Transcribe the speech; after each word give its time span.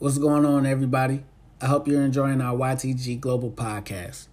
What's 0.00 0.18
going 0.18 0.44
on, 0.44 0.66
everybody? 0.66 1.24
I 1.60 1.66
hope 1.66 1.86
you're 1.86 2.02
enjoying 2.02 2.40
our 2.40 2.56
YTG 2.56 3.20
Global 3.20 3.52
podcast. 3.52 4.26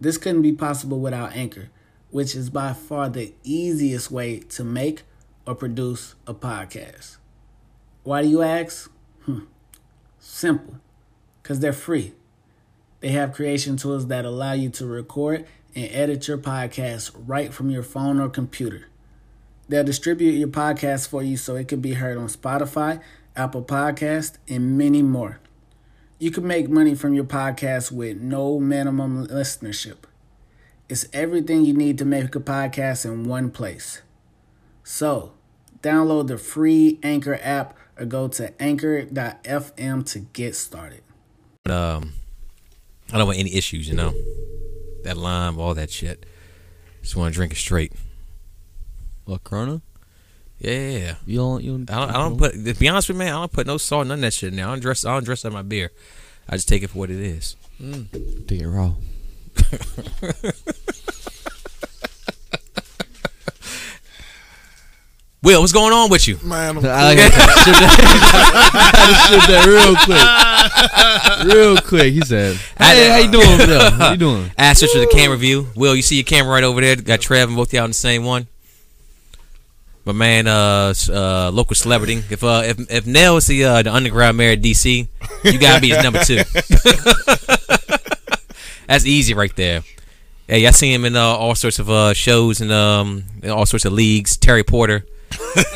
This 0.00 0.18
couldn't 0.18 0.42
be 0.42 0.52
possible 0.52 1.00
without 1.00 1.34
Anchor, 1.34 1.68
which 2.10 2.36
is 2.36 2.48
by 2.48 2.72
far 2.72 3.08
the 3.08 3.34
easiest 3.42 4.12
way 4.12 4.38
to 4.38 4.62
make 4.62 5.02
or 5.48 5.56
produce 5.56 6.14
a 6.28 6.34
podcast. 6.34 7.16
Why 8.04 8.22
do 8.22 8.28
you 8.28 8.40
ask? 8.42 8.88
Hmm. 9.24 9.40
Simple. 10.20 10.76
Because 11.42 11.58
they're 11.58 11.72
free. 11.72 12.12
They 13.00 13.08
have 13.08 13.32
creation 13.32 13.76
tools 13.76 14.06
that 14.06 14.24
allow 14.24 14.52
you 14.52 14.70
to 14.70 14.86
record 14.86 15.44
and 15.74 15.90
edit 15.90 16.28
your 16.28 16.38
podcast 16.38 17.10
right 17.26 17.52
from 17.52 17.68
your 17.68 17.82
phone 17.82 18.20
or 18.20 18.28
computer. 18.28 18.86
They'll 19.68 19.84
distribute 19.84 20.32
your 20.32 20.48
podcast 20.48 21.08
for 21.08 21.20
you 21.20 21.36
so 21.36 21.56
it 21.56 21.66
can 21.66 21.80
be 21.80 21.94
heard 21.94 22.16
on 22.16 22.26
Spotify, 22.28 23.00
Apple 23.36 23.62
Podcast, 23.62 24.38
and 24.48 24.76
many 24.76 25.02
more. 25.02 25.40
You 26.18 26.30
can 26.30 26.46
make 26.46 26.68
money 26.68 26.94
from 26.94 27.14
your 27.14 27.24
podcast 27.24 27.90
with 27.90 28.20
no 28.20 28.60
minimum 28.60 29.26
listenership. 29.28 30.04
It's 30.88 31.06
everything 31.12 31.64
you 31.64 31.72
need 31.72 31.98
to 31.98 32.04
make 32.04 32.34
a 32.34 32.40
podcast 32.40 33.04
in 33.04 33.24
one 33.24 33.50
place. 33.50 34.02
So, 34.82 35.32
download 35.82 36.26
the 36.26 36.36
free 36.36 36.98
Anchor 37.02 37.38
app 37.42 37.76
or 37.98 38.06
go 38.06 38.28
to 38.28 38.60
anchor.fm 38.60 40.06
to 40.12 40.18
get 40.18 40.56
started. 40.56 41.02
Um, 41.68 42.14
I 43.12 43.18
don't 43.18 43.26
want 43.26 43.38
any 43.38 43.54
issues, 43.54 43.88
you 43.88 43.94
know. 43.94 44.12
That 45.04 45.16
lime, 45.16 45.58
all 45.58 45.74
that 45.74 45.90
shit. 45.90 46.26
Just 47.02 47.16
want 47.16 47.32
to 47.32 47.36
drink 47.36 47.52
it 47.52 47.56
straight. 47.56 47.92
What 49.24 49.44
Corona? 49.44 49.82
Yeah. 50.60 51.14
You 51.26 51.38
don't. 51.38 51.64
You 51.64 51.78
don't. 51.78 51.90
I 51.90 52.00
don't, 52.00 52.10
I 52.10 52.18
don't 52.18 52.38
put. 52.38 52.52
To 52.52 52.74
be 52.74 52.88
honest 52.88 53.08
with 53.08 53.16
you, 53.16 53.18
man, 53.18 53.34
I 53.34 53.40
don't 53.40 53.52
put 53.52 53.66
no 53.66 53.78
salt, 53.78 54.06
none 54.06 54.18
of 54.18 54.22
that 54.22 54.34
shit 54.34 54.50
in 54.50 54.56
there. 54.56 54.66
I 54.66 54.68
don't 54.68 54.80
dress. 54.80 55.04
I 55.04 55.14
don't 55.14 55.24
dress 55.24 55.44
up 55.44 55.52
my 55.52 55.62
beer. 55.62 55.90
I 56.48 56.56
just 56.56 56.68
take 56.68 56.82
it 56.82 56.88
for 56.88 56.98
what 56.98 57.10
it 57.10 57.20
is. 57.20 57.56
Mm. 57.80 58.46
Take 58.46 58.60
it 58.60 58.68
raw. 58.68 58.92
Will, 65.42 65.62
what's 65.62 65.72
going 65.72 65.94
on 65.94 66.10
with 66.10 66.28
you? 66.28 66.38
Man, 66.44 66.76
I'm 66.76 66.84
I 66.84 67.14
had 67.14 67.32
to 67.64 67.70
that, 67.72 67.96
I 68.74 68.90
had 68.92 69.08
to 69.08 69.14
shit 69.24 69.48
that 69.48 69.64
real 69.64 69.96
quick. 71.46 71.54
Real 71.56 71.76
quick. 71.78 72.12
He 72.12 72.20
said, 72.20 72.56
"Hey, 72.76 73.08
how 73.08 73.16
you 73.16 73.30
doing, 73.30 73.56
Bill? 73.56 73.90
How 73.90 74.10
you 74.10 74.18
doing?" 74.18 74.50
Ask 74.58 74.82
us 74.82 74.92
to 74.92 74.98
the 74.98 75.06
camera 75.06 75.38
view. 75.38 75.68
Will, 75.74 75.96
you 75.96 76.02
see 76.02 76.16
your 76.16 76.24
camera 76.24 76.52
right 76.52 76.62
over 76.62 76.82
there? 76.82 76.94
Got 76.96 77.22
Trev 77.22 77.48
and 77.48 77.56
both 77.56 77.72
y'all 77.72 77.84
in 77.84 77.90
the 77.90 77.94
same 77.94 78.24
one. 78.24 78.48
My 80.04 80.12
man, 80.12 80.46
uh, 80.46 80.94
uh, 81.10 81.50
local 81.52 81.76
celebrity. 81.76 82.22
If 82.30 82.42
uh, 82.42 82.62
if 82.64 82.90
if 82.90 83.06
Nell 83.06 83.36
is 83.36 83.46
the 83.46 83.64
uh, 83.64 83.82
the 83.82 83.92
underground 83.92 84.38
mayor 84.38 84.54
of 84.54 84.60
DC, 84.60 85.08
you 85.44 85.58
gotta 85.58 85.80
be 85.80 85.90
his 85.90 86.02
number 86.02 86.24
two. 86.24 86.36
That's 88.88 89.04
easy 89.04 89.34
right 89.34 89.54
there. 89.56 89.82
Hey, 90.48 90.66
I 90.66 90.70
see 90.70 90.92
him 90.92 91.04
in 91.04 91.16
uh, 91.16 91.22
all 91.22 91.54
sorts 91.54 91.78
of 91.78 91.90
uh, 91.90 92.14
shows 92.14 92.60
and 92.62 92.72
um, 92.72 93.24
in 93.42 93.50
all 93.50 93.66
sorts 93.66 93.84
of 93.84 93.92
leagues. 93.92 94.36
Terry 94.36 94.64
Porter. 94.64 95.04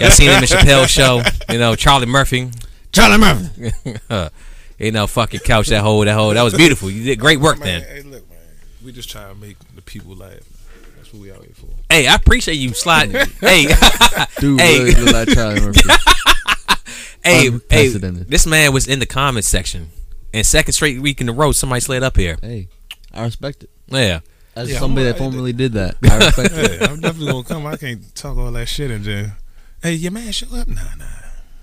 I 0.01 0.09
seen 0.09 0.31
him 0.31 0.39
in 0.39 0.45
Chappelle's 0.45 0.91
show. 0.91 1.23
You 1.53 1.59
know, 1.59 1.77
Charlie 1.77 2.07
Murphy. 2.07 2.51
Charlie 2.93 3.19
Murphy. 3.19 3.73
you 4.79 4.91
know, 4.91 5.07
fucking 5.07 5.41
couch 5.41 5.69
that 5.69 5.83
whole 5.83 6.05
that 6.05 6.15
whole 6.15 6.31
that 6.31 6.43
was 6.43 6.55
beautiful. 6.55 6.91
You 6.91 7.05
did 7.05 7.21
great 7.21 7.41
work 7.41 7.59
man, 7.59 7.83
then. 7.83 7.89
hey, 7.89 8.03
look, 8.03 8.29
man. 8.31 8.39
We 8.85 8.91
just 8.91 9.11
try 9.11 9.29
to 9.29 9.35
make 9.35 9.59
the 9.77 9.83
people 9.83 10.17
laugh. 10.17 10.41
That's 10.97 11.13
what 11.13 11.23
we 11.23 11.31
out 11.31 11.45
here 11.45 11.55
for. 11.55 11.69
Hey, 11.95 12.09
I 12.09 12.15
appreciate 12.17 12.55
you 12.55 12.75
sliding. 12.75 13.15
hey, 13.41 13.67
Dude, 14.41 14.61
Hey. 14.61 14.83
really 14.83 15.01
look 15.05 15.15
like 15.15 15.29
Charlie 15.29 15.61
Murphy. 15.61 15.81
hey, 17.23 17.43
hey, 17.43 17.47
Unprecedented. 17.47 18.29
this 18.29 18.47
man 18.47 18.73
was 18.73 18.89
in 18.89 18.99
the 18.99 19.07
comments 19.07 19.47
section, 19.47 19.91
and 20.33 20.45
second 20.45 20.73
straight 20.73 21.01
week 21.01 21.21
in 21.21 21.29
a 21.29 21.33
row, 21.33 21.53
somebody 21.53 21.81
slid 21.81 22.03
up 22.03 22.17
here. 22.17 22.37
Hey, 22.43 22.67
I 23.13 23.23
respect 23.23 23.63
it. 23.63 23.71
Yeah, 23.87 24.21
As 24.57 24.71
Yeah, 24.73 24.81
somebody 24.81 25.07
I'm- 25.07 25.13
that 25.13 25.19
formerly 25.19 25.53
did 25.53 25.75
that, 25.75 25.95
I 26.03 26.17
respect 26.17 26.53
it. 26.55 26.81
Hey, 26.81 26.85
I'm 26.87 26.99
definitely 27.01 27.31
gonna 27.31 27.45
come. 27.45 27.65
I 27.67 27.77
can't 27.77 28.13
talk 28.17 28.37
all 28.39 28.51
that 28.51 28.67
shit 28.67 28.91
and 28.91 29.05
then, 29.05 29.33
hey, 29.81 29.93
your 29.95 30.11
man 30.11 30.33
show 30.33 30.49
up? 30.57 30.67
Nah, 30.67 30.83
nah. 30.99 31.05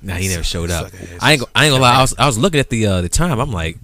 nah, 0.01 0.16
he 0.16 0.29
never 0.29 0.44
showed 0.44 0.72
up. 0.72 0.91
Sucker 0.91 1.03
ass. 1.03 1.19
I 1.19 1.31
ain't, 1.34 1.41
go, 1.41 1.47
I 1.53 1.66
ain't 1.66 1.73
gonna 1.73 1.81
lie. 1.84 1.95
I 1.97 2.01
was, 2.01 2.16
I 2.17 2.25
was 2.25 2.38
looking 2.38 2.61
at 2.61 2.69
the 2.69 2.85
uh, 2.88 3.01
the 3.01 3.09
time. 3.09 3.38
I'm 3.41 3.51
like, 3.51 3.78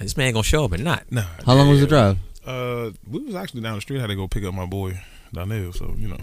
this 0.00 0.16
man 0.16 0.32
gonna 0.32 0.42
show 0.42 0.64
up 0.64 0.72
or 0.72 0.78
not? 0.78 1.04
Nah. 1.12 1.22
How 1.46 1.54
long 1.54 1.68
was 1.68 1.80
the 1.80 1.86
drive? 1.86 2.18
Uh, 2.44 2.90
we 3.08 3.20
was 3.22 3.36
actually 3.36 3.60
down 3.60 3.76
the 3.76 3.80
street. 3.80 3.98
I 3.98 4.00
had 4.00 4.06
to 4.08 4.16
go 4.16 4.26
pick 4.26 4.42
up 4.42 4.52
my 4.54 4.66
boy 4.66 4.98
Donnell. 5.32 5.72
So 5.72 5.94
you 5.98 6.08
know, 6.08 6.18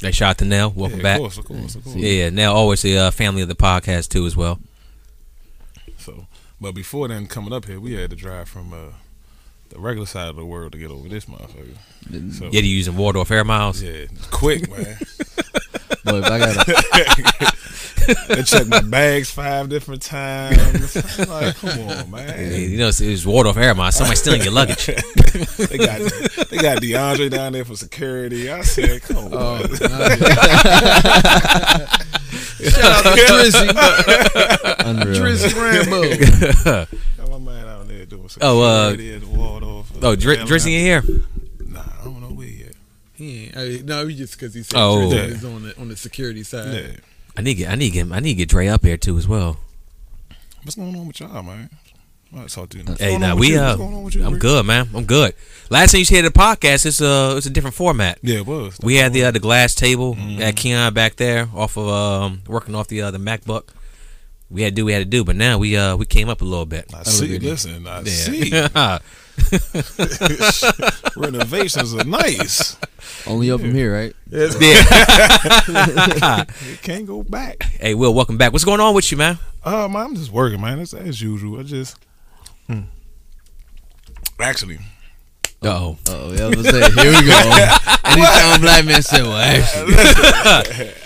They 0.00 0.12
shot 0.12 0.38
to 0.38 0.44
Nell. 0.44 0.70
Welcome 0.70 0.98
yeah, 0.98 1.02
back. 1.02 1.16
Of 1.16 1.20
course, 1.22 1.38
of 1.38 1.44
course, 1.44 1.74
of 1.74 1.84
course. 1.84 1.96
Yeah, 1.96 2.30
Nell 2.30 2.54
always 2.54 2.82
the 2.82 2.98
uh, 2.98 3.10
family 3.10 3.42
of 3.42 3.48
the 3.48 3.54
podcast 3.54 4.08
too 4.08 4.26
as 4.26 4.36
well. 4.36 4.58
So, 5.98 6.26
but 6.60 6.72
before 6.72 7.08
then, 7.08 7.26
coming 7.26 7.52
up 7.52 7.66
here, 7.66 7.78
we 7.80 7.92
had 7.94 8.10
to 8.10 8.16
drive 8.16 8.48
from 8.48 8.72
uh 8.72 8.92
the 9.70 9.78
regular 9.78 10.06
side 10.06 10.28
of 10.28 10.36
the 10.36 10.44
world 10.44 10.72
to 10.72 10.78
get 10.78 10.90
over 10.90 11.08
this 11.08 11.26
motherfucker. 11.26 12.32
So 12.34 12.46
Yeah, 12.50 12.60
you 12.60 12.74
using 12.74 12.96
Waldorf 12.96 13.30
air 13.30 13.44
miles. 13.44 13.80
yeah, 13.80 14.06
quick 14.32 14.68
man. 14.68 14.96
Boy, 16.04 16.18
if 16.18 16.24
I 16.24 16.38
got 16.38 17.54
I 18.30 18.42
checked 18.42 18.68
my 18.68 18.80
bags 18.80 19.30
five 19.30 19.68
different 19.68 20.02
times. 20.02 20.96
I'm 21.18 21.28
like, 21.28 21.56
come 21.56 21.70
on, 21.88 22.10
man. 22.12 22.52
You 22.52 22.78
know, 22.78 22.88
it's, 22.88 23.00
it's 23.00 23.24
Waldorf 23.26 23.56
air 23.56 23.74
miles. 23.74 23.96
Somebody 23.96 24.16
stealing 24.16 24.42
your 24.42 24.52
luggage. 24.52 24.90
They 25.30 25.78
got 25.78 26.00
they 26.50 26.56
got 26.56 26.78
DeAndre 26.82 27.30
down 27.30 27.52
there 27.52 27.64
for 27.64 27.76
security. 27.76 28.50
I 28.50 28.62
said, 28.62 29.00
come 29.02 29.32
on. 29.32 29.60
Shout 32.60 32.92
out 32.92 33.02
to 33.04 33.10
Drizzy. 33.28 33.68
Unreal. 34.86 35.20
Drizzy 35.20 35.54
Rambo. 35.54 36.88
got 37.16 37.30
my 37.30 37.38
man 37.52 37.66
out 37.68 37.88
there 37.88 38.06
doing 38.06 38.28
security 38.28 38.60
Oh, 38.60 38.62
uh, 38.62 38.92
at 38.92 39.24
Waldorf. 39.24 39.90
Oh, 40.02 40.16
Dri- 40.16 40.36
Drizzy 40.38 40.72
in 40.74 40.80
here. 40.80 41.02
Nah, 41.66 41.80
I 42.00 42.04
don't 42.04 42.20
know 42.20 42.28
where 42.34 42.46
yet. 42.46 42.74
He 43.14 43.44
ain't, 43.44 43.56
I, 43.56 43.80
no, 43.84 44.06
he 44.06 44.16
just 44.16 44.32
because 44.38 44.54
he 44.54 44.62
said 44.62 44.76
Oh. 44.78 45.02
oh, 45.10 45.12
Yeah. 45.12 45.22
is 45.22 45.44
on 45.44 45.62
the 45.62 45.78
on 45.80 45.88
the 45.88 45.96
security 45.96 46.42
side. 46.42 46.74
Yeah. 46.74 46.86
I 47.36 47.42
need 47.42 47.54
to 47.54 47.58
get, 47.60 47.70
I 47.70 47.74
need 47.76 47.90
to 47.90 47.94
get, 48.04 48.12
I 48.12 48.20
need 48.20 48.30
to 48.30 48.34
get 48.36 48.48
Dre 48.48 48.66
up 48.68 48.84
here 48.84 48.96
too 48.96 49.16
as 49.18 49.26
well. 49.28 49.58
What's 50.62 50.74
going 50.76 50.94
on 50.96 51.06
with 51.06 51.20
y'all, 51.20 51.42
man? 51.42 51.70
I 52.36 52.46
talk 52.46 52.68
to 52.70 52.78
you. 52.78 52.84
What's 52.84 53.00
Hey, 53.00 53.08
going 53.10 53.20
now 53.22 53.32
on 53.32 53.38
with 53.38 53.48
we 53.48 53.54
you? 53.54 53.58
uh, 53.60 53.64
What's 53.68 53.76
going 53.78 53.94
on 53.94 54.02
with 54.04 54.14
you, 54.14 54.24
I'm 54.24 54.32
Rick? 54.34 54.42
good, 54.42 54.66
man. 54.66 54.88
I'm 54.94 55.04
good. 55.04 55.34
Last 55.68 55.92
time 55.92 55.98
you 56.00 56.04
hear 56.04 56.22
the 56.22 56.28
podcast, 56.30 56.86
it's 56.86 57.00
uh, 57.00 57.34
it's 57.36 57.46
a 57.46 57.50
different 57.50 57.74
format. 57.74 58.18
Yeah, 58.22 58.36
it 58.38 58.46
was. 58.46 58.78
We 58.82 58.96
had 58.96 59.12
the 59.12 59.24
uh, 59.24 59.30
the 59.32 59.40
glass 59.40 59.74
table 59.74 60.14
Mm-hmm. 60.14 60.42
at 60.42 60.54
Keon 60.56 60.94
back 60.94 61.16
there, 61.16 61.48
off 61.54 61.76
of 61.76 61.88
um, 61.88 62.42
working 62.46 62.74
off 62.74 62.86
the 62.88 63.02
uh, 63.02 63.10
the 63.10 63.18
MacBook. 63.18 63.70
We 64.48 64.62
had 64.62 64.72
to 64.72 64.76
do 64.76 64.84
what 64.84 64.86
we 64.88 64.92
had 64.92 64.98
to 65.00 65.04
do, 65.06 65.24
but 65.24 65.34
now 65.36 65.58
we 65.58 65.76
uh 65.76 65.96
we 65.96 66.06
came 66.06 66.28
up 66.28 66.40
a 66.40 66.44
little 66.44 66.66
bit. 66.66 66.92
I 66.94 67.02
see. 67.04 67.38
Listen, 67.38 67.86
I 67.86 68.04
see. 68.04 68.50
Yeah. 69.52 70.90
Renovations 71.16 71.94
are 71.94 72.04
nice. 72.04 72.76
Only 73.26 73.50
up 73.50 73.60
from 73.60 73.74
here, 73.74 73.92
right? 73.94 74.14
It 74.30 74.56
yeah. 74.60 76.44
can't 76.82 77.06
go 77.06 77.22
back. 77.22 77.62
hey, 77.62 77.94
Will, 77.94 78.14
welcome 78.14 78.38
back. 78.38 78.52
What's 78.52 78.64
going 78.64 78.80
on 78.80 78.94
with 78.94 79.10
you, 79.10 79.18
man? 79.18 79.38
Uh, 79.64 79.88
man, 79.88 80.06
I'm 80.06 80.14
just 80.16 80.32
working, 80.32 80.60
man. 80.60 80.78
It's 80.78 80.94
as 80.94 81.20
usual. 81.20 81.60
I 81.60 81.62
just 81.64 81.96
hmm. 82.66 82.80
actually, 84.40 84.78
Uh 85.62 85.68
oh. 85.68 85.98
Oh, 86.08 86.32
yeah, 86.32 86.44
I 86.44 86.48
was 86.48 86.56
gonna 86.56 86.70
say, 86.70 86.90
here 87.02 87.12
we 87.20 87.26
go. 87.26 87.76
Anytime 88.10 88.60
black 88.60 88.84
man 88.84 89.02
said, 89.02 89.22
"Well, 89.22 89.36
actually," 89.36 89.94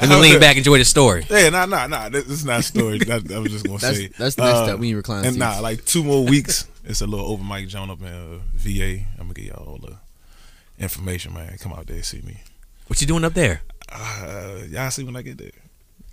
Let 0.01 0.09
me 0.09 0.17
lean 0.17 0.41
back, 0.41 0.57
enjoy 0.57 0.79
the 0.79 0.85
story. 0.85 1.27
yeah, 1.29 1.51
nah, 1.51 1.67
nah, 1.67 1.87
nah. 1.87 2.09
This 2.09 2.29
is 2.29 2.45
not 2.45 2.61
a 2.61 2.63
story. 2.63 2.99
that, 2.99 3.31
I 3.33 3.39
was 3.39 3.51
just 3.53 3.67
gonna 3.67 3.79
say 3.81 4.09
that's 4.09 4.37
the 4.37 4.43
next 4.45 4.59
uh, 4.59 4.65
step. 4.67 4.79
We 4.79 4.89
need 4.89 4.95
recline 4.95 5.25
And 5.25 5.35
seats. 5.35 5.39
nah, 5.39 5.59
like 5.61 5.85
two 5.85 6.05
more 6.05 6.25
weeks. 6.25 6.69
It's 6.85 7.01
a 7.01 7.07
little 7.07 7.27
open 7.27 7.49
mic 7.49 7.69
joint 7.69 7.91
up 7.91 8.01
in 8.01 8.07
uh, 8.09 8.39
VA. 8.55 9.05
I'm 9.19 9.29
gonna 9.29 9.35
get 9.35 9.47
y'all 9.47 9.67
all 9.67 9.79
the 9.79 9.97
information, 10.79 11.33
man. 11.33 11.57
Come 11.59 11.73
out 11.73 11.87
there, 11.87 12.03
see 12.03 12.21
me. 12.23 12.41
What 12.89 13.01
you 13.01 13.07
doing 13.07 13.25
up 13.25 13.33
there? 13.35 13.63
Uh, 13.91 14.59
y'all 14.69 14.91
see 14.91 15.05
when 15.05 15.17
I 15.17 15.23
get 15.23 15.39
there. 15.39 15.51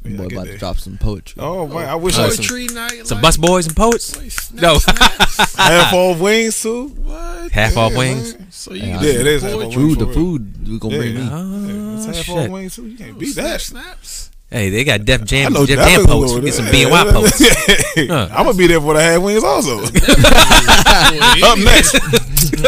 When 0.02 0.18
Boy, 0.18 0.24
I 0.24 0.28
get 0.28 0.38
about 0.38 0.48
to 0.48 0.58
drop 0.58 0.78
some 0.78 0.98
poetry. 0.98 1.42
Oh 1.44 1.68
man, 1.68 1.88
I 1.88 1.96
wish 1.96 2.18
I 2.18 2.24
had 2.24 2.34
some 2.34 2.46
Poetry 2.46 2.68
night. 2.74 3.06
Some 3.06 3.22
like, 3.22 3.36
Busboys 3.36 3.68
and 3.68 3.76
Poets? 3.76 4.16
like, 4.18 4.32
snap, 4.32 4.62
No. 4.62 4.78
snaps. 4.80 5.56
half 5.56 5.94
off 5.94 6.20
wings 6.20 6.60
too. 6.62 6.88
what? 6.88 7.52
Half 7.52 7.78
off 7.78 7.96
wings. 7.96 8.34
man. 8.38 8.48
So 8.52 8.74
you 8.74 8.84
Yeah, 8.84 9.02
Yeah, 9.02 9.20
it 9.20 9.28
is 9.28 9.42
half 9.44 9.52
poetry? 9.52 9.68
off 9.68 9.74
Food, 9.76 10.00
the 10.00 10.08
food, 10.14 10.68
we 10.68 10.80
gonna 10.80 10.98
bring 10.98 11.14
Yeah. 11.18 11.24
me. 11.24 11.30
Oh, 11.32 11.96
It's 11.98 12.06
half 12.06 12.16
shit. 12.26 12.38
off 12.38 12.50
wings 12.50 12.76
too. 12.76 12.88
You 12.88 12.98
can't 12.98 13.20
beat 13.20 13.34
Snap, 13.34 13.46
that. 13.46 13.62
snaps. 13.62 14.31
Hey, 14.52 14.70
they 14.70 14.84
got 14.84 15.06
Def 15.06 15.22
I 15.22 15.24
Jam, 15.24 15.54
know 15.54 15.66
Def 15.66 15.78
Jam 15.80 16.02
is 16.02 16.08
poets. 16.08 16.32
over 16.34 16.42
Get 16.42 16.54
some 16.54 16.66
there. 16.66 16.88
BNY 16.88 17.14
poets. 17.14 17.40
Huh. 18.12 18.28
I'm 18.32 18.46
gonna 18.46 18.58
be 18.58 18.68
there 18.68 18.82
for 18.82 18.94
the 18.94 19.02
half 19.02 19.22
wings 19.22 19.44
also. 19.46 19.78
Up 21.48 21.58
next, 21.58 21.94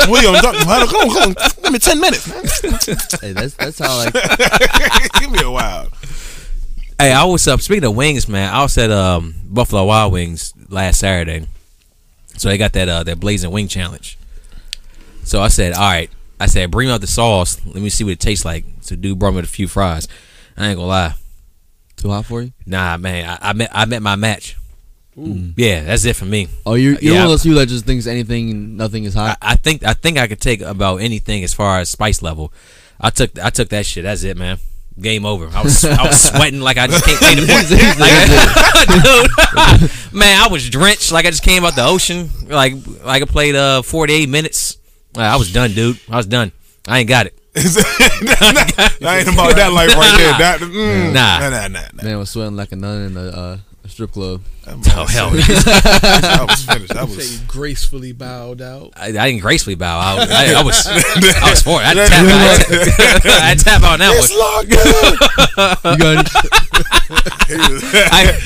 William, 0.10 0.34
come 0.42 0.56
on, 0.70 0.88
come 0.88 1.10
on, 1.10 1.34
give 1.62 1.74
me 1.74 1.80
ten 1.80 2.00
minutes. 2.00 2.28
man. 2.64 2.78
Hey, 3.22 3.34
that's 3.34 3.56
that's 3.56 3.80
how 3.80 3.98
like 3.98 4.14
give 5.20 5.30
me 5.32 5.42
a 5.42 5.52
while. 5.52 5.90
Hey, 6.98 7.12
I 7.12 7.26
was 7.26 7.46
up. 7.50 7.60
Speaking 7.60 7.84
of 7.84 7.96
wings, 7.96 8.30
man, 8.30 8.54
I 8.54 8.62
was 8.62 8.78
at 8.78 8.90
um, 8.90 9.36
Buffalo 9.46 9.84
Wild 9.86 10.14
Wings 10.14 10.54
last 10.70 11.00
Saturday. 11.02 11.48
So 12.38 12.48
they 12.50 12.58
got 12.58 12.72
that 12.74 12.88
uh, 12.88 13.04
that 13.04 13.20
blazing 13.20 13.52
wing 13.52 13.68
challenge. 13.68 14.18
So 15.24 15.42
I 15.42 15.50
said, 15.50 15.74
all 15.74 15.82
right. 15.82 16.10
I 16.40 16.46
said, 16.48 16.72
bring 16.72 16.90
out 16.90 17.02
the 17.02 17.08
sauce. 17.08 17.60
Let 17.66 17.76
me 17.76 17.90
see 17.90 18.04
what 18.04 18.12
it 18.14 18.20
tastes 18.20 18.46
like. 18.46 18.66
So 18.82 18.96
dude 18.96 19.20
brought 19.20 19.34
me 19.34 19.40
a 19.40 19.44
few 19.44 19.68
fries. 19.68 20.08
I 20.58 20.68
ain't 20.70 20.78
gonna 20.78 20.88
lie. 20.88 21.14
Too 22.04 22.10
hot 22.10 22.26
for 22.26 22.42
you. 22.42 22.52
Nah, 22.66 22.98
man, 22.98 23.30
I, 23.42 23.50
I 23.50 23.54
met 23.54 23.70
I 23.74 23.86
met 23.86 24.02
my 24.02 24.16
match. 24.16 24.58
Yeah, 25.16 25.84
that's 25.84 26.06
it 26.06 26.16
for 26.16 26.26
me. 26.26 26.48
Oh, 26.66 26.74
you're, 26.74 26.94
you're 26.96 27.14
Yeah. 27.14 27.20
one 27.20 27.26
of 27.26 27.30
those 27.34 27.44
people 27.44 27.60
that 27.60 27.68
just 27.70 27.86
thinks 27.86 28.08
anything, 28.08 28.76
nothing 28.78 29.04
is 29.04 29.14
hot. 29.14 29.38
I 29.42 29.56
think 29.56 29.84
I 29.86 29.94
think 29.94 30.18
I 30.18 30.28
could 30.28 30.42
take 30.42 30.62
about 30.62 30.98
anything 30.98 31.44
as 31.44 31.54
far 31.54 31.80
as 31.80 31.90
spice 31.90 32.22
level. 32.22 32.52
I 33.00 33.10
took 33.12 33.38
I 33.40 33.50
took 33.52 33.70
that 33.70 33.86
shit. 33.86 34.04
That's 34.04 34.24
it, 34.24 34.38
man. 34.38 34.58
Game 35.00 35.26
over. 35.26 35.48
I 35.56 35.62
was 35.64 35.86
I 35.86 36.04
was 36.08 36.20
sweating 36.30 36.62
like 36.62 36.78
I 36.78 36.88
just 36.88 37.06
can't 37.06 37.20
play 37.20 37.36
the 37.36 37.46
point. 37.48 37.70
Like, 38.00 39.80
dude, 40.12 40.14
man, 40.14 40.42
I 40.42 40.48
was 40.52 40.70
drenched 40.70 41.12
like 41.12 41.26
I 41.26 41.30
just 41.30 41.44
came 41.44 41.64
out 41.64 41.76
the 41.76 41.86
ocean. 41.86 42.30
Like 42.48 42.74
like 43.04 43.22
I 43.22 43.26
played 43.26 43.56
uh 43.56 43.82
48 43.84 44.28
minutes. 44.30 44.78
I 45.16 45.36
was 45.36 45.54
done, 45.54 45.72
dude. 45.74 46.00
I 46.10 46.18
was 46.18 46.26
done. 46.26 46.52
I 46.88 47.00
ain't 47.00 47.08
got 47.10 47.28
it. 47.28 47.38
I 47.56 49.20
ain't 49.20 49.28
about 49.28 49.56
that 49.56 49.72
life 49.72 49.96
right 49.96 50.18
there. 50.18 50.38
That, 50.40 50.60
mm, 50.60 51.14
Nah. 51.14 51.40
nah, 51.40 51.50
nah, 51.50 51.68
nah, 51.68 51.88
nah. 51.94 52.04
Man 52.04 52.18
was 52.18 52.32
sweating 52.32 52.56
like 52.56 52.72
a 52.72 52.76
nun 52.76 53.02
in 53.12 53.18
a, 53.18 53.28
uh, 53.28 53.58
a 53.84 53.90
strip 53.90 54.12
club. 54.12 54.42
Oh 54.66 55.06
hell, 55.06 55.28
I 55.34 56.46
was 56.48 56.64
finished. 56.66 56.96
I 56.96 57.04
was. 57.04 57.30
Say 57.30 57.44
gracefully 57.48 58.14
bowed 58.14 58.62
out. 58.62 58.92
I, 58.96 59.08
I 59.08 59.12
didn't 59.12 59.42
gracefully 59.42 59.76
bow 59.76 60.00
out. 60.00 60.30
I, 60.32 60.54
I 60.60 60.64
was 60.64 60.88
I 60.88 61.50
was 61.50 61.62
for 61.62 61.82
it. 61.82 61.86
I 61.86 61.94
tap 61.96 62.12
out. 62.24 63.42
I 63.44 63.56
tap 63.56 63.84
out 63.84 63.94
on 63.94 64.00
that 64.00 64.14
It's 64.16 64.30
one. 64.32 64.40
locked 64.40 64.74
up. 65.58 65.84
You 65.84 65.98
got 65.98 66.30
he 67.48 67.56
was, 67.58 67.84
I, 67.94 68.40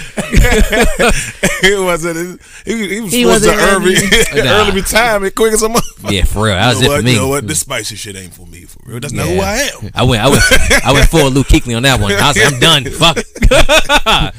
he 1.62 1.75
wasn't. 1.75 2.42
He, 2.66 2.88
he 2.96 3.02
was 3.02 3.12
He 3.14 3.24
supposed 3.24 3.44
to 3.46 3.50
wasn't 3.52 3.62
early, 3.62 3.96
Nah. 4.44 4.52
early 4.62 4.72
retirement 4.72 5.36
quick 5.36 5.54
as 5.54 5.62
a 5.64 5.68
motherfucker. 5.69 6.12
yeah, 6.12 6.24
for 6.25 6.46
real. 6.46 6.56
That 6.56 6.69
was 6.75 6.81
you 6.81 6.88
know 6.88 6.94
it 6.94 6.96
what? 6.96 7.00
for 7.00 7.06
me. 7.06 7.12
You 7.14 7.18
know 7.19 7.28
what? 7.30 7.48
This 7.48 7.60
mm. 7.60 7.62
spicy 7.62 7.96
shit 7.96 8.16
ain't 8.16 8.34
for 8.34 8.46
me. 8.48 8.62
For 8.66 8.80
real. 8.86 9.00
That's 9.00 9.14
not 9.14 9.28
who 9.28 9.40
I 9.40 9.69
am. 9.84 9.92
I 9.94 10.04
went, 10.04 10.24
I 10.24 10.30
went, 10.30 10.44
I 10.86 10.92
went 10.94 11.08
full 11.08 11.30
Luke 11.30 11.48
Kuechly 11.48 11.75
on 11.78 11.84
that 11.84 12.00
one. 12.02 12.12
I 12.12 12.28
was 12.28 12.38
like, 12.38 12.54
I'm 12.54 12.60
done. 12.60 12.84
Fuck. 12.92 13.18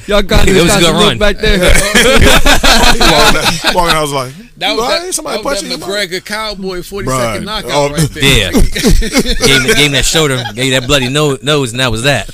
Y'all 0.07 0.21
got 0.21 0.47
It 0.47 0.53
this 0.53 0.63
was 0.63 0.75
a 0.75 0.75
got 0.75 0.79
good 0.79 0.85
some 0.85 0.95
run. 0.95 1.17
back 1.17 1.37
there. 1.37 1.68
He 1.73 2.99
walking 2.99 3.37
out- 3.37 3.75
walking 3.75 3.91
out, 3.91 3.97
I 3.97 4.01
was 4.01 4.11
like, 4.11 4.33
That 4.57 4.71
you 4.71 4.75
was 4.77 4.83
all 4.85 4.89
that, 5.05 5.13
somebody 5.13 5.37
that, 5.37 5.45
was 5.45 5.53
punching 5.61 5.69
that 5.69 5.79
you. 5.79 5.85
bro? 5.85 5.95
McGregor 5.95 6.25
Cowboy 6.25 6.81
40 6.83 7.07
Bruh. 7.07 7.17
second 7.19 7.45
knockout 7.45 7.71
Oh, 7.71 7.89
right 7.93 8.09
there. 8.09 8.23
Yeah. 8.23 8.51
gave, 8.51 9.63
me- 9.63 9.73
gave 9.75 9.91
me 9.91 9.97
that 9.97 10.05
shoulder, 10.05 10.41
gave 10.55 10.65
you 10.73 10.79
that 10.79 10.87
bloody 10.87 11.09
nose, 11.09 11.41
nose, 11.43 11.71
and 11.71 11.79
that 11.79 11.91
was 11.91 12.03
that. 12.03 12.29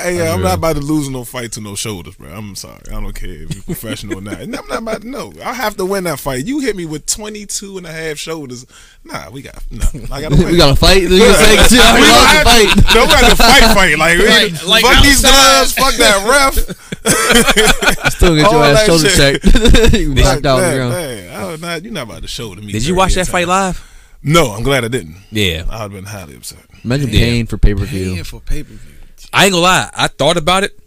Hey, 0.00 0.20
uh, 0.26 0.32
I'm 0.34 0.42
not 0.42 0.58
about 0.58 0.76
to 0.76 0.80
lose 0.82 1.08
no 1.08 1.24
fight 1.24 1.52
to 1.52 1.60
no 1.60 1.74
shoulders, 1.74 2.14
bro. 2.14 2.28
I'm 2.30 2.54
sorry. 2.54 2.80
I 2.88 2.92
don't 3.00 3.12
care 3.14 3.30
if 3.30 3.52
you're 3.54 3.62
professional 3.64 4.18
or 4.18 4.20
not. 4.20 4.40
And 4.40 4.54
I'm 4.54 4.66
not 4.68 4.78
about 4.78 5.02
to 5.02 5.08
know. 5.08 5.32
I 5.44 5.52
have 5.54 5.76
to 5.76 5.84
win 5.84 6.04
that 6.04 6.20
fight. 6.20 6.46
You 6.46 6.60
hit 6.60 6.76
me 6.76 6.86
with 6.86 7.04
22 7.06 7.78
and 7.78 7.86
a 7.86 7.92
half 7.92 8.16
shoulders. 8.16 8.64
Nah, 9.04 9.28
we 9.30 9.42
got 9.42 9.62
no. 9.70 9.84
I 10.12 10.20
got 10.22 10.28
to 10.32 10.36
win. 10.36 10.52
we 10.52 10.56
got 10.56 10.68
to 10.70 10.76
fight. 10.76 11.02
You 11.02 11.08
gonna 11.18 11.34
say, 11.34 11.56
"See, 11.64 11.78
I 11.80 11.94
We 11.94 12.00
already 12.00 12.12
gonna 12.12 12.28
have 12.28 12.44
fight. 12.46 12.86
to- 12.88 12.94
No, 12.94 13.00
we 13.02 13.08
got 13.10 13.30
to 13.30 13.36
fight, 13.36 13.74
fight. 13.74 13.98
Like, 13.98 14.18
Like- 14.18 14.66
like 14.66 14.84
fuck 14.84 15.02
these 15.02 15.24
outside. 15.24 15.32
gloves, 15.34 15.72
fuck 15.72 15.94
that 15.96 16.18
ref. 16.28 18.12
Still 18.12 18.36
get 18.36 18.46
All 18.46 18.52
your 18.54 18.64
ass 18.64 18.78
that 18.78 18.86
shoulder 18.86 19.08
shit. 19.08 19.42
checked. 19.42 19.92
you 19.94 20.14
knocked 20.14 20.46
out 20.46 20.56
on 20.56 20.62
the 20.62 20.68
man, 20.68 20.76
ground. 20.76 20.92
man, 20.92 21.40
I 21.40 21.44
was 21.52 21.60
not, 21.60 21.82
you're 21.84 21.92
not 21.92 22.02
about 22.04 22.22
to 22.22 22.28
shoulder 22.28 22.60
me. 22.60 22.72
Did 22.72 22.86
you 22.86 22.94
watch 22.94 23.14
that 23.14 23.20
times. 23.20 23.28
fight 23.30 23.48
live? 23.48 23.84
No, 24.22 24.50
I'm 24.52 24.62
glad 24.62 24.84
I 24.84 24.88
didn't. 24.88 25.16
Yeah. 25.30 25.64
I'd 25.70 25.78
have 25.78 25.92
been 25.92 26.04
highly 26.04 26.36
upset. 26.36 26.58
Imagine 26.84 27.08
Yeah. 27.10 27.20
paying 27.20 27.46
for 27.46 27.58
pay 27.58 27.74
per 27.74 27.86
Paying 27.86 28.14
view. 28.14 28.24
for 28.24 28.40
pay 28.40 28.62
per 28.62 28.74
view. 28.74 28.94
I 29.32 29.44
ain't 29.44 29.52
gonna 29.52 29.62
lie. 29.62 29.90
I 29.94 30.08
thought 30.08 30.36
about 30.36 30.64
it. 30.64 30.78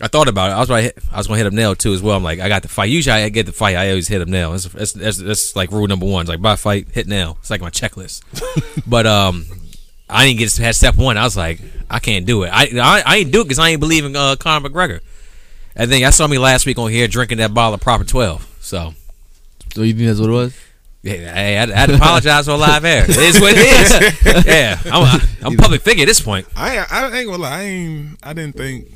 I 0.00 0.08
thought 0.08 0.28
about 0.28 0.50
it. 0.50 0.54
I 0.54 0.60
was 0.60 0.70
right. 0.70 0.92
I 1.12 1.18
was 1.18 1.26
gonna 1.26 1.38
hit 1.38 1.46
him 1.46 1.54
nail 1.54 1.74
too 1.74 1.92
as 1.92 2.02
well. 2.02 2.16
I'm 2.16 2.22
like, 2.22 2.40
I 2.40 2.48
got 2.48 2.62
the 2.62 2.68
fight. 2.68 2.90
Usually, 2.90 3.14
I 3.14 3.28
get 3.28 3.46
the 3.46 3.52
fight. 3.52 3.76
I 3.76 3.90
always 3.90 4.08
hit 4.08 4.20
him 4.20 4.30
nail. 4.30 4.52
That's, 4.52 4.64
that's, 4.66 4.92
that's, 4.92 5.18
that's 5.18 5.56
like 5.56 5.70
rule 5.70 5.86
number 5.86 6.06
one. 6.06 6.22
It's 6.22 6.28
like 6.28 6.40
buy 6.40 6.56
fight, 6.56 6.88
hit 6.90 7.06
nail. 7.06 7.36
It's 7.40 7.50
like 7.50 7.60
my 7.60 7.70
checklist. 7.70 8.22
but 8.86 9.06
um, 9.06 9.46
I 10.08 10.26
didn't 10.26 10.38
get 10.38 10.56
past 10.56 10.78
step 10.78 10.96
one. 10.96 11.16
I 11.16 11.24
was 11.24 11.36
like, 11.36 11.60
I 11.90 11.98
can't 11.98 12.26
do 12.26 12.42
it. 12.44 12.48
I 12.52 12.68
I, 12.80 13.02
I 13.04 13.16
ain't 13.18 13.32
do 13.32 13.42
it 13.42 13.44
because 13.44 13.58
I 13.58 13.68
ain't 13.70 13.80
believe 13.80 14.04
in 14.04 14.16
uh, 14.16 14.36
Conor 14.36 14.68
McGregor. 14.68 15.00
And 15.76 15.90
then 15.90 16.04
I 16.04 16.10
saw 16.10 16.26
me 16.26 16.38
last 16.38 16.66
week 16.66 16.78
on 16.78 16.90
here 16.90 17.08
drinking 17.08 17.38
that 17.38 17.54
bottle 17.54 17.74
of 17.74 17.80
proper 17.80 18.04
twelve. 18.04 18.48
So 18.60 18.94
So 19.74 19.82
you 19.82 19.94
think 19.94 20.06
that's 20.06 20.20
what 20.20 20.30
it 20.30 20.32
was? 20.32 20.58
Yeah, 21.02 21.34
hey, 21.34 21.58
I, 21.58 21.62
I 21.64 21.66
had 21.66 21.88
to 21.88 21.96
apologize 21.96 22.48
on 22.48 22.60
live 22.60 22.84
air. 22.84 23.04
It 23.04 23.16
is 23.16 23.40
what 23.40 23.54
it 23.56 23.58
is. 23.58 24.46
yeah, 24.46 24.78
I'm, 24.84 25.20
I'm 25.44 25.54
a 25.54 25.56
public 25.56 25.82
figure 25.82 26.02
at 26.02 26.06
this 26.06 26.20
point. 26.20 26.46
I 26.56 26.86
I 26.88 27.18
ain't 27.18 27.26
gonna 27.28 27.42
lie. 27.42 27.58
I 27.58 27.62
ain't. 27.62 28.18
I 28.22 28.32
didn't 28.32 28.56
think 28.56 28.88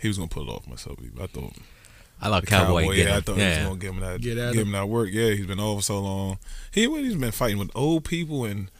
he 0.00 0.08
was 0.08 0.18
gonna 0.18 0.28
pull 0.28 0.48
it 0.48 0.52
off 0.52 0.66
myself. 0.66 0.98
I 1.20 1.26
thought 1.26 1.52
I 2.20 2.28
love 2.28 2.42
the 2.42 2.48
Cowboy. 2.48 2.82
cowboy. 2.82 2.94
get 2.96 3.06
yeah, 3.06 3.12
I 3.12 3.16
him. 3.18 3.22
thought 3.22 3.36
he 3.36 3.44
was 3.44 3.56
yeah. 3.56 3.64
gonna 3.64 3.76
give 3.76 3.94
him 3.94 4.00
that. 4.00 4.20
Get 4.20 4.38
at 4.38 4.52
give 4.52 4.62
him. 4.62 4.68
him 4.68 4.72
that 4.72 4.86
work. 4.88 5.08
Yeah, 5.12 5.30
he's 5.30 5.46
been 5.46 5.60
over 5.60 5.80
so 5.80 6.00
long. 6.00 6.38
He 6.72 6.88
he's 6.88 7.14
been 7.14 7.30
fighting 7.30 7.58
with 7.58 7.70
old 7.74 8.04
people 8.04 8.44
and 8.44 8.70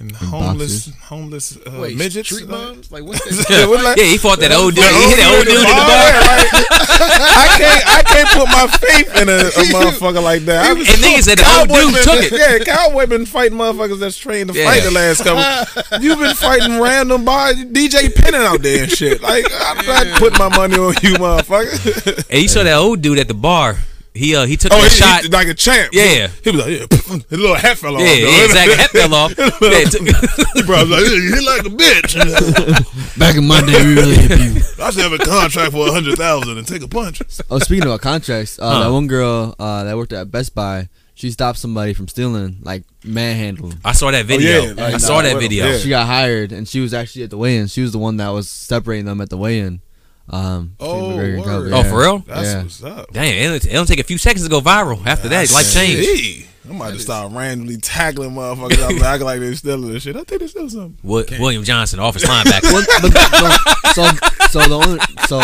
and 0.00 0.16
homeless 0.16 0.90
homeless 1.04 1.56
uh, 1.58 1.78
Wait, 1.80 1.96
midgets. 1.96 2.30
street 2.30 2.48
like- 2.48 2.58
moms? 2.58 2.90
Like 2.90 3.04
what's 3.04 3.20
that? 3.24 3.46
Yeah, 3.50 3.66
what, 3.68 3.84
like- 3.84 3.98
Yeah, 3.98 4.04
he 4.04 4.16
fought 4.16 4.40
that 4.40 4.50
old 4.52 4.74
dude. 4.74 4.82
The 4.84 4.88
He 4.90 5.08
hit 5.12 5.16
that 5.20 5.30
old 5.36 5.44
dude 5.44 5.60
in 5.60 5.68
the 5.68 5.76
bar. 5.76 6.08
yeah, 6.08 6.20
like, 6.24 6.48
I 7.36 7.46
can't, 7.60 7.82
I 7.86 8.02
can't 8.02 8.28
put 8.32 8.48
my 8.48 8.66
faith 8.80 9.08
in 9.20 9.28
a, 9.28 9.38
a 9.52 9.64
motherfucker 9.76 10.22
like 10.22 10.42
that. 10.48 10.64
I 10.64 10.70
And 10.72 10.80
niggas 10.80 11.22
said 11.28 11.38
the 11.38 11.46
old 11.58 11.68
dude 11.68 11.92
been- 11.94 12.02
took 12.02 12.22
it. 12.24 12.32
Yeah, 12.32 12.64
cowboy 12.64 13.06
been 13.06 13.26
fighting 13.26 13.58
motherfuckers 13.58 13.98
that's 14.00 14.16
trained 14.16 14.50
to 14.52 14.58
Yeah. 14.58 14.64
fight 14.70 14.82
the 14.82 14.90
last 14.90 15.22
couple. 15.22 16.00
You've 16.00 16.18
been 16.18 16.34
fighting 16.34 16.80
random 16.80 17.24
bar 17.24 17.52
DJ 17.52 18.08
Penning 18.14 18.40
out 18.40 18.62
there 18.62 18.84
and 18.84 18.92
shit. 18.92 19.20
Like 19.22 19.44
I'm 19.52 19.84
not 19.84 20.18
putting 20.18 20.38
my 20.38 20.48
money 20.48 20.76
on 20.76 20.94
you, 21.02 21.14
motherfucker. 21.20 22.24
And 22.30 22.40
you 22.42 22.48
saw 22.48 22.62
that 22.64 22.76
old 22.76 23.02
dude 23.02 23.18
at 23.18 23.28
the 23.28 23.34
bar. 23.34 23.76
He 24.12 24.34
uh 24.34 24.44
he 24.44 24.56
took 24.56 24.72
oh, 24.72 24.76
that 24.82 24.90
he, 24.90 24.96
shot. 24.96 25.22
he, 25.22 25.28
like 25.28 25.46
a 25.48 25.54
champ. 25.54 25.90
Yeah. 25.92 26.26
he 26.42 26.50
was 26.50 26.60
like, 26.66 26.80
yeah, 26.80 26.86
his 27.30 27.38
little 27.38 27.54
hat 27.54 27.78
fell 27.78 27.94
off. 27.94 28.00
yeah, 28.02 28.12
yeah, 28.14 28.44
exactly. 28.44 28.76
That 28.76 28.90
fell 28.90 29.14
off. 29.14 29.34
Yeah, 29.38 29.84
it 29.86 29.90
took- 29.92 30.50
He 30.54 30.62
probably 30.64 30.90
was 30.90 30.90
like, 30.90 31.10
yeah, 31.10 31.16
you 31.16 31.34
hit 31.34 31.44
like 31.44 31.64
a 31.66 31.70
bitch. 31.70 33.18
Back 33.18 33.36
in 33.36 33.46
my 33.46 33.60
day, 33.60 33.84
we 33.86 33.94
really 33.94 34.16
hit 34.16 34.30
people. 34.30 34.84
I 34.84 34.90
should 34.90 35.02
have 35.02 35.12
a 35.12 35.18
contract 35.18 35.72
for 35.72 35.88
a 35.88 35.92
hundred 35.92 36.16
thousand 36.18 36.58
and 36.58 36.66
take 36.66 36.82
a 36.82 36.88
punch. 36.88 37.22
Oh, 37.50 37.58
speaking 37.60 37.84
about 37.84 38.00
contracts, 38.00 38.58
uh, 38.58 38.68
Huh. 38.70 38.84
that 38.84 38.92
one 38.92 39.06
girl 39.06 39.54
uh, 39.58 39.84
that 39.84 39.96
worked 39.96 40.12
at 40.12 40.30
Best 40.30 40.54
Buy, 40.54 40.88
she 41.14 41.30
stopped 41.30 41.58
somebody 41.58 41.92
from 41.94 42.08
stealing, 42.08 42.58
like 42.62 42.82
manhandling. 43.04 43.78
I 43.84 43.92
saw 43.92 44.10
that 44.10 44.26
video. 44.26 44.62
yeah, 44.62 44.84
I 44.86 44.90
like, 44.92 45.00
saw 45.00 45.22
that 45.22 45.32
well, 45.34 45.40
video. 45.40 45.66
yeah. 45.66 45.78
She 45.78 45.88
got 45.90 46.06
hired, 46.06 46.50
and 46.52 46.66
she 46.66 46.80
was 46.80 46.94
actually 46.94 47.24
at 47.24 47.30
the 47.30 47.36
weigh-in. 47.38 47.66
She 47.68 47.82
was 47.82 47.92
the 47.92 47.98
one 47.98 48.16
that 48.16 48.30
was 48.30 48.48
separating 48.48 49.04
them 49.06 49.20
at 49.20 49.28
the 49.30 49.36
weigh-in. 49.36 49.82
Um, 50.30 50.76
Oh, 50.78 51.10
McGregor 51.10 51.34
and 51.34 51.44
word. 51.44 51.70
Cowboy, 51.72 51.76
Oh, 51.88 51.90
for 51.90 51.98
real? 52.00 52.18
That's 52.20 52.46
Yeah. 52.48 52.62
what's 52.62 52.82
up. 52.84 53.12
Damn, 53.12 53.52
it 53.54 53.62
don't, 53.72 53.86
take 53.86 53.98
a 53.98 54.04
few 54.04 54.18
seconds 54.18 54.44
to 54.44 54.50
go 54.50 54.60
viral. 54.60 55.04
After 55.06 55.28
that, 55.28 55.50
life 55.52 55.72
changed. 55.72 56.46
I 56.68 56.72
might 56.72 56.92
have 56.92 57.00
start 57.02 57.32
randomly 57.32 57.78
tackling 57.78 58.30
motherfuckers 58.30 58.80
out 58.80 58.90
there 58.90 59.04
acting 59.04 59.24
like 59.26 59.40
they're 59.40 59.54
stealing 59.56 59.92
this 59.92 60.04
shit. 60.04 60.14
I 60.14 60.22
think 60.22 60.38
they're 60.38 60.46
stealing 60.48 60.68
something. 60.68 60.96
Wi- 61.02 61.26
William 61.40 61.64
Johnson, 61.64 61.98
office 61.98 62.24
linebacker. 62.26 62.72
Well, 62.72 62.86
but, 63.02 63.12
no, 63.12 63.92
so 63.92 64.48
so 64.50 64.68
the 64.68 64.74
only 64.86 65.00
so 65.26 65.42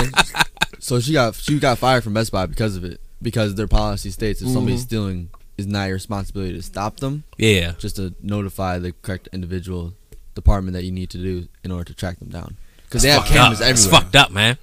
so 0.79 1.01
she 1.01 1.13
got 1.13 1.35
she 1.35 1.59
got 1.59 1.79
fired 1.79 2.05
from 2.05 2.15
Best 2.15 2.31
Buy 2.31 2.47
because 2.47 2.77
of 2.77 2.85
it 2.85 3.01
because 3.21 3.57
their 3.57 3.67
policy 3.67 4.11
states 4.13 4.41
if 4.41 4.49
somebody's 4.51 4.83
stealing 4.83 5.31
is 5.59 5.67
not 5.67 5.87
your 5.87 5.95
responsibility 5.95 6.53
to 6.55 6.63
stop 6.63 6.99
them 7.01 7.25
yeah, 7.39 7.73
just 7.79 7.97
to 7.97 8.15
notify 8.23 8.79
the 8.79 8.93
correct 9.03 9.29
individual 9.33 9.95
department 10.37 10.75
that 10.75 10.85
you 10.85 10.93
need 10.93 11.11
to 11.11 11.19
do 11.19 11.49
in 11.65 11.73
order 11.73 11.85
to 11.85 11.95
track 11.95 12.19
them 12.21 12.29
down 12.29 12.57
because 12.85 13.03
they 13.03 13.09
have 13.11 13.25
cameras 13.25 13.61
up. 13.61 13.69
It's 13.71 13.85
everywhere. 13.85 14.01
fucked 14.03 14.15
up, 14.17 14.31
man. 14.31 14.59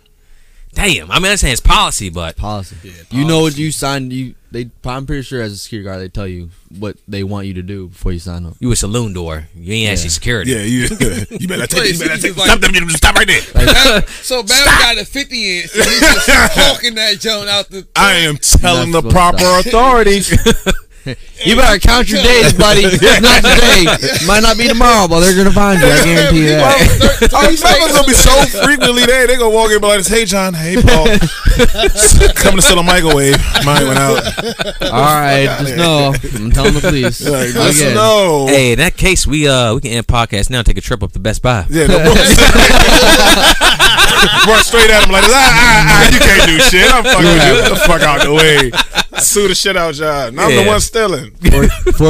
Damn, 0.74 1.12
I 1.12 1.20
mean, 1.20 1.32
I'm 1.32 1.38
saying 1.38 1.54
it's 1.54 1.62
policy, 1.62 2.10
but 2.10 2.36
Policy. 2.36 2.76
Yeah, 2.84 2.92
You 3.12 3.26
know 3.26 3.42
what 3.42 3.58
you 3.58 3.72
signed. 3.72 4.12
You 4.12 4.36
they. 4.52 4.70
I'm 4.86 5.06
pretty 5.06 5.22
sure 5.24 5.42
as 5.42 5.52
a 5.54 5.58
security 5.58 5.86
guard 5.88 6.02
they 6.02 6.10
tell 6.10 6.28
you 6.28 6.50
what 6.80 6.98
they 7.08 7.24
want 7.24 7.48
you 7.48 7.54
to 7.56 7.62
do 7.64 7.88
before 7.90 8.12
you 8.12 8.20
sign 8.20 8.46
up. 8.46 8.54
you 8.60 8.72
a 8.72 8.76
saloon 8.76 9.14
door. 9.14 9.48
You 9.56 9.74
ain't 9.74 9.92
actually 9.92 10.10
security. 10.10 10.52
Yeah, 10.52 10.62
you 10.64 10.82
you 11.40 11.48
better 11.48 11.68
take 11.68 11.80
Wait, 11.82 11.94
you 11.94 12.00
better 12.00 12.22
take 12.22 12.36
like- 12.38 12.48
stop 12.50 12.60
them 12.62 12.90
stop 12.90 13.16
right 13.16 13.28
there. 13.28 13.42
Bam- 13.54 14.04
so 14.22 14.42
Bam 14.44 14.66
got 14.66 14.98
a 14.98 15.06
50 15.06 15.60
inch 15.60 15.74
and 15.76 15.84
he's 15.84 16.00
just 16.00 16.28
hawking 16.30 16.96
that 16.96 17.20
joint 17.20 17.50
out 17.50 17.70
the. 17.70 17.88
I 17.96 18.14
am 18.14 18.38
telling 18.38 18.92
the 18.92 19.02
proper 19.04 19.44
authorities. 19.60 20.30
You 21.44 21.58
better 21.58 21.78
count 21.78 22.08
your 22.10 22.24
days, 22.24 22.54
buddy. 22.54 22.84
It's 22.88 23.20
not 23.20 23.44
today. 23.44 23.84
Might 24.26 24.40
not 24.44 24.58
be 24.58 24.70
tomorrow, 24.70 25.10
but 25.10 25.20
they're 25.20 25.36
gonna 25.36 25.52
find 25.52 25.82
you. 25.82 25.88
I 25.88 26.00
guarantee 26.06 26.40
you 26.44 26.56
that. 26.56 27.30
Oh, 27.36 27.48
these 27.50 27.60
motherfuckers 27.62 27.92
gonna 27.92 28.08
be 28.08 28.14
so 28.14 28.32
frequently 28.64 29.04
there. 29.06 29.28
They 29.28 29.36
gonna 29.36 29.54
walk 29.54 29.68
in 29.68 29.74
and 29.74 29.82
be 29.82 29.88
like, 29.90 30.08
"Hey, 30.08 30.24
John. 30.24 30.54
Hey, 30.54 30.76
Paul. 30.80 31.04
Coming 32.40 32.58
to 32.58 32.62
sell 32.64 32.80
a 32.80 32.84
microwave. 32.84 33.36
Mine 33.66 33.88
went 33.88 34.00
out. 34.00 34.24
All 34.88 35.20
right, 35.20 35.52
just 35.60 35.76
know 35.76 36.14
I'm 36.16 36.52
telling 36.52 36.76
the 36.76 36.80
police. 36.82 37.20
Like, 37.28 37.52
just 37.52 37.82
Again. 37.82 37.96
know. 37.96 38.48
Hey, 38.48 38.72
in 38.72 38.80
that 38.80 38.96
case, 38.96 39.28
we 39.28 39.46
uh 39.48 39.76
we 39.76 39.82
can 39.82 39.92
end 39.92 40.08
podcast 40.08 40.50
now. 40.50 40.60
and 40.60 40.66
Take 40.66 40.78
a 40.78 40.82
trip 40.82 41.04
up 41.04 41.12
to 41.12 41.20
Best 41.20 41.42
Buy. 41.42 41.66
Yeah, 41.70 41.88
no 41.88 41.98
Run 44.48 44.64
straight 44.64 44.90
at 44.90 45.04
him 45.04 45.12
like, 45.12 45.24
ah, 45.28 45.30
ah, 45.36 45.84
ah, 45.92 46.14
you 46.14 46.20
can't 46.20 46.48
do 46.48 46.60
shit. 46.60 46.88
I'm 46.92 47.04
fucking 47.04 47.24
with 47.28 47.44
you. 47.48 47.54
Get 47.60 47.70
the 47.70 47.76
fuck 47.84 48.02
out 48.02 48.24
the 48.24 48.34
way. 48.34 48.72
Sue 49.20 49.48
the 49.48 49.56
shit 49.56 49.78
out 49.78 49.96
y'all. 49.96 50.28
And 50.28 50.40
I'm 50.40 50.50
the 50.50 50.62
Yeah. 50.64 50.68
one 50.68 50.80
stealing. 50.82 51.32
4, 51.32 51.64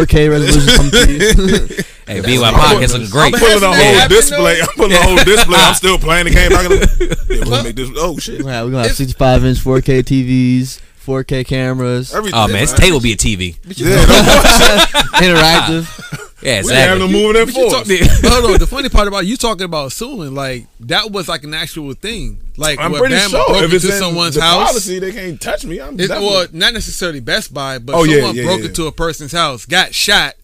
4K 0.06 0.30
resolution 0.30 0.76
come 0.76 0.92
to 0.92 1.12
you. 1.12 1.84
Hey, 2.08 2.20
BY 2.22 2.52
podcast 2.52 2.94
looking 2.94 3.10
great. 3.10 3.34
I'm 3.34 3.40
pulling 3.40 3.64
a 3.64 3.68
whole 3.68 3.74
happened, 3.76 4.10
display. 4.10 4.60
I'm 4.62 4.68
pulling 4.76 4.92
a 4.94 5.02
whole 5.02 5.16
display. 5.24 5.60
I'm 5.60 5.74
still 5.76 5.98
playing 5.98 6.26
the 6.26 6.32
game. 6.32 6.52
I 6.54 6.64
gotta, 6.64 7.26
yeah, 7.34 7.44
we'll 7.48 7.64
make 7.64 7.76
this. 7.76 7.90
Oh 7.96 8.18
shit! 8.18 8.40
We're 8.40 8.44
gonna 8.44 8.54
have, 8.56 8.66
we're 8.66 8.72
gonna 8.72 8.88
have 8.88 8.96
65 8.98 9.46
inch 9.46 9.58
4K 9.60 10.04
TVs, 10.04 10.80
4K 11.06 11.46
cameras, 11.46 12.14
Everything. 12.14 12.38
Oh 12.40 12.48
man, 12.48 12.60
this 12.62 12.74
table 12.74 13.00
be 13.00 13.14
a 13.14 13.16
TV. 13.16 13.56
Yeah, 13.68 13.96
no 13.96 14.06
bullshit. 14.06 14.90
interactive. 15.24 16.20
Yeah, 16.44 16.62
We 16.62 16.68
didn't 16.70 16.76
have 16.90 16.98
no 17.00 17.06
exactly. 17.06 17.24
moving 17.24 17.46
But 17.46 17.54
force. 17.54 17.74
hold 18.34 18.52
on, 18.52 18.60
the 18.60 18.68
funny 18.70 18.90
part 18.90 19.08
about 19.08 19.26
you 19.26 19.38
talking 19.38 19.64
about 19.66 19.92
suing, 19.92 20.36
like 20.36 20.68
that 20.82 21.12
was 21.12 21.28
like 21.28 21.44
an 21.44 21.54
actual 21.54 21.94
thing. 21.94 22.40
Like 22.58 22.80
I'm 22.80 22.92
where 22.92 23.02
pretty 23.02 23.16
Bama 23.16 23.30
sure 23.30 23.48
broke 23.48 23.64
if 23.64 23.74
it's 23.74 23.84
into 23.86 23.96
in 23.96 24.02
someone's 24.02 24.36
the 24.36 24.42
house. 24.42 24.68
policy, 24.70 25.00
they 25.00 25.12
can't 25.12 25.40
touch 25.42 25.66
me. 25.66 25.80
I'm 25.82 25.96
It, 25.96 26.08
definitely- 26.08 26.28
well, 26.28 26.48
not 26.52 26.74
necessarily 26.74 27.20
Best 27.20 27.54
Buy, 27.54 27.78
but 27.80 27.96
Oh, 27.96 28.06
someone 28.06 28.36
yeah, 28.36 28.44
broke 28.44 28.60
yeah. 28.60 28.66
into 28.68 28.86
a 28.88 28.92
person's 28.92 29.32
house, 29.32 29.66
got 29.66 29.94
shot, 29.96 30.36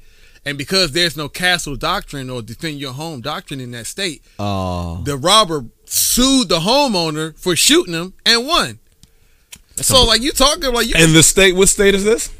and 0.45 0.57
because 0.57 0.93
there's 0.93 1.17
no 1.17 1.27
castle 1.29 1.75
doctrine 1.75 2.29
or 2.29 2.41
defend 2.41 2.79
your 2.79 2.93
home 2.93 3.21
doctrine 3.21 3.59
in 3.59 3.71
that 3.71 3.85
state, 3.85 4.23
Oh, 4.39 5.01
the 5.03 5.17
robber 5.17 5.65
sued 5.85 6.49
the 6.49 6.59
homeowner 6.59 7.37
for 7.37 7.55
shooting 7.55 7.93
him 7.93 8.13
and 8.25 8.47
won. 8.47 8.79
So 9.75 10.03
like 10.05 10.21
you 10.21 10.31
talking 10.31 10.73
like 10.73 10.87
you 10.87 10.93
And 10.97 11.13
the 11.15 11.23
state, 11.23 11.55
what 11.55 11.69
state 11.69 11.95
is 11.95 12.03
this? 12.03 12.31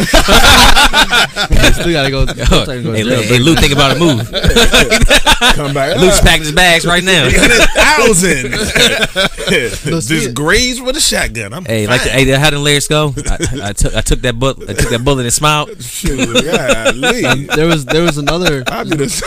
They 0.00 1.72
still 1.72 1.92
gotta 1.92 2.10
go. 2.10 2.26
still 2.62 2.82
go 2.82 2.92
hey, 2.92 3.02
jail. 3.02 3.22
hey, 3.22 3.38
Luke, 3.38 3.58
think 3.58 3.72
about 3.72 3.96
a 3.96 3.98
move. 3.98 4.18
Come 5.54 5.74
back. 5.74 5.96
Luke's 5.98 6.20
packing 6.20 6.42
his 6.42 6.52
bags 6.52 6.86
right 6.86 7.02
now. 7.02 7.28
thousand. 7.74 8.52
see 8.52 9.68
Just 9.90 10.10
it. 10.10 10.34
grazed 10.34 10.82
with 10.82 10.96
a 10.96 11.00
shotgun. 11.00 11.52
I'm 11.52 11.64
Hey, 11.64 11.86
like 11.86 12.02
the, 12.02 12.10
hey, 12.10 12.24
how 12.30 12.50
the 12.50 12.58
lyrics 12.58 12.86
go? 12.88 13.14
I, 13.26 13.38
I 13.70 13.72
took 13.72 13.94
I 13.94 14.00
took 14.02 14.20
that 14.20 14.38
bullet, 14.38 14.68
I 14.70 14.74
took 14.74 14.90
that 14.90 15.04
bullet 15.04 15.24
and 15.24 15.32
smiled. 15.32 15.82
Shoot, 15.82 16.44
golly. 16.44 17.46
there 17.46 17.66
was 17.66 17.84
there 17.86 18.02
was 18.02 18.18
another 18.18 18.62
I 18.68 18.84
do 18.84 18.96
this. 18.96 19.20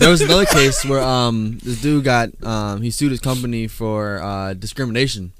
there 0.00 0.10
was 0.10 0.20
another 0.22 0.46
case 0.46 0.84
where 0.84 1.00
um 1.02 1.58
this 1.62 1.80
dude 1.80 2.04
got 2.04 2.30
um 2.42 2.82
he 2.82 2.90
sued 2.90 3.10
his 3.12 3.20
company 3.20 3.68
for 3.68 4.20
uh 4.22 4.54
discrimination, 4.54 5.32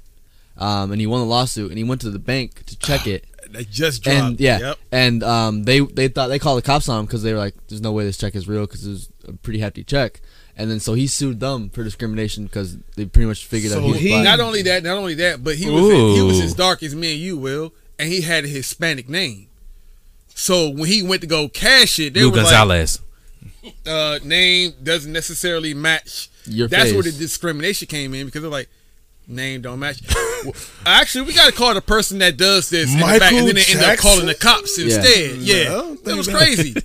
um 0.57 0.91
and 0.91 1.01
he 1.01 1.07
won 1.07 1.19
the 1.19 1.25
lawsuit 1.27 1.69
and 1.71 1.77
he 1.77 1.83
went 1.83 1.99
to 2.01 2.09
the 2.09 2.19
bank 2.19 2.65
to 2.67 2.77
check 2.79 3.05
it 3.07 3.25
they 3.51 3.65
just 3.65 4.03
dropped. 4.03 4.17
and 4.19 4.39
yeah 4.39 4.59
Yep. 4.59 4.77
and 4.91 5.23
um 5.23 5.63
they 5.63 5.79
they 5.79 6.07
thought 6.07 6.27
they 6.27 6.39
called 6.39 6.57
the 6.57 6.61
cops 6.65 6.87
on 6.89 6.99
him 7.01 7.05
because 7.05 7.23
they 7.23 7.33
were 7.33 7.39
like 7.39 7.55
there's 7.67 7.81
no 7.81 7.91
way 7.91 8.03
this 8.05 8.17
check 8.17 8.35
is 8.35 8.47
real 8.47 8.61
because 8.65 8.85
it 8.85 8.89
was 8.91 9.09
a 9.27 9.33
pretty 9.33 9.59
hefty 9.59 9.83
check 9.83 10.21
and 10.55 10.69
then 10.69 10.79
so 10.79 10.93
he 10.93 11.07
sued 11.07 11.39
them 11.39 11.69
for 11.69 11.83
discrimination 11.83 12.43
because 12.45 12.77
they 12.95 13.05
pretty 13.05 13.27
much 13.27 13.45
figured 13.45 13.71
out 13.71 13.75
So 13.77 13.81
he 13.81 13.91
was 13.91 13.99
he- 14.01 14.09
black. 14.09 14.23
Not 14.25 14.39
only 14.41 14.61
that, 14.63 14.83
not 14.83 14.97
only 14.97 15.13
that, 15.15 15.43
but 15.43 15.55
he 15.55 15.69
was 15.69 15.83
he 16.17 16.21
was 16.21 16.39
Ooh. 16.39 16.43
as 16.43 16.53
dark 16.53 16.83
as 16.83 16.93
me 16.95 17.13
and 17.13 17.19
you, 17.21 17.37
Will, 17.37 17.73
and 17.97 18.09
he 18.11 18.21
had 18.21 18.43
a 18.43 18.47
Hispanic 18.49 19.07
name. 19.07 19.47
So 20.35 20.69
when 20.69 20.87
he 20.87 21.01
went 21.01 21.21
to 21.21 21.27
go 21.27 21.47
cash 21.49 21.97
it, 21.99 22.13
they 22.13 22.21
Luke 22.23 22.33
were 22.35 22.41
like, 22.43 22.51
Gonzalez. 22.51 22.99
uh, 23.85 24.19
name 24.23 24.73
doesn't 24.83 25.11
necessarily 25.11 25.73
match. 25.73 26.29
Your 26.45 26.67
That's 26.67 26.91
where 26.93 27.03
the 27.03 27.11
discrimination 27.11 27.87
came 27.87 28.13
in 28.13 28.25
because 28.25 28.41
they're 28.41 28.51
like, 28.51 28.69
name 29.29 29.61
don't 29.61 29.79
match. 29.79 30.01
Well, 30.43 30.53
actually, 30.85 31.25
we 31.27 31.33
got 31.33 31.45
to 31.47 31.51
call 31.51 31.73
the 31.73 31.81
person 31.81 32.17
that 32.19 32.35
does 32.37 32.69
this 32.69 32.91
in 32.91 32.99
the 32.99 33.05
back, 33.05 33.31
and 33.33 33.47
then 33.47 33.55
they 33.55 33.63
end 33.69 33.81
up 33.81 33.97
calling 33.99 34.25
the 34.25 34.35
cops 34.35 34.77
Yeah. 34.77 34.85
instead. 34.85 35.35
Yeah, 35.37 35.69
Well, 35.69 35.95
that 36.03 36.15
was 36.17 36.27
think 36.27 36.37
about 36.37 36.47
crazy. 36.47 36.75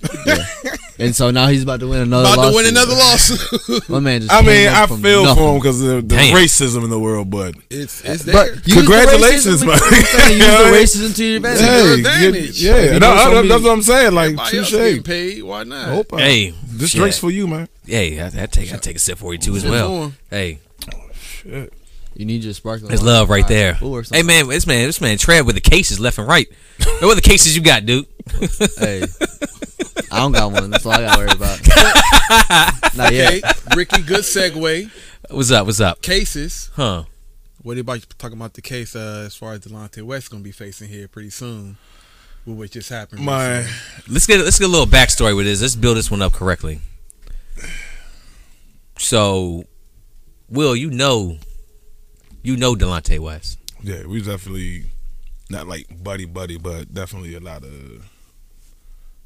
and 0.99 1.15
so 1.15 1.31
now 1.31 1.47
he's 1.47 1.63
about 1.63 1.79
to 1.79 1.87
win 1.87 2.01
another 2.01 2.31
About 2.33 2.49
to 2.51 2.55
win 2.55 2.65
lawsuit. 2.65 2.71
another 2.71 2.93
lawsuit. 2.93 3.89
my 3.89 3.99
man 3.99 4.21
just 4.21 4.31
I 4.33 4.37
came 4.41 4.47
mean, 4.47 4.67
up 4.67 4.75
I 4.77 4.87
from 4.87 5.01
feel 5.01 5.23
nothing. 5.23 5.43
for 5.43 5.53
him 5.53 5.59
because 5.59 5.81
of 5.81 6.07
the 6.09 6.15
Damn. 6.15 6.35
racism 6.35 6.83
in 6.83 6.89
the 6.89 6.99
world, 6.99 7.29
but 7.29 7.55
it's 7.69 8.03
it's 8.05 8.23
there. 8.23 8.33
But 8.33 8.53
use 8.55 8.63
the 8.65 8.71
Congratulations, 8.81 9.63
racism- 9.63 9.67
man. 9.67 9.79
I'm 9.81 9.93
use 9.93 10.31
You 10.31 10.37
know 10.39 10.53
what 10.55 10.65
I 10.65 10.71
the 10.71 10.77
racism 10.77 11.15
to 11.15 11.25
your 11.25 11.35
advantage. 11.37 11.61
Hey, 11.61 11.67
hey, 11.85 11.93
advantage. 11.93 12.63
yeah, 12.63 12.75
If 12.75 12.93
you 12.93 12.99
no, 12.99 13.07
know 13.09 13.13
I- 13.15 13.23
somebody- 13.23 13.47
that's 13.47 13.63
what 13.63 13.71
I'm 13.71 13.81
saying. 13.81 14.13
Like, 14.13 14.25
Everybody 14.25 14.57
else 14.57 14.71
getting 14.71 14.95
touche. 14.97 15.05
paid. 15.05 15.43
Why 15.43 15.63
not? 15.63 15.89
Hope 15.89 16.13
I- 16.13 16.19
Hey, 16.21 16.53
this 16.67 16.89
shit. 16.91 16.99
drink's 16.99 17.17
for 17.17 17.31
you, 17.31 17.47
man. 17.47 17.67
Hey, 17.85 18.19
I, 18.19 18.27
I 18.27 18.45
take 18.47 18.73
I 18.73 18.77
take 18.77 18.95
a 18.97 18.99
sip 18.99 19.17
for 19.17 19.33
you 19.33 19.39
too 19.39 19.55
as 19.55 19.63
well. 19.65 19.87
for 19.87 20.03
him. 20.07 20.17
Hey, 20.29 20.59
Shit. 21.41 21.73
You 22.15 22.25
need 22.25 22.43
your 22.45 22.53
sparkling. 22.53 22.93
It's 22.93 23.03
love 23.03 23.29
right 23.29 23.47
there. 23.47 23.77
Or 23.81 23.99
Hey 23.99 24.03
something. 24.03 24.25
man, 24.25 24.47
this 24.47 24.65
man, 24.65 24.85
this 24.87 25.01
man 25.01 25.17
tread 25.17 25.45
with 25.45 25.55
the 25.55 25.61
cases 25.61 25.99
left 25.99 26.17
and 26.17 26.27
right. 26.27 26.47
what 27.01 27.15
the 27.15 27.21
cases 27.21 27.55
you 27.55 27.61
got, 27.61 27.85
dude? 27.85 28.05
Hey, 28.77 29.03
I 30.11 30.19
don't 30.19 30.31
got 30.31 30.51
one. 30.51 30.69
That's 30.69 30.85
all 30.85 30.93
I 30.93 31.01
got 31.01 31.13
to 31.13 31.19
worry 31.19 31.31
about. 31.31 31.59
Not 32.95 33.07
Okay, 33.07 33.39
yet. 33.43 33.75
Ricky, 33.75 34.01
good 34.01 34.21
segue. 34.21 34.89
What's 35.29 35.51
up? 35.51 35.65
What's 35.65 35.81
up? 35.81 36.01
Cases. 36.01 36.71
Huh? 36.75 37.03
What 37.61 37.77
about 37.77 37.95
you 37.95 38.01
talking 38.17 38.37
about 38.37 38.53
the 38.53 38.61
case 38.61 38.95
uh, 38.95 39.23
as 39.25 39.35
far 39.35 39.53
as 39.53 39.59
Delonte 39.61 40.01
West 40.03 40.29
going 40.31 40.41
to 40.41 40.47
be 40.47 40.51
facing 40.51 40.87
here 40.87 41.07
pretty 41.07 41.31
soon? 41.31 41.77
With 42.45 42.57
what 42.57 42.71
just 42.71 42.89
happened. 42.89 43.21
My 43.25 43.57
recently? 43.57 44.13
Let's 44.13 44.27
get 44.27 44.39
let's 44.41 44.59
get 44.59 44.65
a 44.65 44.71
little 44.71 44.85
backstory 44.85 45.35
with 45.35 45.47
this. 45.47 45.61
Let's 45.61 45.75
build 45.75 45.97
this 45.97 46.09
one 46.11 46.21
up 46.21 46.31
correctly. 46.31 46.79
So, 48.97 49.65
Will, 50.47 50.75
you 50.75 50.89
know, 50.91 51.37
you 52.45 52.55
know 52.57 52.75
Delonte 52.75 53.19
West. 53.19 53.57
yeah, 53.83 54.05
we 54.05 54.21
definitely 54.21 54.85
not 55.49 55.67
like 55.67 55.85
buddy 56.03 56.25
buddy, 56.25 56.57
but 56.57 56.93
definitely 56.93 57.35
a 57.35 57.39
lot 57.39 57.63
of 57.63 58.09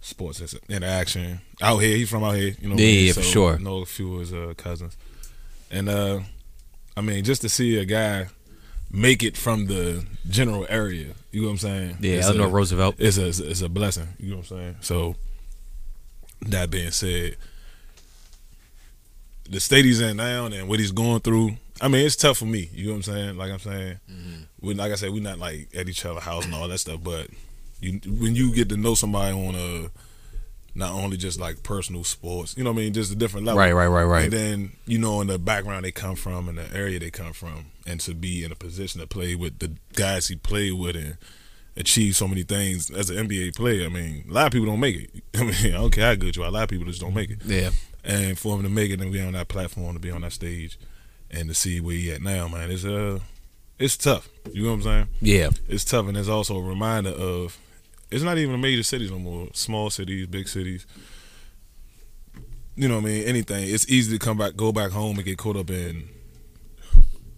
sports 0.01 0.55
interaction 0.69 1.41
out 1.61 1.77
here. 1.79 1.95
He's 1.97 2.09
from 2.09 2.23
out 2.23 2.35
here, 2.35 2.55
you 2.61 2.69
know. 2.69 2.75
I 2.75 2.79
Yeah, 2.79 3.07
yeah, 3.07 3.13
for 3.13 3.21
sure. 3.21 3.59
Know 3.59 3.79
a 3.81 3.85
few 3.85 4.15
of 4.15 4.19
his 4.21 4.33
uh, 4.33 4.53
cousins, 4.57 4.97
and 5.71 5.89
uh, 5.89 6.19
I 6.97 7.01
mean, 7.01 7.23
just 7.23 7.41
to 7.43 7.49
see 7.49 7.77
a 7.77 7.85
guy 7.85 8.27
make 8.91 9.21
it 9.23 9.38
from 9.38 9.67
the 9.67 10.03
general 10.29 10.65
area, 10.69 11.13
you 11.31 11.41
know 11.41 11.47
what 11.47 11.51
I'm 11.53 11.57
saying? 11.59 11.97
Yeah, 11.99 12.15
It's 12.17 12.27
Eleanor 12.27 12.47
a- 12.47 12.49
Roosevelt. 12.49 12.95
it's 12.97 13.17
a 13.17 13.27
it's 13.27 13.61
a 13.61 13.69
blessing. 13.69 14.07
You 14.19 14.31
know 14.31 14.38
what 14.38 14.51
I'm 14.51 14.57
saying? 14.57 14.75
So 14.81 15.15
that 16.47 16.69
being 16.71 16.91
said, 16.91 17.35
the 19.49 19.59
state 19.59 19.85
he's 19.85 20.01
in 20.01 20.17
now 20.17 20.45
and 20.45 20.67
what 20.69 20.79
he's 20.79 20.91
going 20.91 21.19
through. 21.21 21.57
I 21.81 21.88
mean, 21.88 22.05
it's 22.05 22.15
tough 22.15 22.38
for 22.38 22.45
me. 22.45 22.69
You 22.74 22.88
know 22.88 22.91
what 22.91 22.95
I'm 22.98 23.03
saying? 23.03 23.38
Like 23.38 23.51
I'm 23.51 23.59
saying, 23.59 24.00
mm-hmm. 24.09 24.41
we 24.62 24.74
like 24.74 24.91
I 24.91 24.95
said, 24.95 25.12
we're 25.12 25.24
not 25.24 25.39
like 25.39 25.69
at 25.75 25.88
each 25.88 26.05
other's 26.05 26.24
house 26.24 26.45
and 26.45 26.53
all 26.53 26.67
that 26.67 26.77
stuff. 26.77 27.00
But 27.03 27.27
you 27.79 28.00
when 28.05 28.36
you 28.36 28.53
get 28.53 28.69
to 28.69 28.77
know 28.77 28.95
somebody 28.95 29.33
on 29.33 29.55
a 29.55 29.89
not 30.75 30.91
only 30.91 31.17
just 31.17 31.39
like 31.39 31.63
personal 31.63 32.03
sports, 32.03 32.55
you 32.57 32.63
know 32.63 32.71
what 32.71 32.79
I 32.79 32.83
mean, 32.83 32.93
just 32.93 33.12
a 33.12 33.15
different 33.15 33.45
level. 33.45 33.59
Right, 33.59 33.74
right, 33.74 33.88
right, 33.88 34.03
right. 34.03 34.24
And 34.25 34.33
then 34.33 34.71
you 34.86 34.98
know 34.98 35.21
in 35.21 35.27
the 35.27 35.39
background 35.39 35.86
they 35.86 35.91
come 35.91 36.15
from 36.15 36.48
and 36.48 36.57
the 36.57 36.75
area 36.75 37.00
they 37.00 37.12
come 37.12 37.33
from, 37.33 37.65
and 37.88 38.00
to 38.01 38.13
be 38.13 38.43
in 38.43 38.51
a 38.51 38.55
position 38.55 39.01
to 39.01 39.07
play 39.07 39.36
with 39.36 39.59
the 39.59 39.71
guys 39.93 40.27
he 40.27 40.36
played 40.36 40.74
with 40.74 40.95
and 40.95 41.17
achieve 41.75 42.15
so 42.15 42.27
many 42.27 42.43
things 42.43 42.91
as 42.91 43.09
an 43.09 43.27
NBA 43.27 43.55
player. 43.55 43.86
I 43.86 43.89
mean, 43.89 44.25
a 44.29 44.33
lot 44.33 44.48
of 44.48 44.51
people 44.51 44.67
don't 44.67 44.79
make 44.79 44.95
it. 44.98 45.24
I 45.39 45.43
mean, 45.43 45.74
I 45.74 45.77
don't 45.77 45.91
care 45.91 46.07
how 46.07 46.15
good 46.15 46.36
you 46.36 46.43
are, 46.43 46.48
a 46.48 46.51
lot 46.51 46.63
of 46.63 46.69
people 46.69 46.86
just 46.86 47.01
don't 47.01 47.13
make 47.13 47.29
it. 47.29 47.39
Yeah. 47.45 47.71
And 48.03 48.38
for 48.38 48.55
him 48.55 48.63
to 48.63 48.69
make 48.69 48.91
it 48.91 49.01
and 49.01 49.12
be 49.12 49.21
on 49.21 49.33
that 49.33 49.48
platform, 49.48 49.93
to 49.93 50.00
be 50.00 50.12
on 50.12 50.21
that 50.21 50.33
stage, 50.33 50.77
and 51.31 51.50
to 51.50 51.53
see 51.53 51.79
where 51.79 51.95
he 51.95 52.12
at 52.12 52.21
now, 52.21 52.48
man, 52.48 52.71
it's 52.71 52.86
uh, 52.86 53.19
it's 53.77 53.98
tough. 53.98 54.29
You 54.51 54.63
know 54.63 54.69
what 54.69 54.75
I'm 54.75 54.81
saying? 54.83 55.07
Yeah. 55.21 55.50
It's 55.67 55.86
tough, 55.86 56.07
and 56.07 56.17
it's 56.17 56.27
also 56.27 56.57
a 56.57 56.62
reminder 56.62 57.12
of 57.12 57.57
it's 58.12 58.24
not 58.24 58.38
even 58.38 58.55
a 58.55 58.57
major 58.57 58.83
cities 58.83 59.12
no 59.12 59.19
more. 59.19 59.48
Small 59.53 59.89
cities, 59.89 60.27
big 60.27 60.48
cities. 60.48 60.86
You 62.75 62.88
know 62.88 62.95
what 62.95 63.05
I 63.05 63.07
mean? 63.07 63.24
Anything. 63.24 63.69
It's 63.69 63.88
easy 63.89 64.17
to 64.17 64.24
come 64.24 64.38
back, 64.38 64.55
go 64.55 64.71
back 64.71 64.91
home, 64.91 65.17
and 65.17 65.25
get 65.25 65.38
caught 65.38 65.57
up 65.57 65.69
in, 65.69 66.07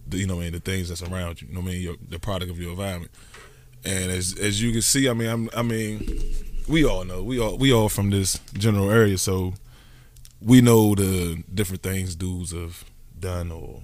the, 0.08 0.18
you 0.18 0.28
know 0.28 0.36
what 0.36 0.42
I 0.42 0.46
mean, 0.46 0.54
the 0.54 0.60
things 0.60 0.90
that's 0.90 1.02
around 1.02 1.42
you. 1.42 1.48
You 1.48 1.56
know 1.56 1.62
what 1.62 1.70
I 1.70 1.74
mean? 1.74 1.82
Your, 1.82 1.96
the 2.10 2.20
product 2.20 2.52
of 2.52 2.60
your 2.60 2.72
environment. 2.72 3.12
And 3.84 4.12
as 4.12 4.38
as 4.40 4.62
you 4.62 4.72
can 4.72 4.82
see, 4.82 5.10
I 5.10 5.14
mean, 5.14 5.28
I'm, 5.28 5.50
I 5.56 5.64
mean, 5.64 6.22
we 6.68 6.86
all 6.86 7.04
know 7.04 7.24
we 7.24 7.40
all 7.40 7.58
we 7.58 7.74
all 7.74 7.90
from 7.90 8.12
this 8.12 8.40
general 8.54 8.92
area, 8.92 9.18
so 9.18 9.56
we 10.40 10.62
know 10.62 10.96
the 10.96 11.44
different 11.54 11.82
things 11.82 12.16
dudes 12.16 12.52
have 12.52 12.86
done 13.22 13.52
or 13.52 13.82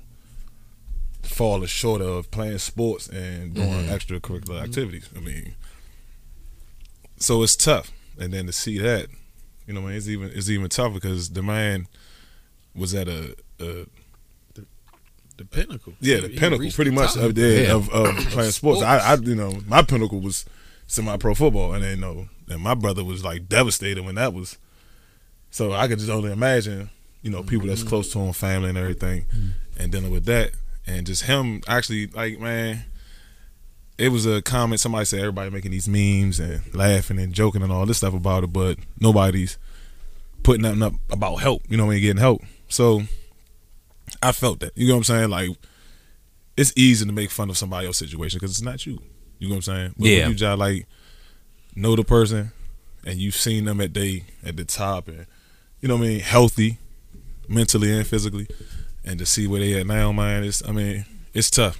falling 1.23 1.67
short 1.67 2.01
of 2.01 2.29
playing 2.31 2.57
sports 2.57 3.07
and 3.07 3.53
doing 3.53 3.85
extracurricular 3.87 4.61
activities. 4.63 5.09
I 5.15 5.19
mean, 5.19 5.55
so 7.17 7.41
it's 7.43 7.55
tough, 7.55 7.91
and 8.19 8.33
then 8.33 8.45
to 8.47 8.51
see 8.51 8.77
that, 8.79 9.07
you 9.65 9.73
know, 9.73 9.81
man, 9.81 9.93
it's 9.93 10.07
even 10.07 10.31
it's 10.33 10.49
even 10.49 10.69
tougher 10.69 10.95
because 10.95 11.29
the 11.31 11.41
man 11.43 11.87
was 12.75 12.93
at 12.93 13.07
a, 13.07 13.35
a 13.59 13.85
the 15.37 15.45
pinnacle. 15.45 15.93
yeah, 15.99 16.19
the 16.21 16.29
He 16.29 16.37
pinnacle, 16.37 16.69
pretty 16.71 16.89
the 16.91 16.95
much 16.95 17.13
top. 17.13 17.23
of, 17.23 17.35
there 17.35 17.65
Yeah. 17.65 17.73
of, 17.75 17.89
of 17.89 18.15
playing 18.29 18.51
sports. 18.51 18.81
I, 18.81 18.97
I, 18.97 19.13
you 19.15 19.35
know, 19.35 19.59
my 19.67 19.81
pinnacle 19.83 20.19
was 20.19 20.45
semi-pro 20.87 21.35
football, 21.35 21.73
and 21.73 21.83
then 21.83 21.95
you 21.97 22.01
know, 22.01 22.29
and 22.49 22.61
my 22.61 22.73
brother 22.73 23.03
was 23.03 23.23
like 23.23 23.47
devastated 23.47 24.03
when 24.03 24.15
that 24.15 24.33
was. 24.33 24.57
So 25.51 25.73
I 25.73 25.87
could 25.87 25.99
just 25.99 26.09
only 26.11 26.31
imagine, 26.31 26.89
you 27.21 27.31
know, 27.31 27.43
people 27.43 27.67
that's 27.67 27.81
mm-hmm. 27.81 27.89
close 27.89 28.11
to 28.13 28.19
him, 28.19 28.33
family 28.33 28.69
and 28.69 28.77
everything, 28.77 29.25
mm-hmm. 29.25 29.81
and 29.81 29.91
dealing 29.91 30.11
with 30.11 30.25
that, 30.25 30.51
and 30.85 31.05
just 31.05 31.23
him 31.23 31.61
actually 31.67 32.07
like, 32.07 32.39
man, 32.39 32.85
it 33.97 34.09
was 34.09 34.25
a 34.25 34.41
comment 34.41 34.79
somebody 34.79 35.05
said 35.05 35.19
everybody 35.19 35.49
making 35.49 35.71
these 35.71 35.87
memes 35.87 36.39
and 36.39 36.73
laughing 36.75 37.19
and 37.19 37.33
joking 37.33 37.61
and 37.61 37.71
all 37.71 37.85
this 37.85 37.97
stuff 37.97 38.13
about 38.13 38.43
it, 38.43 38.53
but 38.53 38.77
nobody's 38.99 39.57
putting 40.43 40.61
nothing 40.61 40.83
up 40.83 40.93
about 41.09 41.37
help. 41.37 41.63
You 41.67 41.77
know, 41.77 41.85
when 41.85 41.97
you're 41.97 42.01
getting 42.01 42.21
help, 42.21 42.41
so. 42.67 43.03
I 44.23 44.31
felt 44.31 44.61
that. 44.61 44.71
You 44.75 44.87
know 44.87 44.93
what 44.93 44.99
I'm 44.99 45.03
saying? 45.03 45.29
Like, 45.29 45.49
it's 46.57 46.73
easy 46.75 47.05
to 47.05 47.11
make 47.11 47.29
fun 47.29 47.49
of 47.49 47.57
somebody 47.57 47.85
else's 47.85 48.09
situation 48.09 48.39
because 48.39 48.51
it's 48.51 48.61
not 48.61 48.85
you. 48.85 48.99
You 49.39 49.47
know 49.47 49.55
what 49.55 49.67
I'm 49.67 49.75
saying? 49.75 49.93
But 49.97 50.07
Yeah. 50.07 50.27
You 50.27 50.33
just 50.33 50.57
like 50.57 50.87
know 51.75 51.95
the 51.95 52.03
person 52.03 52.51
and 53.05 53.19
you've 53.19 53.35
seen 53.35 53.65
them 53.65 53.79
at 53.79 53.93
they 53.93 54.23
at 54.43 54.57
the 54.57 54.65
top 54.65 55.07
and 55.07 55.27
you 55.79 55.87
know 55.87 55.95
what 55.95 56.05
I 56.05 56.07
mean, 56.07 56.19
healthy, 56.21 56.79
mentally 57.47 57.91
and 57.95 58.05
physically, 58.05 58.47
and 59.05 59.17
to 59.19 59.25
see 59.25 59.47
where 59.47 59.59
they 59.59 59.79
at 59.79 59.87
now, 59.87 60.11
man, 60.11 60.43
it's 60.43 60.67
I 60.67 60.71
mean, 60.71 61.05
it's 61.33 61.49
tough. 61.49 61.79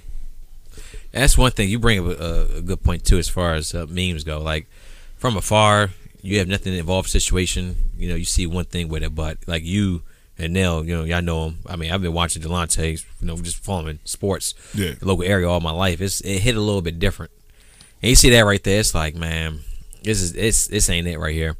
That's 1.12 1.38
one 1.38 1.52
thing 1.52 1.68
you 1.68 1.78
bring 1.78 1.98
up 2.00 2.18
a, 2.20 2.56
a 2.58 2.60
good 2.62 2.82
point 2.82 3.04
too, 3.04 3.18
as 3.18 3.28
far 3.28 3.54
as 3.54 3.74
uh, 3.74 3.86
memes 3.88 4.24
go. 4.24 4.40
Like 4.40 4.66
from 5.16 5.36
afar, 5.36 5.90
you 6.22 6.38
have 6.38 6.48
nothing 6.48 6.74
involved 6.74 7.08
situation, 7.08 7.76
you 7.96 8.08
know, 8.08 8.14
you 8.14 8.24
see 8.24 8.46
one 8.46 8.64
thing 8.66 8.88
with 8.88 9.02
it. 9.02 9.14
But 9.14 9.38
like 9.46 9.64
you 9.64 10.02
and 10.36 10.52
Nell, 10.52 10.84
you 10.84 10.94
know, 10.96 11.04
y'all 11.04 11.22
know 11.22 11.48
him. 11.48 11.58
I 11.66 11.76
mean, 11.76 11.90
I've 11.90 12.02
been 12.02 12.12
watching 12.12 12.42
Delonte, 12.42 13.04
you 13.20 13.26
know, 13.26 13.36
just 13.38 13.56
following 13.56 13.98
sports, 14.04 14.54
Yeah. 14.74 14.94
local 15.00 15.24
area 15.24 15.48
all 15.48 15.60
my 15.60 15.72
life. 15.72 16.00
It's 16.00 16.20
it 16.20 16.40
hit 16.40 16.56
a 16.56 16.60
little 16.60 16.82
bit 16.82 16.98
different. 16.98 17.32
And 18.02 18.10
you 18.10 18.14
see 18.16 18.30
that 18.30 18.42
right 18.44 18.62
there, 18.62 18.78
it's 18.78 18.94
like, 18.94 19.14
man, 19.16 19.60
this 20.02 20.20
is 20.22 20.34
it's 20.34 20.68
this 20.68 20.88
ain't 20.90 21.08
it 21.08 21.18
right 21.18 21.34
here. 21.34 21.56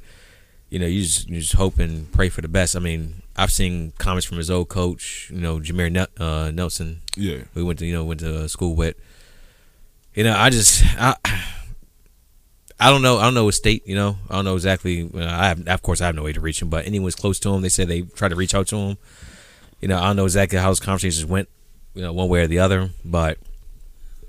You 0.71 0.79
know, 0.79 0.87
you 0.87 1.03
just 1.03 1.29
you 1.29 1.41
just 1.41 1.55
hope 1.55 1.79
and 1.79 2.13
pray 2.13 2.29
for 2.29 2.43
the 2.43 2.49
best. 2.49 2.77
I 2.77 2.79
mean, 2.81 3.23
I've 3.39 3.53
seen 3.53 3.93
comments 3.99 4.27
from 4.27 4.37
his 4.39 4.51
old 4.51 4.69
coach, 4.69 5.31
you 5.33 5.41
know, 5.41 5.61
Jameer 5.61 6.07
uh, 6.19 6.51
Nelson, 6.51 7.03
Yeah. 7.17 7.45
we 7.55 7.63
went 7.63 7.79
to 7.79 7.87
you 7.87 7.93
know 7.95 8.05
went 8.05 8.21
to 8.21 8.49
school 8.49 8.75
with. 8.75 8.97
You 10.15 10.25
know, 10.25 10.35
I 10.37 10.51
just 10.51 10.83
I 10.99 11.15
I 12.81 12.91
don't 12.91 13.03
know 13.03 13.19
I 13.19 13.23
don't 13.25 13.35
know 13.35 13.47
his 13.47 13.57
state. 13.57 13.87
You 13.87 13.95
know, 13.95 14.17
I 14.29 14.35
don't 14.37 14.45
know 14.45 14.55
exactly. 14.57 15.09
uh, 15.15 15.19
I 15.25 15.49
have 15.49 15.67
of 15.69 15.83
course 15.83 16.01
I 16.01 16.07
have 16.07 16.15
no 16.17 16.25
way 16.25 16.33
to 16.33 16.41
reach 16.41 16.61
him, 16.61 16.69
but 16.69 16.87
anyone's 16.87 17.15
close 17.15 17.39
to 17.41 17.55
him, 17.55 17.63
they 17.63 17.69
said 17.69 17.89
they 17.89 18.03
tried 18.03 18.31
to 18.31 18.37
reach 18.37 18.55
out 18.55 18.67
to 18.69 18.77
him. 18.77 18.97
You 19.81 19.89
know, 19.89 19.99
I 19.99 20.07
don't 20.09 20.17
know 20.17 20.25
exactly 20.25 20.59
how 20.59 20.69
those 20.69 20.81
conversations 20.81 21.25
went. 21.25 21.49
You 21.95 22.03
know, 22.03 22.13
one 22.13 22.29
way 22.29 22.41
or 22.43 22.47
the 22.49 22.59
other, 22.59 22.91
but 23.05 23.39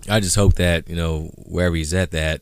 I 0.07 0.19
just 0.19 0.35
hope 0.35 0.53
that 0.55 0.87
you 0.89 0.95
know 0.95 1.31
wherever 1.45 1.75
he's 1.75 1.93
at 1.93 2.11
that. 2.11 2.41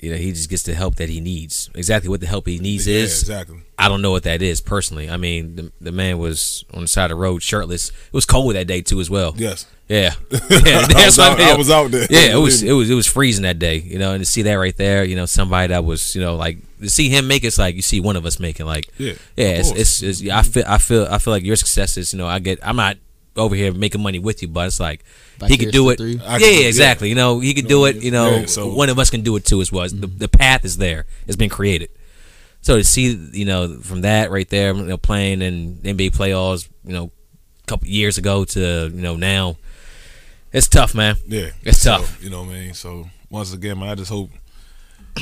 You 0.00 0.10
know, 0.10 0.16
he 0.18 0.32
just 0.32 0.50
gets 0.50 0.62
the 0.64 0.74
help 0.74 0.96
that 0.96 1.08
he 1.08 1.20
needs. 1.20 1.70
Exactly 1.74 2.10
what 2.10 2.20
the 2.20 2.26
help 2.26 2.46
he 2.46 2.58
needs 2.58 2.86
Yeah, 2.86 2.96
is. 2.98 3.22
exactly. 3.22 3.60
I 3.78 3.88
don't 3.88 4.00
know 4.02 4.10
what 4.10 4.22
that 4.22 4.40
is 4.42 4.60
personally. 4.60 5.10
I 5.10 5.16
mean, 5.16 5.56
the, 5.56 5.72
the 5.80 5.92
man 5.92 6.18
was 6.18 6.64
on 6.72 6.82
the 6.82 6.88
side 6.88 7.04
of 7.04 7.10
the 7.10 7.22
road 7.22 7.42
shirtless. 7.42 7.90
It 7.90 8.12
was 8.12 8.24
cold 8.24 8.54
that 8.54 8.66
day 8.66 8.80
too, 8.80 9.00
as 9.00 9.10
well. 9.10 9.34
Yes. 9.36 9.66
Yeah, 9.88 10.14
yeah. 10.30 10.86
I, 10.96 11.04
was 11.06 11.18
out, 11.18 11.32
I, 11.32 11.38
mean. 11.38 11.48
I 11.48 11.56
was 11.56 11.70
out 11.70 11.90
there. 11.92 12.06
Yeah, 12.10 12.34
it 12.36 12.40
was 12.40 12.62
it 12.70 12.72
was 12.72 12.90
it 12.90 12.94
was 12.94 13.06
freezing 13.06 13.44
that 13.44 13.58
day, 13.58 13.76
you 13.76 13.98
know, 13.98 14.12
and 14.12 14.20
to 14.20 14.28
see 14.28 14.42
that 14.42 14.54
right 14.54 14.76
there, 14.76 15.04
you 15.04 15.14
know, 15.14 15.26
somebody 15.26 15.68
that 15.68 15.84
was, 15.84 16.14
you 16.16 16.20
know, 16.20 16.34
like 16.34 16.58
to 16.80 16.88
see 16.90 17.08
him 17.08 17.28
make 17.28 17.44
it's 17.44 17.58
like 17.58 17.76
you 17.76 17.82
see 17.82 18.00
one 18.00 18.16
of 18.16 18.26
us 18.26 18.40
making 18.40 18.66
like 18.66 18.88
Yeah, 18.98 19.12
yeah, 19.36 19.46
it's, 19.46 19.70
it's, 19.70 20.02
it's 20.02 20.22
yeah, 20.22 20.38
I 20.38 20.42
feel 20.42 20.64
I 20.66 20.78
feel 20.78 21.06
I 21.08 21.18
feel 21.18 21.32
like 21.32 21.44
your 21.44 21.54
success 21.56 21.96
is, 21.96 22.12
you 22.12 22.18
know, 22.18 22.26
I 22.26 22.40
get 22.40 22.58
I'm 22.62 22.76
not 22.76 22.96
over 23.36 23.54
here 23.54 23.72
making 23.72 24.02
money 24.02 24.18
with 24.18 24.42
you, 24.42 24.48
but 24.48 24.66
it's 24.66 24.80
like 24.80 25.04
Like 25.40 25.50
he 25.50 25.56
could 25.56 25.70
do 25.70 25.88
it. 25.90 25.98
the 25.98 26.04
Yeah, 26.04 26.18
three. 26.18 26.26
I 26.26 26.38
can 26.38 26.40
do 26.40 26.46
it, 26.46 26.62
yeah. 26.62 26.68
exactly. 26.68 27.08
You 27.08 27.14
know, 27.14 27.38
he 27.38 27.54
could 27.54 27.68
do 27.68 27.84
it. 27.84 27.96
You 27.96 28.10
know, 28.10 28.38
Yeah, 28.38 28.46
so- 28.46 28.72
one 28.74 28.88
of 28.88 28.98
us 28.98 29.10
can 29.10 29.22
do 29.22 29.36
it 29.36 29.44
too 29.44 29.60
as 29.60 29.70
well. 29.70 29.86
The, 29.88 29.94
mm-hmm. 29.94 30.18
the 30.18 30.28
path 30.28 30.64
is 30.64 30.78
there. 30.78 31.06
It's 31.28 31.36
been 31.36 31.50
created. 31.50 31.90
So 32.66 32.78
to 32.78 32.82
see, 32.82 33.12
you 33.32 33.44
know, 33.44 33.78
from 33.78 34.00
that 34.00 34.32
right 34.32 34.48
there, 34.48 34.74
you 34.74 34.82
know, 34.82 34.96
playing 34.96 35.40
in 35.40 35.76
NBA 35.84 36.10
playoffs, 36.10 36.68
you 36.84 36.94
know, 36.94 37.12
a 37.62 37.66
couple 37.68 37.86
years 37.86 38.18
ago 38.18 38.44
to 38.44 38.90
you 38.92 39.00
know 39.02 39.14
now, 39.14 39.56
it's 40.52 40.66
tough, 40.66 40.92
man. 40.92 41.14
Yeah, 41.28 41.50
It's 41.62 41.78
So, 41.78 41.98
tough. 41.98 42.20
You 42.24 42.28
know 42.30 42.42
what 42.42 42.50
I 42.50 42.54
mean? 42.54 42.74
So 42.74 43.08
once 43.30 43.52
again, 43.52 43.78
man, 43.78 43.90
I 43.90 43.94
just 43.94 44.10
hope 44.10 44.30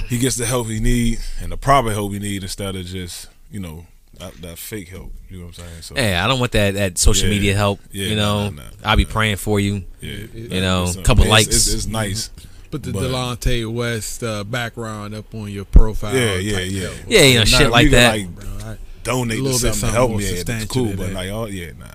he 0.06 0.16
gets 0.16 0.36
the 0.36 0.46
help 0.46 0.68
he 0.68 0.80
need 0.80 1.18
and 1.42 1.52
the 1.52 1.58
proper 1.58 1.92
help 1.92 2.12
he 2.14 2.18
need 2.18 2.42
instead 2.44 2.76
of 2.76 2.86
just 2.86 3.28
you 3.50 3.60
know 3.60 3.84
that, 4.18 4.32
that 4.40 4.56
fake 4.58 4.88
help. 4.88 5.12
You 5.28 5.40
know 5.40 5.44
what 5.48 5.58
I'm 5.58 5.64
saying? 5.66 5.82
So 5.82 5.94
Yeah, 5.96 6.24
I 6.24 6.28
don't 6.28 6.40
want 6.40 6.52
that 6.52 6.72
that 6.72 6.96
social 6.96 7.28
Yeah. 7.28 7.34
media 7.34 7.54
help. 7.54 7.78
Yeah, 7.92 8.06
you 8.06 8.16
know, 8.16 8.48
nah, 8.48 8.62
nah, 8.62 8.68
I'll 8.82 8.96
be 8.96 9.04
nah. 9.04 9.10
praying 9.10 9.36
for 9.36 9.60
you. 9.60 9.84
yeah, 10.00 10.24
You 10.32 10.62
know, 10.62 10.84
It's, 10.84 10.96
uh, 10.96 11.02
couple 11.02 11.24
it's- 11.24 11.30
likes. 11.30 11.48
It's, 11.48 11.74
it's 11.74 11.86
nice. 11.88 12.30
Put 12.74 12.82
the 12.82 12.92
But- 12.92 13.04
Delonte 13.04 13.72
West 13.72 14.24
uh, 14.24 14.42
background 14.42 15.14
up 15.14 15.32
on 15.32 15.48
your 15.48 15.64
profile. 15.64 16.12
Yeah, 16.12 16.34
yeah, 16.34 16.58
type 16.58 16.70
yeah. 16.72 16.80
help. 16.80 16.96
Yeah, 17.06 17.22
you 17.22 17.34
know, 17.34 17.38
Nah, 17.38 17.44
shit 17.44 17.70
like 17.70 17.90
that. 17.90 18.10
Like, 18.18 18.34
Bro, 18.34 18.48
I- 18.64 18.78
donate 19.04 19.34
A 19.34 19.36
to 19.36 19.42
little 19.44 19.60
bit 19.60 19.74
something 19.74 19.88
to 19.90 19.94
help 19.94 20.10
me. 20.10 20.36
Yeah, 20.36 20.42
that's 20.42 20.64
cool. 20.64 20.88
But 20.88 20.96
that. 20.96 21.12
like, 21.12 21.28
oh 21.30 21.46
yeah, 21.46 21.70
nah. 21.78 21.86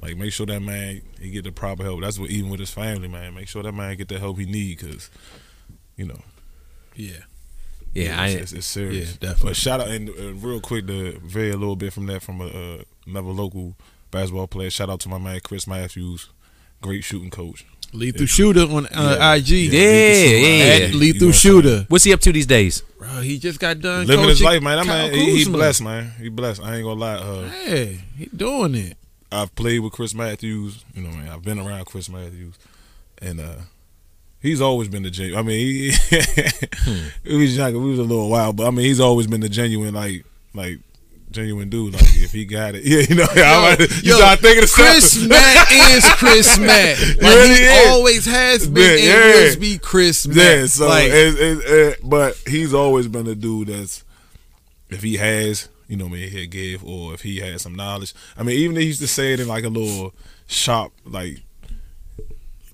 Like, 0.00 0.16
make 0.16 0.32
sure 0.32 0.46
that 0.46 0.60
man 0.60 1.02
he 1.20 1.28
get 1.28 1.44
the 1.44 1.52
proper 1.52 1.82
help. 1.82 2.00
That's 2.00 2.18
what 2.18 2.30
even 2.30 2.48
with 2.48 2.58
his 2.58 2.70
family, 2.70 3.06
man. 3.06 3.34
Make 3.34 3.48
sure 3.48 3.62
that 3.62 3.72
man 3.72 3.98
get 3.98 4.08
the 4.08 4.18
help 4.18 4.38
he 4.38 4.46
need, 4.46 4.78
cause 4.78 5.10
you 5.96 6.06
know, 6.06 6.22
yeah. 6.96 7.18
Yeah, 7.92 8.18
I, 8.18 8.28
it's, 8.28 8.40
it's, 8.44 8.52
it's 8.54 8.66
serious. 8.66 9.10
Yeah, 9.10 9.16
definitely. 9.28 9.50
But 9.50 9.56
shout 9.56 9.80
out 9.82 9.88
and 9.88 10.08
uh, 10.08 10.32
real 10.36 10.60
quick 10.60 10.86
to 10.86 11.18
vary 11.18 11.50
a 11.50 11.56
little 11.58 11.76
bit 11.76 11.92
from 11.92 12.06
that 12.06 12.22
from 12.22 12.40
a, 12.40 12.46
uh, 12.46 12.82
another 13.06 13.28
local 13.28 13.76
basketball 14.10 14.46
player. 14.46 14.70
Shout 14.70 14.88
out 14.88 15.00
to 15.00 15.10
my 15.10 15.18
man 15.18 15.40
Chris 15.44 15.66
Matthews, 15.66 16.30
great 16.80 17.04
shooting 17.04 17.28
coach. 17.28 17.66
Lethal 17.92 18.26
Shooter 18.26 18.62
on 18.62 18.86
uh, 18.86 19.16
Yeah. 19.18 19.34
IG. 19.34 19.48
Yeah, 19.48 19.70
Lethal 19.70 20.38
yeah. 20.40 20.64
At 20.88 20.94
Lethal 20.94 20.98
You 21.06 21.20
know 21.20 21.26
what 21.28 21.34
Shooter. 21.36 21.86
what's 21.88 22.04
he 22.04 22.12
up 22.12 22.20
to 22.20 22.32
these 22.32 22.46
days? 22.46 22.82
Bro, 22.98 23.08
he 23.22 23.38
just 23.38 23.58
got 23.60 23.80
done 23.80 24.06
Living 24.06 24.28
his 24.28 24.42
life, 24.42 24.62
man. 24.62 24.76
That 24.78 24.86
Kyle 24.86 25.08
man, 25.08 25.14
he, 25.14 25.44
he 25.44 25.50
blessed, 25.50 25.82
man. 25.82 26.12
He 26.20 26.28
blessed. 26.28 26.62
I 26.62 26.76
ain't 26.76 26.84
gonna 26.84 27.00
lie. 27.00 27.14
Uh, 27.14 27.48
Hey, 27.48 28.00
he 28.16 28.26
doing 28.26 28.74
it. 28.74 28.96
I've 29.30 29.54
played 29.54 29.80
with 29.80 29.92
Chris 29.92 30.14
Matthews. 30.14 30.84
You 30.94 31.02
know, 31.02 31.10
man, 31.10 31.28
I've 31.28 31.42
been 31.42 31.58
around 31.58 31.84
Chris 31.86 32.08
Matthews, 32.08 32.54
and 33.20 33.40
uh, 33.40 33.54
he's 34.40 34.60
always 34.60 34.88
been 34.88 35.02
the 35.02 35.10
genuine. 35.10 35.38
I 35.38 35.42
mean, 35.46 35.58
he, 35.92 35.92
we 37.30 37.36
was 37.42 37.56
young, 37.56 37.74
we 37.74 37.90
was 37.90 37.98
a 37.98 38.02
little 38.04 38.28
wild, 38.28 38.56
but 38.56 38.66
I 38.66 38.70
mean, 38.70 38.84
he's 38.86 39.00
always 39.00 39.26
been 39.26 39.40
the 39.40 39.48
genuine, 39.48 39.94
like, 39.94 40.24
like 40.54 40.78
genuine 41.30 41.68
dude. 41.68 41.94
Like, 41.94 42.02
if 42.16 42.32
he 42.32 42.44
got 42.44 42.74
it, 42.74 42.84
yeah, 42.84 43.00
you 43.08 43.14
know, 43.14 43.26
I'm 43.30 43.78
like, 43.78 43.80
you 44.02 44.12
yo, 44.12 44.16
start 44.16 44.40
thinking 44.40 44.64
of 44.64 44.70
Chris 44.72 45.12
something. 45.12 45.28
Matt 45.30 45.72
is 45.72 46.04
Chris 46.14 46.58
Matt. 46.58 46.98
Like 46.98 47.20
really 47.22 47.54
he 47.54 47.62
is. 47.62 47.88
always 47.88 48.24
has 48.26 48.68
been 48.68 48.98
Yeah, 48.98 49.14
and 49.14 49.34
yeah. 49.34 49.50
will 49.54 49.60
be 49.60 49.78
Chris 49.78 50.26
Matt. 50.26 50.36
Yeah, 50.36 50.66
so 50.66 50.88
like, 50.88 51.06
it, 51.06 51.34
it, 51.38 51.58
it, 51.64 51.98
but 52.02 52.36
he's 52.46 52.74
always 52.74 53.08
been 53.08 53.26
a 53.26 53.34
dude 53.34 53.68
that's 53.68 54.04
if 54.90 55.02
he 55.02 55.16
has, 55.16 55.68
you 55.86 55.96
know, 55.96 56.08
maybe 56.08 56.28
he'll 56.28 56.48
give, 56.48 56.84
or 56.84 57.14
if 57.14 57.22
he 57.22 57.40
has 57.40 57.62
some 57.62 57.74
knowledge. 57.74 58.14
I 58.36 58.42
mean, 58.42 58.56
even 58.58 58.76
he 58.76 58.84
used 58.84 59.00
to 59.00 59.08
say 59.08 59.32
it 59.34 59.40
in 59.40 59.48
like 59.48 59.64
a 59.64 59.68
little 59.68 60.14
sharp, 60.46 60.92
like 61.04 61.42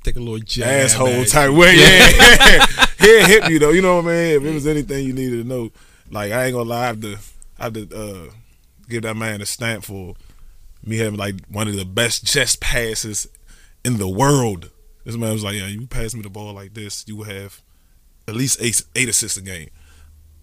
take 0.05 0.17
a 0.17 0.21
little 0.21 0.39
jab 0.39 0.69
asshole 0.69 1.25
type 1.25 1.51
way. 1.51 1.77
Yeah, 1.77 2.67
he'll 3.01 3.27
hit 3.27 3.51
you 3.51 3.59
though. 3.59 3.71
You 3.71 3.83
know 3.83 3.97
what 3.97 4.05
I 4.07 4.09
mean? 4.09 4.37
If 4.37 4.45
it 4.45 4.55
was 4.55 4.67
anything 4.67 5.07
you 5.07 5.13
needed 5.13 5.43
to 5.43 5.49
know, 5.49 5.71
like 6.11 6.31
I 6.33 6.45
ain't 6.45 6.55
gonna 6.55 6.69
lie, 6.69 6.85
I 6.85 6.87
have 6.87 7.01
to, 7.01 7.17
I 7.59 7.65
have 7.65 7.73
to 7.73 7.89
uh, 8.29 8.33
give 8.89 9.03
that 9.03 9.17
man 9.17 9.41
a 9.41 9.47
stamp 9.47 9.85
for 9.85 10.15
me 10.85 10.99
having 10.99 11.19
like 11.19 11.37
one 11.49 11.69
of 11.69 11.77
the 11.77 11.85
best 11.85 12.27
chest 12.27 12.61
passes 12.61 13.27
in 13.85 13.99
the 13.99 14.09
world. 14.09 14.71
This 15.05 15.17
man 15.17 15.33
was 15.33 15.45
like, 15.45 15.57
"Yeah, 15.57 15.67
you 15.67 15.87
pass 15.87 16.15
me 16.15 16.23
the 16.23 16.31
ball 16.31 16.55
like 16.55 16.75
this, 16.75 17.05
you 17.07 17.17
will 17.17 17.25
have 17.25 17.61
at 18.27 18.35
least 18.35 18.59
eight, 18.61 18.83
eight 18.97 19.09
assists 19.09 19.37
a 19.37 19.43
game." 19.43 19.69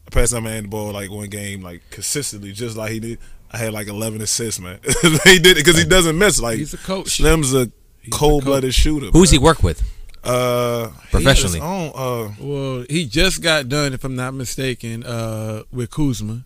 I 0.07 0.09
passed 0.09 0.31
that 0.31 0.41
man 0.41 0.63
the 0.63 0.69
ball 0.69 0.91
like 0.91 1.09
one 1.09 1.29
game, 1.29 1.61
like 1.61 1.81
consistently, 1.89 2.51
just 2.51 2.77
like 2.77 2.91
he 2.91 2.99
did. 2.99 3.19
I 3.51 3.57
had 3.57 3.73
like 3.73 3.87
eleven 3.87 4.21
assists, 4.21 4.59
man. 4.59 4.79
he 5.23 5.39
did 5.39 5.57
it 5.57 5.65
because 5.65 5.77
he 5.77 5.85
doesn't 5.85 6.17
miss. 6.17 6.39
Like 6.39 6.57
He's 6.57 6.73
a 6.73 6.77
coach. 6.77 7.17
Slim's 7.17 7.53
a 7.53 7.71
cold 8.11 8.45
blooded 8.45 8.73
shooter. 8.73 9.07
Who's 9.07 9.29
bro. 9.29 9.39
he 9.39 9.43
work 9.43 9.63
with? 9.63 9.83
Uh, 10.23 10.89
Professionally. 11.09 11.59
He 11.59 11.65
own, 11.65 11.91
uh, 11.95 12.31
Well, 12.39 12.85
he 12.89 13.05
just 13.05 13.41
got 13.41 13.69
done, 13.69 13.93
if 13.93 14.03
I'm 14.03 14.15
not 14.15 14.33
mistaken, 14.33 15.03
uh, 15.03 15.63
with 15.71 15.89
Kuzma. 15.89 16.45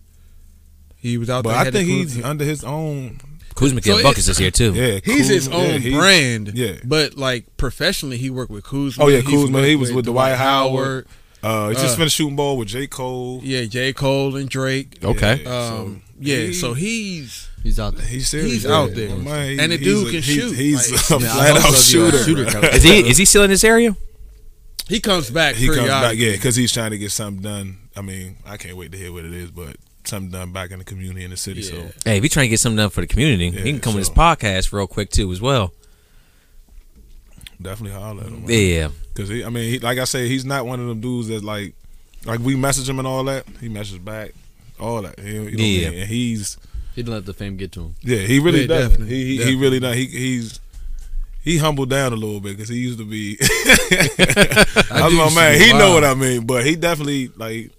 He 1.06 1.18
was 1.18 1.30
out 1.30 1.44
but 1.44 1.50
there. 1.50 1.58
I 1.58 1.70
think 1.70 1.88
Kuz- 1.88 2.14
he's 2.14 2.24
under 2.24 2.44
his 2.44 2.64
own. 2.64 3.20
Kuzma 3.54 3.80
So 3.82 3.94
get 3.96 4.02
buckets 4.02 4.26
this 4.26 4.38
year 4.38 4.50
too. 4.50 4.74
Yeah, 4.74 5.00
He's 5.02 5.28
his 5.28 5.48
own 5.48 5.64
yeah, 5.64 5.78
he- 5.78 5.90
brand. 5.94 6.52
yeah. 6.54 6.74
But 6.84 7.16
like 7.16 7.56
professionally, 7.56 8.18
he 8.18 8.28
worked 8.28 8.50
with 8.50 8.64
Kuzma. 8.64 9.04
Oh, 9.04 9.08
yeah, 9.08 9.20
He's 9.20 9.30
Kuzma. 9.44 9.62
He 9.64 9.76
was 9.76 9.92
with 9.92 10.04
Dwight 10.04 10.36
Howard. 10.36 11.06
Uh, 11.42 11.68
he 11.68 11.74
just 11.74 11.94
Uh, 11.94 11.96
finished 11.98 12.16
shooting 12.16 12.36
ball 12.36 12.58
with 12.58 12.68
J 12.68 12.86
Cole. 12.86 13.40
Yeah, 13.44 13.64
J. 13.64 13.92
Cole 13.92 14.36
and 14.36 14.48
Drake. 14.48 14.98
Okay. 15.02 15.42
Yeah, 15.44 15.68
Um, 15.78 16.02
yeah, 16.20 16.36
he- 16.46 16.52
so 16.52 16.74
he's 16.74 17.48
He's 17.62 17.80
out 17.80 17.96
there. 17.96 18.06
He's 18.06 18.28
serious. 18.28 18.52
He's 18.52 18.64
yeah. 18.64 18.72
out 18.76 18.94
there. 18.94 19.16
Man, 19.16 19.50
he- 19.50 19.58
And 19.58 19.72
the 19.72 19.78
dude 19.78 20.08
a- 20.08 20.10
can 20.10 20.22
he's- 20.22 20.24
shoot. 20.24 20.54
He's 20.56 20.90
Like- 20.92 21.00
a 21.00 21.04
flat 21.20 21.22
out 21.22 21.36
gonna 21.46 21.54
be 21.54 21.60
like, 21.70 21.76
shooter. 21.76 22.24
shooter 22.24 22.66
Is 22.76 22.82
he 22.82 23.08
is 23.08 23.16
he 23.16 23.24
still 23.24 23.42
in 23.44 23.50
this 23.50 23.64
area? 23.64 23.96
he 24.88 25.00
comes 25.00 25.30
back. 25.30 25.56
He 25.56 25.66
comes 25.68 25.88
back, 25.88 26.16
yeah, 26.16 26.32
because 26.32 26.54
he's 26.56 26.70
trying 26.72 26.90
to 26.92 26.98
get 26.98 27.10
something 27.10 27.42
done. 27.42 27.78
I 27.96 28.02
mean, 28.02 28.36
I 28.46 28.56
can't 28.56 28.76
wait 28.76 28.92
to 28.92 28.98
hear 28.98 29.12
what 29.12 29.24
it 29.24 29.32
is, 29.32 29.50
but 29.50 29.76
something 30.08 30.30
done 30.30 30.52
back 30.52 30.70
in 30.70 30.78
the 30.78 30.84
community 30.84 31.24
in 31.24 31.30
the 31.30 31.36
city. 31.36 31.60
Yeah. 31.62 31.70
So 31.70 31.90
Hey, 32.04 32.18
if 32.18 32.22
you 32.22 32.28
trying 32.28 32.44
to 32.44 32.48
get 32.50 32.60
something 32.60 32.76
done 32.76 32.90
for 32.90 33.00
the 33.00 33.06
community, 33.06 33.48
Yeah, 33.48 33.62
he 33.62 33.72
can 33.72 33.80
come 33.80 33.94
on 33.94 33.98
this 34.00 34.10
podcast 34.10 34.72
real 34.72 34.86
quick 34.86 35.10
too 35.10 35.30
as 35.32 35.40
well. 35.40 35.72
definitely 37.60 37.98
holler 37.98 38.22
at 38.22 38.28
him. 38.28 38.40
man. 38.46 38.50
Yeah, 38.50 38.88
Because 39.14 39.30
I 39.30 39.48
mean, 39.48 39.70
he, 39.70 39.78
like 39.78 39.98
I 39.98 40.04
said, 40.04 40.26
he's 40.28 40.44
not 40.44 40.66
one 40.66 40.80
of 40.80 40.86
them 40.86 41.00
dudes 41.00 41.28
that 41.28 41.42
like, 41.44 41.74
like 42.24 42.40
we 42.40 42.54
message 42.56 42.88
him 42.88 42.98
and 42.98 43.06
all 43.08 43.24
that. 43.24 43.44
He 43.60 43.68
messages 43.68 43.98
back, 43.98 44.32
all 44.78 45.02
that. 45.02 45.18
You 45.18 45.42
know, 45.42 45.48
you 45.48 45.56
know 45.56 45.64
I 45.64 45.66
Yeah. 45.66 45.90
mean? 45.90 45.98
and 46.00 46.08
he's 46.08 46.58
He 46.94 47.02
didn't 47.02 47.14
let 47.14 47.26
the 47.26 47.34
fame 47.34 47.56
get 47.56 47.72
to 47.72 47.80
him. 47.84 47.94
yeah, 48.02 48.18
he 48.18 48.38
really 48.40 48.62
Yeah, 48.62 48.66
does. 48.66 48.88
definitely, 48.90 49.14
He 49.16 49.36
he, 49.38 49.44
he 49.44 49.54
really 49.54 49.80
does. 49.80 49.94
He 49.96 50.06
he's 50.06 50.60
he 51.42 51.58
humbled 51.58 51.90
down 51.90 52.12
a 52.12 52.16
little 52.16 52.40
bit 52.40 52.56
because 52.56 52.68
he 52.68 52.76
used 52.78 52.98
to 52.98 53.04
be. 53.04 53.36
That's 53.38 55.10
do 55.10 55.16
my 55.16 55.32
man. 55.34 55.58
be 55.58 55.64
He 55.64 55.72
know 55.72 55.94
what 55.94 56.04
I 56.04 56.14
mean, 56.14 56.44
but 56.44 56.66
he 56.66 56.74
definitely 56.76 57.28
like. 57.36 57.70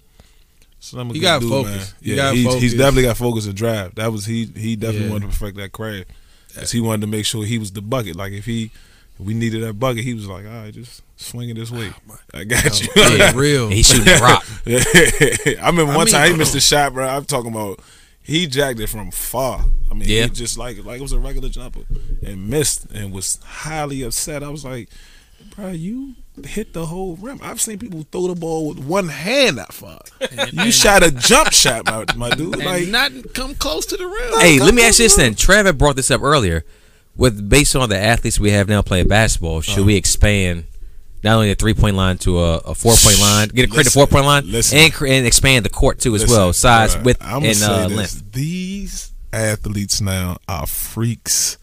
Slim 0.90 1.10
a 1.10 1.14
He 1.14 1.20
good 1.20 1.26
got 1.26 1.42
dude, 1.42 1.50
focus. 1.50 1.72
Man. 1.76 1.86
He 2.02 2.10
Yeah, 2.12 2.16
got 2.18 2.36
he's, 2.36 2.54
he's 2.62 2.74
definitely 2.74 3.04
got 3.04 3.18
focus 3.18 3.46
and 3.46 3.56
drive. 3.56 3.96
That 3.96 4.12
was 4.12 4.26
he. 4.26 4.46
He 4.46 4.76
definitely 4.76 5.08
Yeah. 5.08 5.14
wanted 5.14 5.32
to 5.32 5.38
perfect 5.38 5.58
that 5.58 5.72
craft 5.72 6.10
because 6.54 6.72
he 6.72 6.80
wanted 6.82 7.02
to 7.02 7.08
make 7.08 7.26
sure 7.26 7.44
he 7.46 7.58
was 7.60 7.72
the 7.72 7.82
bucket. 7.82 8.16
Like 8.16 8.32
if 8.32 8.46
he, 8.46 8.72
if 9.20 9.20
we 9.20 9.34
needed 9.34 9.64
that 9.64 9.74
bucket, 9.74 10.04
he 10.04 10.14
was 10.14 10.28
like, 10.28 10.46
all 10.46 10.52
right, 10.52 10.74
just 10.74 11.02
swing 11.18 11.50
it 11.50 11.56
this 11.56 11.72
way. 11.72 11.92
Ah, 12.10 12.20
I 12.34 12.44
got 12.46 12.82
you. 12.82 12.88
Yeah, 12.96 13.32
real. 13.36 13.70
He 13.70 13.84
shooting 13.84 14.06
that 14.06 14.22
rock. 14.22 14.46
I 15.64 15.68
remember 15.68 15.92
I 15.94 15.96
one 15.98 16.06
mean- 16.06 16.14
time 16.14 16.32
he 16.32 16.38
missed 16.38 16.56
a 16.56 16.60
shot, 16.62 16.94
bro. 16.94 17.08
I'm 17.08 17.26
talking 17.26 17.52
about 17.52 17.80
he 18.22 18.46
jacked 18.48 18.80
it 18.80 18.88
from 18.88 19.12
far. 19.12 19.66
I 19.90 19.94
mean, 19.94 20.08
Yeah. 20.08 20.24
he 20.24 20.30
just 20.30 20.58
like 20.58 20.84
like 20.86 21.00
it 21.00 21.02
was 21.02 21.12
a 21.14 21.20
regular 21.20 21.50
jumper 21.50 21.82
and 22.26 22.50
missed 22.50 22.86
and 22.92 23.12
was 23.12 23.40
highly 23.44 24.02
upset. 24.04 24.44
I 24.44 24.50
was 24.50 24.64
like, 24.66 24.90
bro, 25.56 25.70
you 25.72 26.16
hit 26.46 26.74
the 26.74 26.86
whole 26.86 27.16
rim. 27.16 27.40
I've 27.42 27.60
seen 27.62 27.80
people 27.80 28.06
throw 28.12 28.28
the 28.28 28.36
ball 28.36 28.68
with 28.70 28.80
one 28.80 29.08
hand 29.10 29.58
that 29.58 29.74
far. 29.74 30.00
you 30.52 30.72
shot 30.72 31.04
a 31.04 31.12
jump 31.12 31.52
shot, 31.52 31.86
my, 31.86 32.06
my 32.16 32.30
dude. 32.30 32.56
and 32.56 32.66
Like 32.66 32.88
not 32.88 33.12
come 33.34 33.56
close 33.56 33.86
to 33.88 33.98
the 33.98 34.06
rim. 34.06 34.40
Hey, 34.40 34.60
let 34.60 34.74
me 34.74 34.84
ask 34.84 35.00
you 35.00 35.06
this 35.06 35.16
then. 35.16 35.36
Trevor 35.36 35.74
brought 35.74 35.96
this 35.96 36.12
up 36.12 36.22
earlier. 36.22 36.64
With 37.16 37.50
based 37.50 37.76
on 37.76 37.90
the 37.90 37.98
athletes 37.98 38.40
we 38.40 38.52
have 38.52 38.70
now 38.70 38.84
playing 38.84 39.08
basketball, 39.08 39.62
should 39.62 39.86
we 39.88 39.96
expand 39.96 40.66
not 41.24 41.34
only 41.36 41.50
the 41.50 41.56
three 41.56 41.74
point 41.74 41.96
line 41.96 42.20
to 42.20 42.40
a, 42.40 42.58
a 42.58 42.76
four 42.76 42.94
point 42.96 43.20
line, 43.20 43.48
get 43.48 43.66
a 43.66 43.72
create 43.72 43.88
a 43.88 43.92
four 43.92 44.06
point 44.06 44.26
line, 44.26 44.44
listen. 44.52 44.78
and 44.78 44.94
and 45.02 45.26
expand 45.26 45.66
the 45.66 45.70
court 45.70 46.00
too 46.00 46.14
as 46.14 46.22
Listen, 46.22 46.38
well, 46.38 46.54
size, 46.54 46.96
bruh, 46.96 47.04
width, 47.06 47.24
I'ma 47.24 47.48
and 47.48 47.64
uh, 47.64 47.88
this. 47.88 47.98
length. 47.98 48.32
These 48.34 49.12
athletes 49.34 50.00
now 50.00 50.38
are 50.48 50.68
freaks 50.68 51.58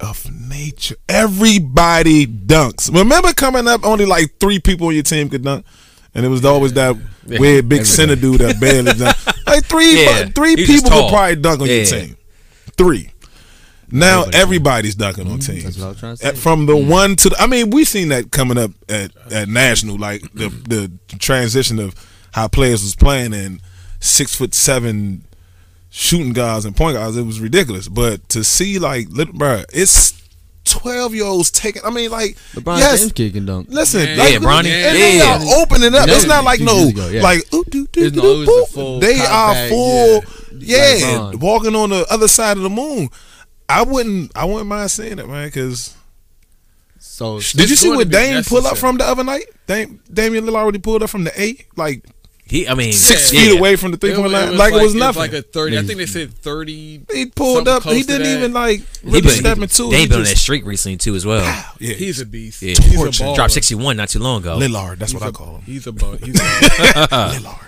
of 0.00 0.30
nature. 0.30 0.96
Everybody 1.08 2.26
dunks. 2.26 2.92
Remember 2.94 3.32
coming 3.32 3.66
up, 3.68 3.84
only 3.84 4.06
like 4.06 4.38
three 4.38 4.58
people 4.58 4.88
on 4.88 4.94
your 4.94 5.02
team 5.02 5.28
could 5.28 5.44
dunk, 5.44 5.64
and 6.14 6.24
it 6.24 6.28
was 6.28 6.44
always 6.44 6.72
that 6.74 6.96
weird 7.26 7.68
big 7.68 7.84
center 7.84 8.16
dude 8.16 8.40
that 8.40 8.60
barely 8.60 8.92
dunk. 8.92 9.16
Like 9.48 9.64
three, 9.64 10.04
Yeah, 10.04 10.26
three 10.26 10.56
he 10.56 10.60
was 10.60 10.68
just 10.68 10.84
people 10.84 11.00
could 11.00 11.10
probably 11.10 11.36
dunk 11.36 11.60
on 11.62 11.68
your 11.68 11.84
team. 11.86 12.18
Three. 12.76 13.12
Now 13.90 14.24
Everybody 14.24 14.36
everybody's 14.36 14.94
dunking 14.94 15.26
on 15.26 15.38
mm-hmm. 15.38 15.52
teams. 15.52 15.64
That's 15.64 15.78
what 15.78 15.84
I 15.84 15.88
was 15.88 15.98
trying 15.98 16.16
to 16.16 16.26
At- 16.26 16.34
say. 16.34 16.40
From 16.40 16.66
the 16.66 16.74
mm. 16.74 16.88
one 16.88 17.16
to 17.16 17.30
the, 17.30 17.40
I 17.40 17.46
mean, 17.46 17.70
we 17.70 17.86
seen 17.86 18.08
that 18.10 18.30
coming 18.30 18.58
up 18.58 18.72
at, 18.90 19.12
at 19.32 19.48
national, 19.48 19.96
like 19.96 20.20
the 20.34 20.48
the 20.48 20.92
transition 21.18 21.78
of 21.78 21.94
how 22.32 22.48
players 22.48 22.82
was 22.82 22.94
playing 22.94 23.32
and 23.32 23.62
six 24.00 24.34
foot 24.34 24.54
seven 24.54 25.24
shooting 25.90 26.32
guys 26.32 26.64
and 26.64 26.76
point 26.76 26.96
guys. 26.96 27.16
It 27.16 27.24
was 27.26 27.40
ridiculous. 27.40 27.88
But 27.88 28.28
to 28.30 28.44
see 28.44 28.78
like, 28.78 29.08
little 29.10 29.34
bro, 29.34 29.62
it's 29.72 30.20
twelve 30.64 31.14
year 31.14 31.24
olds 31.24 31.50
taking. 31.50 31.82
I 31.84 31.90
mean, 31.90 32.10
like, 32.10 32.36
LeBron 32.52 32.78
yes, 32.78 33.00
James 33.00 33.12
kid 33.12 33.32
can 33.32 33.46
dunk. 33.46 33.68
Listen, 33.70 34.00
Yeah, 34.06 34.14
like, 34.16 34.32
yeah, 34.32 34.38
Bronny. 34.38 34.56
and 34.56 34.66
Yeah, 34.66 34.92
they 34.92 35.18
yeah. 35.18 35.38
are 35.56 35.62
opening 35.62 35.94
up. 35.94 36.08
It's 36.08 36.26
not 36.26 36.44
like 36.44 36.60
no, 36.60 36.88
ago, 36.88 37.08
yeah. 37.08 37.22
like 37.22 37.40
ooh, 37.54 37.64
doo, 37.64 37.86
doo, 37.86 38.04
It's 38.06 38.14
doo, 38.14 38.22
no- 38.22 38.32
it 38.32 38.38
was 38.38 38.46
the 38.46 38.52
boop. 38.52 38.68
full 38.74 39.00
They 39.00 39.18
are 39.20 39.68
full, 39.68 40.24
yeah. 40.58 40.94
yeah, 40.96 41.18
Like 41.20 41.40
walking 41.40 41.74
on 41.74 41.90
the 41.90 42.06
other 42.10 42.28
side 42.28 42.56
of 42.56 42.62
the 42.62 42.70
moon. 42.70 43.08
I 43.68 43.82
wouldn't, 43.82 44.32
I 44.36 44.44
wouldn't 44.44 44.66
mind 44.66 44.90
seeing 44.90 45.18
it, 45.18 45.28
man. 45.28 45.48
Because 45.48 45.94
So 46.98 47.38
did 47.40 47.70
you 47.70 47.76
see 47.76 47.86
going 47.88 47.96
what 47.98 48.04
to 48.04 48.08
be 48.10 48.16
Dame 48.16 48.42
pull 48.44 48.66
up 48.66 48.76
from 48.78 48.98
the 48.98 49.04
other 49.04 49.24
night? 49.24 49.44
Dame, 49.66 50.00
Damian 50.12 50.44
Lillard 50.44 50.54
already 50.56 50.78
pulled 50.78 51.02
up 51.02 51.10
from 51.10 51.24
the 51.24 51.32
eight, 51.40 51.66
like 51.76 52.04
He, 52.48 52.66
I 52.66 52.74
mean, 52.74 52.92
six 52.94 53.30
yeah. 53.32 53.40
feet 53.42 53.58
away 53.58 53.76
from 53.76 53.90
the 53.90 53.98
three 53.98 54.14
point 54.14 54.32
line, 54.32 54.56
like, 54.56 54.72
it 54.72 54.82
was 54.82 54.94
nothing. 54.94 55.20
like 55.20 55.32
a 55.34 55.42
thirty. 55.42 55.76
I 55.78 55.82
think 55.82 55.98
they 55.98 56.06
said 56.06 56.32
thirty. 56.32 57.02
he 57.12 57.26
pulled 57.26 57.68
up. 57.68 57.82
He 57.82 57.88
close 57.90 58.00
to 58.06 58.12
didn't 58.12 58.22
that. 58.26 58.38
even 58.38 58.52
like 58.54 58.80
He 58.80 58.86
really 59.06 59.20
been, 59.20 59.30
step 59.32 59.58
into 59.58 59.64
it. 59.88 59.90
Dame 59.90 60.00
He 60.00 60.06
been 60.06 60.18
on 60.18 60.24
that 60.24 60.36
streak 60.38 60.64
recently 60.64 60.96
too 60.96 61.14
as 61.14 61.26
well. 61.26 61.42
Wow. 61.42 61.72
Yeah, 61.78 61.94
He's 61.94 62.20
a 62.20 62.26
beast. 62.26 62.62
Yeah. 62.62 62.68
He's 62.80 62.94
a 62.94 62.96
Torture. 62.96 63.24
baller. 63.24 63.34
Dropped 63.34 63.52
sixty 63.52 63.74
one 63.74 63.98
not 63.98 64.08
too 64.08 64.18
long 64.20 64.40
ago. 64.40 64.58
Lillard. 64.58 64.96
That's 64.98 65.12
He's 65.12 65.20
what 65.20 65.26
I 65.26 65.30
a- 65.30 65.32
call 65.32 65.56
him. 65.56 65.62
He's 65.62 65.86
a 65.86 65.92
ball. 65.92 66.12
He's 66.16 66.40
a 66.40 66.42
Lillard. 66.42 67.64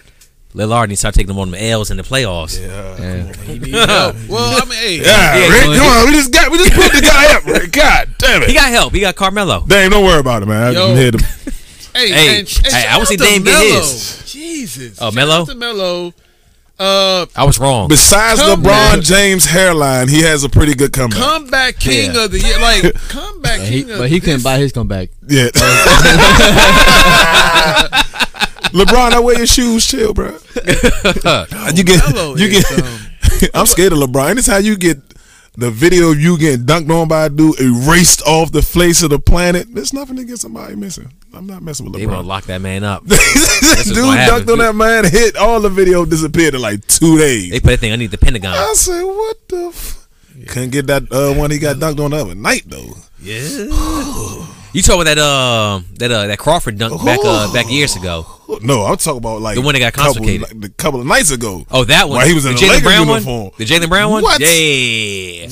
Lillard 0.54 0.88
needs 0.88 0.98
to 0.98 1.02
start 1.02 1.14
taking 1.14 1.28
them 1.28 1.38
on 1.38 1.50
the 1.52 1.62
L's 1.62 1.90
in 1.90 1.96
the 1.98 2.02
playoffs. 2.02 2.58
Yeah. 2.60 2.96
yeah. 2.98 3.32
he 3.44 3.58
needs 3.58 3.70
help. 3.84 4.16
Well, 4.28 4.60
I 4.60 4.64
mean, 4.64 4.78
hey, 4.78 4.96
Yeah, 5.02 5.36
Yeah, 5.36 5.48
Rick, 5.48 5.78
come 5.78 5.86
on. 5.86 6.06
We 6.06 6.12
just 6.14 6.32
got, 6.32 6.50
we 6.50 6.58
just 6.58 6.72
put 6.72 6.90
the 6.92 7.02
guy 7.02 7.34
up, 7.36 7.44
Rick. 7.44 7.70
God 7.70 8.08
damn 8.18 8.42
it. 8.42 8.48
He 8.48 8.54
got 8.54 8.68
help. 8.70 8.92
He 8.92 9.00
got 9.00 9.14
Carmelo. 9.14 9.64
Dame, 9.66 9.90
don't 9.92 10.04
worry 10.04 10.18
about 10.18 10.42
it, 10.42 10.46
man. 10.46 10.72
Yo. 10.72 10.92
I'm 11.94 12.06
here 12.06 12.14
to. 12.14 12.14
hey, 12.16 12.34
Hey, 12.34 12.38
and, 12.40 12.48
hey, 12.48 12.68
I 12.68 12.82
shout 12.82 12.98
would 12.98 13.08
say 13.08 13.14
out 13.14 13.18
to 13.18 13.24
Dame 13.24 13.44
get 13.44 13.74
his. 13.82 14.22
Jesus. 14.32 14.98
Oh, 15.00 15.06
Shout 15.10 15.14
Melo? 15.14 15.46
Melo. 15.54 16.14
Uh, 16.78 17.26
I 17.36 17.44
was 17.44 17.58
wrong. 17.58 17.88
Besides 17.88 18.40
Come 18.40 18.62
LeBron 18.62 18.64
back. 18.94 19.00
James' 19.02 19.44
hairline, 19.44 20.08
he 20.08 20.22
has 20.22 20.44
a 20.44 20.48
pretty 20.48 20.74
good 20.74 20.94
comeback. 20.94 21.18
comeback 21.18 21.78
king 21.78 22.14
Yeah. 22.14 22.24
of 22.24 22.30
the 22.30 22.38
year. 22.38 22.58
Like 22.58 22.94
comeback 23.10 23.58
Yeah, 23.58 23.64
he, 23.66 23.82
king 23.82 23.90
of 23.90 23.98
but 23.98 24.08
he 24.08 24.18
couldn't 24.20 24.42
buy 24.42 24.56
his 24.58 24.72
comeback. 24.72 25.10
Yeah. 25.28 25.48
LeBron, 28.72 29.12
I 29.12 29.18
wear 29.20 29.36
your 29.36 29.46
shoes, 29.46 29.86
chill, 29.86 30.14
bro. 30.14 30.28
you 31.74 31.82
get, 31.84 32.00
Melo 32.14 32.36
you 32.36 32.48
get. 32.48 32.70
um, 32.72 32.98
I'm 33.54 33.66
scared 33.66 33.92
of 33.92 33.98
LeBron. 33.98 34.30
Anytime 34.30 34.64
you 34.64 34.76
get 34.76 34.98
the 35.56 35.70
video 35.70 36.12
of 36.12 36.20
you 36.20 36.38
getting 36.38 36.64
dunked 36.64 36.90
on 36.90 37.08
by 37.08 37.26
a 37.26 37.28
dude 37.30 37.60
erased 37.60 38.22
off 38.22 38.52
the 38.52 38.62
face 38.62 39.02
of 39.02 39.10
the 39.10 39.18
planet, 39.18 39.66
there's 39.74 39.92
nothing 39.92 40.16
to 40.16 40.24
get 40.24 40.38
somebody 40.38 40.74
missing. 40.76 41.12
I'm 41.34 41.46
not 41.46 41.62
messing 41.62 41.84
with 41.86 41.94
the 41.94 42.00
They 42.00 42.06
want 42.06 42.22
to 42.22 42.26
lock 42.26 42.44
that 42.44 42.60
man 42.60 42.82
up. 42.84 43.04
Dude 43.06 43.16
gonna 43.94 44.20
dunked 44.22 44.52
on 44.52 44.58
that 44.58 44.74
man, 44.74 45.04
hit 45.04 45.36
all 45.36 45.60
the 45.60 45.68
video 45.68 46.04
disappeared 46.04 46.54
in 46.54 46.60
like 46.60 46.84
two 46.86 47.18
days. 47.18 47.50
They 47.50 47.60
put 47.60 47.70
that 47.70 47.80
thing 47.80 47.92
underneath 47.92 48.10
the 48.10 48.18
Pentagon. 48.18 48.54
I 48.56 48.72
said, 48.74 49.02
what 49.04 49.48
the? 49.48 49.66
F-? 49.68 50.08
Couldn't 50.48 50.70
get 50.70 50.86
that 50.88 51.04
uh, 51.12 51.34
one 51.38 51.50
he 51.50 51.58
got 51.58 51.76
dunked 51.76 52.00
on 52.04 52.10
the 52.12 52.16
other 52.16 52.34
night 52.34 52.62
though. 52.66 52.94
Yeah. 53.20 53.40
you 54.72 54.82
talking 54.82 55.02
about 55.02 55.04
that 55.04 55.18
uh 55.18 55.80
that 55.98 56.10
uh 56.10 56.26
that 56.26 56.38
Crawford 56.38 56.78
dunk 56.78 57.04
back 57.04 57.18
uh 57.22 57.52
back 57.52 57.70
years 57.70 57.96
ago? 57.96 58.26
No, 58.62 58.82
I'm 58.84 58.96
talking 58.96 59.18
about 59.18 59.40
like 59.40 59.54
The 59.56 59.60
one 59.62 59.74
that 59.74 59.80
got 59.80 59.92
couple- 59.92 60.24
like, 60.24 60.60
the 60.60 60.68
couple 60.76 61.00
of 61.00 61.06
nights 61.06 61.30
ago. 61.30 61.64
Oh, 61.70 61.84
that 61.84 62.08
one. 62.08 62.18
While 62.18 62.26
he 62.26 62.34
was 62.34 62.44
in 62.46 62.54
the 62.54 62.60
the 62.60 62.66
Jaylen 62.66 62.82
Brown 62.82 63.08
uniform. 63.08 63.42
one. 63.44 63.52
The 63.58 63.64
Jaylen 63.64 63.88
Brown 63.88 64.10
one. 64.10 64.22
What? 64.22 64.40
Yeah. 64.40 65.44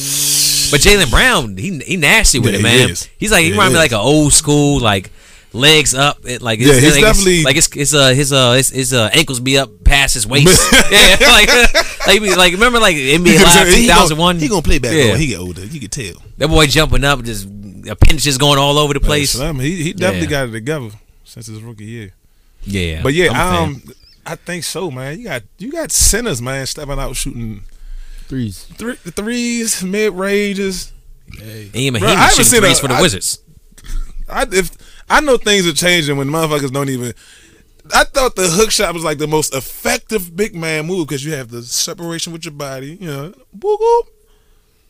But 0.71 0.81
Jaylen 0.81 1.11
Brown, 1.11 1.57
he 1.57 1.79
he 1.79 1.97
nasty 1.97 2.39
with 2.39 2.53
Yeah, 2.53 2.59
it, 2.61 2.63
man. 2.63 2.89
He's 3.19 3.31
like 3.33 3.41
he 3.43 3.47
Yeah, 3.49 3.53
remind 3.53 3.73
me 3.73 3.79
like 3.79 3.93
an 3.93 3.99
old 3.99 4.33
school 4.33 4.81
like 4.81 5.11
legs 5.55 5.95
up. 5.95 6.19
It, 6.27 6.43
like 6.43 6.59
it's, 6.61 6.69
Yeah, 6.69 6.75
he's 6.81 6.95
like 6.97 7.05
definitely- 7.05 7.37
it's, 7.39 7.45
like 7.45 7.57
it's, 7.57 7.69
it's 7.77 7.95
uh 7.95 8.09
his 8.11 8.33
uh 8.33 8.53
his, 8.53 8.69
his 8.71 8.93
uh 8.93 9.09
ankles 9.15 9.41
be 9.41 9.57
up 9.59 9.71
past 9.85 10.13
his 10.15 10.27
waist. 10.27 10.71
yeah, 10.91 11.17
like 11.21 11.49
like 12.07 12.37
like 12.37 12.53
remember 12.53 12.79
like 12.81 12.97
NBA 12.97 13.25
Live 13.43 13.69
He 13.69 13.87
gonna- 13.87 13.99
thousand 14.01 14.19
one. 14.19 14.39
He 14.39 14.49
gonna 14.49 14.61
play 14.63 14.79
back 14.79 14.93
Yeah. 14.93 15.13
when 15.13 15.21
he 15.21 15.29
get 15.29 15.39
older. 15.41 15.65
You 15.65 15.81
can 15.81 15.89
tell. 15.91 16.21
That 16.37 16.49
boy 16.49 16.67
jumping 16.67 17.03
up, 17.05 17.23
just 17.23 17.47
appendages 17.89 18.37
going 18.37 18.59
all 18.59 18.77
over 18.77 18.93
the 18.93 19.01
place. 19.01 19.31
Slim, 19.31 19.59
he 19.61 19.83
he 19.83 19.93
definitely 19.95 20.27
Yeah. 20.27 20.31
got 20.45 20.49
it 20.51 20.53
together 20.53 20.91
since 21.25 21.47
his 21.47 21.63
rookie 21.63 21.87
year. 21.87 22.13
Yeah, 22.69 23.03
But 23.03 23.15
yeah, 23.15 23.31
I'm 23.33 23.65
um, 23.75 23.83
I 24.27 24.35
think 24.37 24.65
so, 24.65 24.91
man. 24.91 25.19
You 25.19 25.25
got 25.25 25.43
you 25.59 25.73
got 25.73 25.91
centers, 25.91 26.41
man, 26.43 26.67
stepping 26.67 26.99
out 26.99 27.17
shooting 27.17 27.63
Threes. 28.29 28.65
three, 28.77 28.95
threes, 28.97 29.83
mid 29.83 30.13
ranges. 30.13 30.93
and 31.43 31.75
Ian 31.75 31.95
Bro, 31.95 32.09
I 32.09 32.13
Mahinmi 32.13 32.17
haven't 32.17 32.45
seen 32.45 32.61
threes 32.61 32.79
a- 32.79 32.81
for 32.83 32.89
the 32.89 32.95
I- 32.95 33.01
Wizards. 33.01 33.41
I 34.29 34.47
if 34.53 34.71
I 35.09 35.21
know 35.23 35.39
things 35.39 35.67
are 35.67 35.73
changing 35.73 36.17
when 36.19 36.29
motherfuckers 36.29 36.71
don't 36.73 36.91
even. 36.91 37.15
I 37.95 38.05
thought 38.05 38.37
the 38.37 38.49
hook 38.49 38.71
shot 38.71 38.93
was 38.93 39.03
like 39.03 39.17
the 39.17 39.27
most 39.27 39.55
effective 39.55 40.37
big 40.37 40.55
man 40.55 40.85
move 40.87 41.09
because 41.09 41.25
you 41.25 41.33
have 41.33 41.49
the 41.49 41.63
separation 41.63 42.35
with 42.35 42.45
your 42.45 42.53
body, 42.53 42.99
you 43.01 43.07
know. 43.07 43.33
Boop, 43.57 43.79
boop. 43.81 44.03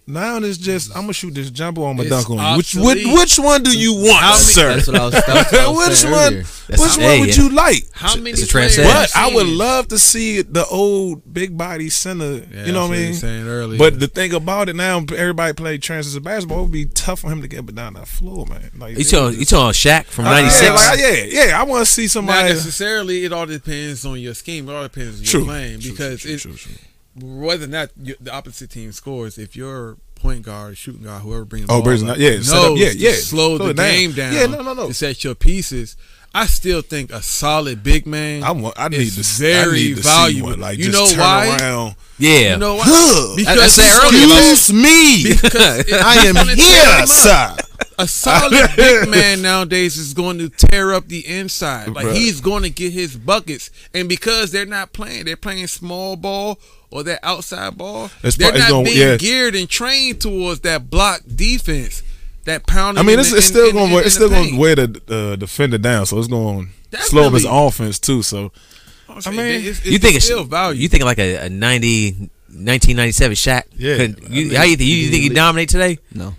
Now 0.09 0.39
it's 0.39 0.57
just 0.57 0.91
I'm 0.97 1.03
gonna 1.03 1.13
shoot 1.13 1.35
this 1.35 1.51
jumbo 1.51 1.83
on 1.85 1.97
my 1.97 2.03
It's 2.05 2.11
dunk 2.11 2.31
on 2.31 2.53
you. 2.53 2.57
Which, 2.57 2.75
which 2.75 3.07
which 3.07 3.39
one 3.39 3.63
do 3.63 3.79
you 3.79 3.93
want, 3.93 4.23
many- 4.23 4.37
sir? 4.39 4.75
That's 4.75 4.87
what 4.87 4.97
I 4.97 5.05
was, 5.05 5.13
that's 5.13 5.53
what 5.53 5.61
I 5.61 5.69
was 5.69 5.89
which 6.03 6.11
one? 6.11 6.35
That's- 6.35 6.65
which 6.97 7.05
one 7.05 7.21
would 7.21 7.37
yeah. 7.37 7.43
you 7.43 7.49
like? 7.51 7.85
How 7.93 8.17
many 8.17 8.31
it's 8.31 8.43
a 8.43 8.47
players 8.47 8.77
But 8.79 9.15
I 9.15 9.35
would 9.35 9.47
love 9.47 9.89
to 9.89 9.99
see 9.99 10.41
the 10.41 10.65
old 10.67 11.31
big 11.33 11.57
body 11.59 11.91
center. 11.91 12.43
Yeah, 12.51 12.65
you 12.67 12.73
know 12.73 12.89
what 12.89 12.95
I 12.97 13.01
mean? 13.01 13.15
Saying 13.15 13.47
earlier. 13.47 13.79
But 13.79 14.01
the 14.01 14.07
thing 14.09 14.33
about 14.33 14.69
it 14.71 14.77
now, 14.77 14.99
everybody 14.99 15.53
play 15.53 15.77
transition 15.79 16.23
basketball. 16.23 16.61
It 16.61 16.63
would 16.63 16.73
be 16.73 16.87
tough 16.87 17.21
for 17.21 17.31
him 17.31 17.43
to 17.43 17.49
get 17.49 17.61
up 17.61 17.69
and 17.69 17.77
down 17.77 17.95
that 17.95 18.09
floor, 18.09 18.47
man. 18.47 18.71
Like 18.79 18.97
You 18.97 19.05
talking 19.05 19.39
you 19.39 19.45
talking 19.45 19.73
Shaq 19.73 20.07
from 20.07 20.27
I- 20.27 20.41
'96? 20.43 20.63
Yeah, 20.63 20.73
like, 20.73 20.99
yeah, 21.01 21.45
yeah. 21.49 21.61
I 21.61 21.65
want 21.65 21.87
to 21.87 21.91
see 21.93 22.05
not 22.05 22.11
somebody. 22.11 22.49
necessarily. 22.49 23.25
It 23.25 23.33
all 23.35 23.47
depends 23.47 24.07
on 24.07 24.19
your 24.21 24.35
scheme. 24.35 24.69
It 24.69 24.73
all 24.75 24.83
depends 24.85 25.19
on 25.19 25.23
your 25.25 25.31
True, 25.31 25.45
playing 25.45 25.81
true, 25.81 25.91
because 25.91 26.21
true, 26.23 26.37
true, 26.39 26.55
true. 26.55 26.73
Whether 27.23 27.65
or 27.65 27.69
not 27.69 27.91
you, 28.01 28.15
the 28.21 28.33
opposite 28.33 28.71
team 28.71 28.93
scores, 28.93 29.39
if 29.39 29.57
your 29.57 29.97
point 30.15 30.43
guard, 30.43 30.77
shooting 30.77 31.03
guard, 31.05 31.23
whoever 31.23 31.45
brings 31.45 31.67
the 31.67 31.73
Oh, 31.73 31.77
ball 31.77 31.85
brings 31.85 32.03
up. 32.03 32.19
Yeah, 32.19 32.41
set 32.41 32.57
up. 32.57 32.63
knows 32.71 32.81
Yeah, 32.81 32.91
to 32.91 32.99
yeah. 32.99 33.13
slow 33.13 33.57
Slow 33.57 33.59
the 33.59 33.71
it 33.71 33.77
down. 33.77 33.87
game 33.87 34.13
down. 34.13 34.33
Yeah, 34.33 34.47
no, 34.47 34.63
no, 34.63 34.75
no. 34.75 34.89
To 34.89 34.95
set 34.95 35.23
your 35.25 35.35
pieces. 35.35 35.97
I 36.35 36.45
still 36.47 36.83
think 36.83 37.11
a 37.11 37.23
solid 37.23 37.83
big 37.83 38.07
man. 38.07 38.43
I 38.45 38.51
want. 38.51 38.75
I 38.79 38.89
need 38.89 39.01
is 39.01 39.17
to. 39.17 39.43
very 39.43 39.71
I 39.71 39.73
need 39.73 39.97
to 39.97 40.03
valuable. 40.03 40.51
one. 40.51 40.61
Like 40.61 40.79
You 40.79 40.91
know 40.93 41.05
why? 41.05 41.57
around. 41.59 41.95
Yeah, 42.19 42.53
You 42.53 42.57
know 42.59 42.75
what? 42.75 42.87
Huh. 42.91 43.35
Because 43.37 43.59
I 43.59 43.67
said 43.69 43.85
it's 43.87 44.05
earlier, 44.05 44.27
like- 44.27 44.51
Excuse 44.53 44.73
me. 44.83 45.33
because 45.41 45.79
it- 45.89 45.95
I 45.95 46.27
am 46.27 46.37
here, 46.57 47.07
sir. 47.07 47.57
A 48.01 48.07
solid 48.07 48.71
big 48.77 49.09
man 49.09 49.41
nowadays 49.41 49.97
is 49.97 50.13
going 50.15 50.39
to 50.39 50.49
tear 50.51 50.93
up 50.93 51.07
the 51.09 51.27
inside. 51.27 51.89
Like 51.95 52.07
Bruh. 52.07 52.15
he's 52.15 52.41
going 52.41 52.63
to 52.65 52.71
get 52.71 52.93
his 52.93 53.17
buckets, 53.17 53.71
and 53.95 54.09
because 54.09 54.51
they're 54.53 54.67
not 54.67 54.93
playing, 54.93 55.25
they're 55.25 55.37
playing 55.37 55.67
small 55.69 56.17
ball 56.17 56.59
or 56.91 57.03
that 57.05 57.21
outside 57.23 57.77
ball. 57.77 58.11
It's 58.23 58.37
they're 58.37 58.51
pro- 58.51 58.59
not 58.61 58.71
gonna- 58.71 58.85
being 58.85 58.99
yeah. 58.99 59.17
geared 59.17 59.55
and 59.55 59.69
trained 59.69 60.21
towards 60.21 60.61
that 60.61 60.89
block 60.91 61.21
defense, 61.33 62.03
that 62.45 62.67
pounding. 62.67 63.03
I 63.03 63.07
mean, 63.07 63.19
it's, 63.19 63.31
the- 63.31 63.37
it's 63.39 63.47
in- 63.49 63.53
still 63.55 63.73
going. 63.73 63.91
to 63.91 63.99
in 63.99 64.05
It's 64.05 64.15
the 64.17 64.27
still 64.27 64.29
going 64.31 64.51
to 64.51 64.57
wear 64.59 64.75
the 64.77 65.03
uh, 65.33 65.37
defender 65.37 65.79
down. 65.79 66.07
So 66.07 66.19
it's 66.19 66.29
going 66.29 66.73
to 66.93 66.99
slow 67.03 67.27
up 67.29 67.35
his 67.35 67.45
offense 67.45 67.99
too. 67.99 68.23
So 68.23 68.53
I 69.09 69.31
mean, 69.31 69.39
It's- 69.41 69.79
it's 69.81 69.87
you 69.87 69.99
think 69.99 70.17
it's 70.17 70.25
still 70.25 70.45
value? 70.45 70.81
You 70.81 70.89
think 70.89 71.05
like 71.05 71.19
a, 71.19 71.47
a 71.47 71.49
90, 71.49 72.13
1997 72.49 73.35
Shaq? 73.35 73.63
Yeah. 73.77 73.95
You- 73.97 74.03
I 74.03 74.29
mean, 74.31 74.51
how 74.55 74.63
you 74.65 74.77
think? 74.77 74.89
You 74.89 75.11
think 75.11 75.23
he 75.25 75.29
dominate 75.31 75.69
today? 75.69 75.99
No. 76.15 76.35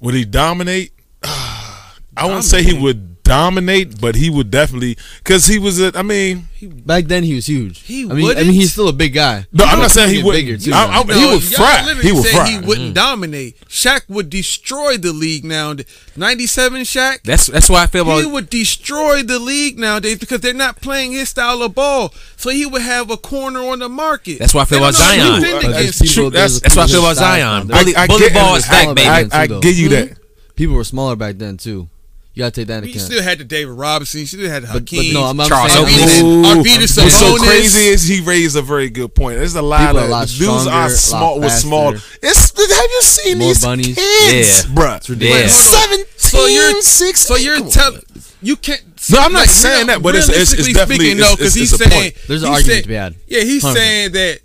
would 0.00 0.14
he 0.14 0.24
dominate? 0.24 0.92
I 1.22 2.24
wouldn't 2.26 2.44
say 2.44 2.62
he 2.62 2.74
would 2.78 3.11
dominate, 3.32 4.00
but 4.00 4.14
he 4.16 4.28
would 4.30 4.50
definitely 4.50 4.96
because 5.18 5.46
he 5.46 5.58
was 5.58 5.80
a. 5.80 5.92
I 5.98 6.02
mean, 6.02 6.48
Back 6.64 7.06
then 7.06 7.24
he 7.24 7.34
was 7.34 7.46
huge. 7.46 7.80
He 7.80 8.04
I 8.04 8.08
mean, 8.08 8.10
I 8.10 8.22
wouldn't? 8.22 8.46
mean, 8.46 8.54
he's 8.54 8.72
still 8.72 8.86
a 8.88 8.92
big 8.92 9.14
guy. 9.14 9.46
no, 9.52 9.64
I'm 9.64 9.80
not 9.80 9.90
saying 9.90 10.10
he 10.14 10.22
wouldn't. 10.22 10.46
bigger, 10.46 10.56
too, 10.58 10.70
I- 10.72 11.00
I- 11.00 11.02
No, 11.02 11.14
he 11.14 11.24
would 11.26 11.42
y'all 11.42 11.58
fry. 11.58 11.94
He 12.00 12.12
would 12.12 12.24
said 12.24 12.36
fry. 12.36 12.48
He 12.50 12.58
wouldn't 12.58 12.86
mm-hmm. 12.86 12.92
dominate. 12.92 13.60
Shaq 13.68 14.02
would 14.08 14.30
destroy 14.30 14.96
the 14.96 15.12
league 15.12 15.44
now. 15.44 15.74
Ninety-seven 16.16 16.82
Shaq. 16.82 17.22
That's 17.24 17.46
that's 17.46 17.68
why 17.68 17.82
I 17.82 17.86
feel 17.86 18.04
he 18.04 18.20
about 18.20 18.32
would 18.32 18.50
destroy 18.50 19.22
the 19.22 19.38
league 19.40 19.78
nowadays 19.78 20.18
because 20.18 20.40
they're 20.40 20.54
not 20.54 20.80
playing 20.80 21.12
his 21.12 21.30
style 21.30 21.62
of 21.62 21.74
ball. 21.74 22.14
So 22.36 22.50
he 22.50 22.64
would 22.64 22.82
have 22.82 23.10
a 23.10 23.16
corner 23.16 23.60
on 23.60 23.80
the 23.80 23.88
market. 23.88 24.38
That's 24.38 24.54
why 24.54 24.62
I 24.62 24.64
feel 24.66 24.78
They 24.78 24.84
about 24.84 24.94
don't 24.94 25.18
know 25.18 25.24
how 25.24 25.34
to 25.34 25.40
Zion. 25.40 25.62
defend 25.62 25.94
people- 25.94 26.06
True, 26.12 26.30
that's- 26.30 26.60
that's 26.60 26.76
why 26.76 26.82
I 26.84 26.86
feel 26.86 27.02
there's 27.02 27.18
about 27.18 27.24
Zion. 27.38 27.66
Bully- 27.66 27.96
I, 27.96 28.02
I 28.02 28.06
bully 28.06 28.28
ball 28.30 28.54
is 28.56 28.66
back, 28.68 28.94
baby. 28.94 29.08
I, 29.08 29.26
I 29.32 29.46
Too, 29.46 29.54
though. 29.54 29.60
give 29.60 29.76
you 29.76 29.88
hmm? 29.88 29.94
that. 29.94 30.18
People 30.54 30.76
were 30.76 30.84
smaller 30.84 31.16
back 31.16 31.38
then 31.38 31.56
too. 31.56 31.88
You 32.34 32.40
gotta 32.44 32.50
take 32.52 32.66
that 32.68 32.78
into 32.78 32.88
You 32.88 32.94
account. 32.94 33.12
still 33.12 33.22
had 33.22 33.38
the 33.38 33.44
David 33.44 33.72
Robinson. 33.72 34.20
You 34.20 34.26
still 34.26 34.48
had 34.48 34.62
But- 34.62 34.72
but 34.72 34.90
Hakeem. 34.90 35.12
no, 35.12 35.24
I'm- 35.24 35.38
I'm 35.38 35.48
Charles 35.48 35.72
saying- 35.72 35.84
Oakley. 35.84 36.20
Ooh, 36.22 36.42
Arvydas 36.62 36.96
What's 37.02 37.18
so 37.18 37.36
crazy 37.36 37.88
is 37.88 38.04
he 38.04 38.20
raised 38.20 38.56
a 38.56 38.62
very 38.62 38.88
good 38.88 39.14
point. 39.14 39.36
There's 39.38 39.54
a 39.54 39.60
lot 39.60 39.80
People 39.80 39.98
are 39.98 40.04
of 40.04 40.08
a 40.08 40.12
lot 40.12 40.28
dudes 40.28 40.40
stronger, 40.40 40.70
are 40.70 40.90
small 40.90 41.40
with 41.40 41.52
small. 41.52 41.94
It's 42.22 42.52
have 42.58 42.90
you 42.90 43.02
seen 43.02 43.38
More 43.38 43.48
these 43.48 43.60
bunnies. 43.62 43.86
kids, 43.96 44.64
Yeah. 44.64 44.70
bruh? 44.74 44.96
It's 44.96 45.10
ridiculous. 45.10 45.52
Yeah. 45.52 45.80
Seventeen, 45.80 46.06
So 46.16 46.46
you're 46.46 46.82
six, 46.82 47.20
So 47.20 47.36
you're 47.36 47.60
telling 47.68 48.00
you 48.40 48.56
can't. 48.56 48.80
No, 49.10 49.18
I'm 49.18 49.32
not 49.34 49.40
like, 49.40 49.50
saying 49.50 49.76
real- 49.78 49.86
that, 49.88 50.02
but 50.02 50.14
it's- 50.14 50.28
it's- 50.30 50.52
it's 50.54 50.66
realistically 50.66 50.72
definitely- 50.72 51.04
speaking, 51.06 51.18
no, 51.20 51.36
because 51.36 51.54
he's 51.54 51.76
saying 51.76 51.90
point. 51.90 52.14
There's 52.28 52.42
an 52.42 52.48
he 52.48 52.54
argument 52.54 52.76
said- 52.76 52.82
to 52.84 52.88
be 52.88 52.94
had. 52.94 53.14
Yeah, 53.28 53.40
he's 53.42 53.62
100%. 53.62 53.76
saying 53.76 54.12
that 54.12 54.38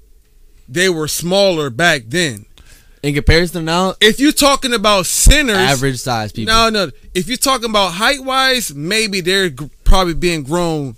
they 0.67 0.89
were 0.89 1.07
smaller 1.07 1.69
back 1.69 2.01
then. 2.09 2.46
In 3.07 3.13
comparison 3.15 3.63
now, 3.63 3.95
If 4.01 4.19
you're 4.19 4.33
talking 4.33 4.73
about 4.73 5.05
centers, 5.05 5.55
average 5.55 5.97
size 5.99 6.33
people. 6.33 6.53
No, 6.53 6.69
no. 6.69 6.91
If 7.13 7.29
you're 7.29 7.37
talking 7.37 7.69
about 7.69 7.93
height 7.93 8.21
wise, 8.21 8.73
maybe 8.73 9.21
they're 9.21 9.49
g- 9.49 9.69
probably 9.85 10.13
being 10.13 10.43
grown 10.43 10.97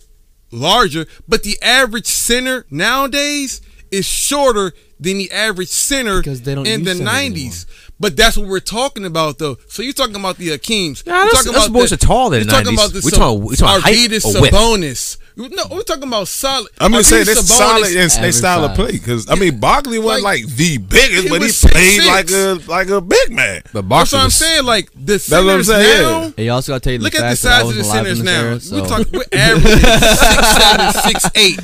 larger. 0.52 1.06
But 1.28 1.44
the 1.44 1.62
average 1.62 2.08
center 2.08 2.66
nowadays 2.72 3.62
is 3.92 4.08
shorter 4.08 4.74
than 5.00 5.20
the 5.20 5.32
average 5.32 5.70
center 5.70 6.18
Because 6.20 6.42
they 6.42 6.56
don't 6.56 6.66
in 6.66 6.84
the 6.84 6.94
'90s. 6.96 7.68
But 8.00 8.18
that's 8.18 8.38
what 8.38 8.48
we're 8.48 8.60
talking 8.60 9.06
about, 9.06 9.38
though. 9.38 9.58
So 9.68 9.84
you're 9.84 9.94
talking 9.94 10.16
about 10.16 10.38
the 10.38 10.50
Akeems. 10.50 11.06
Nah, 11.06 11.14
You're 11.16 11.26
those- 11.26 11.34
talking 11.34 11.52
those 11.52 11.66
about 11.68 11.74
boys 11.74 11.90
the- 11.90 11.96
are 11.96 11.98
taller 11.98 12.40
than 12.40 12.48
You're 12.48 12.58
talking 12.64 12.74
about 12.74 12.92
the 12.94 13.02
We 13.06 13.12
talking- 13.12 13.44
we 13.46 13.56
talking 13.56 13.82
height 13.84 14.10
width? 14.10 14.24
Sabonis. 14.26 15.18
No, 15.40 15.64
we're 15.72 15.84
talking 15.84 16.04
about 16.04 16.28
solid. 16.28 16.70
I'm 16.80 16.92
just 16.92 17.10
saying 17.10 17.24
Arvydas 17.24 17.26
this 17.28 17.40
Sabonis- 17.52 17.58
solid 17.58 17.88
in 17.88 17.94
their 17.96 18.10
Average 18.18 18.34
style 18.36 18.64
of 18.66 18.76
play. 18.76 18.92
Because 18.92 19.30
I 19.30 19.36
mean, 19.36 19.60
Barkley 19.60 19.98
wasn't 19.98 20.26
Like, 20.26 20.44
like, 20.44 20.56
the 20.56 20.78
biggest, 20.80 21.24
he 21.24 21.30
but 21.30 21.42
he 21.42 21.46
was 21.48 21.62
played 21.62 22.02
6'6". 22.02 22.08
like 22.08 22.30
a 22.32 22.70
like 22.70 22.88
a 22.90 23.00
big 23.02 23.32
man. 23.32 23.62
But 23.72 23.74
That's 23.74 23.88
Barkley 23.88 24.18
what 24.18 24.24
I'm 24.26 24.30
saying. 24.32 24.66
Like 24.66 24.90
the 24.94 25.14
what 25.14 25.14
I'm 25.14 25.64
centers 25.64 25.68
saying, 25.68 26.02
now. 26.02 26.20
yeah. 26.20 26.26
And 26.38 26.46
you 26.46 26.52
also 26.52 26.72
gotta 26.74 26.82
take 26.82 27.02
Look 27.02 27.14
the 27.14 27.20
at 27.24 27.30
the 27.32 27.36
fact 27.38 27.62
size 27.62 27.70
of 27.70 27.76
the 27.76 27.84
centers 27.86 28.20
in 28.20 28.26
this 28.26 28.34
now. 28.34 28.42
era, 28.42 28.54
We 28.56 28.60
so- 28.60 28.86
talk 28.86 29.08
we're 29.14 29.24
averaging 29.40 29.80
six 29.80 30.48
seven, 30.58 30.92
six 31.04 31.30
eight 31.36 31.62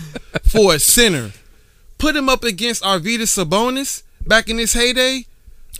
for 0.49 0.75
a 0.75 0.79
center. 0.79 1.31
Put 1.97 2.15
him 2.15 2.29
up 2.29 2.43
against 2.43 2.81
Arvydas 2.83 3.31
Sabonis 3.45 4.03
back 4.25 4.49
in 4.49 4.57
his 4.57 4.73
heyday. 4.73 5.25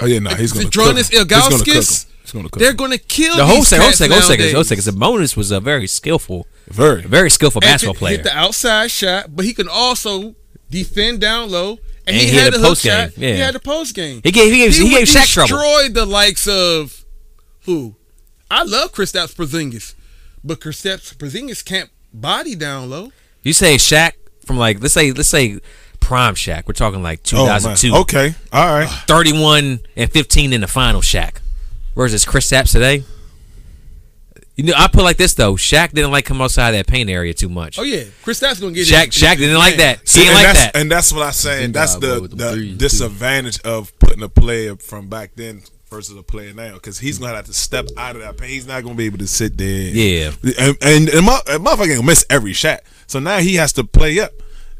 Oh 0.01 0.05
yeah, 0.05 0.19
no, 0.19 0.31
he's 0.31 0.51
gonna 0.51 0.65
Dronis 0.65 0.75
cook 0.85 0.87
him. 0.89 0.97
He's 0.97 1.09
gonna 1.09 1.49
cook 1.57 1.67
him. 1.67 1.73
Ilgauskas. 1.81 2.05
He's 2.25 2.31
gonna 2.33 2.49
cook 2.49 2.59
They're 2.59 2.73
going 2.73 2.91
to 2.91 2.97
kill 2.97 3.35
the 3.37 3.43
these 3.43 3.53
whole 3.53 3.63
second, 3.63 3.83
whole 3.83 3.91
second, 3.93 4.11
whole 4.13 4.21
second, 4.21 4.39
nowadays. 4.45 4.53
whole 4.53 4.63
second. 4.63 4.83
Sabonis 4.83 5.37
was 5.37 5.51
a 5.51 5.59
very 5.59 5.87
skillful, 5.87 6.47
very. 6.67 7.01
very 7.03 7.29
skillful 7.29 7.61
And 7.63 7.69
basketball 7.69 7.95
player. 7.95 8.17
Hit 8.17 8.23
the 8.25 8.35
outside 8.37 8.91
shot, 8.91 9.35
but 9.35 9.45
he 9.45 9.53
can 9.53 9.67
also 9.69 10.35
defend 10.69 11.21
down 11.21 11.49
low. 11.51 11.71
And, 12.07 12.15
And 12.15 12.17
he, 12.17 12.27
he 12.31 12.35
had 12.35 12.45
had 12.45 12.53
a 12.53 12.57
a 12.57 12.59
hook 12.59 12.67
post 12.69 12.83
game, 12.83 13.09
shot. 13.09 13.17
yeah. 13.17 13.33
He 13.33 13.39
had 13.39 13.55
a 13.55 13.59
post 13.59 13.95
game. 13.95 14.21
He 14.23 14.31
gave 14.31 14.51
he 14.51 14.57
gave 14.59 14.75
he, 14.75 14.83
would 14.83 14.89
gave 14.91 15.07
Shaq 15.07 15.31
trouble. 15.33 15.47
destroy 15.57 15.89
the 15.89 16.05
likes 16.05 16.47
of 16.47 17.03
who? 17.65 17.95
I 18.51 18.63
love 18.63 18.91
Kristaps 18.91 19.33
Porzingis, 19.35 19.95
but 20.43 20.59
Kristaps 20.59 21.15
Porzingis 21.15 21.63
can't 21.65 21.89
body 22.13 22.53
down 22.55 22.89
low. 22.89 23.11
You 23.43 23.53
say 23.53 23.75
Shaq 23.77 24.11
from 24.45 24.57
like 24.57 24.81
let's 24.81 24.93
say 24.93 25.11
let's 25.11 25.29
say 25.29 25.59
prime 25.99 26.35
Shaq. 26.35 26.67
We're 26.67 26.73
talking 26.73 27.01
like 27.01 27.19
Oh 27.33 27.45
2002, 27.47 27.95
Okay. 28.01 28.35
All 28.53 28.65
right. 28.73 28.87
31 29.07 29.79
and 29.95 30.11
15 30.11 30.53
in 30.53 30.61
the 30.61 30.67
final 30.67 31.01
Shaq 31.01 31.37
versus 31.95 32.25
Kristaps 32.25 32.71
today. 32.71 33.03
You 34.55 34.63
know, 34.63 34.73
I 34.77 34.87
put 34.87 35.01
it 35.01 35.03
like 35.03 35.17
this 35.17 35.33
though. 35.33 35.55
Shaq 35.55 35.91
didn't 35.91 36.11
like 36.11 36.23
come 36.23 36.41
outside 36.41 36.71
that 36.71 36.87
paint 36.87 37.09
area 37.09 37.33
too 37.33 37.49
much. 37.49 37.77
Oh 37.77 37.83
yeah, 37.83 38.03
Kristaps 38.23 38.61
gonna 38.61 38.71
get 38.73 38.87
Shaq 38.87 39.05
his- 39.13 39.15
Shaq 39.21 39.37
didn't 39.37 39.57
like 39.57 39.77
Man. 39.77 39.97
that. 39.97 40.09
He 40.09 40.19
didn't 40.21 40.27
and 40.29 40.35
like 40.35 40.45
that's, 40.45 40.59
that. 40.59 40.75
And 40.77 40.91
that's 40.91 41.11
what 41.11 41.23
I'm 41.23 41.33
saying. 41.33 41.71
That's 41.73 41.95
the, 41.95 42.21
the 42.21 42.27
the 42.35 42.51
threes, 42.51 42.71
too. 42.71 42.77
disadvantage 42.77 43.59
of 43.63 43.97
putting 43.99 44.23
a 44.23 44.29
player 44.29 44.77
from 44.77 45.09
back 45.09 45.31
then 45.35 45.63
versus 45.89 46.17
a 46.17 46.23
player 46.23 46.53
now 46.53 46.73
because 46.75 46.97
he's 46.99 47.19
gonna 47.19 47.35
have 47.35 47.45
to 47.47 47.53
step 47.53 47.87
out 47.97 48.15
of 48.15 48.21
that 48.21 48.37
paint. 48.37 48.51
He's 48.51 48.65
not 48.65 48.81
gonna 48.83 48.95
be 48.95 49.05
able 49.05 49.17
to 49.17 49.27
sit 49.27 49.57
there. 49.57 49.67
Yeah. 49.89 50.31
and 50.57 50.77
and, 50.81 51.09
and, 51.09 51.25
mo- 51.25 51.39
and 51.47 51.65
motherfucker 51.65 51.89
gonna 51.89 52.03
miss 52.03 52.25
every 52.29 52.53
shot. 52.53 52.79
So 53.07 53.19
now 53.19 53.39
he 53.39 53.55
has 53.55 53.73
to 53.73 53.83
play 53.83 54.21
up. 54.21 54.31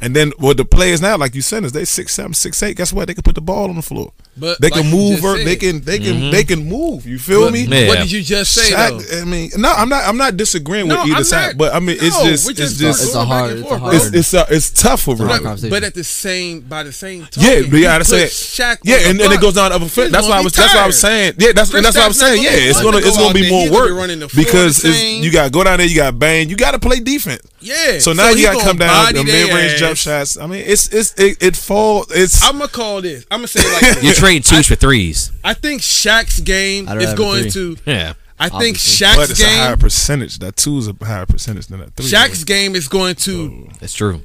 And 0.01 0.13
then 0.15 0.34
with 0.38 0.58
the 0.58 0.65
players 0.65 1.01
now, 1.01 1.15
like 1.17 1.34
you 1.36 1.41
said, 1.41 1.63
is 1.63 1.71
they 1.71 1.86
six 1.86 2.13
seven, 2.13 2.34
six 2.34 2.62
eight. 2.62 2.75
Guess 2.75 2.91
what? 2.91 3.08
They 3.08 3.13
can 3.13 3.23
put 3.23 3.36
the 3.36 3.41
ball 3.41 3.69
on 3.69 3.75
the 3.77 3.81
floor. 3.81 4.12
But 4.38 4.60
they 4.60 4.69
like 4.69 4.81
can 4.81 4.91
move. 4.91 5.12
just 5.12 5.23
Ver- 5.23 5.38
said- 5.38 5.47
they 5.47 5.55
can. 5.55 5.79
They 5.81 5.97
can. 5.99 6.29
They 6.31 6.43
can 6.43 6.67
move. 6.67 7.08
You 7.08 7.17
feel 7.17 7.45
But 7.45 7.53
me? 7.53 7.62
Yeah. 7.63 7.88
What 7.88 7.97
did 7.99 8.12
you 8.12 8.21
just 8.21 8.51
say 8.51 8.73
Shaq- 8.75 9.10
though? 9.10 9.21
I 9.21 9.23
mean, 9.23 9.51
no, 9.55 9.71
I'm 9.71 9.88
not. 9.88 10.03
I'm 10.05 10.17
not 10.17 10.36
disagreeing 10.36 10.89
No, 10.89 10.97
with 10.97 11.08
either 11.08 11.17
I'm 11.19 11.23
side, 11.23 11.47
not- 11.47 11.58
but 11.58 11.73
I 11.73 11.79
mean, 11.79 11.95
it's 12.01 12.17
no, 12.19 12.25
just, 12.29 12.49
it's 12.49 12.60
just 12.60 12.77
just, 12.79 13.03
It's 13.03 13.15
a 13.15 13.23
hard- 13.23 13.58
it's 13.58 13.71
a 13.71 13.77
hard- 13.79 13.95
it's, 13.95 14.05
it's, 14.08 14.34
uh, 14.34 14.45
it's 14.49 14.69
tough 14.71 15.03
for 15.03 15.15
real. 15.15 15.27
Hard 15.29 15.62
But, 15.69 15.84
at 15.86 15.93
the 15.93 16.03
same, 16.03 16.60
by 16.60 16.84
the 16.84 16.91
same 16.91 17.21
token, 17.27 17.43
Yeah, 17.43 17.62
but 17.62 17.77
you 17.77 17.84
gotta 17.84 18.03
say 18.03 18.23
it. 18.23 18.31
Shaq 18.31 18.79
Yeah, 18.84 18.97
and, 19.10 19.19
and 19.21 19.31
it 19.31 19.39
goes 19.39 19.53
down 19.53 19.69
the 19.69 19.75
other 19.77 19.88
foot. 19.88 20.12
That's 20.12 20.25
gonna 20.27 20.36
why 20.36 20.39
I 20.41 20.43
was. 20.43 20.51
That's 20.53 20.73
what 20.73 20.84
I 20.84 20.88
was 20.88 20.99
saying. 20.99 21.36
Yeah, 21.38 21.53
that's 21.53 21.73
and 21.73 21.86
that's 21.86 21.95
what 21.95 22.03
I 22.03 22.08
was 22.10 22.19
saying. 22.19 22.43
Yeah, 22.43 22.49
it's 22.51 22.81
gonna 22.81 22.97
it's 22.97 23.17
gonna 23.17 23.34
be 23.34 23.49
more 23.49 23.62
He's 23.62 23.69
gonna 23.71 23.86
be 23.88 23.91
work 23.93 23.97
running 23.99 24.19
the 24.19 24.27
because 24.36 24.81
the 24.81 24.89
it's, 24.89 24.97
same. 24.97 25.23
you 25.23 25.31
got 25.31 25.45
to 25.45 25.49
go 25.51 25.63
down 25.63 25.77
there. 25.77 25.88
You 25.88 25.95
got 25.95 26.08
to 26.12 26.17
bang. 26.17 26.49
You 26.49 26.58
got 26.58 26.71
to 26.71 26.79
play 26.79 26.99
defense. 26.99 27.41
Yeah. 27.62 27.99
So 27.99 28.12
now 28.12 28.29
you 28.31 28.43
got 28.43 28.60
to 28.60 28.63
come 28.65 28.77
down 28.77 28.89
body 28.89 29.19
the 29.19 29.23
mid 29.23 29.53
range 29.53 29.79
jump 29.79 29.94
ass. 29.95 30.34
shots. 30.34 30.38
I 30.38 30.47
mean, 30.47 30.63
it's 30.65 30.88
it's 30.93 31.13
it, 31.19 31.41
it 31.41 31.55
fall. 31.55 32.05
It's 32.10 32.43
I'm 32.43 32.58
gonna 32.58 32.67
call 32.69 33.01
this. 33.01 33.25
I'm 33.31 33.39
gonna 33.39 33.47
say 33.47 33.62
it 33.62 33.73
like 33.73 33.81
You're 34.03 34.12
this. 34.12 34.19
trading 34.19 34.43
twos 34.43 34.67
for 34.67 34.75
threes. 34.75 35.31
I 35.43 35.53
think 35.53 35.81
Shaq's 35.81 36.39
game 36.41 36.88
is 36.88 37.13
going 37.13 37.49
to. 37.51 37.77
Yeah. 37.86 38.13
I 38.38 38.49
think 38.49 38.75
Obviously. 38.75 39.05
but 39.15 39.29
Shaq's 39.29 39.29
it's 39.31 39.43
a 39.43 39.47
higher 39.47 39.77
percentage. 39.77 40.39
That 40.39 40.58
two 40.58 40.77
is 40.77 40.89
a 40.89 40.95
higher 41.01 41.25
percentage 41.25 41.67
than 41.67 41.79
that 41.79 41.93
three. 41.95 42.05
Shaq's 42.05 42.43
game 42.43 42.75
is 42.75 42.89
going 42.89 43.15
to. 43.15 43.69
That's 43.79 43.93
true. 43.93 44.21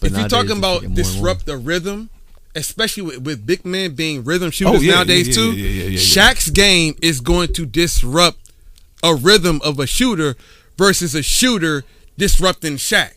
But 0.00 0.10
if 0.10 0.18
you're 0.18 0.28
talking 0.28 0.58
about 0.58 0.82
getting 0.82 0.94
more 0.94 0.96
and 0.96 0.96
more. 0.96 0.96
disrupt 0.96 1.46
the 1.46 1.56
rhythm, 1.56 2.10
especially 2.56 3.04
with, 3.04 3.18
with 3.18 3.46
big 3.46 3.64
men 3.64 3.94
being 3.94 4.24
rhythm 4.24 4.48
oh, 4.48 4.50
shooters 4.50 4.80
Oh, 4.80 4.80
yeah, 4.80 4.94
nowadays 4.94 5.28
yeah, 5.28 5.34
too, 5.34 5.52
yeah, 5.52 5.64
yeah, 5.64 5.68
yeah, 5.68 5.82
yeah, 5.84 5.88
yeah. 5.90 5.98
Shaq's 5.98 6.50
game 6.50 6.96
is 7.00 7.20
going 7.20 7.52
to 7.54 7.66
disrupt 7.66 8.38
a 9.02 9.14
rhythm 9.14 9.60
of 9.64 9.78
a 9.78 9.86
shooter 9.86 10.34
versus 10.76 11.14
a 11.14 11.22
shooter 11.22 11.84
disrupting 12.18 12.76
Shaq. 12.76 13.12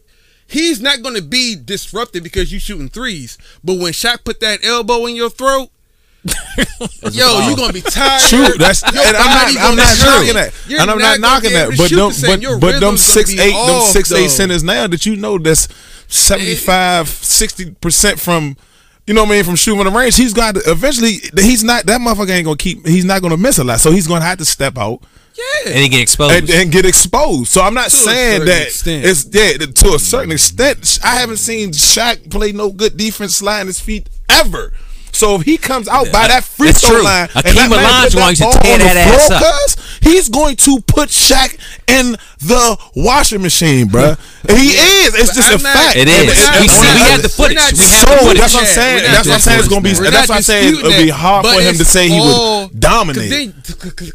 He's 0.49 0.81
not 0.81 1.03
going 1.03 1.15
to 1.15 1.21
be 1.21 1.55
disrupted 1.55 2.23
because 2.23 2.51
you 2.51 2.59
shooting 2.59 2.89
threes, 2.89 3.37
but 3.63 3.77
when 3.77 3.93
Shaq 3.93 4.23
put 4.23 4.39
that 4.39 4.63
elbow 4.65 5.05
in 5.05 5.15
your 5.15 5.29
throat. 5.29 5.69
Yo, 7.11 7.47
you're 7.47 7.55
gonna 7.55 7.71
be 7.71 7.79
tired. 7.79 8.21
True, 8.23 8.57
that's 8.57 8.81
Your 8.81 9.01
and 9.05 9.15
I'm 9.15 9.53
not, 9.55 9.69
I'm 9.69 9.75
not 9.77 9.97
knocking 10.03 10.33
that, 10.33 10.53
You're 10.67 10.81
and 10.81 10.91
I'm 10.91 10.97
not 10.97 11.21
not 11.21 11.43
knocking 11.43 11.53
that. 11.53 11.69
But 11.77 11.89
them, 11.89 12.09
the 12.09 12.57
but 12.59 12.59
but 12.59 12.79
them 12.81 12.97
six 12.97 13.31
eight, 13.31 13.51
them 13.51 13.55
off, 13.55 13.87
six 13.87 14.11
eight 14.11 14.27
centers 14.27 14.61
now 14.61 14.85
that 14.87 15.05
you 15.05 15.15
know 15.15 15.37
that's 15.37 15.69
75, 16.09 17.07
60 17.07 17.71
percent 17.75 18.19
from. 18.19 18.57
You 19.07 19.13
know 19.13 19.23
what 19.23 19.29
I 19.29 19.35
mean? 19.35 19.43
From 19.45 19.55
shooting 19.55 19.83
the 19.85 19.91
range, 19.91 20.17
he's 20.17 20.33
got 20.33 20.55
to, 20.55 20.61
eventually. 20.65 21.21
He's 21.37 21.63
not 21.63 21.85
that 21.85 22.01
motherfucker 22.01 22.31
ain't 22.31 22.45
gonna 22.45 22.57
keep. 22.57 22.85
He's 22.85 23.05
not 23.05 23.21
gonna 23.21 23.37
miss 23.37 23.57
a 23.57 23.63
lot, 23.63 23.79
so 23.79 23.89
he's 23.91 24.07
gonna 24.07 24.25
have 24.25 24.39
to 24.39 24.45
step 24.45 24.77
out 24.77 25.01
Yeah. 25.65 25.71
And 25.71 25.79
he 25.79 25.89
get 25.89 26.01
exposed. 26.01 26.33
and, 26.35 26.49
and 26.49 26.71
get 26.71 26.85
exposed. 26.85 27.47
So 27.49 27.61
I'm 27.61 27.73
not 27.73 27.85
To 27.85 27.95
saying 27.95 28.45
that 28.45 28.67
extent. 28.67 29.05
it's 29.05 29.25
yeah 29.31 29.57
to 29.57 29.95
a 29.95 29.99
certain 29.99 30.31
extent. 30.31 30.99
I 31.03 31.15
haven't 31.15 31.37
seen 31.37 31.71
Shaq 31.71 32.29
play 32.29 32.51
no 32.51 32.71
good 32.71 32.97
defense 32.97 33.37
sliding 33.37 33.67
his 33.67 33.79
feet 33.79 34.09
ever. 34.27 34.73
So 35.11 35.35
if 35.35 35.41
he 35.41 35.57
comes 35.57 35.87
out 35.87 36.11
by 36.11 36.27
that 36.29 36.43
free 36.43 36.67
That's 36.67 36.81
throw 36.81 36.95
true. 36.97 37.03
line, 37.03 37.27
Akeem 37.29 37.53
that 37.55 37.69
man 37.69 38.07
Olajuwon 38.07 38.23
put 38.23 38.29
used 38.29 38.41
to 38.41 38.59
tear 38.61 38.73
on 38.73 38.79
the 38.79 38.85
that 38.85 38.97
ass 38.97 39.27
floor, 39.27 39.39
up. 39.39 39.43
cuz, 39.43 39.99
he's 40.01 40.29
going 40.29 40.55
to 40.57 40.79
put 40.87 41.09
Shaq 41.09 41.59
in 41.87 42.15
the 42.39 42.77
washing 42.95 43.41
machine, 43.41 43.87
bruh. 43.89 44.17
And 44.47 44.57
he 44.57 44.69
is. 44.69 45.13
It's 45.15 45.29
But 45.29 45.35
just 45.35 45.51
I'm 45.51 45.59
a 45.59 45.63
not- 45.63 45.73
fact. 45.75 45.95
It 45.97 46.07
And 46.07 46.09
it's- 46.09 46.39
We 46.59 46.65
it's- 46.65 46.79
see- 46.79 46.93
we 46.95 47.09
have 47.11 47.21
the 47.21 47.29
footage. 47.29 47.57
We're 47.57 47.61
not 47.61 47.69
have 47.69 47.77
so 47.77 48.13
the 48.15 48.17
footage. 48.23 48.39
that's 48.39 48.53
what 48.53 48.63
I'm 48.63 48.69
saying. 48.69 49.03
That's 49.03 49.27
what 49.27 49.33
I'm 49.35 49.39
saying. 49.41 49.59
It's 49.59 49.67
gonna 49.67 49.81
be. 49.81 49.93
We're 49.93 50.11
That's 50.11 50.29
what 50.29 50.35
I'm 50.37 50.43
saying. 50.43 50.75
It'll 50.79 50.91
be 50.91 51.09
hard 51.09 51.45
for 51.45 51.61
him 51.61 51.75
to 51.77 51.85
say 51.85 52.07
he 52.07 52.17
all- 52.19 52.61
would 52.69 52.79
dominate. 52.79 53.53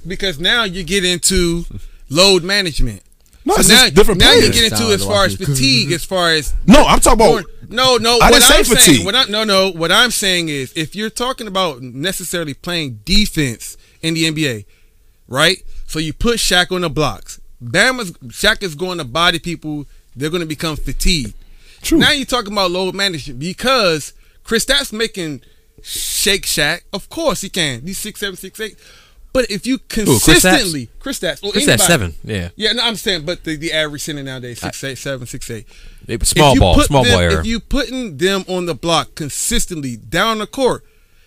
Because 0.08 0.38
now 0.40 0.64
you 0.64 0.82
get 0.84 1.04
into 1.04 1.66
load 2.08 2.42
management. 2.44 3.02
No, 3.44 3.54
So 3.54 3.60
it's 3.60 3.68
now, 3.68 3.88
different 3.90 4.20
now 4.20 4.32
you 4.32 4.50
get 4.52 4.72
into 4.72 4.84
as 4.92 5.04
far 5.04 5.26
as 5.26 5.36
fatigue, 5.36 5.92
as 5.92 6.04
far 6.04 6.30
as 6.32 6.54
No, 6.66 6.84
I'm 6.84 6.98
talking 7.00 7.26
about. 7.26 7.44
no, 7.68 7.96
no. 7.98 8.18
I 8.22 8.30
what 8.30 8.40
didn't 8.40 8.56
I'm 8.58 8.64
saying, 8.64 8.78
fatigue. 8.78 9.04
what 9.04 9.14
I, 9.14 9.24
no, 9.24 9.44
no. 9.44 9.70
What 9.70 9.92
I'm 9.92 10.10
saying 10.10 10.48
is, 10.48 10.72
if 10.74 10.96
you're 10.96 11.10
talking 11.10 11.46
about 11.46 11.82
necessarily 11.82 12.54
playing 12.54 13.00
defense 13.04 13.76
in 14.00 14.14
the 14.14 14.24
NBA, 14.30 14.64
right? 15.28 15.62
So 15.86 15.98
you 15.98 16.12
put 16.14 16.38
Shaq 16.38 16.72
on 16.72 16.80
the 16.80 16.90
blocks. 16.90 17.40
Bama's 17.62 18.12
Shaq 18.28 18.62
is 18.62 18.74
going 18.74 18.98
to 18.98 19.04
body 19.04 19.38
people. 19.38 19.86
They're 20.16 20.30
going 20.30 20.40
to 20.42 20.46
become 20.46 20.76
fatigued. 20.76 21.34
True. 21.82 21.98
Now 21.98 22.12
you're 22.12 22.24
talking 22.24 22.52
about 22.52 22.70
load 22.70 22.94
management 22.94 23.38
because 23.40 24.14
Kristaps 24.44 24.92
making 24.92 25.42
Shake 25.82 26.46
Shack. 26.46 26.84
Of 26.94 27.10
course 27.10 27.42
he 27.42 27.50
can. 27.50 27.82
He's 27.82 27.98
six 27.98 28.20
seven, 28.20 28.36
six 28.36 28.58
eight. 28.60 28.78
But 29.34 29.50
if 29.50 29.66
you 29.66 29.78
consistently, 29.78 30.88
Kristaps, 31.00 31.42
or 31.42 31.50
Chris 31.50 31.66
anybody- 31.66 31.82
seven. 31.82 32.14
Yeah, 32.22 32.50
Yeah, 32.54 32.72
no, 32.72 32.84
I'm 32.84 32.94
saying, 32.94 33.24
but 33.26 33.42
the, 33.42 33.56
the 33.56 33.72
average 33.72 34.02
center 34.02 34.22
nowadays 34.22 34.60
six 34.60 34.82
eight 34.84 34.96
seven 34.96 35.26
six 35.26 35.50
eight. 35.50 35.66
It 36.06 36.24
small 36.24 36.56
ball, 36.56 36.80
small 36.82 37.02
them, 37.02 37.12
ball 37.12 37.20
era. 37.20 37.40
If 37.40 37.46
you 37.46 37.58
putting 37.58 38.18
them 38.18 38.44
on 38.48 38.66
the 38.66 38.76
block 38.76 39.16
consistently 39.16 39.96
down 39.96 40.38
the 40.38 40.46
court, 40.46 40.84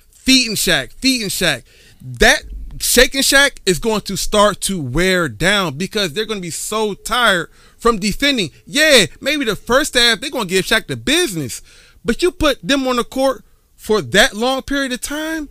feet 0.09 0.47
and 0.47 0.57
shack, 0.57 0.93
feet 0.93 1.21
and 1.21 1.29
shack, 1.29 1.65
that 2.01 2.43
shaking 2.79 3.23
shack 3.23 3.59
is 3.65 3.77
going 3.77 4.01
to 4.01 4.15
start 4.15 4.61
to 4.61 4.81
wear 4.81 5.27
down 5.27 5.77
because 5.77 6.13
they're 6.13 6.25
going 6.25 6.39
to 6.39 6.41
be 6.41 6.49
so 6.49 6.93
tired 6.93 7.49
from 7.77 7.99
defending. 7.99 8.51
Yeah, 8.65 9.07
maybe 9.19 9.43
the 9.43 9.57
first 9.57 9.95
half 9.95 10.21
they're 10.21 10.29
going 10.29 10.47
to 10.47 10.53
give 10.53 10.63
Shaq 10.63 10.87
the 10.87 10.95
business, 10.95 11.61
but 12.05 12.21
you 12.23 12.31
put 12.31 12.65
them 12.65 12.87
on 12.87 12.95
the 12.95 13.03
court 13.03 13.43
for 13.75 14.01
that 14.01 14.33
long 14.33 14.61
period 14.61 14.93
of 14.93 15.01
time. 15.01 15.49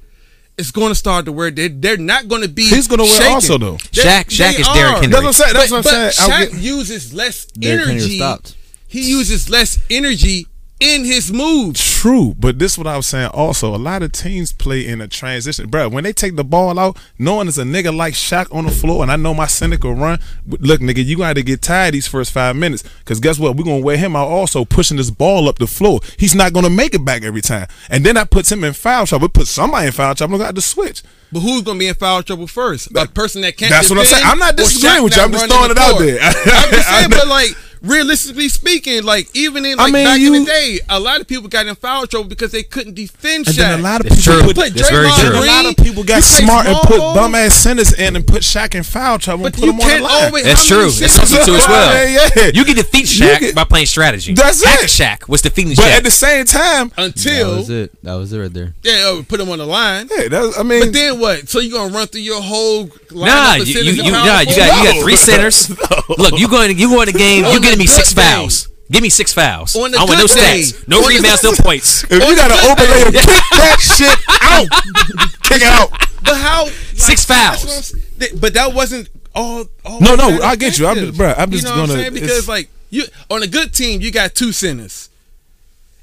It's 0.58 0.70
going 0.70 0.88
to 0.88 0.94
start 0.94 1.26
to 1.26 1.32
wear. 1.32 1.50
They're, 1.50 1.68
they're 1.68 1.96
not 1.98 2.28
going 2.28 2.40
to 2.42 2.48
be. 2.48 2.68
He's 2.68 2.88
gonna 2.88 3.02
wear 3.02 3.12
shaking. 3.12 3.34
also, 3.34 3.58
though. 3.58 3.72
They- 3.92 4.02
Shaq- 4.02 4.24
Shaq 4.28 4.54
they 4.54 4.60
is 4.62 4.68
Derrick. 4.68 4.96
Henry. 5.02 5.06
That's 5.08 5.12
what 5.12 5.26
I'm 5.26 5.32
saying. 5.32 5.52
That's 5.52 5.70
But- 5.70 5.84
what 5.84 5.94
I'm 5.94 6.10
saying. 6.12 6.30
Shaq 6.30 6.50
get- 6.52 6.60
uses 6.62 7.12
less 7.14 7.44
Derrick 7.46 7.80
Henry 7.86 8.00
energy. 8.00 8.16
stopped. 8.16 8.54
He 8.88 9.10
uses 9.10 9.50
less 9.50 9.78
energy 9.90 10.46
in 10.78 11.04
his 11.04 11.32
moves. 11.32 11.80
True, 11.80 12.34
but 12.38 12.58
this 12.58 12.72
is 12.72 12.78
what 12.78 12.86
I 12.86 12.96
was 12.96 13.06
saying. 13.06 13.30
Also, 13.32 13.74
a 13.74 13.78
lot 13.78 14.02
of 14.02 14.12
teams 14.12 14.52
play 14.52 14.86
in 14.86 15.00
a 15.00 15.08
transition, 15.08 15.68
bro. 15.68 15.88
When 15.88 16.04
they 16.04 16.12
take 16.12 16.36
the 16.36 16.44
ball 16.44 16.78
out, 16.78 16.98
knowing 17.18 17.46
there's 17.46 17.58
a 17.58 17.64
nigga 17.64 17.96
like 17.96 18.14
Shaq 18.14 18.54
on 18.54 18.66
the 18.66 18.70
floor, 18.70 19.02
and 19.02 19.10
I 19.10 19.16
know 19.16 19.32
my 19.32 19.46
could 19.46 19.98
run. 19.98 20.20
Look, 20.46 20.80
nigga, 20.80 21.04
you 21.04 21.16
got 21.18 21.34
to 21.34 21.42
get 21.42 21.62
tired 21.62 21.94
these 21.94 22.06
first 22.06 22.32
five 22.32 22.56
minutes, 22.56 22.82
because 23.00 23.20
guess 23.20 23.38
what? 23.38 23.56
We're 23.56 23.64
gonna 23.64 23.80
wear 23.80 23.96
him 23.96 24.14
out 24.16 24.28
also, 24.28 24.64
pushing 24.64 24.98
this 24.98 25.10
ball 25.10 25.48
up 25.48 25.58
the 25.58 25.66
floor. 25.66 26.00
He's 26.18 26.34
not 26.34 26.52
gonna 26.52 26.70
make 26.70 26.94
it 26.94 27.04
back 27.04 27.22
every 27.22 27.42
time, 27.42 27.68
and 27.88 28.04
then 28.04 28.16
that 28.16 28.30
puts 28.30 28.52
him 28.52 28.62
in 28.64 28.74
foul 28.74 29.06
trouble. 29.06 29.26
It 29.26 29.32
puts 29.32 29.50
somebody 29.50 29.86
in 29.86 29.92
foul 29.92 30.14
trouble. 30.14 30.36
Gonna 30.36 30.46
have 30.46 30.54
to 30.56 30.60
switch. 30.60 31.02
But 31.32 31.40
who's 31.40 31.62
going 31.62 31.76
to 31.76 31.80
be 31.80 31.88
in 31.88 31.94
foul 31.94 32.22
trouble 32.22 32.46
first? 32.46 32.88
A 32.96 33.06
person 33.08 33.42
that 33.42 33.56
can't. 33.56 33.70
That's 33.70 33.90
what 33.90 33.98
I'm 33.98 34.04
defend 34.04 34.20
saying. 34.22 34.30
I'm 34.32 34.38
not 34.38 34.56
disagreeing 34.56 35.02
with 35.04 35.16
you. 35.16 35.22
I'm 35.22 35.32
just 35.32 35.50
running 35.50 35.74
throwing 35.74 35.74
the 35.74 35.74
it 35.74 35.78
out 35.78 35.98
there. 35.98 36.18
I'm 36.64 36.70
just 36.70 36.88
saying, 36.88 37.04
I'm 37.04 37.10
but 37.10 37.28
like 37.28 37.50
realistically 37.82 38.48
speaking, 38.48 39.04
like 39.04 39.28
even 39.36 39.64
in 39.64 39.78
I 39.78 39.84
like 39.84 39.92
mean, 39.92 40.04
back 40.06 40.20
in 40.20 40.32
the 40.32 40.44
day, 40.44 40.80
a 40.88 40.98
lot 40.98 41.20
of 41.20 41.28
people 41.28 41.48
got 41.48 41.66
in 41.66 41.74
foul 41.76 42.06
trouble 42.06 42.28
because 42.28 42.50
they 42.50 42.62
couldn't 42.62 42.94
defend 42.94 43.46
And 43.46 43.54
Shaq. 43.54 43.58
then 43.58 43.80
a 43.80 43.82
lot 43.82 44.00
of 44.00 44.08
That's 44.08 44.24
people 44.24 44.40
true. 44.40 44.46
put 44.48 44.56
Put 44.56 44.74
That's 44.74 44.90
very 44.90 45.06
Draymond 45.08 45.20
true. 45.30 45.38
a 45.38 45.46
lot 45.46 45.66
of 45.66 45.76
people 45.84 46.02
got 46.04 46.16
you 46.16 46.22
smart 46.22 46.66
and 46.66 46.76
put 46.82 46.98
ball, 46.98 47.14
bum 47.14 47.34
ass 47.34 47.54
centers 47.54 47.92
in 47.92 48.16
and 48.16 48.26
put 48.26 48.42
Shaq 48.42 48.74
in 48.74 48.82
foul 48.82 49.18
trouble 49.18 49.44
But 49.44 49.54
and 49.54 49.54
put 49.54 49.64
you 49.66 49.70
him 49.72 49.80
on 49.80 49.86
the 49.86 49.92
can't 49.92 50.02
line. 50.04 50.24
always. 50.24 50.44
That's 50.44 50.68
how 50.68 50.76
many 50.76 50.90
true. 50.90 51.00
That's 51.00 51.12
centers 51.12 51.28
something 51.30 51.38
you 51.54 51.58
too 51.58 51.62
as 51.62 51.68
well. 51.68 52.10
Yeah, 52.10 52.28
yeah. 52.36 52.50
You 52.54 52.64
can 52.64 52.76
defeat 52.76 53.18
You 53.20 53.26
Shaq 53.26 53.38
can- 53.38 53.54
by 53.54 53.64
playing 53.64 53.86
strategy. 53.86 54.34
That's 54.34 54.64
Hack 54.64 54.82
it. 54.84 54.86
Shaq 54.88 55.28
was 55.28 55.42
defeating 55.42 55.74
But 55.76 55.84
Shaq. 55.84 55.96
at 55.98 56.04
the 56.04 56.10
same 56.10 56.44
time, 56.46 56.92
until 56.96 57.50
That 57.52 57.56
was 57.58 57.70
it. 57.70 58.02
That 58.02 58.14
was 58.14 58.32
it 58.32 58.38
right 58.38 58.52
there. 58.52 58.74
yeah, 58.82 59.14
uh, 59.18 59.22
put 59.22 59.38
him 59.38 59.50
on 59.50 59.58
the 59.58 59.66
line. 59.66 60.08
yeah, 60.16 60.28
that's, 60.28 60.58
I 60.58 60.62
mean, 60.62 60.80
But 60.80 60.92
then 60.92 61.15
what? 61.16 61.48
So 61.48 61.60
you 61.60 61.72
gonna 61.72 61.92
run 61.92 62.06
through 62.06 62.20
your 62.22 62.40
whole 62.42 62.86
lineup 62.86 63.26
Nah, 63.26 63.56
of 63.56 63.68
you, 63.68 63.80
you, 63.82 63.92
you, 64.04 64.10
nah, 64.12 64.40
you 64.40 64.46
got 64.56 64.78
you 64.78 64.92
got 64.92 65.02
three 65.02 65.16
centers. 65.16 65.68
Look, 66.08 66.38
you 66.38 66.48
going 66.48 66.78
you 66.78 66.88
going 66.88 67.06
to 67.06 67.12
game. 67.18 67.44
You 67.44 67.50
On 67.50 67.60
getting 67.60 67.78
me 67.78 67.86
six 67.86 68.14
good 68.14 68.22
fouls. 68.22 68.68
Give 68.90 69.02
me 69.02 69.08
six 69.10 69.32
fouls. 69.32 69.74
On 69.74 69.90
the 69.90 69.98
I 69.98 70.04
want 70.04 70.18
no 70.20 70.26
good 70.26 70.34
day. 70.36 70.60
stats, 70.62 70.86
no 70.88 70.98
On 71.02 71.08
rebounds, 71.08 71.42
no 71.42 71.52
points. 71.54 72.04
if 72.04 72.10
you 72.12 72.18
got 72.36 72.48
the 72.48 72.54
an 72.54 72.60
good 72.60 72.70
open 72.70 72.84
day. 72.84 72.92
layer, 72.92 73.10
kick 73.10 73.42
that 73.50 73.78
shit 73.80 74.18
out. 74.42 75.40
kick 75.42 75.62
it 75.62 75.68
out. 75.68 75.90
But 76.22 76.36
how? 76.36 76.66
Six 76.94 77.24
fouls. 77.24 77.64
what 77.64 77.72
I'm 77.72 77.78
s- 77.78 77.94
th- 78.20 78.40
But 78.40 78.54
that 78.54 78.72
wasn't 78.72 79.08
all. 79.34 79.64
all 79.84 80.00
No, 80.00 80.14
no, 80.14 80.40
I 80.40 80.54
get 80.56 80.78
you. 80.78 80.86
I'm 80.86 80.96
just- 80.96 81.18
bruh, 81.18 81.34
I'm 81.36 81.50
You 81.50 81.58
just 81.58 81.64
know 81.64 81.70
what 81.72 81.80
I'm 81.80 81.86
gonna- 81.88 82.00
saying? 82.02 82.14
because 82.14 82.46
like 82.48 82.68
you 82.90 83.04
on 83.28 83.42
a 83.42 83.48
good 83.48 83.74
team, 83.74 84.00
you 84.00 84.12
got 84.12 84.34
two 84.36 84.52
centers, 84.52 85.08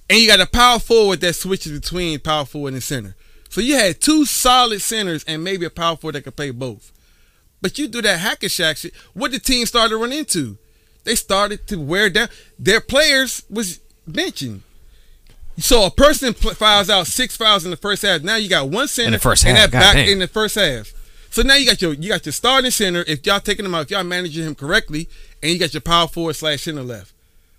and 0.09 0.19
you 0.19 0.27
got 0.27 0.41
a 0.41 0.45
power 0.45 0.77
forward 0.79 1.21
that 1.21 1.33
switches 1.33 1.71
between 1.71 2.19
power 2.19 2.43
forward 2.45 2.73
and 2.73 2.83
center. 2.83 3.15
So 3.53 3.61
you 3.61 3.75
had 3.75 4.01
two 4.01 4.25
solid 4.25 4.81
centers 4.81 5.23
and 5.25 5.43
maybe 5.43 5.63
a 5.63 5.69
power 5.69 5.95
forward 5.95 6.15
that 6.15 6.23
could 6.23 6.35
play 6.35 6.49
both. 6.49 6.91
But 7.61 7.77
you 7.77 7.87
do 7.87 8.01
that 8.01 8.17
hack 8.17 8.41
and 8.41 8.51
Shaq 8.51 8.77
shit. 8.77 8.95
What 9.13 9.31
the 9.31 9.37
team 9.37 9.67
started 9.67 9.89
to 9.89 9.97
run 9.97 10.11
into? 10.11 10.57
They 11.03 11.13
started 11.13 11.67
to 11.67 11.79
wear 11.79 12.09
down. 12.09 12.29
Their 12.57 12.81
players 12.81 13.43
was 13.51 13.79
benching. 14.09 14.61
So 15.59 15.85
a 15.85 15.91
person 15.91 16.33
fouls 16.33 16.89
out 16.89 17.05
six 17.05 17.37
fouls 17.37 17.63
in 17.63 17.69
the 17.69 17.77
first 17.77 18.01
half. 18.01 18.23
Now 18.23 18.37
you 18.37 18.49
got 18.49 18.69
one 18.69 18.87
center 18.87 19.05
In 19.05 19.13
the 19.13 19.19
first 19.19 19.43
half, 19.43 19.49
and 19.49 19.57
that 19.59 19.71
back 19.71 19.97
goddamn. 19.97 20.09
in 20.13 20.17
the 20.17 20.27
first 20.27 20.55
half. 20.55 20.91
So 21.29 21.43
now 21.43 21.53
you 21.53 21.67
got 21.67 21.79
your 21.79 21.93
you 21.93 22.09
got 22.09 22.25
your 22.25 22.33
starting 22.33 22.71
center. 22.71 23.03
If 23.07 23.23
y'all 23.23 23.39
taking 23.39 23.65
him 23.65 23.75
out, 23.75 23.83
if 23.83 23.91
y'all 23.91 24.03
managing 24.03 24.47
him 24.47 24.55
correctly, 24.55 25.07
and 25.43 25.51
you 25.51 25.59
got 25.59 25.75
your 25.75 25.81
power 25.81 26.07
forward 26.07 26.37
slash 26.37 26.63
center 26.63 26.81
left. 26.81 27.13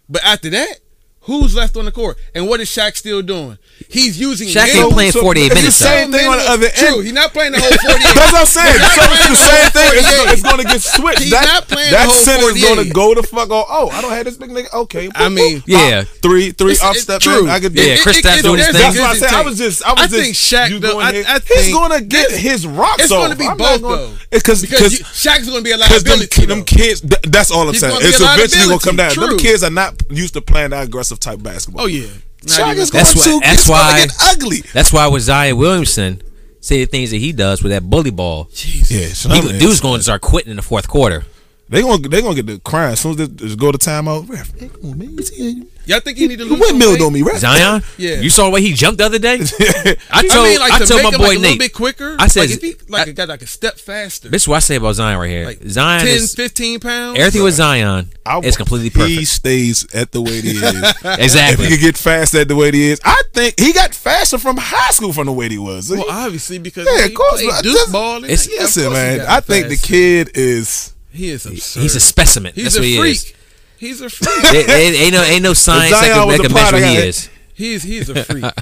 But 0.08 0.24
after 0.24 0.50
that, 0.50 0.80
who's 1.24 1.54
left 1.54 1.76
on 1.76 1.84
the 1.84 1.92
court? 1.92 2.16
And 2.34 2.48
what 2.48 2.60
is 2.60 2.68
Shaq 2.68 2.96
still 2.96 3.22
doing? 3.22 3.58
He's 3.88 4.18
using 4.20 4.48
Shaq 4.48 4.66
ain't 4.66 4.74
middle- 4.74 4.92
playing 4.92 5.12
48 5.12 5.46
it's 5.46 5.54
minutes, 5.54 5.78
the 5.78 5.84
though. 5.84 5.90
same 5.90 6.12
thing 6.12 6.26
on 6.28 6.38
the 6.38 6.44
other 6.44 6.66
end. 6.66 6.74
True, 6.76 6.94
end. 6.98 7.04
he's 7.04 7.12
not 7.12 7.32
playing 7.32 7.52
the 7.52 7.60
whole 7.60 7.70
48. 7.70 8.14
That's 8.14 8.32
what 8.32 8.40
I'm 8.40 8.46
saying. 8.46 8.78
He's 8.80 8.94
So 8.94 9.02
it's 9.02 9.24
the 9.24 9.30
the 9.30 9.36
same 9.36 9.70
thing. 9.74 9.90
It's, 9.98 10.10
gonna- 10.16 10.32
it's 10.32 10.42
going 10.42 10.58
to 10.62 10.64
get 10.64 10.80
switched. 10.82 11.18
He's 11.20 11.30
that, 11.32 11.44
not 11.44 11.68
playing 11.68 11.90
that 11.90 12.04
the 12.06 12.10
whole 12.12 12.22
center's 12.22 12.62
going 12.62 12.84
to 12.86 12.90
go 12.92 13.14
the 13.14 13.22
fuck 13.22 13.50
on. 13.50 13.64
Oh, 13.68 13.90
I 13.90 14.00
don't 14.00 14.12
have 14.12 14.24
this 14.24 14.36
big 14.36 14.50
nigga. 14.50 14.72
Okay. 14.86 15.10
I 15.14 15.28
mean- 15.28 15.62
Yeah. 15.66 16.04
three, 16.22 16.52
three 16.52 16.72
It's- 16.72 16.84
up 16.84 16.96
step. 16.96 17.20
true. 17.20 17.44
in. 17.44 17.50
I 17.50 17.58
could 17.60 17.74
do 17.74 17.82
Yeah, 17.82 17.94
it. 17.94 18.00
Kristaps 18.00 18.42
doing 18.42 18.58
his 18.58 18.66
thing. 18.68 18.80
That's 18.80 18.98
what 18.98 19.10
I 19.10 19.12
give 19.14 19.22
said. 19.22 19.32
I 19.34 19.42
was 19.42 19.58
just, 19.58 19.82
I 19.84 19.92
was 19.92 20.00
I 20.02 20.06
just. 20.06 20.14
think 20.22 20.34
Shaq, 20.36 20.70
you 20.70 20.78
though, 20.78 20.92
going 21.00 21.06
I- 21.06 21.12
here- 21.12 21.24
I 21.26 21.40
he's 21.40 21.72
going 21.74 21.92
to 21.98 22.04
get 22.04 22.30
his 22.30 22.66
rocks 22.66 23.02
It's 23.04 23.10
going 23.12 23.30
to 23.30 23.36
be 23.36 23.48
both 23.58 23.80
though. 23.82 24.12
Because 24.30 24.60
because 24.62 24.98
you, 24.98 25.04
Shaq's 25.04 25.46
going 25.48 25.58
to 25.58 25.64
be 25.64 25.72
a 25.72 25.78
Because 25.78 26.04
them, 26.04 26.18
liability. 26.18 26.46
them 26.46 26.64
kids, 26.64 27.00
that's 27.00 27.50
all 27.50 27.68
I'm 27.68 27.74
saying. 27.74 27.96
It's 28.00 28.20
eventually 28.20 28.66
gonna 28.68 28.78
come 28.78 28.96
down. 28.96 29.14
Them 29.14 29.38
kids 29.38 29.62
are 29.64 29.70
not 29.70 29.94
used 30.10 30.34
to 30.34 30.40
playing 30.40 30.70
that 30.70 30.84
aggressive 30.84 31.13
type 31.20 31.42
basketball. 31.42 31.84
Oh 31.84 31.86
yeah. 31.86 32.06
Not 32.46 32.50
Shaq 32.60 32.70
even 32.72 32.78
is 32.82 32.90
going 32.90 33.04
That's 33.04 33.24
to. 33.24 33.30
why- 33.30 33.40
that's 33.40 33.60
it's 33.60 33.68
gonna 33.68 33.80
why- 33.82 34.00
get 34.06 34.12
ugly. 34.20 34.62
That's 34.72 34.92
why 34.92 35.06
with 35.08 35.22
Zion 35.22 35.56
Williamson, 35.56 36.20
say 36.60 36.84
the 36.84 36.90
things 36.90 37.10
that 37.10 37.16
he 37.18 37.32
does 37.32 37.62
with 37.62 37.72
that 37.72 37.88
bully 37.88 38.10
ball. 38.10 38.50
Yeah, 38.88 39.06
He, 39.08 39.58
dude's 39.58 39.80
going 39.80 39.98
to 40.00 40.02
start 40.02 40.20
quitting 40.20 40.50
in 40.50 40.56
the 40.56 40.62
fourth 40.62 40.86
quarter. 40.88 41.24
They 41.68 41.80
gonna 41.80 42.06
they 42.08 42.20
gonna 42.20 42.34
get 42.34 42.46
the 42.46 42.58
crying 42.60 42.92
as 42.92 43.00
soon 43.00 43.12
as 43.12 43.16
they 43.16 43.26
just 43.46 43.58
go 43.58 43.72
to 43.72 43.78
timeout. 43.78 44.28
Ref, 44.28 44.58
hey, 44.58 44.68
come 44.68 44.90
on, 44.90 44.98
man. 44.98 45.10
You 45.16 45.22
see- 45.22 45.66
Y'all 45.86 46.00
think 46.00 46.16
he 46.16 46.26
need 46.26 46.38
to 46.38 46.46
lose 46.46 46.58
What 46.60 46.70
some 46.70 47.02
on 47.06 47.12
me, 47.12 47.20
ref? 47.20 47.36
Zion, 47.40 47.82
Yeah. 47.98 48.18
you 48.20 48.30
saw 48.30 48.44
the 48.44 48.50
way 48.52 48.62
he 48.62 48.72
jumped 48.72 48.96
the 48.96 49.04
other 49.04 49.18
day. 49.18 49.34
I 49.40 49.96
I 50.10 50.26
told 50.26 50.46
mean, 50.48 50.58
like 50.58 50.72
I 50.72 50.78
to 50.78 50.86
told 50.86 51.02
make 51.02 51.12
my 51.12 51.18
boy 51.18 51.24
like 51.24 51.36
a 51.36 51.40
little 51.40 51.58
bit 51.58 51.74
quicker. 51.74 52.16
I 52.18 52.26
said- 52.28 52.40
like 52.40 52.50
if 52.52 52.62
he 52.62 52.74
like 52.88 53.08
I- 53.08 53.12
got 53.12 53.28
like 53.28 53.42
a 53.42 53.46
step 53.46 53.78
faster, 53.78 54.30
This 54.30 54.42
is 54.42 54.48
what 54.48 54.56
I 54.56 54.60
say 54.60 54.76
about 54.76 54.94
Zion 54.94 55.18
right 55.18 55.28
here. 55.28 55.44
like 55.44 55.60
Zion 55.68 56.00
10, 56.06 56.08
is 56.16 56.34
15 56.34 56.80
pounds. 56.80 57.18
everything 57.18 57.42
with 57.42 57.54
Zion 57.54 58.10
I- 58.24 58.38
is 58.40 58.56
completely 58.56 58.88
perfect. 58.88 59.10
He 59.18 59.24
stays 59.26 59.86
at 59.94 60.10
the 60.12 60.22
way 60.22 60.40
he 60.40 60.52
is. 60.52 60.62
Exactly. 60.62 61.10
If 61.12 61.20
Exactly. 61.20 61.66
he 61.66 61.70
could 61.72 61.80
get 61.80 61.96
fast 61.98 62.34
at 62.34 62.48
the 62.48 62.56
way 62.56 62.70
he 62.72 62.90
is, 62.90 63.00
I 63.04 63.20
think 63.34 63.60
he 63.60 63.74
got 63.74 63.94
faster 63.94 64.38
from 64.38 64.56
high 64.56 64.90
school 64.92 65.12
from 65.12 65.26
the 65.26 65.32
way 65.32 65.50
he 65.50 65.58
was. 65.58 65.90
Well, 65.90 66.06
obviously 66.08 66.58
because 66.60 66.86
Yeah, 66.90 67.02
he 67.02 67.08
of 67.10 67.14
course, 67.14 67.42
played 67.42 67.62
Duke 67.62 67.92
ball. 67.92 68.24
it's- 68.24 68.48
yeah, 68.50 68.62
Listen, 68.62 68.90
man, 68.92 69.20
I 69.28 69.40
think 69.40 69.68
the 69.68 69.76
kid 69.76 70.30
is. 70.34 70.93
He 71.14 71.28
is 71.30 71.46
absurd. 71.46 71.80
He's 71.82 71.94
a 71.96 72.00
specimen. 72.00 72.52
He's 72.54 72.64
That's 72.64 72.76
a 72.76 72.80
what 72.80 72.86
he 72.88 72.98
freak. 72.98 73.12
is. 73.12 73.32
He's 73.78 74.00
a 74.00 74.08
freak. 74.10 74.42
There- 74.52 74.66
there 74.66 75.02
ain't 75.04 75.12
no 75.12 75.22
ain't 75.22 75.42
no 75.42 75.52
science 75.54 75.90
that 76.00 76.14
can, 76.14 76.26
was 76.26 76.36
that 76.38 76.44
a 76.44 76.48
can 76.48 76.54
measure 76.54 76.86
he 76.86 76.96
is. 77.08 77.28
He's 77.54 77.82
he's 77.84 78.08
a 78.10 78.24
freak. 78.24 78.44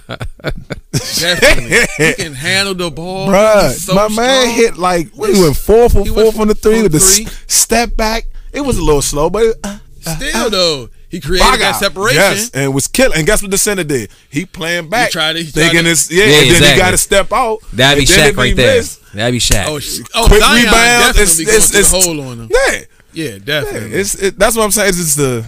Definitely, 0.92 1.78
he 1.98 2.12
can 2.14 2.34
handle 2.34 2.74
the 2.74 2.90
ball. 2.90 3.28
Bruh, 3.28 3.70
so 3.70 3.94
my 3.94 4.08
man 4.08 4.42
strong. 4.42 4.56
hit 4.56 4.76
like 4.76 5.10
what, 5.14 5.30
he 5.34 5.40
went 5.40 5.56
four 5.56 5.88
for 5.88 6.02
He 6.02 6.08
four 6.10 6.32
from 6.32 6.48
the 6.48 6.54
three 6.54 6.82
with 6.82 6.92
the 6.92 7.00
three. 7.00 7.26
step 7.46 7.96
back. 7.96 8.24
It 8.52 8.60
was 8.60 8.76
a 8.78 8.82
little 8.84 9.00
slow, 9.02 9.30
but 9.30 9.56
uh, 9.64 9.78
Still 10.00 10.50
though, 10.50 10.88
he 11.08 11.20
created 11.20 11.44
Baga. 11.44 11.58
that 11.60 11.76
separation. 11.76 12.16
Yes, 12.20 12.50
and 12.52 12.74
was 12.74 12.86
killing. 12.88 13.16
And 13.18 13.26
guess 13.26 13.40
what 13.40 13.50
the 13.50 13.56
center 13.58 13.84
did? 13.84 14.10
He 14.28 14.44
playing 14.44 14.90
back, 14.90 15.08
He 15.08 15.12
tried 15.12 15.32
to- 15.34 15.38
he 15.38 15.44
thinking 15.50 15.80
tried 15.80 15.82
to- 15.84 15.90
it's 15.90 16.10
yeah, 16.10 16.24
Yeah, 16.24 16.40
and 16.42 16.50
then 16.64 16.74
he 16.74 16.78
got 16.80 16.90
to 16.90 16.98
step 16.98 17.32
out. 17.32 17.60
That'd 17.72 18.02
be 18.02 18.06
Shaq 18.06 18.36
right 18.36 18.54
there. 18.56 18.76
miss, 18.76 18.98
That'd 19.14 19.32
be 19.32 19.38
Shaq. 19.38 19.66
Oh, 19.66 19.78
sh- 19.78 20.00
oh 20.14 20.26
quick 20.28 20.40
Zion 20.40 20.64
rebound. 20.64 21.16
It's 21.18 21.38
it's, 21.38 21.74
it's 21.74 21.90
the 21.92 21.98
hole 22.00 22.20
on 22.22 22.38
him. 22.40 22.50
Yeah, 22.50 22.80
Yeah, 23.12 23.28
yeah. 23.32 23.38
definitely. 23.38 23.92
It's 23.98 24.14
it, 24.14 24.38
that's 24.38 24.56
what 24.56 24.64
I'm 24.64 24.70
saying. 24.70 24.88
It's 24.90 24.98
just 24.98 25.16
the. 25.16 25.46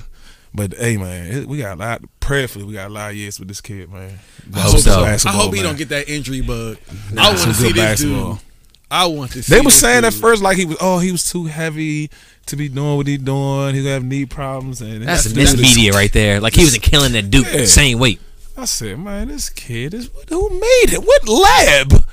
But 0.57 0.75
hey, 0.75 0.97
man, 0.97 1.27
it, 1.33 1.49
we 1.49 1.59
got 1.59 1.77
a 1.77 1.81
lot. 1.81 2.03
Prayerfully, 2.21 2.65
we 2.65 2.75
got 2.75 2.89
a 2.89 2.93
lot 2.93 3.11
of 3.11 3.17
years 3.17 3.39
with 3.41 3.49
this 3.49 3.61
kid, 3.61 3.91
man. 3.93 4.19
I 4.55 4.61
hope 4.61 4.79
so. 4.79 5.03
I 5.03 5.17
hope 5.33 5.53
he 5.53 5.61
man. 5.61 5.71
don't 5.71 5.79
get 5.79 5.89
that 5.89 6.09
injury 6.09 6.43
bug. 6.43 6.79
Nah, 7.13 7.23
I 7.23 7.27
want 7.29 7.39
to 7.41 7.55
see 7.55 7.73
this 7.73 7.83
basketball. 7.83 8.35
dude. 8.35 8.43
I 8.91 9.07
want 9.07 9.33
to 9.33 9.43
see. 9.43 9.53
They 9.55 9.61
were 9.61 9.65
this 9.65 9.81
saying 9.81 10.05
at 10.05 10.13
first 10.15 10.43
like 10.43 10.57
he 10.57 10.65
was, 10.67 10.77
oh, 10.81 11.01
he 11.01 11.11
was 11.11 11.29
too 11.29 11.47
heavy 11.47 12.11
to 12.47 12.57
be 12.57 12.69
doing 12.69 12.97
what 12.97 13.07
he 13.09 13.17
doing. 13.17 13.75
He 13.75 13.81
gonna 13.83 13.95
have 13.95 14.05
knee 14.05 14.27
problems, 14.27 14.81
and 14.81 15.03
That's, 15.03 15.25
that's, 15.25 15.35
that's 15.35 15.51
that's 15.55 15.63
media 15.77 15.93
right 15.93 16.13
there. 16.13 16.39
Like 16.41 16.55
he 16.55 16.63
wasn't 16.63 16.83
killing 16.85 17.13
that 17.13 17.31
Duke 17.31 17.47
Yeah. 17.53 17.65
same 17.65 17.99
weight. 17.99 18.21
I 18.57 18.67
said, 18.67 19.01
man, 19.01 19.27
this 19.29 19.51
kid 19.51 19.95
is 19.95 20.09
who 20.29 20.49
made 20.51 20.93
it? 20.93 21.03
What 21.03 21.29
lab 21.29 22.05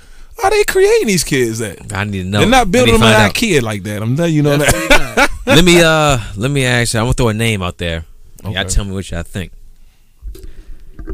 are 0.43 0.49
they 0.49 0.63
creating 0.65 1.07
these 1.07 1.23
kids 1.23 1.61
at? 1.61 1.93
I 1.93 2.03
need 2.03 2.23
to 2.23 2.27
know. 2.29 2.39
They're 2.39 2.49
not 2.49 2.71
building 2.71 2.93
to 2.95 2.99
them 2.99 3.01
find 3.01 3.15
at 3.15 3.29
out. 3.29 3.33
IKEA 3.35 3.61
like 3.61 3.83
that. 3.83 4.01
I'm 4.01 4.15
telling 4.15 4.33
you, 4.33 4.41
know 4.43 4.57
that. 4.57 4.71
Definitely 4.71 5.25
not. 5.45 5.55
let 5.57 5.65
me 5.65 5.81
uh 5.81 6.17
let 6.37 6.51
me 6.51 6.65
ask 6.65 6.93
you. 6.93 6.99
I'm 6.99 7.05
gonna 7.05 7.13
throw 7.13 7.27
a 7.29 7.33
name 7.33 7.61
out 7.61 7.77
there. 7.77 8.05
Okay. 8.43 8.53
Y'all 8.55 8.65
tell 8.65 8.83
me 8.85 8.91
what 8.93 9.09
y'all 9.11 9.23
think. 9.23 9.51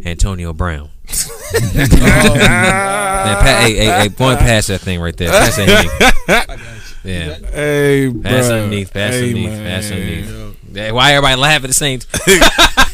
Antonio 0.05 0.53
Brown. 0.53 0.89
Oh, 1.09 1.53
Man, 2.37 3.37
pa- 3.37 3.61
hey, 3.63 3.75
hey, 3.75 3.85
hey, 4.01 4.09
go 4.09 4.29
and 4.29 4.39
pass 4.39 4.67
that 4.67 4.81
thing 4.81 4.99
right 4.99 5.15
there. 5.15 5.30
Pass 5.30 5.55
that 5.57 5.69
underneath. 5.69 7.03
Yeah. 7.05 7.36
hey, 7.51 8.11
Pass 8.11 8.45
bruh. 8.45 8.51
underneath, 8.51 8.93
pass 8.93 9.13
hey, 9.13 9.30
underneath, 9.30 9.49
man. 9.49 9.65
pass 9.82 9.91
underneath. 9.91 10.57
Yeah, 10.73 10.91
Why 10.91 11.13
everybody 11.13 11.36
laugh 11.39 11.63
at 11.63 11.67
the 11.67 11.73
same 11.73 11.99
time? 11.99 12.21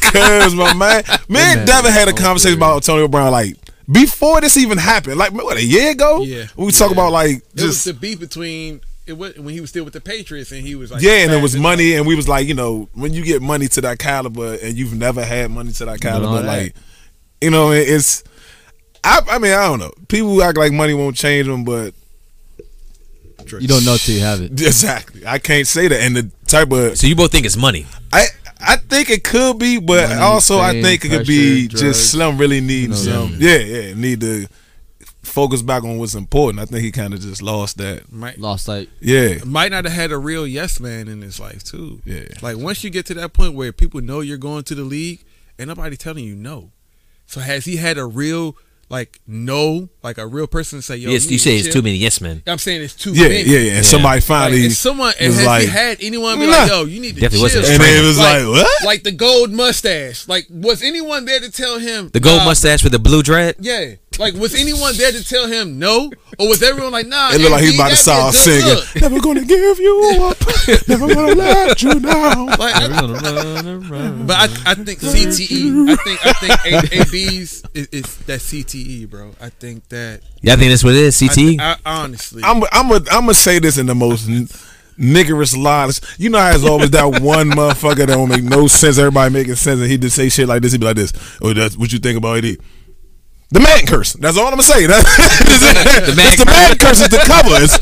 Cause 0.00 0.54
my 0.54 0.72
man, 0.74 1.02
me 1.28 1.40
and 1.40 1.66
Devin 1.66 1.90
had 1.92 2.06
a 2.08 2.12
conversation 2.12 2.56
about 2.58 2.76
Antonio 2.76 3.08
Brown 3.08 3.32
like 3.32 3.56
before 3.90 4.40
this 4.40 4.56
even 4.56 4.78
happened, 4.78 5.18
like 5.18 5.32
what 5.32 5.56
a 5.56 5.64
year 5.64 5.90
ago. 5.92 6.22
Yeah. 6.22 6.46
we 6.56 6.72
talk 6.72 6.90
about 6.90 7.12
like 7.12 7.36
It 7.36 7.42
was 7.54 7.62
just 7.62 7.84
the 7.84 7.94
beef 7.94 8.20
between 8.20 8.80
it 9.06 9.18
was 9.18 9.36
when 9.36 9.52
he 9.52 9.60
was 9.60 9.70
still 9.70 9.84
with 9.84 9.92
the 9.92 10.00
Patriots 10.00 10.50
and 10.50 10.62
he 10.66 10.74
was 10.74 10.90
like 10.90 11.02
yeah, 11.02 11.24
and 11.24 11.32
it 11.32 11.42
was 11.42 11.54
spazzing 11.54 11.62
money, 11.62 11.94
and 11.94 12.06
we 12.06 12.14
was 12.14 12.28
like, 12.28 12.46
you 12.48 12.54
know, 12.54 12.88
when 12.94 13.12
you 13.12 13.22
get 13.24 13.42
money 13.42 13.68
to 13.68 13.80
that 13.82 13.98
caliber, 13.98 14.54
and 14.62 14.76
you've 14.76 14.94
never 14.94 15.22
had 15.22 15.50
money 15.50 15.72
to 15.72 15.84
that 15.84 16.00
caliber, 16.00 16.42
that. 16.42 16.44
like, 16.44 16.74
you 17.40 17.50
know, 17.50 17.72
it's. 17.72 18.24
I, 19.02 19.20
I 19.28 19.38
mean, 19.38 19.52
I 19.52 19.68
don't 19.68 19.78
know. 19.78 19.92
People 20.08 20.30
who 20.30 20.40
act 20.42 20.56
like 20.56 20.72
money 20.72 20.94
won't 20.94 21.16
change 21.16 21.46
them, 21.46 21.64
but 21.64 21.92
You 23.60 23.68
don't 23.68 23.84
know 23.84 23.98
till 23.98 24.14
you 24.14 24.22
have 24.22 24.40
it. 24.40 24.52
exactly, 24.52 25.26
I 25.26 25.38
can't 25.38 25.66
say 25.66 25.88
that. 25.88 26.00
And 26.00 26.16
the 26.16 26.30
type 26.46 26.72
of 26.72 26.96
So 26.96 27.06
you 27.06 27.14
both 27.14 27.30
think 27.30 27.44
it's 27.44 27.58
money? 27.58 27.86
I 28.10 28.26
I 28.66 28.76
think 28.76 29.10
it 29.10 29.24
could 29.24 29.58
be, 29.58 29.78
but 29.78 30.08
Money, 30.08 30.20
also 30.20 30.58
I 30.58 30.80
think 30.80 31.04
it 31.04 31.08
could 31.10 31.26
be 31.26 31.68
pressure, 31.68 31.68
just 31.68 31.80
drugs. 31.80 32.10
Slim 32.10 32.38
really 32.38 32.60
needing 32.60 32.90
know, 32.90 32.96
some. 32.96 33.36
Yeah, 33.38 33.58
yeah, 33.58 33.94
need 33.94 34.20
to 34.20 34.46
focus 35.22 35.62
back 35.62 35.82
on 35.84 35.98
what's 35.98 36.14
important. 36.14 36.60
I 36.60 36.66
think 36.66 36.82
he 36.84 36.92
kind 36.92 37.12
of 37.12 37.20
just 37.20 37.42
lost 37.42 37.78
that. 37.78 38.10
Might, 38.12 38.38
Lost 38.38 38.66
sight. 38.66 38.88
Yeah, 39.00 39.38
might 39.44 39.72
not 39.72 39.84
have 39.84 39.92
had 39.92 40.12
a 40.12 40.18
real 40.18 40.46
yes 40.46 40.78
man 40.80 41.08
in 41.08 41.22
his 41.22 41.40
life 41.40 41.64
too. 41.64 42.00
Yeah. 42.04 42.26
Like 42.42 42.56
once 42.56 42.84
you 42.84 42.90
get 42.90 43.06
to 43.06 43.14
that 43.14 43.32
point 43.32 43.54
where 43.54 43.72
people 43.72 44.00
know 44.00 44.20
you're 44.20 44.38
going 44.38 44.64
to 44.64 44.74
the 44.74 44.84
league, 44.84 45.24
and 45.58 45.68
nobody 45.68 45.96
telling 45.96 46.24
you 46.24 46.34
no. 46.34 46.70
So 47.26 47.40
has 47.40 47.64
he 47.64 47.76
had 47.76 47.98
a 47.98 48.06
real 48.06 48.56
like 48.88 49.20
no, 49.26 49.88
like 50.04 50.18
a 50.18 50.26
real 50.26 50.46
person 50.46 50.80
say, 50.82 50.96
"Yo, 50.96 51.10
yes, 51.10 51.24
need 51.24 51.32
you 51.32 51.38
say 51.38 51.56
it's 51.56 51.64
chill? 51.66 51.72
too 51.80 51.82
many 51.82 51.96
yes 51.96 52.20
men. 52.20 52.42
I'm 52.46 52.58
saying 52.58 52.82
it's 52.82 52.94
too 52.94 53.12
yeah, 53.14 53.28
many. 53.28 53.42
yeah, 53.42 53.58
yeah. 53.58 53.72
And 53.78 53.86
somebody 53.86 54.16
Like, 54.18 54.22
finally 54.24 54.66
if 54.66 54.74
someone 54.74 55.14
and 55.18 55.32
has 55.34 55.44
like, 55.46 55.62
he 55.62 55.68
had 55.68 55.96
anyone 56.02 56.38
be 56.38 56.46
Nah. 56.46 56.52
like, 56.52 56.68
"Yo, 56.70 56.84
you 56.84 57.00
need 57.00 57.14
to 57.16 57.20
Definitely 57.22 57.48
chill," 57.50 57.60
wasn't 57.62 57.80
and 57.82 57.96
it 57.98 58.04
was 58.06 58.18
Like- 58.18 58.42
like, 58.44 58.46
what? 58.48 58.84
like 58.84 59.02
the 59.02 59.12
gold 59.12 59.50
mustache. 59.50 60.28
Like, 60.28 60.46
was 60.50 60.82
anyone 60.82 61.24
there 61.24 61.40
to 61.40 61.50
tell 61.50 61.78
him 61.78 62.10
The 62.12 62.20
gold 62.20 62.38
nah, 62.40 62.44
mustache 62.44 62.82
with 62.84 62.92
the 62.92 62.98
blue 63.00 63.22
dread. 63.22 63.56
Yeah, 63.58 63.94
like 64.18 64.34
was 64.34 64.54
anyone 64.54 64.94
there 64.96 65.10
to 65.10 65.24
tell 65.24 65.46
him 65.48 65.78
no, 65.78 66.12
or 66.38 66.48
was 66.48 66.62
everyone 66.62 66.92
like, 66.92 67.06
"Nah"? 67.08 67.30
It 67.32 67.40
looked 67.40 67.52
like 67.52 67.62
AB, 67.62 67.66
he's 67.70 67.74
about 67.80 67.90
to 67.96 67.96
that'd 67.96 67.98
a 67.98 68.02
start 68.02 68.34
singing. 68.34 68.66
look. 68.74 68.96
Never 69.00 69.20
gonna 69.20 69.44
give 69.44 69.78
you 69.80 69.94
up. 70.30 70.38
Never 70.86 71.06
gonna 71.14 71.34
let 71.34 71.82
you 71.82 71.98
down. 71.98 72.46
Like, 72.46 72.74
I- 72.76 72.88
but 74.26 74.36
I, 74.36 74.44
I 74.66 74.74
think 74.74 75.00
CTE. 75.00 75.88
I 75.90 75.96
think 75.96 76.26
I 76.26 76.32
think 76.34 76.92
A- 76.92 77.00
AB's 77.00 77.62
is, 77.74 77.88
is 77.90 78.16
that 78.28 78.40
CTE, 78.40 79.08
bro. 79.08 79.32
I 79.40 79.48
think 79.48 79.88
that. 79.88 79.93
Y'all 80.42 80.56
think 80.56 80.70
that's 80.70 80.84
what 80.84 80.94
it 80.94 81.02
is? 81.02 81.22
I, 81.22 81.26
CT. 81.28 81.60
I, 81.60 81.76
honestly, 81.86 82.42
I'm 82.44 82.62
I'm 82.72 82.90
a, 82.90 82.96
I'm 82.96 83.22
gonna 83.22 83.34
say 83.34 83.58
this 83.58 83.78
in 83.78 83.86
the 83.86 83.94
most 83.94 84.28
n- 84.28 84.48
niggerish 84.98 85.56
lies. 85.56 86.00
You 86.18 86.30
know 86.30 86.38
how 86.38 86.54
it's 86.54 86.64
always 86.64 86.90
that 86.90 87.04
one 87.22 87.50
motherfucker 87.50 87.96
that 87.96 88.08
don't 88.08 88.28
make 88.28 88.44
no 88.44 88.66
sense. 88.66 88.98
Everybody 88.98 89.32
making 89.32 89.54
sense, 89.54 89.80
and 89.80 89.90
he 89.90 89.96
just 89.98 90.16
say 90.16 90.28
shit 90.28 90.48
like 90.48 90.62
this. 90.62 90.72
He'd 90.72 90.80
be 90.80 90.86
like 90.86 90.96
this. 90.96 91.12
Oh, 91.40 91.52
that's 91.52 91.76
what 91.76 91.92
you 91.92 91.98
think 91.98 92.18
about 92.18 92.44
it. 92.44 92.60
The 93.50 93.60
Madden 93.60 93.86
curse. 93.86 94.14
That's 94.14 94.36
all 94.36 94.46
I'm 94.46 94.52
gonna 94.52 94.62
say. 94.64 94.86
That, 94.86 95.04
the 96.06 96.14
man 96.16 96.32
it's 96.32 96.42
the 96.42 96.46
Madden 96.46 96.78
curse 96.78 97.00
is 97.00 97.08
the 97.08 97.18
cover. 97.18 97.54
It's, 97.62 97.78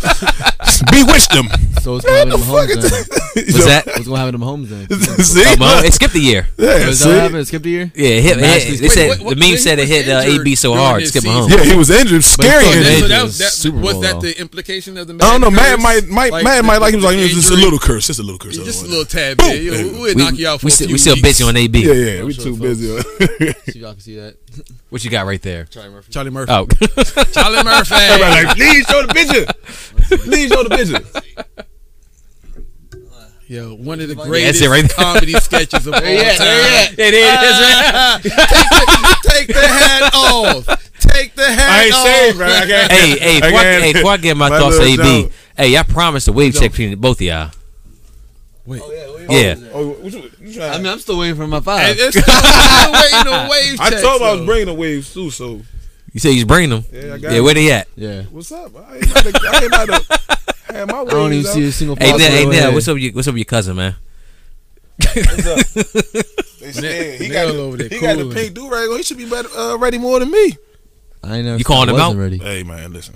bewitch 0.93 1.29
them. 1.29 1.49
So 1.83 1.95
what's 1.95 2.05
going 2.07 2.31
to 2.31 2.37
happen 2.39 2.41
to 2.41 2.47
Mahomes 2.47 2.69
then? 2.69 3.45
What's 3.45 3.65
that? 3.67 3.87
What's 3.87 4.07
going 4.07 4.15
to 4.15 4.17
happen 4.23 4.33
to 4.39 4.47
Mahomes 4.47 4.69
then? 4.69 4.87
See? 5.25 5.43
Oh, 5.45 5.57
Mo, 5.59 5.81
it 5.85 5.93
skipped 5.93 6.15
a 6.15 6.21
year. 6.21 6.47
yeah, 6.57 6.87
Was 6.87 7.01
see? 7.01 7.09
that 7.09 7.15
what 7.15 7.23
happened? 7.23 7.41
It 7.41 7.47
skipped 7.47 7.67
a 7.67 7.69
year? 7.69 7.93
Yeah, 7.97 8.09
it 8.09 8.23
hit, 8.23 8.37
Magically 8.39 8.75
it, 8.77 8.81
they 8.81 8.89
skipped. 8.89 8.93
said 8.95 9.11
Wait, 9.11 9.21
what- 9.25 9.35
the 9.39 9.41
meme 9.49 9.59
said 9.59 9.79
it 9.81 9.89
hit 9.89 10.07
was 10.07 10.25
uh, 10.25 10.41
AB 10.41 10.55
so 10.55 10.69
during 10.75 10.85
hard, 10.87 11.01
his 11.01 11.11
skip 11.11 11.23
season. 11.25 11.43
Mahomes. 11.43 11.51
Yeah, 11.59 11.65
he 11.65 11.75
was 11.77 11.91
injured, 11.91 12.23
scary 12.25 12.65
he 12.65 12.71
still 12.71 12.83
injured. 12.87 13.01
so 13.03 13.09
that 13.09 13.23
was 13.25 13.39
that, 13.39 13.51
Super 13.53 13.79
was 13.79 13.93
Bowl, 13.95 14.03
that 14.03 14.13
though. 14.15 14.21
the 14.21 14.41
implication 14.41 14.97
of 14.97 15.07
the? 15.09 15.15
I 15.15 15.17
don't 15.19 15.41
know. 15.41 15.51
man 15.51 15.83
Man 15.83 15.83
might 15.83 16.07
might 16.09 16.31
Like, 16.33 16.45
man 16.45 16.57
the- 16.59 16.63
might 16.69 16.79
like 16.79 16.91
he 16.91 16.97
was 16.97 17.05
like 17.05 17.17
the 17.17 17.21
it 17.23 17.35
was 17.35 17.35
just 17.35 17.51
a 17.51 17.55
injury? 17.55 17.65
little 17.65 17.79
curse, 17.81 18.07
just 18.07 18.21
a 18.21 18.23
little 18.23 18.39
curse. 18.39 18.57
Just 18.57 18.85
a 18.85 18.89
little 18.89 19.05
tad 19.05 19.39
Boom. 19.39 19.49
bit. 19.51 19.63
Yo, 19.63 19.73
We'll 20.01 20.15
knock 20.15 20.39
you 20.39 20.47
out 20.49 20.61
for 20.61 20.67
we 20.67 20.69
a 20.69 20.73
still, 20.73 20.87
few 20.87 20.95
we 20.95 20.99
still 20.99 21.15
weeks. 21.15 21.23
busy 21.27 21.45
on 21.45 21.57
AB. 21.57 21.83
Yeah, 21.83 21.93
yeah, 21.95 22.23
we 22.25 22.33
too 22.35 22.57
busy. 22.57 22.87
See 23.01 23.05
if 23.67 23.77
y'all 23.77 23.91
can 23.93 24.01
see 24.01 24.17
that. 24.17 24.37
What 24.93 25.03
you 25.03 25.11
got 25.11 25.25
right 25.25 25.41
there? 25.41 25.65
Charlie 25.65 25.89
Murphy. 25.89 26.13
Charlie 26.13 26.31
Murphy. 26.31 26.53
Oh, 26.53 26.67
Charlie 27.33 27.65
Murphy. 27.65 27.95
Everybody 27.95 28.45
like, 28.47 28.57
please 28.57 28.85
show 28.87 29.07
the 29.07 29.15
picture. 29.15 30.17
Please 30.19 30.53
show 30.53 30.63
the 30.65 30.69
picture. 30.69 31.22
Yo, 33.53 33.75
one 33.75 34.01
of 34.01 34.09
the 34.09 34.15
that's 34.15 34.27
greatest 34.27 34.63
it 34.63 34.69
right 34.71 34.89
comedy 34.89 35.33
sketches 35.35 35.87
of 35.87 35.93
all 35.93 36.01
time. 36.01 36.09
it 36.09 37.13
is. 37.13 37.29
Ah. 37.29 38.19
take, 38.23 38.33
the, 38.33 39.29
take 39.29 39.47
the 39.49 39.61
hat 39.69 40.11
off. 40.15 40.65
Take 40.99 41.35
the 41.35 41.45
hat 41.45 41.69
I 41.69 41.85
ain't 41.85 41.95
off. 41.95 42.03
saying, 42.03 42.37
bro. 42.39 42.47
I 42.47 42.67
can't. 42.67 42.93
Hey, 42.93 43.19
hey, 43.19 43.41
before 43.43 43.59
I, 43.59 43.63
Again, 43.63 43.81
hey, 43.83 43.93
before 43.93 44.11
I 44.13 44.17
get 44.17 44.37
my, 44.39 44.49
my 44.49 44.59
thoughts 44.59 44.77
on 44.79 44.85
little 44.87 45.05
AB, 45.05 45.23
joke. 45.25 45.33
hey, 45.59 45.69
y'all 45.69 45.85
promised 45.85 46.29
a 46.29 46.33
wave 46.33 46.55
check 46.55 46.71
between 46.71 46.99
both 46.99 47.19
of 47.19 47.27
y'all. 47.27 47.51
Wait. 48.65 48.81
Oh, 48.83 49.27
yeah. 49.29 49.57
Oh, 49.75 49.89
what 49.91 50.13
you, 50.15 50.31
you 50.41 50.63
I 50.63 50.79
mean, 50.79 50.87
I'm 50.87 50.99
still 50.99 51.19
waiting 51.19 51.37
for 51.37 51.47
my 51.47 51.59
And 51.59 51.65
five. 51.67 51.97
it's 51.99 52.19
still, 52.19 52.23
still 52.23 52.93
waiting 52.93 53.33
on 53.35 53.51
wave 53.51 53.81
I 53.81 53.91
told 53.91 54.23
him 54.23 54.29
I 54.29 54.33
was 54.33 54.47
bringing 54.47 54.67
the 54.67 54.75
waves 54.75 55.13
too. 55.13 55.29
So 55.31 55.61
You 56.13 56.21
say 56.21 56.33
he's 56.33 56.45
bringing 56.45 56.71
them. 56.71 56.85
yeah, 56.93 57.15
I 57.15 57.19
got 57.19 57.31
Yeah, 57.33 57.39
it. 57.39 57.41
where 57.41 57.55
they 57.55 57.73
at? 57.73 57.89
Yeah. 57.97 58.23
What's 58.25 58.53
up? 58.53 58.73
I 58.77 58.97
ain't 58.97 59.11
about 59.11 59.25
to, 59.25 59.41
I 59.49 59.57
ain't 59.57 59.67
about 59.67 59.87
to 59.89 60.75
have 60.75 60.89
my 60.89 60.99
I 61.01 61.05
don't 61.05 61.33
even 61.33 61.47
out. 61.47 61.53
see 61.55 61.65
a 61.65 61.73
single 61.73 61.97
Hey, 61.97 62.11
faucet 62.11 62.21
Nell, 62.21 62.31
hey, 62.31 62.43
over 62.45 62.53
Nell, 62.53 62.73
what's 62.75 62.89
up? 62.89 62.95
With 62.95 63.03
your, 63.03 63.13
what's 63.15 63.29
up 63.29 63.33
with 63.35 63.39
your 63.39 63.45
cousin, 63.47 63.77
man? 63.77 63.95
They 64.99 66.73
scared. 66.73 67.21
He 67.21 67.29
got, 67.29 67.47
Nell 67.49 67.57
over 67.61 67.77
there 67.77 67.89
he 67.89 67.99
got 68.01 68.17
the 68.17 68.23
cooling. 68.23 68.37
pink 68.37 68.55
do 68.55 68.71
rag. 68.71 68.89
He 68.91 69.03
should 69.03 69.17
be 69.19 69.29
better, 69.29 69.49
uh, 69.57 69.77
ready 69.79 69.99
more 69.99 70.19
than 70.21 70.31
me. 70.31 70.57
I 71.25 71.37
ain't 71.37 71.45
never 71.47 71.59
You 71.59 71.65
calling 71.65 71.89
him 71.89 71.97
out? 71.97 72.15
Ready. 72.17 72.39
Hey 72.39 72.63
man, 72.63 72.93
listen. 72.93 73.15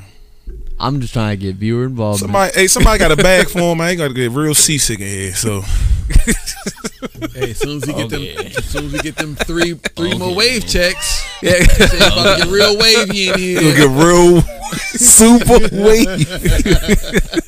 I'm 0.79 1.01
just 1.01 1.13
trying 1.13 1.39
to 1.39 1.43
get 1.43 1.57
viewer 1.57 1.85
involvement. 1.85 2.21
Somebody, 2.21 2.53
hey, 2.55 2.67
somebody 2.67 2.99
got 2.99 3.11
a 3.13 3.17
bag 3.17 3.49
for 3.49 3.61
him. 3.73 3.81
I 3.81 3.91
ain't 3.91 3.99
got 3.99 4.09
to 4.09 4.15
get 4.15 4.31
real 4.31 4.55
seasick 4.55 5.01
in 5.01 5.07
here. 5.07 5.35
So 5.35 5.63
Hey, 7.33 7.51
as 7.51 7.59
soon 7.59 7.77
as 7.79 7.85
he 7.85 7.93
get 7.93 8.05
oh, 8.07 8.09
them, 8.09 8.23
as 8.57 8.65
soon 8.65 8.87
as 8.87 8.93
we 8.93 8.99
get 8.99 9.17
them 9.17 9.35
three, 9.37 9.75
three 9.75 10.13
oh, 10.15 10.19
more 10.19 10.35
wave 10.35 10.67
checks, 10.67 11.25
Yeah. 11.43 11.53
it's 11.59 11.95
about 11.95 12.39
to 12.39 12.45
get 12.45 12.53
real 12.53 12.75
oh, 12.77 12.79
wavy 12.79 13.29
in 13.29 13.39
here. 13.39 13.61
you'll 13.61 13.75
get 13.77 13.91
real 13.91 14.41
super 14.97 15.59
wave. 15.73 16.29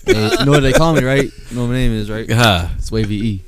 Hey, 0.07 0.31
you 0.39 0.45
know 0.45 0.53
what 0.53 0.61
they 0.61 0.73
call 0.73 0.95
me, 0.95 1.03
right? 1.05 1.25
You 1.25 1.57
know 1.57 1.63
what 1.63 1.69
my 1.69 1.75
name 1.75 1.93
is, 1.93 2.11
right? 2.11 2.31
Huh. 2.31 2.69
It's 2.77 2.91
Wavy 2.93 3.17
E. 3.17 3.43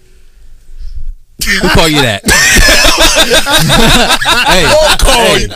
Who 1.62 1.68
call 1.70 1.88
you 1.88 2.02
that? 2.02 2.22
Hey, 4.46 4.64
Call 5.00 5.38
you. 5.38 5.48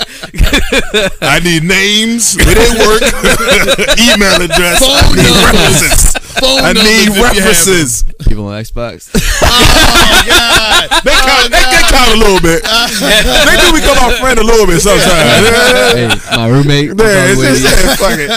I 1.21 1.41
need 1.41 1.63
names 1.65 2.37
where 2.37 2.55
they 2.55 2.71
work, 2.87 3.03
email 3.99 4.41
address. 4.41 4.81
Phone 4.81 4.93
I 4.93 5.17
need 5.17 5.25
numbers. 5.25 5.83
references. 5.83 6.24
Phone 6.45 6.61
I 6.61 6.73
need 6.77 6.85
if 6.85 7.05
you 7.09 7.13
them. 7.15 7.23
references. 7.25 8.05
people 8.29 8.47
on 8.49 8.61
Xbox. 8.63 9.09
Oh 9.45 10.23
God! 10.27 10.89
They 11.05 11.13
count, 11.13 11.51
they, 11.53 11.61
they 11.61 11.83
count 11.91 12.11
a 12.15 12.17
little 12.17 12.41
bit. 12.41 12.63
they 12.65 13.57
do 13.61 13.69
become 13.77 13.99
our 14.05 14.13
friend 14.17 14.39
a 14.39 14.45
little 14.45 14.65
bit 14.67 14.81
sometimes. 14.81 15.13
hey, 15.93 16.09
my 16.37 16.49
roommate. 16.49 16.97
Yeah, 16.97 17.05
Yeah, 17.05 17.33
it's 17.33 17.41
just, 17.41 17.63
yeah, 17.65 17.97
fuck 17.97 18.17
it. 18.19 18.31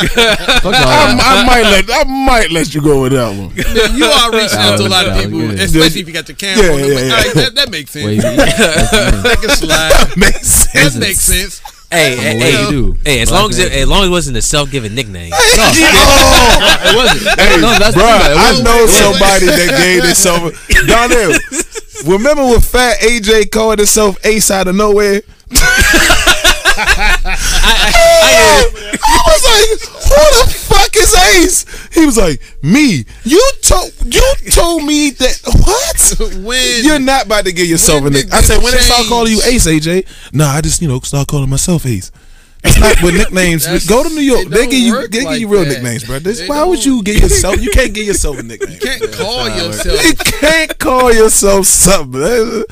Fuck 0.61 0.73
I, 0.75 0.79
y'all. 0.83 1.21
I 1.21 1.45
might 1.45 1.63
let 1.63 1.85
I 1.89 2.03
might 2.03 2.51
let 2.51 2.73
you 2.75 2.81
go 2.81 3.03
with 3.03 3.13
that 3.13 3.29
one. 3.29 3.51
You 3.95 4.05
are 4.05 4.31
reaching 4.31 4.59
out 4.59 4.77
to 4.77 4.87
a 4.87 4.89
lot 4.91 5.07
of 5.07 5.15
people, 5.15 5.39
good. 5.39 5.59
especially 5.59 6.01
if 6.01 6.07
you 6.07 6.13
got 6.13 6.27
your 6.27 6.35
camera 6.35 6.65
Yeah, 6.65 6.71
on. 6.73 6.79
yeah, 6.79 6.85
yeah. 6.87 7.01
all 7.03 7.17
right, 7.23 7.33
that, 7.35 7.55
that 7.55 7.69
makes 7.71 7.91
sense. 7.91 8.05
Wavy. 8.05 8.21
That's 8.21 8.91
the 8.91 9.11
name. 9.11 9.23
That 9.23 9.37
can 9.39 9.49
slide. 9.49 10.17
Makes 10.17 10.47
sense. 10.47 10.93
That 10.93 10.99
makes 10.99 11.19
sense. 11.21 11.61
Hey, 11.89 12.17
hey, 12.17 12.35
a 12.35 12.39
hey, 12.39 12.39
wavy 12.65 12.69
dude. 12.71 12.97
hey, 13.05 13.21
as 13.21 13.29
Black 13.29 13.41
long 13.41 13.49
as 13.51 13.59
it, 13.59 13.69
man. 13.69 13.79
as 13.79 13.87
long 13.87 14.01
as 14.03 14.07
it 14.07 14.11
wasn't 14.11 14.37
a 14.37 14.41
self-given 14.41 14.93
nickname. 14.93 15.31
No, 15.57 15.71
It 16.89 16.95
wasn't. 16.95 17.39
Hey, 17.39 17.61
No, 17.61 17.71
that's 17.79 17.95
the 17.95 18.01
bruh, 18.01 18.21
thing, 18.21 18.31
it 18.31 18.37
I 18.37 18.49
wasn't. 18.49 18.65
know 18.67 18.85
somebody 18.87 19.45
that 19.45 19.69
gave 19.77 20.03
themselves 20.03 20.59
Donnell. 20.87 21.33
Remember 22.05 22.43
when 22.45 22.59
Fat 22.61 22.99
AJ 22.99 23.51
called 23.51 23.79
himself 23.79 24.17
Ace 24.25 24.51
out 24.51 24.67
of 24.67 24.75
nowhere? 24.75 25.21
I 29.09 29.21
was 29.25 29.43
like, 29.43 29.69
"Who 30.03 30.23
the 30.43 30.47
fuck 30.53 30.95
is 30.95 31.15
Ace?" 31.15 31.65
He 31.93 32.05
was 32.05 32.17
like, 32.17 32.41
"Me." 32.61 33.05
You 33.23 33.51
told 33.61 33.91
you 34.13 34.21
told 34.51 34.83
me 34.83 35.09
that 35.11 35.39
what? 35.45 35.96
When 36.43 36.83
You're 36.85 36.99
not 36.99 37.25
about 37.25 37.45
to 37.45 37.51
give 37.51 37.67
yourself 37.67 38.01
a 38.01 38.03
When 38.05 38.13
nick. 38.13 38.33
I 38.33 38.41
said, 38.41 38.61
when 38.63 38.71
they 38.73 38.79
start 38.79 38.99
change? 39.01 39.09
calling 39.09 39.31
you 39.33 39.41
Ace, 39.45 39.67
AJ. 39.67 40.07
Nah, 40.33 40.49
I 40.51 40.61
just 40.61 40.81
you 40.81 40.87
know 40.87 40.99
start 41.01 41.27
calling 41.27 41.49
myself 41.49 41.85
Ace. 41.85 42.11
It's 42.63 42.79
not 42.79 43.01
with 43.03 43.15
nicknames. 43.15 43.65
Go 43.87 44.03
to 44.03 44.09
New 44.09 44.21
York. 44.21 44.47
They 44.47 44.65
give 44.65 44.73
you 44.79 44.91
work 44.93 45.11
they 45.11 45.19
give 45.19 45.25
like 45.25 45.39
you 45.39 45.47
real 45.47 45.63
that. 45.63 45.69
nicknames, 45.69 46.03
bro. 46.05 46.19
This, 46.19 46.47
why 46.49 46.63
would 46.63 46.77
don't. 46.79 46.85
you 46.85 47.03
give 47.03 47.17
yourself? 47.21 47.61
You 47.61 47.69
can't 47.71 47.93
give 47.93 48.05
yourself 48.07 48.39
a 48.39 48.43
nickname. 48.43 48.73
you 48.73 48.79
can't 48.79 49.11
call 49.13 49.47
yourself. 49.47 50.03
You 50.03 50.13
can't 50.15 50.77
call 50.79 51.13
yourself 51.13 51.65
something. 51.67 52.63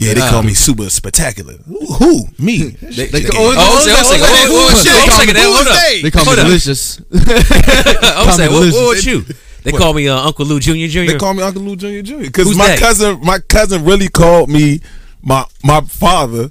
Yeah, 0.00 0.14
they 0.14 0.20
call 0.20 0.42
me 0.42 0.54
super 0.54 0.90
spectacular. 0.90 1.54
Who? 1.66 1.86
Who? 1.94 2.24
Me. 2.38 2.68
They, 2.70 3.06
They 3.06 3.22
call- 3.24 3.40
Oh, 3.40 3.54
hold 3.56 3.88
on 3.88 4.00
a 4.00 4.04
second. 4.04 4.26
Hey, 4.26 4.46
who 4.46 4.58
Hold 4.58 4.72
is 4.72 4.78
on 4.78 4.84
they? 4.84 5.06
a 5.06 5.10
second. 5.10 5.36
Who 5.36 5.42
Hold 5.42 5.60
is 5.60 5.66
up. 5.66 5.82
they? 5.88 6.02
they 6.02 6.10
call 6.10 6.22
me 6.22 6.26
Hold 6.26 6.38
up. 6.38 6.46
delicious. 6.46 7.00
I'm 7.12 8.32
saying, 8.32 8.52
what, 8.52 8.60
delicious. 8.60 8.74
what 8.74 8.88
with 8.96 9.06
you? 9.06 9.24
They 9.64 9.72
call 9.72 9.92
me 9.94 10.08
uh, 10.08 10.16
Uncle 10.18 10.46
Lou 10.46 10.60
Jr. 10.60 10.86
Jr. 10.86 11.06
They 11.12 11.18
call 11.18 11.34
me 11.34 11.42
Uncle 11.42 11.62
Lou 11.62 11.76
Jr. 11.76 12.00
Jr. 12.02 12.18
Because 12.22 12.56
my 12.56 12.68
that? 12.68 12.78
cousin, 12.78 13.20
my 13.22 13.38
cousin 13.40 13.84
really 13.84 14.08
called 14.08 14.48
me 14.48 14.80
my 15.22 15.44
my 15.64 15.80
father, 15.82 16.48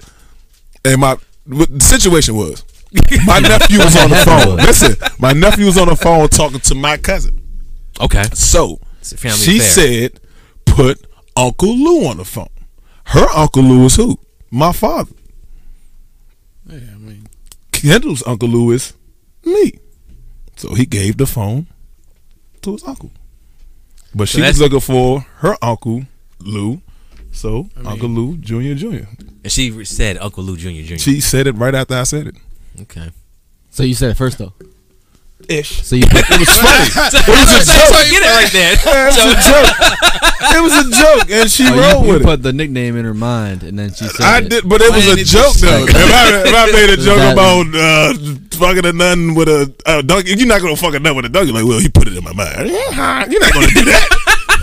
and 0.84 1.00
my 1.00 1.16
the 1.46 1.66
situation 1.80 2.36
was. 2.36 2.64
My 3.26 3.38
nephew 3.52 3.78
was 3.78 3.96
on 3.96 4.10
the 4.10 4.16
phone. 4.16 4.56
Listen, 4.56 4.94
my 5.18 5.32
nephew 5.32 5.66
was 5.66 5.76
on 5.78 5.88
the 5.88 5.96
phone 5.96 6.28
talking 6.28 6.60
to 6.60 6.74
my 6.74 6.96
cousin. 6.96 7.40
okay. 8.00 8.24
So 8.34 8.80
It's 9.00 9.12
a 9.12 9.16
family 9.16 9.36
she 9.38 9.56
affair. 9.58 9.70
said, 10.10 10.20
"Put 10.64 11.06
Uncle 11.36 11.74
Lou 11.76 12.06
on 12.06 12.16
the 12.18 12.24
phone." 12.24 12.48
Her 13.04 13.26
Uncle 13.34 13.62
Lou 13.62 13.86
is 13.86 13.96
who? 13.96 14.18
My 14.50 14.72
father. 14.72 15.12
Yeah, 16.66 16.76
I 16.94 16.98
mean, 16.98 17.26
Kendall's 17.72 18.22
Uncle 18.26 18.48
Lou 18.48 18.70
is 18.72 18.92
me. 19.44 19.72
So 20.56 20.74
he 20.74 20.84
gave 20.86 21.16
the 21.16 21.26
phone 21.26 21.66
to 22.62 22.72
his 22.72 22.84
uncle. 22.84 23.10
But 24.14 24.28
she 24.28 24.40
was 24.40 24.60
looking 24.60 24.80
for 24.80 25.20
her 25.38 25.56
uncle 25.62 26.02
Lou. 26.40 26.80
So 27.30 27.68
Uncle 27.84 28.08
Lou 28.08 28.36
Junior 28.38 28.74
Junior. 28.74 29.08
And 29.44 29.52
she 29.52 29.84
said 29.84 30.16
Uncle 30.18 30.42
Lou 30.44 30.56
Jr. 30.56 30.82
Jr. 30.94 30.96
She 30.96 31.20
said 31.20 31.46
it 31.46 31.52
right 31.52 31.74
after 31.74 31.94
I 31.94 32.02
said 32.04 32.26
it. 32.28 32.34
okay. 32.82 33.10
So 33.70 33.82
you 33.82 33.94
said 33.94 34.10
it 34.10 34.14
first 34.16 34.38
though. 34.38 34.52
Ish. 35.48 35.82
So 35.82 35.96
you 35.96 36.04
put, 36.06 36.28
It 36.28 36.38
was 36.40 36.48
funny. 36.60 36.92
It 36.92 37.24
was 37.24 37.50
a 37.56 37.64
joke. 37.64 38.04
Get 38.12 38.20
it 38.20 38.28
right 38.36 38.52
there. 38.52 38.76
it 38.76 38.84
was 39.08 39.16
a 39.16 39.40
joke. 39.48 39.72
It 40.40 40.60
was 40.62 40.74
a 40.76 40.86
joke, 40.92 41.30
and 41.30 41.50
she 41.50 41.64
oh, 41.66 41.74
you- 41.74 41.80
rolled 41.80 42.06
you, 42.06 42.12
with 42.12 42.22
it. 42.22 42.24
put 42.24 42.42
the 42.42 42.52
nickname 42.52 42.96
in 42.96 43.04
her 43.06 43.14
mind, 43.14 43.62
and 43.62 43.78
then 43.78 43.88
she 43.92 44.04
said 44.08 44.20
I 44.26 44.38
it. 44.38 44.50
did, 44.50 44.68
but 44.68 44.80
it 44.82 44.92
was 44.94 45.06
Man, 45.06 45.18
a 45.18 45.24
joke 45.24 45.54
though. 45.56 45.84
If 45.88 45.94
I, 45.96 46.42
if 46.46 46.54
I 46.54 46.66
made 46.72 46.90
a 46.90 46.96
joke 46.96 47.16
That- 47.18 47.32
about 47.32 47.66
uh, 47.74 48.14
fucking 48.58 48.84
a 48.86 48.92
nun 48.92 49.34
with 49.34 49.48
a 49.48 49.72
uh, 49.86 50.02
donkey, 50.02 50.34
you're 50.36 50.46
not 50.46 50.60
gonna 50.60 50.76
fuck 50.76 50.94
a 50.94 50.98
nun 51.00 51.16
with 51.16 51.24
a 51.24 51.28
donkey. 51.30 51.52
Like, 51.52 51.64
well, 51.64 51.78
he 51.80 51.88
put 51.88 52.06
it 52.08 52.16
in 52.16 52.22
my 52.22 52.32
mind. 52.34 52.68
You're 52.68 53.40
not 53.40 53.52
gonna 53.54 53.66
do 53.72 53.84
that. 53.88 54.08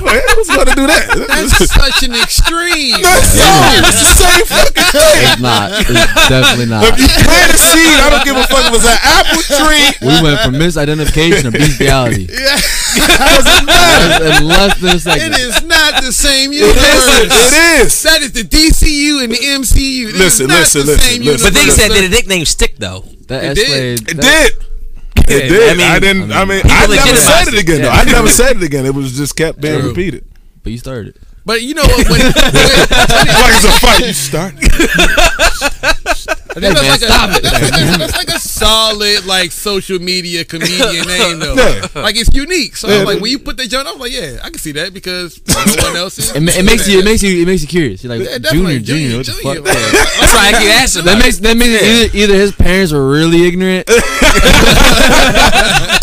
Like, 0.06 0.22
Who's 0.38 0.48
gonna 0.54 0.76
do 0.78 0.86
that? 0.86 1.10
That's 1.28 1.58
such 1.66 2.04
an 2.06 2.14
extreme. 2.16 3.02
That's 3.06 3.34
so. 3.34 3.50
It's 3.82 4.00
the 4.06 4.14
same 4.22 4.46
fucking 4.46 4.90
thing. 4.94 5.22
It's 5.26 5.42
not. 5.42 5.68
It's 5.74 6.30
definitely 6.30 6.70
not. 6.70 6.86
If 6.86 6.96
you 7.02 7.10
plant 7.26 7.50
a 7.52 7.58
seed, 7.58 7.98
I 8.00 8.08
don't 8.14 8.26
give 8.26 8.38
a 8.38 8.46
fuck 8.46 8.70
if 8.70 8.78
it's 8.78 8.86
an 8.86 9.02
apple 9.02 9.44
tree. 9.50 9.86
We 10.06 10.14
went 10.22 10.38
from 10.46 10.56
misidentification 10.62 11.50
to 11.50 11.52
bestiality 11.52 12.28
Doesn't 12.28 13.66
matter. 13.66 14.26
in 14.38 14.48
less 14.48 14.78
than 14.80 14.96
a 14.96 15.00
second. 15.00 15.34
is 15.34 15.64
not 15.64 16.04
the 16.04 16.12
same 16.12 16.54
universe. 16.54 16.78
is. 16.78 17.32
It 17.34 17.86
is. 17.86 18.04
That 18.04 18.22
is 18.22 18.32
the 18.32 18.44
DCU 18.44 19.24
and 19.24 19.32
the 19.34 19.38
MCU. 19.38 20.10
It 20.10 20.16
is 20.16 20.20
Listen, 20.20 20.48
not 20.48 20.60
listen, 20.60 20.82
the 20.82 20.88
listen, 20.94 21.10
same 21.10 21.22
listen. 21.24 21.46
But 21.48 21.54
they 21.54 21.60
universe. 21.62 21.76
said 21.82 21.92
that 21.92 22.02
the 22.02 22.10
nickname 22.10 22.46
stick 22.46 22.76
though. 22.78 23.04
That 23.28 23.44
It 23.44 23.56
did. 23.56 24.00
escalated. 24.00 24.12
It 24.12 24.22
did. 24.22 24.54
It 25.28 25.50
did. 25.50 25.70
I 25.70 25.74
mean- 25.76 25.88
I 25.88 26.00
didn't. 26.00 26.32
I 26.32 26.46
mean, 26.46 26.62
People 26.62 26.78
I 26.78 26.88
never 26.88 27.16
said 27.18 27.48
it 27.54 27.60
again. 27.60 27.82
though. 27.82 27.90
I 27.90 28.04
never 28.06 28.28
said 28.28 28.58
it 28.58 28.64
again. 28.64 28.86
It 28.86 28.94
was 28.94 29.16
just 29.18 29.36
kept 29.36 29.60
being 29.62 29.80
True. 29.80 29.90
repeated. 29.90 30.26
But 30.64 30.72
you 30.72 30.78
started. 30.78 31.18
But 31.46 31.62
you 31.62 31.74
know 31.76 31.84
what? 31.84 32.08
When, 32.10 32.20
when, 32.22 32.32
like 32.32 33.54
it's 33.54 33.66
a 33.66 33.72
fight. 33.80 34.00
You 34.08 34.14
start. 34.14 34.56
that's, 34.56 36.28
man, 36.58 36.74
like 36.74 37.02
a, 37.02 37.06
stop 37.06 37.30
it. 37.38 37.44
that's, 37.44 37.60
that's- 37.60 37.98
that's 37.98 38.18
like 38.18 38.28
a 38.30 38.40
solid 38.60 39.26
like 39.26 39.52
social 39.52 40.00
media 40.00 40.44
comedian 40.46 41.08
name 41.08 41.40
though. 41.40 41.56
Yeah. 41.56 41.88
Like 42.02 42.16
it's 42.18 42.34
unique. 42.34 42.76
So 42.78 42.88
Yeah, 42.88 43.00
I'm 43.00 43.06
like 43.06 43.22
when 43.22 43.32
you 43.32 43.40
put 43.40 43.58
that 43.58 43.70
joint, 43.70 43.88
I'm 43.88 44.00
like, 44.00 44.12
yeah, 44.14 44.38
I 44.44 44.50
can 44.50 44.60
see 44.60 44.72
that 44.74 44.94
because 44.94 45.40
no 45.48 45.88
one 45.88 45.96
else 45.98 46.18
is. 46.20 46.32
It, 46.36 46.42
ma- 46.42 46.52
it 46.56 46.66
makes 46.66 46.88
you. 46.88 47.00
It 47.00 47.06
makes 47.06 47.22
you. 47.24 47.42
It 47.42 47.46
makes 47.46 47.62
you 47.62 47.68
curious. 47.68 48.04
You're 48.04 48.16
like 48.18 48.28
Yeah, 48.28 48.38
junior, 48.38 48.80
definitely. 48.80 48.80
junior. 48.80 49.18
What 49.18 49.26
the 49.26 49.32
Junior, 49.34 49.62
fuck? 49.64 49.74
That's 49.74 50.34
why 50.34 50.48
I 50.48 50.52
keep 50.60 50.70
asking. 50.72 51.06
That 51.06 51.18
makes 51.20 51.38
that 51.40 51.58
means 51.58 51.82
either, 51.82 52.18
either 52.18 52.34
his 52.36 52.52
parents 52.54 52.92
were 52.94 53.10
really 53.10 53.46
ignorant 53.48 53.90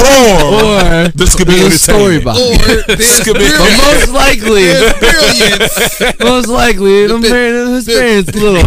Or 0.02 0.34
or 0.42 1.08
this 1.14 1.34
could 1.36 1.46
be 1.46 1.54
there's 1.58 1.74
a 1.74 1.78
story 1.78 2.16
entertaining. 2.16 2.24
behind 2.24 2.60
it. 2.60 2.90
Or 2.90 2.96
there's 2.96 3.20
could 3.24 3.38
be- 3.38 3.48
But 3.48 3.72
most 3.80 4.08
likely, 4.12 4.66
brilliance. 4.98 6.20
most 6.20 6.48
likely, 6.48 7.06
them 7.06 7.22
the- 7.22 7.28
parents, 7.28 7.70
his 7.70 7.86
the- 7.86 7.94
parents 7.94 8.34
little. 8.34 8.62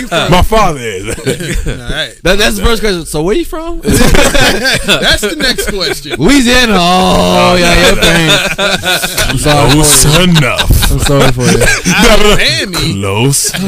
we 0.00 0.06
from, 0.06 0.30
My 0.30 0.42
father 0.42 0.80
is. 0.80 1.06
all 1.66 1.74
right. 1.90 2.14
That, 2.22 2.36
that's 2.38 2.56
the 2.56 2.62
first 2.64 2.82
question. 2.82 2.99
So 3.04 3.22
where 3.22 3.36
you 3.36 3.44
from? 3.44 3.80
That's 3.80 5.20
the 5.22 5.36
next 5.38 5.68
question. 5.70 6.16
Louisiana. 6.18 6.74
Oh 6.78 7.56
yeah, 7.58 7.86
your 7.86 7.96
parents. 7.96 8.58
I'm 9.28 9.38
sorry 9.38 9.68
for 9.70 9.74
Close 9.76 10.04
you. 10.04 10.22
enough. 10.38 10.70
I'm 10.92 10.98
sorry 11.00 11.32
for 11.32 11.44
you. 11.44 11.58
Miami. 12.36 12.92
Close. 13.00 13.52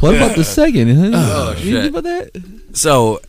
What 0.00 0.14
about 0.14 0.36
the 0.36 0.44
second? 0.44 0.94
Huh? 0.94 1.10
Oh, 1.14 1.54
You 1.58 1.72
shit. 1.72 1.82
think 1.82 1.96
about 1.96 2.04
that? 2.04 2.30
So, 2.74 3.20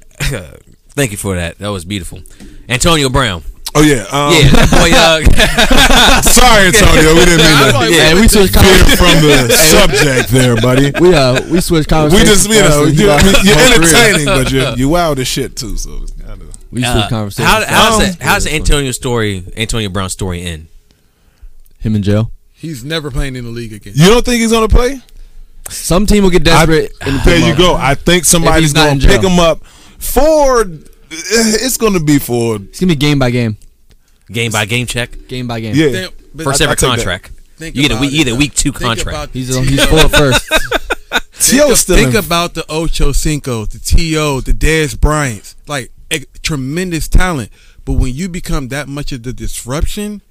thank 0.90 1.12
you 1.12 1.18
for 1.18 1.36
that. 1.36 1.58
That 1.60 1.70
was 1.70 1.86
beautiful. 1.86 2.20
Antonio 2.68 3.10
Brown. 3.10 3.42
Oh 3.76 3.82
yeah. 3.84 4.08
Um, 4.10 4.34
Yeah, 4.34 4.50
that 4.58 4.70
boy. 4.74 4.90
Uh, 4.96 6.22
Sorry, 6.24 6.68
Antonio. 6.68 7.14
We 7.14 7.26
didn't 7.26 7.46
mean 7.46 7.58
I'm 7.58 7.72
to 7.72 7.78
like, 7.78 7.92
Yeah, 7.94 8.14
we 8.16 8.28
switched. 8.28 8.56
veer 8.58 8.84
from 8.98 9.16
the 9.22 9.50
subject 9.70 10.30
there, 10.30 10.56
buddy. 10.56 10.92
we 11.00 11.14
uh 11.14 11.42
we 11.52 11.62
switched 11.62 11.90
conversation. 11.90 12.26
We 12.26 12.32
just, 12.32 12.48
you 12.50 12.62
know, 12.62 12.86
you're, 12.86 13.12
and 13.12 13.22
he 13.22 13.32
lost 13.34 13.46
you're 13.46 13.56
his 13.58 13.70
whole 13.70 13.84
career. 13.84 14.06
entertaining, 14.16 14.26
but 14.26 14.52
you're, 14.52 14.74
you 14.78 14.90
wild 14.90 15.20
as 15.20 15.28
shit 15.28 15.56
too. 15.56 15.78
So 15.78 16.00
it's 16.02 16.12
kind 16.14 16.42
of. 16.42 16.56
We 16.72 16.84
uh, 16.84 16.94
switched 16.94 17.10
conversations. 17.10 17.48
how, 17.48 17.64
how's 17.68 18.00
fast. 18.02 18.20
that? 18.20 18.26
How's 18.26 18.44
the 18.46 18.54
Antonio 18.56 18.92
story? 18.92 19.44
Antonio 19.56 19.90
Brown's 19.90 20.14
story 20.14 20.42
end? 20.42 20.68
him 21.80 21.96
in 21.96 22.02
jail? 22.02 22.32
He's 22.54 22.84
never 22.84 23.12
playing 23.12 23.36
in 23.36 23.46
the 23.46 23.52
league 23.52 23.72
again. 23.74 23.94
You 23.96 24.08
don't 24.10 24.26
think 24.26 24.42
he's 24.42 24.52
gonna 24.52 24.68
play? 24.68 25.02
Some 25.70 26.06
team 26.08 26.24
will 26.24 26.32
get 26.32 26.44
desperate. 26.44 26.92
and 27.02 27.18
pick 27.18 27.26
There 27.26 27.38
you 27.46 27.52
up. 27.54 27.58
go. 27.58 27.76
I 27.76 27.94
think 27.94 28.26
somebody's 28.26 28.74
gonna 28.74 29.00
pick 29.00 29.22
him 29.22 29.40
up 29.40 29.64
for. 30.00 30.66
It's 31.66 31.78
gonna 31.78 32.00
be 32.00 32.20
for 32.20 32.58
It's 32.58 32.80
gonna 32.80 32.92
be 32.92 32.96
game 32.96 33.20
by 33.20 33.30
game, 33.32 33.58
Game 34.32 34.52
by 34.52 34.66
game 34.66 34.86
check. 34.86 35.28
game 35.28 35.48
by 35.48 35.60
game. 35.60 35.76
yeah. 35.76 35.92
Think- 35.92 36.14
First 36.44 36.62
I- 36.62 36.66
I 36.66 36.68
ever 36.68 36.76
take 36.76 36.82
that. 36.82 36.96
contract. 36.98 37.32
think 37.58 37.76
You 37.76 37.82
get 37.88 37.92
a 37.98 38.00
week, 38.00 38.12
it, 38.12 38.16
either 38.18 38.32
though. 38.32 38.38
week 38.38 38.54
two 38.54 38.72
contract. 38.72 39.34
He's 39.34 39.48
the 39.48 39.62
he's 39.62 39.80
TO. 39.84 39.88
full 39.88 40.10
first. 40.10 40.48
Tio's 41.40 41.80
still 41.80 41.96
Think 41.96 42.14
in- 42.14 42.18
about 42.26 42.54
the 42.54 42.66
Ocho 42.70 43.12
Cinco, 43.12 43.66
the 43.66 43.80
To, 43.80 44.42
the 44.42 44.52
Dez 44.54 45.00
Bryants, 45.00 45.56
like 45.68 45.92
a, 46.12 46.20
tremendous 46.44 47.08
talent. 47.08 47.50
But 47.86 47.94
when 47.94 48.14
you 48.14 48.28
become 48.28 48.68
that 48.70 48.88
much 48.88 49.12
of 49.12 49.24
the 49.24 49.32
disruption, 49.34 50.22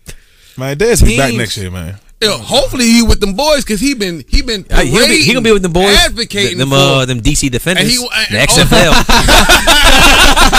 man. 0.58 0.76
Dad's 0.78 1.02
be 1.02 1.16
back 1.16 1.32
next 1.34 1.56
year, 1.56 1.70
man. 1.70 1.98
you 2.20 2.28
know, 2.28 2.38
hopefully 2.38 2.84
he 2.86 3.02
with 3.02 3.20
them 3.20 3.34
boys 3.34 3.64
because 3.64 3.80
he 3.80 3.94
been 3.94 4.24
he 4.28 4.42
been 4.42 4.64
Uh, 4.70 4.82
he 4.82 4.90
gonna 4.92 5.06
be, 5.08 5.22
he 5.22 5.32
gonna 5.32 5.42
be 5.42 5.52
with 5.52 5.62
the 5.62 5.68
boys, 5.70 5.96
advocating 5.96 6.58
them 6.58 6.68
for. 6.70 6.74
uh, 6.76 7.04
them 7.06 7.20
DC 7.22 7.50
defenders, 7.50 7.82
And 7.84 7.90
he- 7.90 7.96
the 7.96 8.38
and- 8.38 8.48
XFL. 8.50 8.92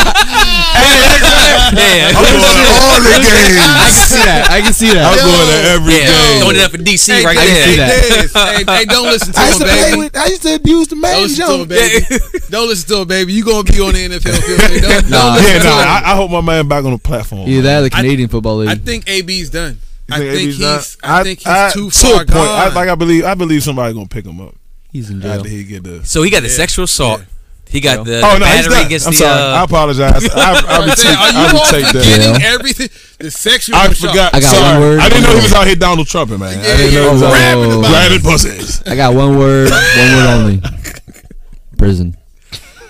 yeah, 0.48 2.10
I'm 2.10 2.24
going 2.24 2.40
to 2.40 2.72
all 2.80 3.00
the 3.04 3.12
games. 3.20 3.60
I 3.60 3.92
can 3.92 4.06
see 4.08 4.24
that. 4.24 4.48
I 4.50 4.58
can 4.62 4.74
see 4.74 4.90
that. 4.94 5.04
I'm 5.04 5.18
going 5.20 5.48
to 5.52 5.60
every 5.76 5.94
yeah, 5.94 6.08
game. 6.08 6.40
throwing 6.42 6.56
it 6.58 6.64
up 6.64 6.72
for 6.72 6.78
DC 6.78 7.08
Hey, 7.12 7.26
right 7.26 7.38
I 7.38 7.44
can 7.46 7.54
there. 7.54 7.68
see 7.68 7.78
that. 7.78 8.56
Hey, 8.68 8.78
hey, 8.78 8.86
don't 8.86 9.06
listen 9.08 9.34
to 9.34 9.40
I 9.40 9.48
used 9.48 9.62
him, 9.62 9.68
to 9.68 9.74
play 9.74 9.84
baby. 9.92 9.98
with. 9.98 10.18
I 10.18 10.26
used 10.28 10.42
to 10.44 10.56
abuse 10.56 10.88
the 10.88 10.96
Don't 10.96 11.02
man, 11.02 11.22
listen 11.22 11.46
to 11.48 11.54
him, 11.62 11.68
baby. 11.68 12.06
don't 12.50 12.68
listen 12.68 12.88
to 12.96 13.02
him, 13.02 13.08
baby. 13.08 13.34
You 13.34 13.44
gonna 13.44 13.64
be 13.64 13.80
on 13.82 13.94
the 13.94 14.04
NFL 14.08 14.38
field. 14.40 14.82
Don't, 14.82 15.10
don't 15.10 15.44
Yeah, 15.44 15.60
to 15.60 15.64
no. 15.66 15.72
I, 15.76 16.02
I 16.06 16.16
hope 16.16 16.32
my 16.32 16.42
man 16.42 16.68
back 16.68 16.86
on 16.86 16.92
the 16.92 16.98
platform. 16.98 17.48
Yeah, 17.50 17.62
that 17.62 17.80
or 17.80 17.84
the 17.84 17.90
Canadian 17.90 18.30
Football 18.30 18.58
League. 18.58 18.70
I 18.70 18.76
think 18.76 19.08
AB's 19.10 19.50
done. 19.50 19.78
I 20.10 20.20
think 20.20 20.40
AB's 20.40 20.60
not? 20.60 20.78
he's. 20.78 20.98
I 21.04 21.24
think 21.24 21.40
he's 21.40 21.48
I- 21.48 21.72
too 21.72 21.90
to 21.90 21.98
far 21.98 22.14
a 22.22 22.26
point. 22.26 22.30
I, 22.32 22.66
gone. 22.68 22.76
like 22.76 22.90
I 22.90 22.96
believe. 22.96 23.26
I 23.26 23.34
believe 23.36 23.64
somebody's 23.64 23.94
gonna 23.96 24.08
pick 24.08 24.26
him 24.26 24.40
up 24.40 24.56
He's 24.92 25.10
in 25.10 25.22
jail. 25.22 25.32
after 25.34 25.50
he 25.50 25.64
get 25.66 25.84
the. 25.84 26.06
So 26.06 26.24
he 26.24 26.30
got 26.32 26.42
the 26.44 26.48
Yeah. 26.50 26.54
sexual 26.56 26.86
assault. 26.86 27.22
He 27.70 27.82
got 27.82 28.06
the, 28.06 28.22
Oh 28.24 28.34
the 28.34 28.40
no, 28.40 28.46
he's 28.46 28.64
battery 28.66 28.76
not. 28.76 28.86
against 28.86 29.08
I'm 29.08 29.12
the. 29.14 29.18
sorry. 29.18 29.42
I 29.42 29.60
Uh, 29.62 29.64
apologize. 29.66 30.30
I, 30.34 30.40
I, 30.40 30.54
I 30.54 30.78
I'm 30.78 30.96
saying, 30.96 31.18
are 31.18 31.32
you 31.32 31.38
I 31.38 31.52
all 31.52 31.66
retake 31.66 31.94
that. 31.94 32.04
forgetting 32.04 32.42
Yeah. 32.42 32.54
everything? 32.54 32.90
The 33.20 33.32
sexual. 33.32 33.76
I 33.76 33.94
forgot. 33.94 34.34
I 34.36 34.40
got 34.40 34.56
sorry. 34.56 34.72
one 34.74 34.80
word, 34.82 35.00
I 35.00 35.10
didn't 35.10 35.24
know 35.24 35.30
one 35.30 35.38
he 35.38 35.44
was 35.44 35.54
out 35.54 35.68
here 35.68 35.76
Donald 35.76 36.08
Trumping, 36.08 36.40
man. 36.40 36.60
I 36.60 36.64
didn't 36.64 36.94
yeah, 36.94 37.00
know 37.00 37.06
he 37.08 37.12
was 37.14 37.22
yeah. 37.22 37.28
out 37.28 37.34
Rapping 37.34 37.82
grabbing 37.82 38.22
pussies. 38.22 38.84
I 38.88 38.96
got 38.96 39.14
one 39.16 39.38
word, 39.38 39.70
one 39.72 40.16
word 40.16 40.28
only. 40.28 40.62
Prison. 41.78 42.16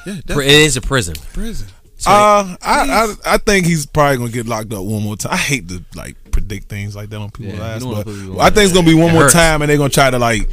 Yeah, 0.05 0.13
it 0.17 0.25
that's 0.27 0.39
is 0.39 0.77
a 0.77 0.81
prison. 0.81 1.15
prison. 1.33 1.67
So 1.97 2.11
Uh, 2.11 2.55
I, 2.61 3.15
I 3.25 3.33
I 3.33 3.37
think 3.39 3.65
he's 3.65 3.85
probably 3.85 4.17
gonna 4.17 4.29
get 4.31 4.45
locked 4.47 4.71
up 4.71 4.83
one 4.85 5.01
more 5.03 5.17
time. 5.17 5.33
I 5.33 5.37
hate 5.37 5.67
to 5.69 5.83
like 5.95 6.15
predict 6.31 6.69
things 6.69 6.95
like 6.95 7.09
that 7.09 7.17
on 7.17 7.31
people's 7.31 7.57
Yeah, 7.57 7.79
you 7.79 7.93
eyes, 7.95 8.03
but 8.05 8.39
I 8.39 8.49
think 8.51 8.65
it's 8.65 8.73
gonna 8.73 8.85
be 8.87 8.93
one 8.93 9.09
It 9.09 9.13
more 9.13 9.23
hurts. 9.23 9.33
time, 9.33 9.61
and 9.63 9.69
they're 9.69 9.77
gonna 9.77 9.89
try 9.89 10.09
to 10.11 10.19
like 10.19 10.47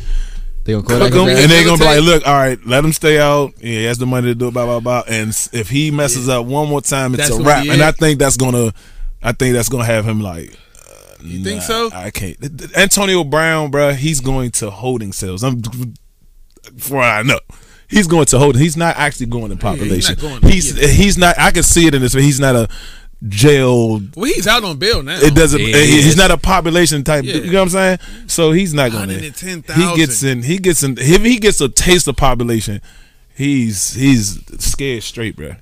They 0.64 0.72
gonna 0.72 1.10
cook 1.10 1.12
him, 1.12 1.28
and 1.28 1.50
they're 1.50 1.64
gonna 1.64 1.78
be 1.78 1.84
like, 1.84 2.00
look, 2.02 2.26
all 2.26 2.34
right, 2.34 2.58
let 2.66 2.84
him 2.84 2.92
stay 2.92 3.18
out. 3.18 3.52
Yeah, 3.58 3.64
he 3.64 3.84
has 3.84 3.98
the 3.98 4.06
money 4.06 4.28
to 4.28 4.34
do 4.34 4.48
it, 4.48 4.52
blah 4.52 4.64
blah 4.64 4.80
blah. 4.80 5.02
And 5.06 5.28
if 5.52 5.68
he 5.68 5.90
messes 5.90 6.28
up 6.28 6.46
one 6.46 6.68
more 6.68 6.80
time, 6.80 7.14
it's 7.14 7.28
That's 7.28 7.38
a 7.38 7.42
wrap. 7.42 7.66
And. 7.66 7.82
I 7.82 7.92
think 7.92 8.18
that's 8.18 8.38
gonna, 8.38 8.72
I 9.22 9.32
think 9.32 9.54
that's 9.54 9.68
gonna 9.68 9.84
have 9.84 10.06
him 10.06 10.20
like. 10.20 10.54
Uh, 10.76 11.16
you 11.20 11.44
think 11.44 11.60
so? 11.60 11.90
I 11.92 12.10
can't. 12.10 12.38
Antonio 12.76 13.24
Brown, 13.24 13.70
bruh, 13.70 13.94
he's 13.94 14.20
going 14.20 14.52
to 14.52 14.70
holding 14.70 15.12
cells. 15.12 15.44
I'm 15.44 15.62
for 16.78 17.00
I 17.00 17.22
know. 17.22 17.40
He's 17.86 18.06
going 18.06 18.24
to 18.26 18.38
holding. 18.38 18.62
He's 18.62 18.76
not 18.76 18.96
actually 18.96 19.26
going 19.26 19.50
to 19.50 19.56
population. 19.56 20.14
not 20.14 20.40
going- 20.40 20.52
he's 20.52 20.76
yeah. 20.76 20.88
he's 20.88 21.18
not. 21.18 21.38
I 21.38 21.50
can 21.50 21.62
see 21.62 21.86
it 21.86 21.94
in 21.94 22.00
this. 22.00 22.14
He's 22.14 22.40
not 22.40 22.56
a 22.56 22.68
jail. 23.28 24.00
Well, 24.16 24.26
he's 24.26 24.46
out 24.46 24.64
on 24.64 24.76
bail 24.78 25.02
now. 25.02 25.18
It 25.18 25.34
doesn't. 25.34 25.60
Yeah, 25.60 25.66
he- 25.78 25.86
he 25.92 26.02
he's 26.02 26.16
not 26.16 26.30
a 26.30 26.36
population 26.36 27.04
type. 27.04 27.24
Yeah. 27.24 27.36
You 27.36 27.50
know 27.52 27.58
what 27.60 27.62
I'm 27.62 27.68
saying? 27.70 27.98
So 28.26 28.52
he's 28.52 28.74
not 28.74 28.92
going 28.92 29.08
to. 29.08 29.14
He 29.18 29.96
gets 29.96 30.22
in. 30.22 30.42
He 30.42 30.58
gets 30.58 30.82
in. 30.82 30.96
If 30.98 31.22
he 31.22 31.38
gets 31.38 31.60
a 31.60 31.68
taste 31.68 32.06
of 32.08 32.16
population, 32.16 32.80
he's 33.34 33.94
he's 33.94 34.38
scared 34.62 35.02
straight, 35.02 35.36
bruh. 35.36 35.56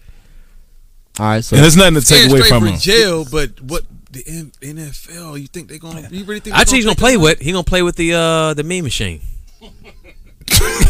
All 1.18 1.26
right, 1.26 1.44
so 1.44 1.56
And 1.56 1.62
there's 1.62 1.76
nothing 1.76 1.94
to 1.96 2.00
take 2.06 2.30
away 2.30 2.42
from 2.48 2.66
him. 2.66 2.78
jail, 2.78 3.26
but 3.30 3.60
what 3.60 3.82
the 4.10 4.24
N- 4.26 4.52
NFL? 4.62 5.38
You 5.40 5.46
think 5.46 5.68
they're 5.68 5.78
gonna? 5.78 6.08
You 6.10 6.24
really 6.24 6.40
think? 6.40 6.56
I 6.56 6.64
think 6.64 6.76
he's 6.76 6.84
gonna 6.86 6.96
play 6.96 7.16
with. 7.18 7.38
He 7.38 7.52
gonna 7.52 7.64
play 7.64 7.82
with 7.82 7.96
the 7.96 8.14
uh 8.14 8.54
the 8.54 8.62
meme 8.64 8.82
machine. 8.84 9.20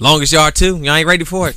Longest 0.00 0.32
yard 0.32 0.54
too. 0.54 0.76
Y'all 0.78 0.94
ain't 0.94 1.06
ready 1.08 1.24
for 1.24 1.48
it. 1.48 1.56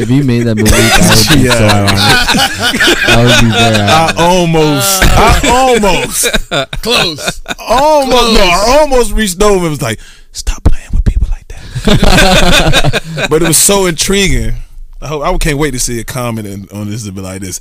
If 0.00 0.08
you 0.10 0.24
made 0.24 0.42
that 0.44 0.56
movie, 0.56 0.70
that 0.70 1.28
would 1.28 1.38
be 1.38 1.48
so 1.50 1.58
Yeah. 1.58 1.74
ironic. 1.74 1.98
That 3.06 3.18
would 3.24 3.40
be 3.44 3.50
very 3.52 3.76
ironic. 3.76 4.16
I 4.16 4.24
almost, 4.24 5.02
I 5.04 5.40
almost, 5.48 6.82
Close. 6.82 7.42
almost, 7.58 8.32
no, 8.34 8.40
I 8.42 8.78
almost 8.80 9.12
reached 9.12 9.42
over 9.42 9.62
and 9.62 9.70
was 9.70 9.82
like, 9.82 10.00
"Stop 10.32 10.64
playing 10.64 10.88
with 10.92 11.04
people 11.04 11.28
like 11.30 11.46
that." 11.48 13.26
but 13.30 13.42
it 13.42 13.48
was 13.48 13.58
so 13.58 13.86
intriguing. 13.86 14.54
I 15.00 15.06
hope 15.06 15.22
I 15.22 15.36
can't 15.38 15.58
wait 15.58 15.70
to 15.72 15.78
see 15.80 16.00
a 16.00 16.04
comment 16.04 16.46
in- 16.46 16.68
on 16.72 16.90
this 16.90 17.04
to 17.04 17.12
be 17.12 17.20
like 17.20 17.40
this. 17.40 17.58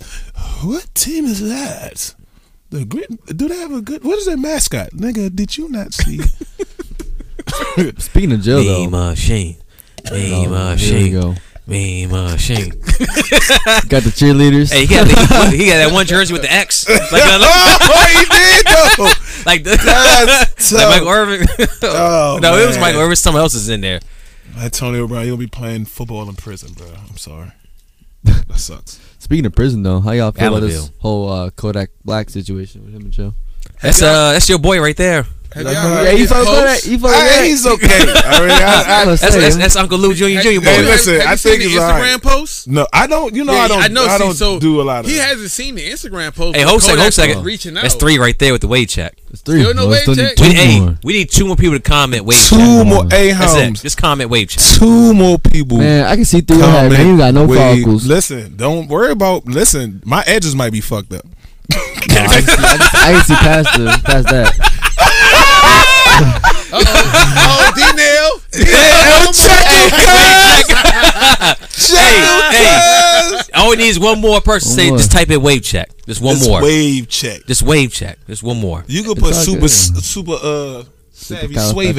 What 0.63 0.87
team 0.95 1.25
is 1.25 1.39
that? 1.47 2.15
The 2.71 2.83
Grit- 2.83 3.37
do 3.37 3.47
they 3.47 3.57
have 3.57 3.71
a 3.71 3.81
good? 3.81 4.03
What 4.03 4.17
is 4.17 4.25
their 4.25 4.37
mascot, 4.37 4.89
nigga? 4.91 5.33
Did 5.35 5.55
you 5.57 5.69
not 5.69 5.93
see? 5.93 6.19
Speaking 7.99 8.31
of 8.33 8.41
jail, 8.41 8.59
Me 8.59 8.65
though, 8.67 8.89
machine. 8.89 9.55
Me 10.11 10.33
oh, 10.33 10.41
here 10.41 10.49
we 10.49 10.55
machine. 10.55 11.11
go. 11.13 11.35
Me 11.67 12.05
machine. 12.05 12.69
Got 13.89 14.03
the 14.03 14.13
cheerleaders. 14.15 14.71
Hey, 14.71 14.85
he 14.85 14.95
got, 14.95 15.05
the, 15.07 15.55
he 15.55 15.65
got 15.65 15.77
that 15.77 15.91
one 15.91 16.05
jersey 16.05 16.31
with 16.31 16.41
the 16.41 16.51
X. 16.51 16.87
Like, 17.11 17.23
uh, 17.25 17.39
oh, 17.41 18.05
he 18.07 18.25
did 18.25 18.65
though. 18.65 19.05
like, 19.45 19.63
the, 19.63 19.77
That's 19.83 20.71
like 20.71 20.81
tough. 20.81 20.91
Michael 20.91 21.09
Irvin. 21.09 21.47
Oh, 21.83 22.39
no, 22.41 22.57
it 22.57 22.67
was 22.67 22.77
Mike 22.77 22.87
Michael 22.87 23.01
Irvin. 23.01 23.15
Someone 23.15 23.41
else 23.41 23.53
is 23.53 23.69
in 23.69 23.81
there. 23.81 23.99
Antonio 24.57 25.07
Brown, 25.07 25.25
you'll 25.25 25.37
be 25.37 25.47
playing 25.47 25.85
football 25.85 26.27
in 26.29 26.35
prison, 26.35 26.73
bro. 26.73 26.87
I'm 27.09 27.17
sorry. 27.17 27.51
That 28.23 28.59
sucks. 28.59 28.99
Speaking 29.19 29.45
of 29.45 29.55
prison, 29.55 29.83
though, 29.83 29.99
how 29.99 30.11
y'all 30.11 30.31
feel 30.31 30.55
about 30.55 30.65
this 30.65 30.89
whole 30.99 31.29
uh, 31.29 31.49
Kodak 31.51 31.89
Black 32.05 32.29
situation 32.29 32.85
with 32.85 32.93
him 32.93 33.01
and 33.01 33.11
Joe? 33.11 33.33
That's 33.81 34.01
uh, 34.01 34.31
that's 34.31 34.47
your 34.49 34.59
boy 34.59 34.79
right 34.81 34.95
there. 34.95 35.25
Have 35.53 35.63
y'all 35.65 35.73
heard 35.75 36.03
Yeah, 36.05 36.11
you 36.11 36.17
his 36.17 36.29
fuck 36.29 36.39
with 36.39 36.47
post? 36.47 36.59
Kodak? 36.59 36.85
You 36.85 36.99
fuck 36.99 37.11
ah, 37.11 37.17
with 37.17 37.31
Hey, 37.31 37.39
that? 37.39 37.47
he's 37.47 37.65
okay. 37.65 37.85
I 38.27 38.39
mean, 38.41 38.51
I, 38.51 39.01
I, 39.01 39.05
That's, 39.05 39.21
that's, 39.21 39.55
that's 39.55 39.75
Uncle 39.75 39.97
Lou 39.97 40.13
Jr. 40.13 40.25
Jr. 40.25 40.33
Have- 40.33 40.43
boy. 40.43 40.61
Hey, 40.69 40.81
listen, 40.83 41.13
have 41.15 41.27
I 41.27 41.31
you 41.31 41.37
think 41.37 41.61
seen 41.61 41.71
it's 41.71 41.75
the 41.75 41.81
all 41.81 41.89
right. 41.89 42.19
Instagram 42.19 42.21
post? 42.21 42.67
no, 42.67 42.87
I 42.93 43.07
don't. 43.07 43.33
You 43.33 43.45
know, 43.45 43.53
Yeah, 43.53 43.59
I 43.61 43.67
don't. 43.67 43.83
I, 43.83 43.87
know. 43.87 44.07
see, 44.07 44.17
don't 44.19 44.33
so 44.35 44.59
do 44.59 44.81
a 44.81 44.83
lot 44.83 45.05
of. 45.05 45.09
He 45.11 45.17
that. 45.17 45.29
hasn't 45.29 45.51
seen 45.51 45.75
the 45.75 45.89
Instagram 45.89 46.35
post. 46.35 46.57
Hey, 46.57 46.63
hold 46.63 46.81
second, 46.83 46.99
hold 46.99 47.13
second. 47.13 47.43
Reaching 47.43 47.77
out. 47.77 47.83
That's 47.83 47.95
three 47.95 48.17
right 48.19 48.37
there 48.37 48.51
with 48.51 48.61
the 48.61 48.67
wage 48.67 48.91
check. 48.91 49.17
It's 49.31 49.41
three. 49.41 49.61
Still 49.61 49.73
no 49.73 49.87
Well, 49.87 50.01
wage 50.05 50.17
check? 50.17 50.37
We, 50.39 50.53
hey, 50.53 50.79
more. 50.79 50.97
we 51.03 51.13
need 51.13 51.29
two 51.31 51.47
more 51.47 51.55
people 51.55 51.75
to 51.77 51.81
comment 51.81 52.25
wage 52.25 52.49
Two 52.49 52.57
check. 52.57 52.87
more 52.87 53.05
a 53.05 53.31
That's 53.31 53.55
it. 53.55 53.73
Just 53.81 53.97
comment 53.97 54.29
wage 54.29 54.55
check. 54.57 54.79
Two 54.79 55.13
more 55.13 55.37
people. 55.39 55.77
Man, 55.77 56.05
I 56.05 56.15
can 56.15 56.25
see 56.25 56.41
through 56.41 56.57
your 56.57 56.67
head, 56.67 56.91
man. 56.91 57.07
You 57.07 57.17
got 57.17 57.33
no 57.33 57.45
Wait, 57.47 57.57
follicles. 57.57 58.05
Listen, 58.05 58.55
don't 58.57 58.87
worry 58.89 59.11
about. 59.11 59.45
Listen, 59.45 60.01
my 60.05 60.23
edges 60.27 60.55
might 60.55 60.71
be 60.73 60.81
fucked 60.81 61.13
up. 61.13 61.25
I, 61.71 62.41
can 62.41 62.41
see, 62.43 62.55
I 62.59 63.11
can 63.13 63.23
see 63.25 63.35
past, 63.35 63.77
the, 63.77 64.01
past 64.05 64.27
that. 64.29 64.73
Oh, 66.69 67.71
D 67.75 67.81
Nail. 67.95 68.41
D-Nail. 68.51 69.31
Hey, 71.87 72.21
hey, 72.51 73.39
all 73.53 73.69
we 73.69 73.75
need 73.77 73.87
is 73.87 73.99
one 73.99 74.19
more 74.19 74.41
person. 74.41 74.69
One 74.71 74.75
Say, 74.77 74.89
more. 74.89 74.97
just 74.97 75.11
type 75.11 75.29
in 75.29 75.41
wave 75.41 75.63
check. 75.63 75.89
Just 76.05 76.21
one 76.21 76.35
It's 76.35 76.47
more. 76.47 76.61
wave 76.61 77.07
check. 77.07 77.45
Just 77.45 77.63
wave 77.63 77.91
check. 77.93 78.17
Just 78.27 78.43
one 78.43 78.59
more. 78.59 78.83
You 78.87 79.03
could 79.03 79.17
put 79.17 79.33
super, 79.35 79.67
super, 79.67 80.37
uh, 80.41 80.83
savvy 81.11 81.55
suave. 81.55 81.97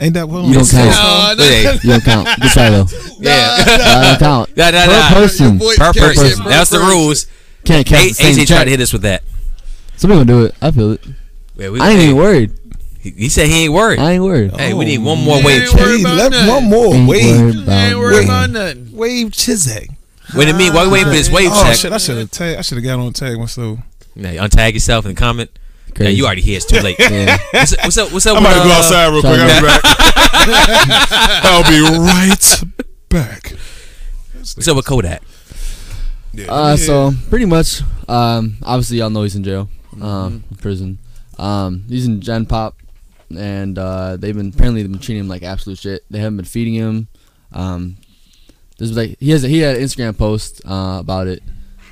Ain't 0.00 0.14
that 0.14 0.28
what? 0.28 0.44
You 0.44 0.54
don't 0.54 0.68
count. 0.68 0.94
called? 0.94 1.38
No, 1.38 1.44
no, 1.44 1.50
Hey, 1.50 1.72
You 1.82 1.90
don't 1.90 2.04
count. 2.04 2.28
Good 2.40 2.50
try, 2.50 2.70
though. 2.70 2.86
yeah. 3.18 3.56
I 3.66 4.04
don't 4.10 4.18
count. 4.18 4.50
Nah, 4.56 4.70
nah, 4.70 4.84
Per 4.86 4.92
nah. 4.92 5.08
person. 5.10 5.58
Per 5.58 5.74
can't 5.76 5.96
person. 5.96 6.44
That's 6.44 6.70
the 6.70 6.78
rules. 6.78 7.26
Can't 7.64 7.86
count 7.86 8.04
A- 8.04 8.08
the 8.08 8.14
same 8.14 8.36
AJ 8.36 8.46
tried 8.46 8.64
to 8.64 8.70
hit 8.70 8.80
us 8.80 8.92
with 8.92 9.02
that. 9.02 9.22
Somebody 9.96 10.24
gonna 10.24 10.40
do 10.40 10.44
it. 10.46 10.54
I 10.62 10.70
feel 10.70 10.92
it. 10.92 11.00
Yeah, 11.56 11.70
we, 11.70 11.80
I 11.80 11.90
ain't 11.90 11.98
hey, 11.98 12.04
even 12.06 12.16
worried. 12.16 12.52
He, 13.00 13.10
he 13.10 13.28
said 13.28 13.46
he 13.46 13.64
ain't 13.64 13.72
worried. 13.72 13.98
I 14.00 14.12
ain't 14.12 14.24
worried. 14.24 14.52
hey, 14.56 14.74
we 14.74 14.84
Oh, 14.84 14.88
need 14.88 14.98
one 14.98 15.22
more 15.24 15.36
wave 15.42 15.62
Ain't 15.62 15.70
check. 15.70 15.80
worried 15.80 15.98
Hey, 16.06 16.16
nothing. 16.16 16.46
one 16.48 16.64
more 16.64 16.94
Ain't 16.94 17.08
wave. 17.08 17.40
worried 17.40 17.56
about 17.62 17.72
ain't 17.88 17.98
worried 17.98 18.24
about 18.24 18.50
nothing. 18.50 18.96
Wave 18.96 19.28
Chizek. 19.28 19.88
Wait 20.34 20.48
a 20.48 20.52
minute. 20.52 20.74
While 20.74 20.86
we 20.86 20.92
waiting 20.92 21.06
for 21.08 21.14
this 21.14 21.30
wave 21.30 21.48
Oh 21.52 21.62
check, 21.64 21.76
shit! 21.76 21.92
I 21.92 21.98
should 21.98 22.18
have 22.18 22.30
tag. 22.30 22.58
I 22.58 22.60
should 22.62 22.76
have 22.76 22.84
got 22.84 22.98
on 22.98 23.12
tag 23.12 23.38
myself. 23.38 23.78
yeah, 24.14 24.46
untag 24.46 24.74
yourself 24.74 25.04
in 25.06 25.14
the 25.14 25.18
comment. 25.18 25.50
Yeah, 25.88 25.94
Crazy. 25.94 26.12
you 26.16 26.26
already 26.26 26.42
here. 26.42 26.56
It's 26.58 26.66
too 26.66 26.80
late. 26.80 26.96
Yeah. 27.00 27.38
What's, 27.52 27.72
up- 27.72 27.84
what's 27.84 27.96
up? 27.96 28.12
What's 28.12 28.26
up? 28.26 28.36
I'm 28.36 28.42
with, 28.42 28.52
about 28.52 28.62
to 28.62 28.68
go 28.68 28.74
uh, 28.74 28.78
outside 28.78 29.08
real 29.10 29.20
quick. 29.22 29.40
I'll 29.40 29.60
be 29.60 29.66
back. 29.66 29.80
I'll 31.44 31.64
be 31.64 31.98
right 31.98 32.62
back. 33.08 33.52
What's 34.54 34.68
up 34.68 34.76
with 34.76 34.86
Kodak? 34.86 35.22
Yeah. 36.32 36.52
Uh, 36.52 36.76
so 36.76 37.12
pretty 37.30 37.46
much, 37.46 37.80
um, 38.08 38.58
obviously 38.62 38.98
y'all 38.98 39.10
know 39.10 39.22
he's 39.22 39.34
in 39.34 39.44
jail, 39.44 39.68
um, 39.94 40.00
Mm-hmm. 40.00 40.34
in 40.50 40.56
prison. 40.58 40.98
Um, 41.38 41.84
he's 41.88 42.06
in 42.06 42.20
Gen 42.20 42.46
Pop, 42.46 42.76
and 43.36 43.78
uh, 43.78 44.16
they've 44.16 44.36
been 44.36 44.48
apparently 44.54 44.82
they've 44.82 44.90
been 44.90 45.00
treating 45.00 45.20
him 45.24 45.28
like 45.28 45.42
absolute 45.42 45.78
shit. 45.78 46.04
They 46.10 46.18
haven't 46.18 46.36
been 46.36 46.46
feeding 46.46 46.74
him. 46.74 47.08
Um, 47.52 47.96
this 48.78 48.88
was 48.88 48.96
like 48.96 49.18
he 49.18 49.30
has 49.30 49.44
a, 49.44 49.48
he 49.48 49.58
had 49.60 49.76
an 49.76 49.82
Instagram 49.82 50.16
post 50.16 50.62
uh, 50.66 50.98
about 51.00 51.26
it, 51.26 51.42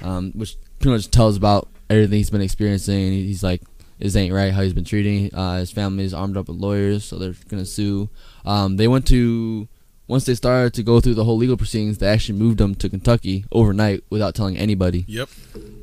um, 0.03 0.32
which 0.32 0.57
pretty 0.78 0.95
much 0.97 1.11
tells 1.11 1.37
about 1.37 1.68
everything 1.91 2.18
he's 2.18 2.30
been 2.30 2.41
experiencing. 2.41 3.12
He's 3.12 3.43
like, 3.43 3.62
"This 3.99 4.14
ain't 4.16 4.32
right." 4.32 4.53
How 4.53 4.62
he's 4.62 4.72
been 4.72 4.84
treating 4.84 5.34
uh, 5.34 5.59
his 5.59 5.70
family 5.72 6.05
is 6.05 6.14
armed 6.14 6.37
up 6.37 6.49
with 6.49 6.57
lawyers, 6.59 7.05
so 7.05 7.16
they're 7.18 7.34
gonna 7.49 7.66
sue. 7.66 8.09
Um, 8.45 8.76
they 8.76 8.87
went 8.89 9.07
to 9.09 9.66
once 10.09 10.24
they 10.24 10.34
started 10.37 10.72
to 10.74 10.84
go 10.84 11.01
through 11.01 11.14
the 11.14 11.24
whole 11.24 11.37
legal 11.37 11.57
proceedings, 11.57 11.99
they 11.99 12.07
actually 12.07 12.39
moved 12.39 12.61
him 12.61 12.76
to 12.76 12.89
Kentucky 12.89 13.45
overnight 13.51 14.05
without 14.09 14.37
telling 14.37 14.57
anybody. 14.57 15.05
Yep. 15.09 15.28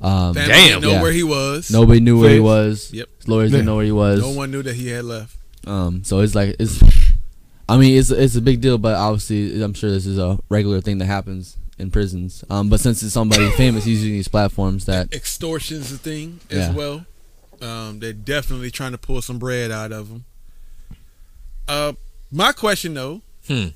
Um, 0.01 0.33
Damn. 0.33 0.47
didn't 0.47 0.81
know 0.81 0.91
Yeah. 0.91 1.01
where 1.01 1.11
he 1.11 1.23
was. 1.23 1.69
nobody 1.69 1.99
knew 1.99 2.17
where 2.21 2.29
he 2.29 2.39
was. 2.39 2.93
Yep. 2.93 3.09
His 3.17 3.27
lawyers 3.27 3.51
didn't 3.51 3.65
know 3.65 3.75
where 3.75 3.83
he 3.85 3.91
was. 3.91 4.21
No 4.21 4.29
one 4.29 4.49
knew 4.51 4.63
that 4.63 4.75
he 4.75 4.87
had 4.87 5.03
left. 5.03 5.35
Um, 5.65 6.03
so 6.03 6.19
it's 6.19 6.35
like 6.35 6.55
it's. 6.59 6.81
I 7.69 7.77
mean, 7.77 7.97
it's 7.97 8.11
it's 8.11 8.35
a 8.35 8.41
big 8.41 8.59
deal, 8.61 8.77
but 8.77 8.95
obviously, 8.95 9.61
I'm 9.63 9.73
sure 9.73 9.89
this 9.89 10.05
is 10.05 10.17
a 10.17 10.37
regular 10.49 10.81
thing 10.81 10.97
that 10.97 11.05
happens 11.05 11.57
in 11.79 11.89
prisons. 11.91 12.43
Um, 12.49 12.69
but 12.69 12.79
since 12.81 13.01
it's 13.01 13.13
somebody 13.13 13.49
famous, 13.57 13.87
using 13.87 14.11
these 14.11 14.27
platforms 14.27 14.85
that 14.85 15.13
Extortion's 15.13 15.91
a 15.91 15.97
thing 15.97 16.39
Yeah. 16.49 16.57
as 16.69 16.75
well. 16.75 17.05
Um, 17.61 17.99
they're 17.99 18.11
definitely 18.13 18.69
trying 18.71 18.91
to 18.91 18.97
pull 18.97 19.21
some 19.21 19.39
bread 19.39 19.71
out 19.71 19.93
of 19.93 20.09
them. 20.09 20.25
Uh, 21.67 21.93
my 22.29 22.51
question 22.51 22.93
though, 22.93 23.21
Hmm. 23.47 23.67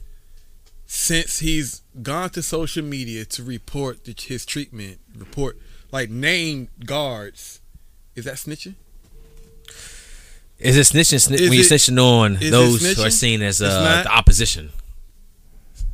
since 0.85 1.39
he's 1.39 1.81
gone 2.01 2.29
to 2.31 2.41
social 2.43 2.83
media 2.83 3.23
to 3.25 3.43
report 3.43 4.03
the, 4.03 4.13
his 4.19 4.45
treatment, 4.45 4.99
report 5.15 5.57
like 5.91 6.09
name 6.09 6.67
guards, 6.85 7.61
is 8.15 8.25
that 8.25 8.35
snitching? 8.35 8.75
Is 10.59 10.75
it 10.77 10.81
snitching 10.95 11.15
sni- 11.29 11.33
Is 11.35 11.49
when 11.49 11.53
you're 11.53 11.63
snitching 11.67 12.01
on 12.01 12.35
is 12.37 12.41
it 12.47 12.51
those 12.51 12.95
who 12.95 13.03
are 13.03 13.09
seen 13.11 13.41
as 13.43 13.61
uh, 13.61 14.03
the 14.03 14.11
opposition? 14.11 14.71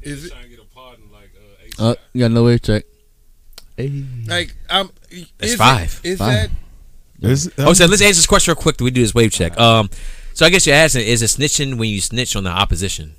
Is 0.01 0.25
it 0.25 0.31
trying 0.31 0.43
to 0.43 0.49
get 0.49 0.59
a 0.59 0.65
pardon 0.73 1.11
like 1.11 1.31
uh, 1.79 1.83
uh, 1.91 1.95
you 2.13 2.21
got 2.21 2.31
no 2.31 2.43
way 2.45 2.57
to 2.57 2.59
check. 2.59 2.85
Hey. 3.75 4.03
like 4.27 4.55
I'm? 4.69 4.89
That's 5.37 5.51
is 5.53 5.55
five. 5.57 5.99
It, 6.03 6.09
is 6.11 6.19
Five. 6.19 6.51
that 7.19 7.29
Is- 7.31 7.51
Oh, 7.57 7.73
so 7.73 7.85
let's 7.87 8.01
answer 8.01 8.15
this 8.19 8.25
question 8.27 8.51
real 8.53 8.61
quick. 8.61 8.77
Do 8.77 8.83
We 8.85 8.91
do 8.91 9.01
this 9.01 9.13
wave 9.13 9.31
check. 9.31 9.57
Um, 9.59 9.89
so 10.33 10.45
I 10.45 10.49
guess 10.49 10.65
you're 10.65 10.75
asking: 10.75 11.07
Is 11.07 11.21
it 11.21 11.27
snitching 11.27 11.77
when 11.77 11.89
you 11.89 11.99
snitch 12.01 12.35
on 12.35 12.43
the 12.43 12.49
opposition? 12.51 13.15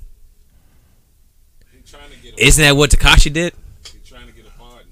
he 1.71 1.81
trying 1.89 2.09
to 2.09 2.17
get 2.17 2.33
a, 2.39 2.43
Isn't 2.45 2.63
that 2.63 2.75
what 2.75 2.89
Tekashi 2.91 3.31
did? 3.31 3.53
He's 3.83 4.09
trying 4.09 4.27
to 4.27 4.33
get 4.33 4.45
a 4.47 4.51
pardon. 4.59 4.87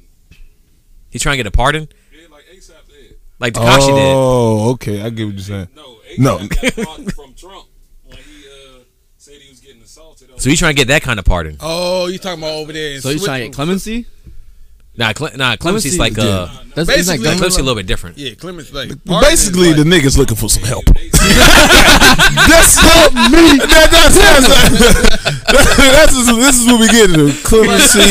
He's 1.10 1.22
trying 1.22 1.34
to 1.34 1.38
get 1.38 1.48
a 1.48 1.52
pardon, 1.52 1.88
Yeah, 2.12 2.28
like 2.32 2.44
ASAP 2.46 2.88
did. 2.90 3.16
like 3.40 3.54
Tekashi 3.54 3.88
did. 3.88 4.14
Oh, 4.16 4.72
okay. 4.74 5.02
I 5.02 5.10
get 5.10 5.26
what 5.26 5.34
you're 5.34 5.42
saying. 5.42 5.68
No, 5.76 5.98
No. 6.18 6.38
ASAP 6.38 6.50
got 6.62 6.78
a 6.78 6.86
pardon 6.86 7.10
from 7.10 7.34
Trump 7.34 7.66
when 8.06 8.18
he 8.18 8.46
uh, 8.48 8.80
said 9.18 9.36
he 9.36 9.50
was 9.50 9.60
getting 9.60 9.82
assaulted. 9.82 10.30
So 10.38 10.50
he's 10.50 10.60
trying 10.60 10.76
to 10.76 10.78
get 10.78 10.88
that 10.90 11.02
kind 11.02 11.20
of 11.20 11.26
pardon. 11.26 11.58
Oh, 11.60 12.08
you 12.08 12.18
talking 12.18 12.44
about 12.44 12.54
over 12.56 12.74
there? 12.74 12.96
In 12.96 13.02
So 13.02 13.10
he's 13.10 13.24
trying 13.24 13.42
to 13.42 13.48
get 13.48 13.56
clemency. 13.56 14.06
Nah, 14.96 15.12
Cle- 15.14 15.32
nah, 15.36 15.56
Clemency's 15.56 15.96
Clemency 15.96 16.00
like 16.00 16.12
is 16.20 16.24
uh. 16.24 16.60
That's, 16.76 16.88
Basically, 16.88 17.14
isn't 17.16 17.24
that 17.24 17.38
Clemency 17.38 17.62
a 17.62 17.64
little 17.64 17.76
bit 17.80 17.88
different. 17.88 18.18
Yeah, 18.18 18.34
Clemens 18.36 18.74
like 18.74 18.90
Basically, 19.06 19.74
the 19.74 19.84
nigga's 19.84 20.18
looking 20.18 20.36
for 20.38 20.50
some 20.50 20.64
help. 20.64 20.86
That's 22.34 22.78
help 22.80 23.14
me. 23.14 23.58
That, 23.58 23.90
that's 23.92 24.18
that's, 25.54 25.78
that's 25.78 26.36
this 26.36 26.60
is 26.62 26.66
what 26.68 26.80
we 26.80 26.88
get 26.88 27.10
into 27.10 27.32
clemencies, 27.44 28.02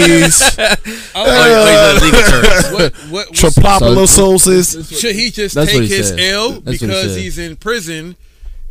is 0.00 0.42
Oh, 1.14 1.24
like, 1.24 2.00
he's 2.00 2.02
a 2.02 2.04
legal 2.04 2.22
term. 2.22 2.42
what, 2.72 2.92
what, 2.92 3.10
what, 3.10 3.28
tropopolososis. 3.32 5.00
should 5.00 5.14
he 5.14 5.30
just 5.30 5.54
That's 5.54 5.72
what 5.72 5.80
take 5.80 5.88
he 5.90 5.96
his 5.96 6.08
said. 6.10 6.20
L 6.20 6.50
That's 6.52 6.64
what 6.64 6.72
he 6.72 6.86
because 6.86 7.12
said. 7.14 7.20
he's 7.20 7.38
in 7.38 7.56
prison 7.56 8.16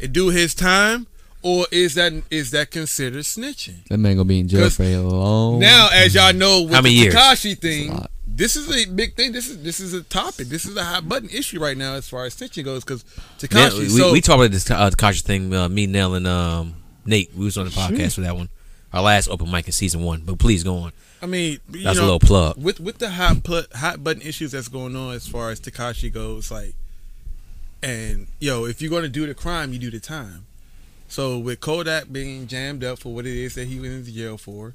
and 0.01 0.13
do 0.13 0.29
his 0.29 0.53
time, 0.55 1.07
or 1.43 1.65
is 1.71 1.95
that 1.95 2.13
is 2.29 2.51
that 2.51 2.71
considered 2.71 3.23
snitching? 3.23 3.85
That 3.87 3.97
man 3.97 4.15
gonna 4.15 4.25
be 4.25 4.39
in 4.39 4.47
jail 4.47 4.69
for 4.69 4.83
a 4.83 4.97
long. 4.97 5.59
Now, 5.59 5.89
as 5.93 6.15
y'all 6.15 6.33
know, 6.33 6.63
with 6.63 6.73
How 6.73 6.81
many 6.81 6.99
the? 6.99 7.09
Tekashi 7.09 7.57
thing, 7.57 8.05
this 8.27 8.55
is 8.55 8.69
a 8.69 8.89
big 8.89 9.15
thing. 9.15 9.31
This 9.31 9.49
is 9.49 9.63
this 9.63 9.79
is 9.79 9.93
a 9.93 10.03
topic. 10.03 10.47
This 10.47 10.65
is 10.65 10.75
a 10.75 10.83
hot 10.83 11.07
button 11.07 11.29
issue 11.29 11.59
right 11.59 11.77
now 11.77 11.93
as 11.93 12.07
far 12.07 12.25
as 12.25 12.35
snitching 12.35 12.65
goes. 12.65 12.83
Because 12.83 13.03
Tekashi, 13.39 13.79
we, 13.79 13.89
so 13.89 14.11
we 14.11 14.21
talked 14.21 14.39
about 14.39 14.51
this 14.51 14.69
uh, 14.69 14.89
Tekashi 14.89 15.21
thing. 15.21 15.53
Uh, 15.53 15.69
me, 15.69 15.87
Nell, 15.87 16.13
and 16.13 16.27
um, 16.27 16.75
Nate. 17.05 17.33
We 17.35 17.45
was 17.45 17.57
on 17.57 17.65
the 17.65 17.71
podcast 17.71 18.15
for 18.15 18.21
that 18.21 18.35
one. 18.35 18.49
Our 18.93 19.01
last 19.01 19.27
open 19.27 19.51
mic 19.51 19.65
in 19.67 19.73
season 19.73 20.01
one. 20.01 20.21
But 20.25 20.39
please 20.39 20.63
go 20.63 20.77
on. 20.77 20.91
I 21.21 21.25
mean, 21.25 21.59
you 21.71 21.83
That's 21.83 21.97
know, 21.97 22.03
a 22.03 22.05
little 22.05 22.19
plug. 22.19 22.63
with 22.63 22.79
with 22.79 22.99
the 22.99 23.09
hot 23.09 23.43
put 23.43 23.73
hot 23.73 24.03
button 24.03 24.21
issues 24.21 24.51
that's 24.51 24.67
going 24.67 24.95
on 24.95 25.13
as 25.15 25.27
far 25.27 25.49
as 25.49 25.59
Tekashi 25.59 26.13
goes, 26.13 26.51
like, 26.51 26.75
and 27.81 28.27
yo, 28.39 28.65
if 28.65 28.81
you're 28.81 28.91
gonna 28.91 29.07
do 29.09 29.25
the 29.25 29.33
crime, 29.33 29.73
you 29.73 29.79
do 29.79 29.89
the 29.89 29.99
time. 29.99 30.45
So 31.07 31.37
with 31.37 31.59
Kodak 31.61 32.11
being 32.11 32.47
jammed 32.47 32.83
up 32.83 32.99
for 32.99 33.13
what 33.13 33.25
it 33.25 33.35
is 33.35 33.55
that 33.55 33.67
he 33.67 33.79
went 33.79 33.93
into 33.93 34.11
jail 34.11 34.37
for, 34.37 34.73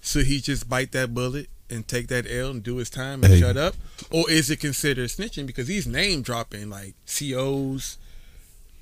so 0.00 0.20
he 0.20 0.40
just 0.40 0.68
bite 0.68 0.92
that 0.92 1.12
bullet 1.14 1.48
and 1.70 1.86
take 1.86 2.08
that 2.08 2.26
L 2.30 2.50
and 2.50 2.62
do 2.62 2.76
his 2.76 2.88
time 2.88 3.22
and 3.24 3.32
Hey. 3.34 3.40
shut 3.40 3.56
up, 3.56 3.74
or 4.10 4.30
is 4.30 4.50
it 4.50 4.58
considered 4.60 5.10
snitching 5.10 5.46
because 5.46 5.68
he's 5.68 5.86
name 5.86 6.22
dropping 6.22 6.70
like 6.70 6.94
COs, 7.06 7.98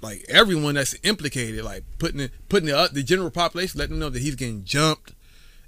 like 0.02 0.24
everyone 0.28 0.74
that's 0.74 0.94
implicated, 1.02 1.64
like 1.64 1.82
putting 1.98 2.20
it, 2.20 2.30
putting 2.48 2.66
the 2.68 2.76
uh, 2.78 2.88
the 2.92 3.02
general 3.02 3.30
population, 3.30 3.78
letting 3.78 3.94
them 3.94 4.00
know 4.00 4.10
that 4.10 4.20
he's 4.22 4.34
getting 4.36 4.62
jumped, 4.64 5.14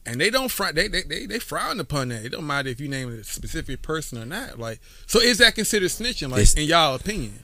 and 0.07 0.21
they 0.21 0.29
don't 0.31 0.51
frown. 0.51 0.75
They 0.75 0.87
they 0.89 1.03
they, 1.03 1.27
they 1.27 1.39
frown 1.39 1.81
upon 1.81 2.11
that. 2.11 2.25
It 2.25 2.29
don't 2.29 2.47
matter 2.47 2.69
if 2.69 2.79
you 2.79 2.89
name 2.89 3.09
a 3.11 3.25
specific 3.25 3.81
person 3.83 4.19
or 4.19 4.27
not. 4.27 4.59
Like, 4.59 4.79
so 5.07 5.19
is 5.21 5.39
that 5.39 5.55
considered 5.55 5.89
snitching? 5.91 6.31
Like, 6.31 6.43
It's- 6.43 6.55
in 6.55 6.65
y'all 6.69 6.95
opinion? 6.95 7.43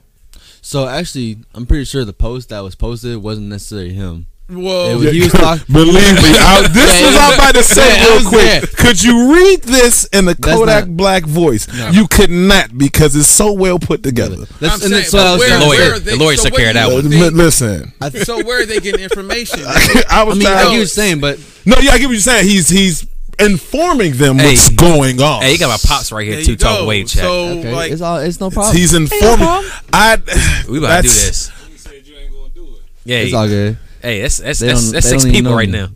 So 0.66 0.88
actually, 0.88 1.36
I'm 1.54 1.66
pretty 1.66 1.84
sure 1.84 2.06
the 2.06 2.14
post 2.14 2.48
that 2.48 2.60
was 2.60 2.74
posted 2.74 3.18
wasn't 3.18 3.48
necessarily 3.48 3.92
him. 3.92 4.26
Well, 4.48 4.90
It 4.92 4.96
was- 4.96 5.12
he 5.12 5.20
was 5.20 5.32
talking. 5.44 5.64
Believe 5.72 5.94
me, 5.94 6.30
I, 6.38 6.66
this 6.72 7.00
Yeah, 7.00 7.06
was 7.06 7.14
yeah. 7.14 7.20
I'm 7.28 7.34
about 7.34 7.54
to 7.54 7.62
say 7.62 7.96
Yeah, 7.96 8.16
real 8.18 8.28
quick. 8.28 8.40
there. 8.44 8.60
Could 8.76 9.02
you 9.02 9.34
read 9.34 9.62
this 9.62 10.04
in 10.06 10.24
the 10.24 10.34
That's 10.34 10.56
Kodak 10.56 10.86
not- 10.88 10.96
Black 10.96 11.24
voice? 11.24 11.66
You 11.92 12.06
could 12.08 12.30
not 12.30 12.76
because 12.76 13.14
it's 13.14 13.28
so 13.28 13.52
well 13.52 13.78
put 13.78 14.02
together. 14.02 14.36
I'm 14.36 14.46
That's, 14.60 14.80
saying, 14.80 14.92
that's 14.92 15.12
what 15.12 15.26
I 15.26 15.32
was 15.32 15.40
where- 15.40 15.58
The 15.58 15.64
lawyer- 15.66 15.76
say. 15.76 15.84
where 15.88 15.94
are 15.94 15.98
they- 15.98 16.10
the 16.12 16.16
lawyer 16.24 16.36
so 16.36 16.42
took 16.44 16.52
where 16.54 16.72
care 16.72 16.84
of 16.84 16.90
that 16.90 16.94
one. 16.94 17.10
Think- 17.10 17.34
listen, 17.34 17.92
so 18.24 18.42
where 18.44 18.62
are 18.62 18.66
they 18.66 18.80
getting 18.80 19.02
information? 19.10 19.60
I 19.66 20.02
I 20.10 20.22
was 20.24 20.38
mean, 20.38 20.46
I 20.46 20.50
trying. 20.50 20.62
get 20.64 20.68
what 20.70 20.76
you're 20.76 20.86
saying, 20.86 21.20
but 21.20 21.38
no, 21.66 21.76
yeah, 21.80 21.92
I 21.92 21.98
get 21.98 22.06
what 22.06 22.12
you're 22.12 22.20
saying. 22.20 22.46
He's 22.46 22.68
he's 22.70 23.06
informing 23.38 24.12
them 24.16 24.36
Hey. 24.38 24.46
what's 24.46 24.68
going 24.70 25.20
on. 25.22 25.42
Hey, 25.42 25.52
you 25.52 25.58
got 25.58 25.68
my 25.68 25.88
pops 25.88 26.10
right 26.12 26.24
here 26.26 26.36
There 26.36 26.44
too, 26.44 26.50
you 26.52 26.56
talking 26.56 26.82
go. 26.82 26.88
wave 26.88 27.06
check. 27.08 27.22
So 27.22 27.48
okay, 27.58 27.74
like, 27.74 27.92
it's 27.92 28.02
all 28.02 28.18
it's 28.18 28.40
no 28.40 28.50
problem. 28.50 28.76
He's 28.76 28.94
informing. 28.94 29.46
I. 29.92 30.18
we 30.68 30.78
about 30.78 30.96
to 30.96 31.02
do 31.02 31.08
this. 31.08 31.50
He 31.68 31.76
said 31.78 32.06
you 32.06 32.16
ain't 32.16 32.32
gonna 32.32 32.48
do 32.54 32.64
it. 32.64 32.82
Yeah, 33.04 33.18
It's 33.18 33.34
all 33.34 33.46
good. 33.48 33.78
hey, 34.02 34.20
that's 34.22 34.38
that's 34.38 34.58
They 34.60 34.66
that's, 34.68 34.92
that's 34.92 35.08
six 35.08 35.24
people 35.24 35.54
right 35.54 35.68
me. 35.68 35.78
now. 35.78 35.88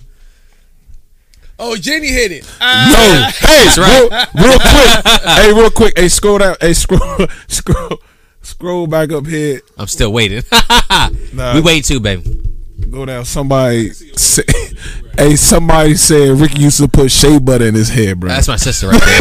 oh, 1.58 1.76
Jenny 1.76 2.08
hit 2.08 2.32
it. 2.32 2.42
No, 2.44 2.48
Ah, 2.60 3.32
hey, 3.38 3.68
real, 3.76 4.08
real 4.46 4.58
quick. 4.60 5.24
hey, 5.24 5.52
real 5.52 5.70
quick. 5.70 5.98
Hey, 5.98 6.08
scroll 6.08 6.38
down. 6.38 6.56
Hey, 6.60 6.72
scroll, 6.72 7.26
scroll, 7.48 7.98
scroll 8.42 8.86
back 8.86 9.10
up 9.12 9.26
here. 9.26 9.60
I'm 9.76 9.86
still 9.88 10.12
waiting. 10.12 10.42
Nah, 11.32 11.54
we 11.54 11.60
wait 11.60 11.84
too, 11.84 12.00
baby. 12.00 12.22
Go 12.90 13.04
down. 13.04 13.24
Somebody, 13.24 13.90
say, 13.90 14.42
hey, 15.18 15.36
somebody 15.36 15.94
said 15.94 16.38
Ricky 16.40 16.60
used 16.62 16.78
to 16.80 16.88
put 16.88 17.10
shea 17.10 17.38
butter 17.38 17.66
in 17.66 17.74
his 17.74 17.88
hair, 17.90 18.14
bro. 18.14 18.28
That's 18.30 18.48
my 18.48 18.56
sister 18.56 18.88
right 18.88 19.00
there. 19.00 19.08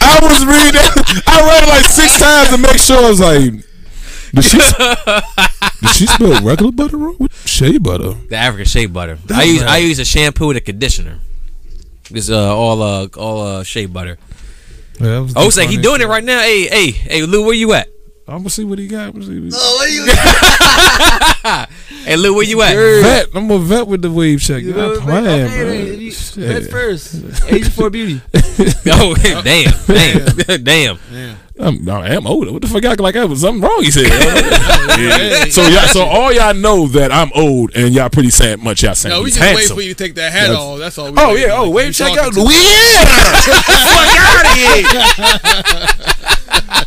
I 0.00 0.18
was 0.22 0.44
reading. 0.46 1.22
I 1.26 1.40
read 1.42 1.62
it 1.64 1.68
like 1.68 1.84
six 1.84 2.18
times 2.18 2.48
to 2.50 2.58
make 2.58 2.78
sure. 2.78 3.04
I 3.04 3.08
was 3.08 3.20
like, 3.20 3.52
did 4.32 4.44
she? 4.44 4.58
did 5.80 5.90
she 5.94 6.06
spell 6.06 6.42
regular 6.42 6.72
butter 6.72 6.96
wrong 6.96 7.16
with 7.18 7.32
shea 7.46 7.78
butter? 7.78 8.12
the 8.28 8.36
African 8.36 8.66
shea 8.66 8.86
butter. 8.86 9.18
I 9.34 9.42
use 9.44 9.62
I 9.62 9.78
use 9.78 9.98
a 9.98 10.04
shampoo 10.04 10.50
and 10.50 10.58
a 10.58 10.60
conditioner. 10.60 11.18
It's 12.10 12.30
uh, 12.30 12.56
all 12.56 12.80
uh 12.82 13.08
all 13.16 13.40
uh 13.42 13.64
shea 13.64 13.86
butter. 13.86 14.18
Yeah, 15.00 15.26
Oh, 15.36 15.46
it's 15.46 15.56
like 15.56 15.68
he 15.68 15.76
doing 15.76 16.00
it 16.00 16.08
right 16.08 16.24
now. 16.24 16.40
Hey, 16.40 16.66
hey, 16.66 16.90
hey, 16.90 17.22
Lou, 17.22 17.44
where 17.44 17.54
you 17.54 17.72
at? 17.74 17.88
I'm 18.28 18.38
gonna 18.40 18.50
see 18.50 18.64
what 18.64 18.78
he 18.78 18.86
got. 18.86 19.06
I'm 19.08 19.12
gonna 19.12 19.24
see 19.24 19.40
what 19.40 19.88
he 19.88 20.00
oh, 20.04 21.64
Hey, 22.04 22.16
Lou, 22.16 22.34
where 22.34 22.44
you 22.44 22.60
at? 22.60 22.74
Vet, 22.74 23.26
I'm 23.34 23.50
a 23.50 23.58
vet 23.58 23.86
with 23.86 24.02
the 24.02 24.10
wave 24.10 24.42
check. 24.42 24.62
You're 24.62 24.76
not 24.76 24.98
playing, 24.98 25.48
bro. 25.48 26.46
That's 26.46 26.68
first. 26.68 27.14
Age 27.48 27.70
for 27.70 27.88
beauty. 27.88 28.20
oh, 28.86 29.14
damn, 29.42 29.74
damn, 29.86 30.62
damn. 30.62 30.98
I'm, 31.58 31.84
no, 31.84 32.00
I 32.00 32.10
am 32.10 32.26
older. 32.26 32.52
What 32.52 32.62
the 32.62 32.68
fuck? 32.68 32.84
I 32.84 32.92
act 32.92 33.00
like 33.00 33.16
I 33.16 33.24
was 33.24 33.40
something 33.40 33.62
wrong. 33.62 33.82
He 33.82 33.90
said. 33.90 34.06
Yeah. 34.06 35.44
So 35.46 35.62
y'all, 35.66 35.86
so 35.88 36.04
all 36.04 36.32
y'all 36.32 36.54
know 36.54 36.86
that 36.88 37.10
I'm 37.10 37.30
old, 37.34 37.74
and 37.74 37.94
y'all 37.94 38.10
pretty 38.10 38.30
sad 38.30 38.60
much. 38.60 38.82
Y'all 38.82 38.94
saying 38.94 39.14
no, 39.14 39.20
we 39.22 39.30
he's 39.30 39.38
just 39.38 39.56
wait 39.56 39.68
for 39.68 39.80
you 39.82 39.94
to 39.94 40.04
take 40.04 40.14
that 40.16 40.32
hat 40.32 40.48
That's- 40.48 40.58
off. 40.58 40.78
That's 40.78 40.98
all. 40.98 41.12
We 41.12 41.18
Oh 41.18 41.34
yeah. 41.34 41.48
Oh, 41.52 41.70
wave 41.70 41.94
check 41.94 42.14
talking 42.14 42.24
out. 42.24 42.32
to- 42.34 42.40
Yeah. 42.42 43.04
fuck 43.64 44.16
out 44.20 44.44
of 44.46 46.06
here. 46.06 46.14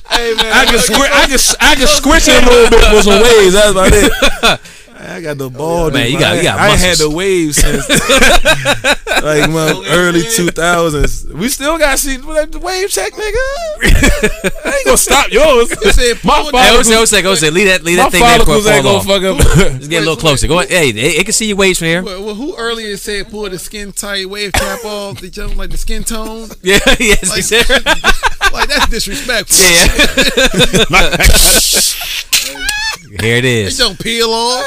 Hey 0.09 0.35
man, 0.35 0.51
I 0.53 0.65
can 0.65 0.79
squi- 0.79 1.11
I 1.11 1.25
can 1.27 1.39
I 1.59 1.75
can 1.75 1.87
squish 1.87 2.27
it 2.27 2.41
a 2.41 2.45
little 2.45 2.69
bit 2.69 2.83
for 2.89 3.01
some 3.03 3.21
waves. 3.21 3.53
That's 3.53 3.71
about 3.71 3.89
it. 3.93 4.59
I 5.01 5.19
got 5.19 5.37
the 5.39 5.49
ball. 5.49 5.89
Man, 5.89 6.11
you 6.11 6.19
got- 6.19 6.33
I, 6.33 6.37
you 6.37 6.43
got 6.43 6.59
I 6.59 6.69
ain't 6.69 6.79
had 6.79 6.97
the 6.97 7.09
waves 7.09 7.57
since 7.57 7.89
like 9.23 9.49
my 9.49 9.83
early 9.89 10.21
two 10.21 10.47
thousands. 10.49 11.25
We 11.33 11.49
still 11.49 11.77
got 11.79 11.93
to 11.93 11.97
see 11.97 12.17
the 12.17 12.59
wave 12.61 12.89
check, 12.89 13.11
nigga. 13.13 13.45
I 14.65 14.75
ain't 14.75 14.85
gonna 14.85 14.97
stop 14.97 15.31
yours. 15.31 15.71
It 15.71 15.93
said, 15.95 16.23
My 16.23 16.41
pull 16.41 16.51
fault. 16.51 16.63
Hey, 16.63 16.69
down- 16.69 16.75
Jose, 16.77 16.93
Jose, 16.93 17.21
Jose, 17.23 17.49
leave 17.49 17.67
that, 17.67 17.83
leave 17.83 17.97
that 17.97 18.11
thing 18.11 18.21
there 18.21 18.39
before 18.39 18.61
follicles 18.61 18.67
it 18.67 18.73
ain't 18.75 18.83
fall 19.05 19.19
gonna 19.19 19.33
off. 19.33 19.47
fuck 19.47 19.57
up. 19.57 19.73
Let's 19.73 19.87
get 19.87 19.97
a 19.97 20.05
little 20.05 20.15
closer. 20.17 20.47
Go 20.47 20.59
ahead. 20.59 20.69
Hey, 20.69 20.89
it, 20.89 20.97
it 20.97 21.23
can 21.25 21.33
see 21.33 21.47
your 21.47 21.57
waves 21.57 21.79
from 21.79 21.87
here. 21.87 22.03
Well, 22.03 22.23
well, 22.23 22.35
who 22.35 22.55
earlier 22.57 22.95
said 22.97 23.29
pull 23.29 23.49
the 23.49 23.57
skin 23.59 23.91
tight 23.91 24.29
wave 24.29 24.53
cap 24.53 24.85
off 24.85 25.19
the 25.19 25.29
jump 25.29 25.55
like 25.57 25.71
the 25.71 25.77
skin 25.77 26.03
tone? 26.03 26.47
Yeah, 26.61 26.77
yes, 26.99 27.35
he 27.35 27.41
said. 27.41 27.65
Like 28.53 28.67
that's 28.67 28.87
disrespectful. 28.89 29.63
Yeah. 29.65 29.87
here 33.21 33.37
it 33.37 33.45
It 33.45 33.45
is. 33.45 33.77
don't 33.77 33.97
peel 33.99 34.29
off. 34.29 34.65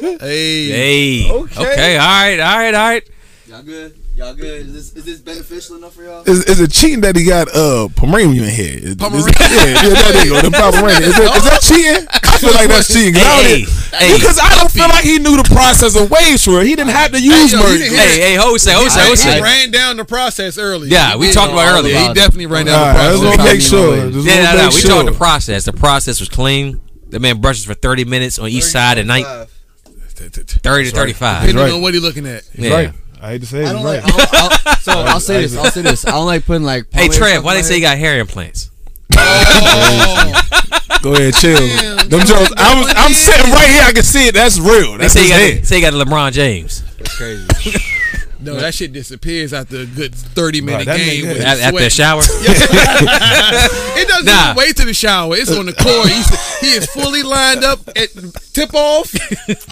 Hey, 0.20 0.68
Hey. 0.68 1.30
Okay. 1.30 1.96
All 1.98 2.06
right. 2.06 2.40
All 2.40 2.56
right. 2.58 2.74
All 2.74 2.88
right. 2.88 3.08
Y'all 3.46 3.62
good? 3.62 3.99
Y'all 4.20 4.34
good? 4.34 4.66
Is 4.68 4.92
this 4.92 4.92
is 5.00 5.04
this 5.06 5.20
beneficial 5.20 5.76
enough 5.76 5.94
for 5.94 6.04
y'all? 6.04 6.20
Is, 6.28 6.44
is 6.44 6.60
it 6.60 6.70
cheating 6.70 7.00
that 7.00 7.16
he 7.16 7.24
got 7.24 7.48
uh 7.56 7.88
Pomeranian 7.96 8.44
hair? 8.44 8.76
Is- 8.76 8.84
is- 8.92 8.96
Pomeranian? 8.96 9.32
yeah, 9.32 9.80
yeah, 9.80 10.12
there 10.12 10.24
you 10.26 10.30
go. 10.36 10.40
The 10.44 10.50
Pomeranian. 10.60 11.08
Is, 11.08 11.16
that- 11.16 11.36
is 11.40 11.44
that 11.48 11.60
cheating? 11.64 12.04
I 12.12 12.36
feel 12.36 12.52
like 12.52 12.68
that's 12.68 12.92
cheating. 12.92 13.14
'cause 13.14 13.24
I 13.24 13.40
don't- 13.40 13.48
Hey, 13.48 13.64
hey, 14.12 14.14
because 14.20 14.38
I 14.38 14.48
don't 14.60 14.70
feel 14.70 14.88
like 14.92 15.04
he 15.08 15.18
knew 15.18 15.40
the 15.40 15.48
process 15.48 15.96
of 15.96 16.10
waves 16.10 16.44
for 16.44 16.60
it. 16.60 16.66
He 16.66 16.76
didn't 16.76 16.92
have 16.92 17.12
to 17.12 17.20
use 17.20 17.50
yo, 17.50 17.58
he 17.58 17.64
merge. 17.64 17.78
didn't 17.80 17.96
Hey, 17.96 18.20
hey, 18.20 18.34
Jose, 18.36 18.70
Jose, 18.70 19.34
He 19.36 19.40
ran 19.40 19.70
down 19.70 19.96
the 19.96 20.04
process 20.04 20.58
early. 20.58 20.88
Yeah, 20.90 21.16
we 21.16 21.32
talked 21.32 21.52
about 21.52 21.72
earlier. 21.72 21.94
Yeah, 21.94 22.08
he 22.08 22.14
definitely 22.14 22.46
ran 22.46 22.66
down 22.66 22.76
right, 22.76 22.92
the 22.92 23.18
process. 23.18 23.24
want 23.24 23.40
to 23.40 23.44
make 23.44 23.60
sure. 23.62 23.96
my. 23.96 24.10
Just 24.12 24.26
Yeah, 24.26 24.34
wanna 24.36 24.44
no, 24.44 24.58
no. 24.58 24.68
make 24.68 24.74
We 24.76 24.82
talked 24.90 25.06
the 25.06 25.16
process. 25.16 25.64
The 25.64 25.72
process 25.72 26.20
was 26.20 26.28
clean. 26.28 26.78
The 27.08 27.18
man 27.20 27.40
brushes 27.40 27.64
for 27.64 27.72
30 27.74 28.04
minutes 28.04 28.38
on 28.38 28.48
each 28.50 28.64
side 28.64 28.98
at 28.98 29.06
night. 29.06 29.24
30 30.14 30.90
to 30.90 30.90
35. 30.94 31.46
Depending 31.48 31.74
on 31.74 31.80
what 31.80 31.94
he 31.94 32.00
looking 32.00 32.26
at. 32.26 32.44
He's 32.54 32.66
Yeah. 32.66 32.92
Right. 33.20 33.26
I 33.28 33.30
hate 33.32 33.40
to 33.42 33.46
say 33.46 33.62
it. 33.62 33.66
I 33.68 33.72
don't 33.72 33.84
right. 33.84 34.02
like. 34.02 34.14
I'll, 34.34 34.50
I'll, 34.66 34.76
so 34.80 34.92
I'll 34.92 35.20
say 35.20 35.42
this. 35.42 35.56
I'll 35.56 35.70
say 35.70 35.82
this. 35.82 36.06
I 36.06 36.10
don't 36.12 36.26
like 36.26 36.44
putting 36.46 36.62
like. 36.64 36.84
Hey, 36.92 37.06
pomade 37.08 37.12
Trev, 37.12 37.44
why 37.44 37.54
they 37.54 37.62
say 37.62 37.76
you 37.76 37.82
got 37.82 37.98
hair 37.98 38.18
implants? 38.18 38.70
Oh, 39.16 40.42
Go 41.02 41.14
ahead, 41.14 41.34
chill. 41.34 41.56
Damn, 41.56 42.08
Them 42.08 42.20
jokes. 42.26 42.52
I 42.56 42.80
was. 42.80 42.92
I'm 42.96 43.12
sitting 43.12 43.50
right 43.52 43.68
here. 43.68 43.82
I 43.84 43.92
can 43.92 44.02
see 44.02 44.28
it. 44.28 44.34
That's 44.34 44.58
real. 44.58 44.92
They 44.92 44.98
That's 44.98 45.14
say 45.14 45.22
you, 45.24 45.28
got, 45.30 45.40
head. 45.40 45.66
say 45.66 45.76
you 45.76 45.82
got 45.82 45.94
a 45.94 45.96
LeBron 46.04 46.32
James. 46.32 46.82
That's 46.98 47.16
crazy. 47.16 47.46
no, 48.40 48.54
that 48.56 48.74
shit 48.74 48.92
disappears 48.92 49.52
after 49.54 49.78
a 49.80 49.86
good 49.86 50.14
thirty 50.14 50.60
minute 50.60 50.84
that 50.86 50.98
game. 50.98 51.26
with 51.28 51.40
At- 51.40 51.60
After 51.60 51.80
the 51.80 51.90
shower. 51.90 52.22
It 54.00 54.08
doesn't 54.08 54.26
Nah. 54.26 54.44
even 54.52 54.56
wait 54.56 54.76
to 54.76 54.84
the 54.84 54.94
shower. 54.94 55.34
It's 55.36 55.50
on 55.50 55.66
the 55.66 55.72
court. 55.72 56.08
He's, 56.08 56.60
he 56.60 56.66
is 56.68 56.86
fully 56.86 57.22
lined 57.22 57.64
up 57.64 57.80
at 57.96 58.08
tip 58.52 58.72
off. 58.74 59.12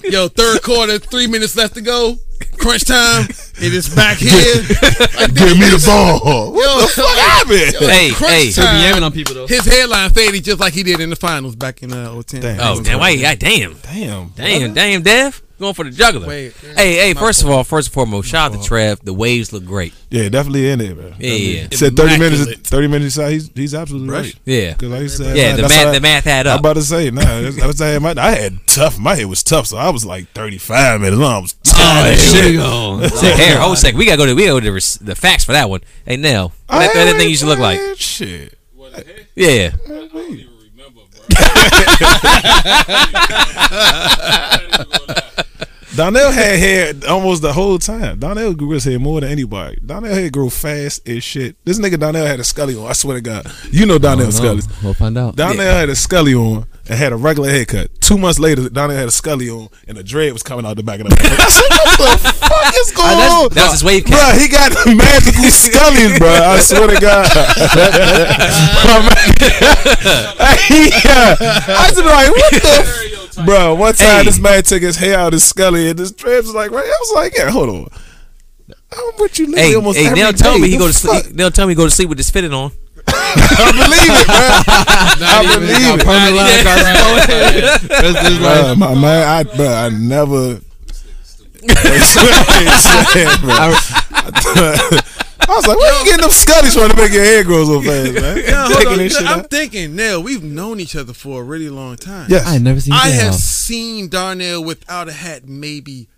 Yo, 0.05 0.29
third 0.29 0.63
quarter, 0.63 0.99
three 0.99 1.27
minutes 1.27 1.57
left 1.57 1.75
to 1.75 1.81
go. 1.81 2.17
Crunch 2.69 2.85
time. 2.85 3.27
It 3.61 3.73
is 3.73 3.89
back 3.95 4.19
here. 4.19 4.31
Like, 5.17 5.33
Give 5.35 5.57
me 5.59 5.71
the 5.73 5.83
ball. 5.87 6.53
What 6.53 6.65
Yo, 6.65 6.81
the 6.83 6.89
fuck 6.89 7.17
happened? 7.17 7.91
Hey, 7.91 8.11
crunch 8.11 8.33
hey. 8.33 8.51
So 8.51 8.61
be 8.61 8.67
time. 8.67 8.95
yamming 8.95 9.03
on 9.03 9.13
people 9.13 9.35
though. 9.35 9.47
His 9.47 9.65
headline 9.65 10.11
faded 10.11 10.45
just 10.45 10.61
like 10.61 10.75
he 10.75 10.83
did 10.83 11.01
in 11.01 11.09
the 11.09 11.17
finals 11.17 11.57
back 11.57 11.83
in 11.83 11.93
uh, 11.95 12.23
010. 12.23 12.41
Damn. 12.43 12.61
Oh, 12.61 12.83
damn. 12.83 13.01
Wait, 13.01 13.21
yeah, 13.21 13.35
damn. 13.35 13.75
Damn. 13.79 14.29
Damn, 14.37 14.75
damn, 14.75 15.03
Dev. 15.03 15.43
Going 15.59 15.75
for 15.75 15.85
the 15.85 15.91
juggler. 15.91 16.29
Wait. 16.29 16.53
Hey, 16.77 16.95
hey, 16.95 17.15
first 17.15 17.43
of 17.43 17.51
all, 17.51 17.65
first 17.65 17.89
and 17.89 17.95
foremost, 17.95 18.29
shout 18.29 18.53
out 18.55 18.61
to 18.63 18.65
Trev. 18.67 19.01
The 19.05 19.13
waves 19.13 19.53
look 19.53 19.65
great. 19.65 19.93
Yeah, 20.09 20.29
definitely 20.29 20.71
in 20.71 20.81
it, 20.81 20.97
man. 20.97 21.17
Yeah, 21.19 21.33
yeah. 21.33 21.67
He 21.69 21.77
said 21.77 21.97
30 21.97 22.19
minutes. 22.19 22.69
30 22.71 22.87
minutes 22.87 23.17
aside, 23.17 23.33
he's, 23.33 23.51
he's 23.55 23.75
absolutely 23.75 24.09
Brush. 24.09 24.25
right. 24.27 24.35
Yeah. 24.45 24.73
Because 24.75 24.89
like 24.91 25.01
I 25.03 25.07
said, 25.09 25.37
Yeah, 25.37 25.57
the 25.57 25.63
math, 25.63 25.73
how- 25.73 25.93
the 25.93 26.01
math 26.01 26.25
had 26.25 26.47
up. 26.47 26.55
I'm 26.55 26.61
about 26.61 26.75
to 26.75 26.83
say, 26.83 27.11
nah, 27.11 27.23
that's- 27.23 27.61
I 27.61 27.67
was 27.67 27.77
saying, 27.79 28.03
my, 28.03 28.15
I 28.17 28.31
had 28.37 28.59
tough. 28.69 28.99
My 29.01 29.17
head 29.17 29.27
was 29.27 29.43
tough, 29.43 29.67
so 29.67 29.77
I 29.77 29.91
was 29.91 30.05
like 30.05 30.29
35 30.29 31.01
minutes 31.01 31.19
long. 31.19 31.35
I 31.35 31.39
was 31.41 31.57
oh, 31.67 31.73
tired. 31.73 32.15
as 32.15 32.33
shit. 32.33 32.55
go. 32.57 33.07
Say, 33.09 33.37
here, 33.37 33.59
hold 33.59 33.75
a 33.75 33.77
second. 33.77 33.99
We 33.99 34.07
gotta 34.07 34.19
go 34.19 34.27
to 34.27 34.35
we 34.35 34.47
gotta 34.47 34.61
go 34.61 34.61
to 34.61 34.71
the, 34.71 35.05
the 35.05 35.17
facts 35.17 35.43
for 35.45 35.53
that 35.53 35.69
one. 35.69 35.81
Hey, 36.07 36.17
Nell, 36.17 36.53
what 36.69 36.79
I 36.79 36.87
that, 36.87 36.95
that 36.95 37.07
had- 37.09 37.17
thing 37.17 37.31
used 37.31 37.43
to 37.43 37.49
look 37.49 37.59
like? 37.59 37.81
Shit. 37.97 38.57
What 38.77 38.93
the? 38.95 39.27
Yeah. 39.35 39.73
I 39.87 40.58
don't 41.39 41.57
even 41.57 41.79
remember, 41.79 43.29
bro. 43.29 43.39
I 43.71 44.59
ain't 44.63 44.75
even 44.75 44.87
gonna 44.91 45.05
lie. 45.09 45.68
Donnell 45.97 46.31
had 46.31 46.59
hair 46.59 46.93
almost 47.09 47.43
the 47.43 47.53
whole 47.53 47.79
time. 47.79 48.19
Donnell 48.19 48.55
grew 48.55 48.71
his 48.71 48.85
hair 48.85 48.99
more 48.99 49.21
than 49.21 49.31
anybody. 49.31 49.81
Donnell 49.85 50.15
hair 50.15 50.31
grew 50.31 50.51
fast 50.51 51.09
as 51.09 51.25
shit. 51.25 51.57
This 51.65 51.79
nigga 51.79 51.99
Donnell 51.99 52.27
had 52.27 52.41
a 52.41 52.45
scully 52.45 52.77
on. 52.77 52.87
I 52.87 52.93
swear 52.93 53.17
to 53.17 53.23
God. 53.23 53.51
You 53.71 53.87
know 53.87 53.99
Donnell 53.99 54.27
oh, 54.27 54.31
Scully. 54.31 54.63
We'll 54.83 54.95
find 54.95 55.17
out. 55.17 55.37
Donnell 55.37 55.61
had 55.61 55.89
a 55.89 55.97
scully 55.97 56.35
on 56.35 56.67
and 56.89 56.99
had 56.99 57.13
a 57.13 57.17
regular 57.17 57.51
haircut. 57.51 57.91
Two 58.01 58.19
months 58.19 58.39
later, 58.39 58.69
Donnell 58.69 58.97
had 58.97 59.09
a 59.09 59.11
scully 59.11 59.49
on 59.51 59.69
and 59.87 59.99
a 59.99 60.03
dread 60.03 60.33
was 60.33 60.43
coming 60.43 60.67
out 60.67 60.77
the 60.77 60.83
back 60.83 61.01
of 61.01 61.09
the 61.09 61.17
head. 61.23 61.41
I 61.41 61.49
said, 61.49 61.71
what 61.71 62.21
the 62.21 62.33
fuck 62.33 62.75
is 62.77 62.93
ah, 62.93 62.97
going 62.97 63.19
on? 63.19 63.49
That 63.55 63.65
was 63.71 63.81
his 63.81 63.85
wave 63.85 64.05
cap. 64.05 64.33
Bro, 64.33 64.41
he 64.41 64.49
got 64.49 64.73
the 64.73 64.95
magical 64.95 65.45
scullies, 65.51 66.19
bro. 66.19 66.29
I 66.29 66.59
swear 66.61 66.89
to 66.89 67.01
God. 67.01 67.27
yeah. 71.05 71.37
I 71.69 71.91
was 71.91 71.99
like, 71.99 72.31
what 72.31 72.53
the. 72.53 73.18
Bro, 73.45 73.75
one 73.77 73.95
time 73.95 74.19
Hey. 74.19 74.25
this 74.25 74.39
man 74.39 74.63
took 74.63 74.83
his 74.83 74.97
hair 74.97 75.19
out 75.19 75.33
his 75.33 75.45
scully 75.45 75.89
and 75.91 75.99
this 75.99 76.11
dreads 76.13 76.47
was 76.47 76.55
like, 76.55 76.71
right? 76.71 76.85
I 76.85 76.97
was 77.01 77.13
like, 77.15 77.37
yeah, 77.37 77.51
hold 77.51 77.69
on. 77.69 77.89
I'm 78.93 79.13
with 79.19 79.39
you 79.39 79.47
literally 79.47 79.69
Hey, 79.71 79.75
almost 79.77 79.99
hey, 79.99 80.07
every 80.07 80.21
they'll 80.21 80.33
tell 80.33 80.55
day. 80.55 80.61
me 80.63 80.69
he 80.69 80.75
The 80.75 80.79
go 80.79 80.87
to 80.89 80.93
sleep. 80.93 81.25
They'll 81.27 81.51
tell 81.51 81.67
me 81.67 81.73
he 81.73 81.77
go 81.77 81.85
to 81.85 81.91
sleep 81.91 82.09
with 82.09 82.19
this 82.19 82.31
fitted 82.31 82.53
on. 82.55 82.71
I 83.09 83.73
believe 83.73 84.13
it, 84.13 84.29
man. 84.29 84.65
I 85.29 85.43
believe 85.55 86.01
it. 86.01 86.05
Permanent 86.05 86.37
line 86.37 86.61
across 86.61 86.83
his 86.87 86.97
forehead. 87.05 87.55
Rest 87.91 88.17
of 88.19 88.27
his 88.27 88.41
life. 88.41 88.65
Bruh, 88.65 88.77
my 88.79 88.95
man, 88.95 89.23
I, 89.29 89.45
bruh, 89.45 89.75
I 89.85 89.89
never. 89.97 90.61
I 93.51 95.27
was 95.55 95.67
like, 95.67 95.79
where 95.79 95.99
you 95.99 96.05
getting 96.05 96.21
them 96.23 96.31
scuddies 96.31 96.75
from 96.75 96.91
to 96.91 96.97
make 96.97 97.13
your 97.13 97.25
hair 97.25 97.45
grow 97.45 97.65
so 97.65 97.81
fast, 97.83 98.13
man? 98.15 98.37
Yeah, 98.45 98.69
hold 98.73 98.87
on. 98.87 98.99
this 98.99 99.19
I'm 99.21 99.41
out. 99.41 99.51
thinking, 99.51 99.97
Nell, 99.97 100.23
we've 100.23 100.43
known 100.43 100.81
each 100.81 100.95
other 100.97 101.13
for 101.13 101.41
a 101.41 101.45
really 101.45 101.69
long 101.71 101.97
time. 101.97 102.27
Yes. 102.31 102.47
I 102.47 102.55
ain't 102.57 102.65
never 102.65 102.81
seen 102.81 102.93
I 102.95 103.11
that. 103.11 103.23
have 103.25 103.35
seen 103.35 104.09
Darnell 104.09 104.63
without 104.65 105.09
a 105.09 105.13
hat 105.13 105.49
maybe 105.49 106.09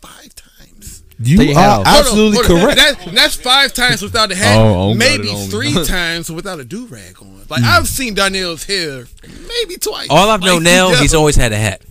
five 0.00 0.34
times. 0.34 1.02
You 1.20 1.38
Take 1.38 1.50
it 1.50 1.56
are 1.56 1.60
out. 1.60 1.74
Hold 1.76 1.86
on, 1.86 1.94
absolutely 2.00 2.36
hold 2.46 2.50
on. 2.50 2.74
correct. 2.74 3.04
That- 3.04 3.14
that's 3.14 3.34
five 3.36 3.72
times 3.72 4.02
without 4.02 4.32
a 4.32 4.34
hat. 4.34 4.58
Oh, 4.58 4.90
oh, 4.90 4.94
maybe 4.94 5.28
got 5.28 5.36
it 5.36 5.44
on. 5.44 5.48
three 5.50 5.84
times 5.86 6.30
without 6.30 6.58
a 6.58 6.64
do 6.64 6.86
rag 6.86 7.16
on. 7.22 7.42
Like 7.48 7.60
hmm. 7.62 7.68
I've 7.68 7.86
seen 7.86 8.14
Darnell's 8.14 8.64
hair 8.64 9.06
maybe 9.22 9.76
twice. 9.78 10.08
All 10.10 10.28
I've 10.30 10.40
known 10.40 10.56
Like, 10.56 10.64
now, 10.64 10.88
he's 11.00 11.14
always 11.14 11.36
had 11.36 11.52
a 11.52 11.56
hat. 11.56 11.82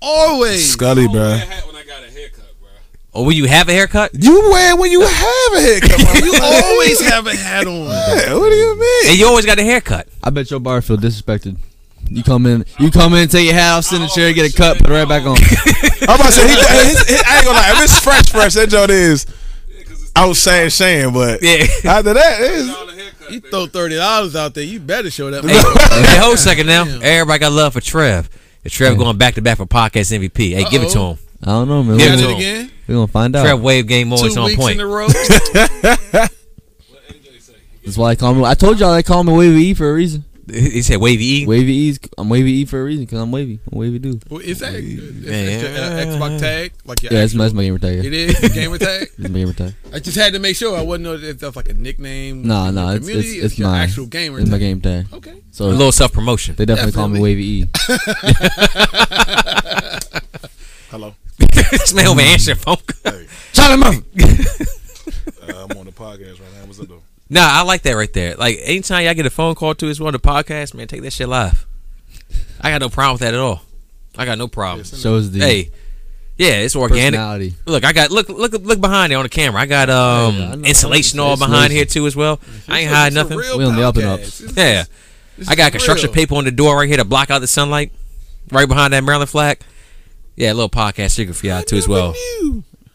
always. 0.00 0.70
Scully, 0.72 1.04
I 1.04 1.06
wear 1.06 1.16
a 1.16 1.38
bro. 1.38 1.46
hat 1.46 1.66
when 1.66 1.76
I 1.76 1.82
got 1.84 2.04
a 2.04 2.10
haircut, 2.10 2.44
bro. 2.60 2.68
Or 3.14 3.26
when 3.26 3.36
you 3.36 3.44
have 3.46 3.68
a 3.68 3.72
haircut, 3.72 4.10
You 4.14 4.50
wear 4.50 4.74
when 4.76 4.90
you 4.90 5.02
have 5.02 5.52
a 5.54 5.60
haircut. 5.60 6.24
You 6.24 6.32
always 6.42 7.00
have 7.08 7.26
a 7.26 7.36
hat 7.36 7.66
on. 7.66 7.74
Yeah, 7.88 8.34
what 8.34 8.48
do 8.50 8.56
you 8.56 8.78
mean? 8.78 9.10
and 9.10 9.18
you 9.18 9.26
always 9.26 9.44
got 9.44 9.58
a 9.58 9.62
haircut. 9.62 10.08
I 10.24 10.30
bet 10.30 10.50
your 10.50 10.60
bar 10.60 10.80
feel 10.80 10.96
disrespected. 10.96 11.56
You 12.08 12.22
come 12.22 12.46
in, 12.46 12.64
you 12.78 12.90
come 12.90 13.14
in, 13.14 13.28
take 13.28 13.44
your 13.46 13.54
hat 13.54 13.76
off, 13.78 13.84
sit 13.84 13.96
in 13.96 14.02
the 14.02 14.08
chair, 14.08 14.32
get 14.32 14.52
a 14.52 14.56
cut, 14.56 14.78
put 14.78 14.90
it 14.90 14.92
right 14.92 15.08
back 15.08 15.22
on. 15.24 15.36
I'm 16.08 16.16
about 16.16 16.26
to 16.26 16.32
say, 16.32 16.48
he, 16.48 16.54
his, 16.54 17.06
his, 17.08 17.22
I 17.24 17.36
ain't 17.36 17.44
gonna 17.46 17.58
lie. 17.58 17.72
If 17.76 17.84
it's 17.84 17.98
fresh, 18.00 18.28
fresh, 18.30 18.54
that 18.54 18.68
joint 18.70 18.90
is. 18.90 19.26
Yeah, 19.68 19.76
it's 19.80 20.12
I 20.16 20.26
was 20.26 20.38
saying 20.40 20.70
Shane, 20.70 21.12
but 21.12 21.42
Yeah. 21.42 21.64
after 21.84 22.12
that, 22.14 22.38
it's, 22.40 22.74
all 22.76 22.86
the 22.86 22.92
haircut. 22.94 23.30
You 23.30 23.40
throw 23.40 23.66
thirty 23.66 23.96
dollars 23.96 24.34
out 24.36 24.52
there, 24.54 24.64
you 24.64 24.80
better 24.80 25.10
show 25.10 25.30
that. 25.30 25.44
hey, 25.44 25.52
hey, 26.12 26.18
hold 26.18 26.34
a 26.34 26.38
second 26.38 26.66
now. 26.66 26.82
Everybody 26.84 27.38
got 27.38 27.52
love 27.52 27.74
for 27.74 27.80
Trev. 27.80 28.28
If 28.64 28.72
Trev 28.72 28.98
going 28.98 29.16
back 29.16 29.34
to 29.34 29.42
back 29.42 29.58
for 29.58 29.66
podcast 29.66 30.12
MVP, 30.18 30.54
hey, 30.54 30.64
give 30.70 30.82
it 30.82 30.90
to 30.90 30.98
him. 30.98 31.18
I 31.42 31.46
don't 31.46 31.68
know, 31.68 31.82
man. 31.82 31.98
Give 31.98 32.08
We're 32.08 32.14
it 32.14 32.20
gonna, 32.22 32.30
it 32.30 32.36
again. 32.36 32.70
we 32.86 32.94
gonna 32.94 33.06
find 33.08 33.34
out. 33.36 33.42
Trev 33.44 33.60
wave 33.60 33.86
game 33.88 34.12
always 34.12 34.34
Two 34.34 34.40
on 34.40 34.46
weeks 34.46 34.60
point. 34.60 34.74
in 34.74 34.80
a 34.80 34.86
row. 34.86 35.06
What 35.08 35.16
NJ 37.08 37.40
say? 37.40 37.54
That's 37.84 37.96
why 37.98 38.10
I 38.10 38.14
call 38.14 38.34
me. 38.34 38.44
I 38.44 38.54
told 38.54 38.78
y'all 38.78 38.94
they 38.94 39.02
call 39.02 39.24
me 39.24 39.32
Wavy 39.32 39.64
E 39.66 39.74
for 39.74 39.90
a 39.90 39.94
reason. 39.94 40.24
He 40.52 40.82
said 40.82 40.96
wavy 40.98 41.24
E. 41.42 41.46
Wavy 41.46 41.72
E's. 41.72 41.98
I'm 42.18 42.28
Wavy 42.28 42.50
E 42.52 42.64
for 42.66 42.80
a 42.80 42.84
reason 42.84 43.04
because 43.06 43.20
I'm 43.20 43.30
wavy. 43.30 43.60
I'm 43.70 43.78
Wavy 43.78 43.98
dude. 44.00 44.22
Well, 44.28 44.40
is 44.40 44.58
that 44.58 44.74
is, 44.74 44.98
is, 44.98 45.62
Yeah. 45.62 45.80
uh, 45.80 46.04
Xbox 46.04 46.40
tag? 46.40 46.72
Like 46.84 47.00
your 47.02 47.12
Yeah, 47.12 47.20
that's 47.20 47.30
actual- 47.32 47.38
my, 47.38 47.44
that's 47.44 47.54
my 47.54 47.62
gamer 47.62 47.78
tag. 47.78 48.04
It 48.04 48.12
Yeah. 48.12 48.26
is 48.46 48.52
gamer 48.52 48.78
tag. 48.88 49.02
It's 49.02 49.18
my 49.18 49.28
gamer 49.28 49.52
tag. 49.52 49.74
I 49.94 49.98
just 50.00 50.16
had 50.18 50.32
to 50.34 50.38
make 50.40 50.56
sure 50.56 50.76
I 50.76 50.82
wasn't 50.82 51.04
know 51.04 51.14
if 51.14 51.38
that's 51.38 51.56
like 51.56 51.68
a 51.70 51.74
nickname. 51.74 52.42
Nah, 52.46 52.68
in 52.68 52.74
the 52.74 52.82
nah, 52.82 52.90
it's 52.92 53.08
it's, 53.08 53.32
it's 53.34 53.58
your 53.58 53.68
my 53.68 53.78
actual 53.84 54.06
gamer. 54.06 54.38
Tag. 54.38 54.42
It's 54.42 54.50
my 54.50 54.58
game 54.58 54.80
tag. 54.80 55.06
Okay. 55.12 55.34
So 55.52 55.66
A 55.66 55.70
little 55.70 55.92
self 55.92 56.12
promotion. 56.12 56.56
they 56.56 56.66
definitely, 56.66 56.92
call 56.92 57.08
me 57.08 57.20
Wavy 57.20 57.44
E. 57.44 57.66
hello. 60.92 61.14
this 61.70 61.92
man 61.94 62.06
over 62.06 62.20
answering 62.20 62.58
phone. 62.58 62.76
Charlie 63.52 63.76
Murphy. 63.78 64.04
Uh, 65.42 65.66
I'm 65.68 65.76
on 65.78 65.86
the 65.86 65.92
podcast 65.92 66.40
right 66.40 66.52
now. 66.58 66.66
What's 66.66 66.78
up, 66.80 66.88
though? 66.88 67.02
Nah, 67.28 67.40
I 67.48 67.62
like 67.62 67.82
that 67.82 67.92
right 67.94 68.12
there. 68.12 68.36
Like 68.36 68.58
anytime 68.62 69.04
y'all 69.04 69.14
get 69.14 69.26
a 69.26 69.30
phone 69.30 69.54
call 69.54 69.74
to 69.76 69.90
us 69.90 70.00
on 70.00 70.12
the 70.12 70.18
podcast, 70.20 70.74
man, 70.74 70.86
take 70.86 71.02
that 71.02 71.12
shit 71.12 71.28
live. 71.28 71.66
I 72.60 72.70
got 72.70 72.80
no 72.80 72.88
problem 72.88 73.14
with 73.14 73.20
that 73.22 73.34
at 73.34 73.40
all. 73.40 73.62
I 74.16 74.24
got 74.24 74.38
no 74.38 74.46
problem. 74.46 74.84
Shows 74.84 75.30
the 75.32 75.40
Hey, 75.40 75.70
yeah, 76.36 76.58
it's 76.60 76.76
organic. 76.76 77.12
personality. 77.14 77.54
Look, 77.66 77.84
I 77.84 77.92
got 77.92 78.10
look 78.10 78.28
look 78.28 78.52
look 78.52 78.80
behind 78.80 79.10
there 79.10 79.18
on 79.18 79.24
the 79.24 79.28
camera. 79.30 79.60
I 79.60 79.66
got 79.66 79.88
um 79.90 80.36
Yeah, 80.36 80.50
I 80.50 80.52
insulation 80.68 81.18
all 81.18 81.36
behind 81.36 81.72
here 81.72 81.86
too 81.86 82.06
as 82.06 82.14
well. 82.14 82.38
I 82.68 82.80
ain't 82.80 82.90
hiding 82.90 83.14
nothing. 83.14 83.38
We 83.38 83.48
on 83.64 83.76
the 83.76 83.82
up 83.82 83.96
and 83.96 84.04
podcast. 84.04 84.12
ups. 84.14 84.38
This 84.38 84.50
is- 84.50 84.56
Yeah, 84.56 84.84
this 85.38 85.48
I 85.48 85.54
got 85.54 85.72
construction 85.72 86.08
real. 86.08 86.14
paper 86.14 86.34
on 86.34 86.44
the 86.44 86.50
door 86.50 86.76
right 86.76 86.88
here 86.88 86.98
to 86.98 87.04
block 87.04 87.30
out 87.30 87.38
the 87.40 87.46
sunlight, 87.46 87.92
right 88.50 88.68
behind 88.68 88.92
that 88.92 89.02
Maryland 89.02 89.30
flag. 89.30 89.58
Yeah, 90.36 90.52
a 90.52 90.54
little 90.54 90.68
podcast 90.70 91.10
secret 91.12 91.34
for 91.34 91.46
y'all 91.46 91.62
too 91.62 91.76
as 91.76 91.86
well. 91.88 92.14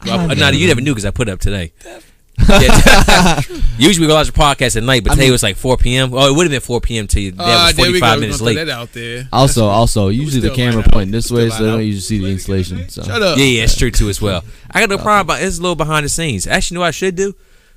Well, 0.06 0.36
no, 0.36 0.50
you 0.50 0.68
never 0.68 0.82
knew 0.82 0.92
because 0.94 1.06
I 1.06 1.12
put 1.12 1.28
it 1.28 1.32
up 1.32 1.40
today. 1.40 1.72
Yeah. 1.84 2.00
Usually 3.80 4.06
we 4.06 4.14
watch 4.14 4.30
a 4.30 4.32
podcast 4.32 4.76
at 4.78 4.84
night, 4.84 5.04
but 5.04 5.14
today 5.14 5.32
was 5.32 5.42
like 5.42 5.56
4 5.56 5.76
p.m. 5.78 6.12
Oh, 6.14 6.32
it 6.32 6.36
would 6.36 6.44
have 6.44 6.52
been 6.52 6.62
4 6.62 6.80
p.m. 6.82 7.08
to 7.08 7.20
you. 7.20 7.32
That 7.32 7.44
Ah, 7.44 7.66
was 7.68 7.76
there 7.76 7.86
we 7.92 8.00
45 8.00 8.20
minutes 8.20 8.42
late. 8.42 8.58
Put 8.58 8.66
that 8.66 8.72
out 8.72 8.94
there. 8.94 9.28
Also, 9.34 9.66
also, 9.66 10.08
usually 10.10 10.48
the 10.48 10.54
camera 10.54 10.76
line 10.76 10.84
out. 10.86 10.92
point 10.94 11.12
this 11.12 11.32
way, 11.32 11.50
so 11.50 11.64
they 11.64 11.72
don't 11.72 11.82
usually 11.84 12.00
see 12.02 12.20
the 12.20 12.28
installation. 12.32 12.90
So 12.90 13.02
Shut 13.04 13.22
up. 13.24 13.38
Yeah, 13.40 13.46
yeah, 13.46 13.64
it's 13.64 13.76
true 13.76 13.90
too 13.92 14.10
as 14.10 14.22
well. 14.22 14.44
I 14.70 14.80
got 14.80 14.90
no 14.90 14.98
problem 14.98 15.22
about 15.22 15.42
it's 15.42 15.58
a 15.58 15.62
little 15.62 15.76
behind 15.76 16.06
the 16.06 16.10
scenes. 16.10 16.46
Actually, 16.46 16.76
you 16.76 16.80
know 16.80 16.82
what 16.82 16.88
I 16.90 16.92
should 16.92 17.16
do? 17.16 17.34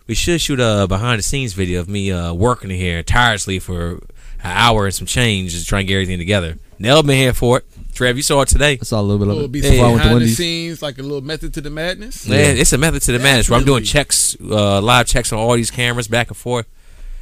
We 0.07 0.15
should 0.15 0.41
shoot 0.43 0.61
a 0.61 0.87
behind 0.89 1.19
the 1.21 1.23
scenes 1.23 1.55
video 1.55 1.81
of 1.81 1.89
me 1.89 2.13
uh, 2.13 2.35
working 2.35 2.69
here 2.71 3.03
tirelessly 3.03 3.61
for 3.61 3.93
an 3.93 4.01
hour 4.45 4.85
and 4.87 4.95
some 4.95 5.07
change, 5.07 5.53
just 5.53 5.69
trying 5.69 5.87
to 5.87 5.89
get 5.89 5.95
everything 5.95 6.19
together. 6.19 6.59
Nell 6.79 7.03
been 7.03 7.17
here 7.17 7.33
for 7.33 7.59
it. 7.59 7.65
Trev, 7.93 8.17
you 8.17 8.23
saw 8.23 8.41
it 8.43 8.49
today. 8.49 8.79
I 8.81 8.85
saw 8.85 9.01
a 9.01 9.03
little 9.03 9.25
bit 9.27 9.37
of 9.37 9.45
it 9.45 9.53
be 9.53 9.59
Yeah, 9.61 9.65
some 9.69 9.73
before 9.75 9.87
I 9.87 9.91
went 9.91 9.99
to 9.99 10.03
behind 10.03 10.11
the 10.11 10.15
Wendy's. 10.21 10.37
scenes, 10.37 10.83
like 10.83 10.99
a 10.99 11.03
little 11.03 11.21
method 11.21 11.55
to 11.55 11.61
the 11.61 11.71
madness. 11.71 12.29
Man, 12.29 12.57
it's 12.57 12.73
a 12.73 12.79
method 12.79 13.03
to 13.03 13.13
the 13.13 13.19
madness. 13.19 13.51
Where 13.51 13.59
I'm 13.59 13.65
doing 13.65 13.85
checks, 13.85 14.37
uh, 14.41 14.81
live 14.81 15.07
checks 15.07 15.33
on 15.33 15.39
all 15.39 15.55
these 15.55 15.71
cameras 15.71 16.09
back 16.09 16.29
and 16.29 16.37
forth. 16.37 16.67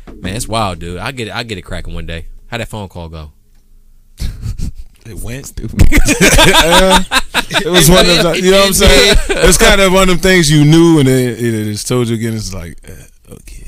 Man, 0.07 0.37
it's 0.37 0.49
wild, 0.49 0.79
dude. 0.79 0.99
I 0.99 1.12
get 1.12 1.29
it. 1.29 1.35
I 1.35 1.43
get 1.43 1.59
it 1.59 1.62
cracking 1.62 1.95
one 1.95 2.07
day. 2.07 2.27
How'd 2.47 2.61
that 2.61 2.69
phone 2.69 2.89
call 2.89 3.09
go? 3.09 3.33
It 5.07 5.23
went. 5.23 5.53
it 5.59 5.71
was 7.66 7.89
one 7.89 8.07
of 8.09 8.23
them, 8.23 8.35
you 8.35 8.51
know 8.51 8.59
what 8.59 8.66
I'm 8.69 8.73
saying? 8.75 9.16
It 9.31 9.47
was 9.47 9.57
kind 9.57 9.81
of 9.81 9.91
one 9.93 10.03
of 10.03 10.09
them 10.09 10.19
things 10.19 10.51
you 10.51 10.64
knew, 10.66 10.99
and 11.01 11.09
it, 11.09 11.43
it 11.43 11.64
just 11.64 11.89
told 11.89 12.09
you 12.09 12.14
again. 12.16 12.35
It's 12.35 12.53
like, 12.53 12.77
uh, 12.87 13.33
okay. 13.35 13.68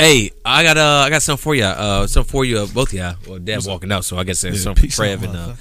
Hey, 0.00 0.30
I 0.44 0.62
got 0.62 0.76
uh, 0.76 1.02
I 1.06 1.10
got 1.10 1.22
something 1.22 1.42
for 1.42 1.54
you. 1.56 1.64
Uh, 1.64 2.06
something 2.06 2.30
for 2.30 2.44
you, 2.44 2.58
uh, 2.60 2.66
both 2.66 2.88
of 2.92 2.94
y'all. 2.94 3.16
Well, 3.26 3.38
Dad 3.40 3.64
walking 3.66 3.90
out, 3.90 4.04
so 4.04 4.16
I 4.16 4.22
guess 4.24 4.40
there's 4.42 4.58
Yeah, 4.58 4.62
something 4.62 4.82
for 4.82 4.86
peace 4.86 4.94
Trev 4.96 5.24
and 5.24 5.34
uh, 5.36 5.54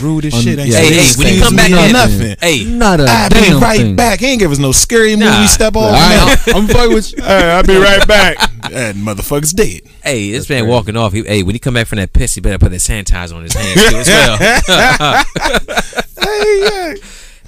Rude 0.00 0.24
as 0.24 0.32
shit. 0.42 0.58
Ain't 0.58 0.68
yeah, 0.70 0.78
Hey, 0.78 0.92
saying 0.92 0.94
hey, 0.94 1.24
when 1.24 1.34
you 1.34 1.42
come 1.42 1.56
back 1.56 1.70
Not 1.70 1.92
nothing. 1.92 2.36
hey, 2.40 2.64
Not 2.64 3.00
a 3.00 3.04
I'll 3.06 3.28
be 3.28 3.34
damn 3.34 3.60
right 3.60 3.76
thing. 3.80 3.96
back. 3.96 4.20
He 4.20 4.28
ain't 4.28 4.38
give 4.40 4.50
us 4.50 4.58
no 4.58 4.72
scary 4.72 5.10
movie 5.14 5.26
Nah. 5.26 5.44
step 5.46 5.76
off. 5.76 5.82
All 5.82 5.90
right, 5.92 6.38
I'm, 6.48 6.56
I'm 6.56 6.66
fucking 6.68 6.94
with 6.94 7.12
you. 7.12 7.22
Hey, 7.22 7.50
I'll 7.50 7.62
be 7.64 7.76
right 7.76 8.08
back. 8.08 8.38
That 8.70 8.94
motherfucker's 8.94 9.52
dead. 9.52 9.82
Hey, 10.02 10.30
this 10.30 10.48
man 10.48 10.66
walking 10.66 10.96
off. 10.96 11.12
He, 11.12 11.22
hey, 11.22 11.42
when 11.42 11.54
he 11.54 11.58
come 11.58 11.74
back 11.74 11.86
from 11.86 11.96
that 11.96 12.14
piss, 12.14 12.34
he 12.34 12.40
better 12.40 12.58
put 12.58 12.70
that 12.70 12.76
sanitizer 12.80 13.34
on 13.34 13.42
his 13.42 13.52
hands 13.52 13.90
too 13.90 13.96
as 13.98 14.08
well. 14.08 15.24
Hey, 16.18 16.60
yeah. 16.62 16.94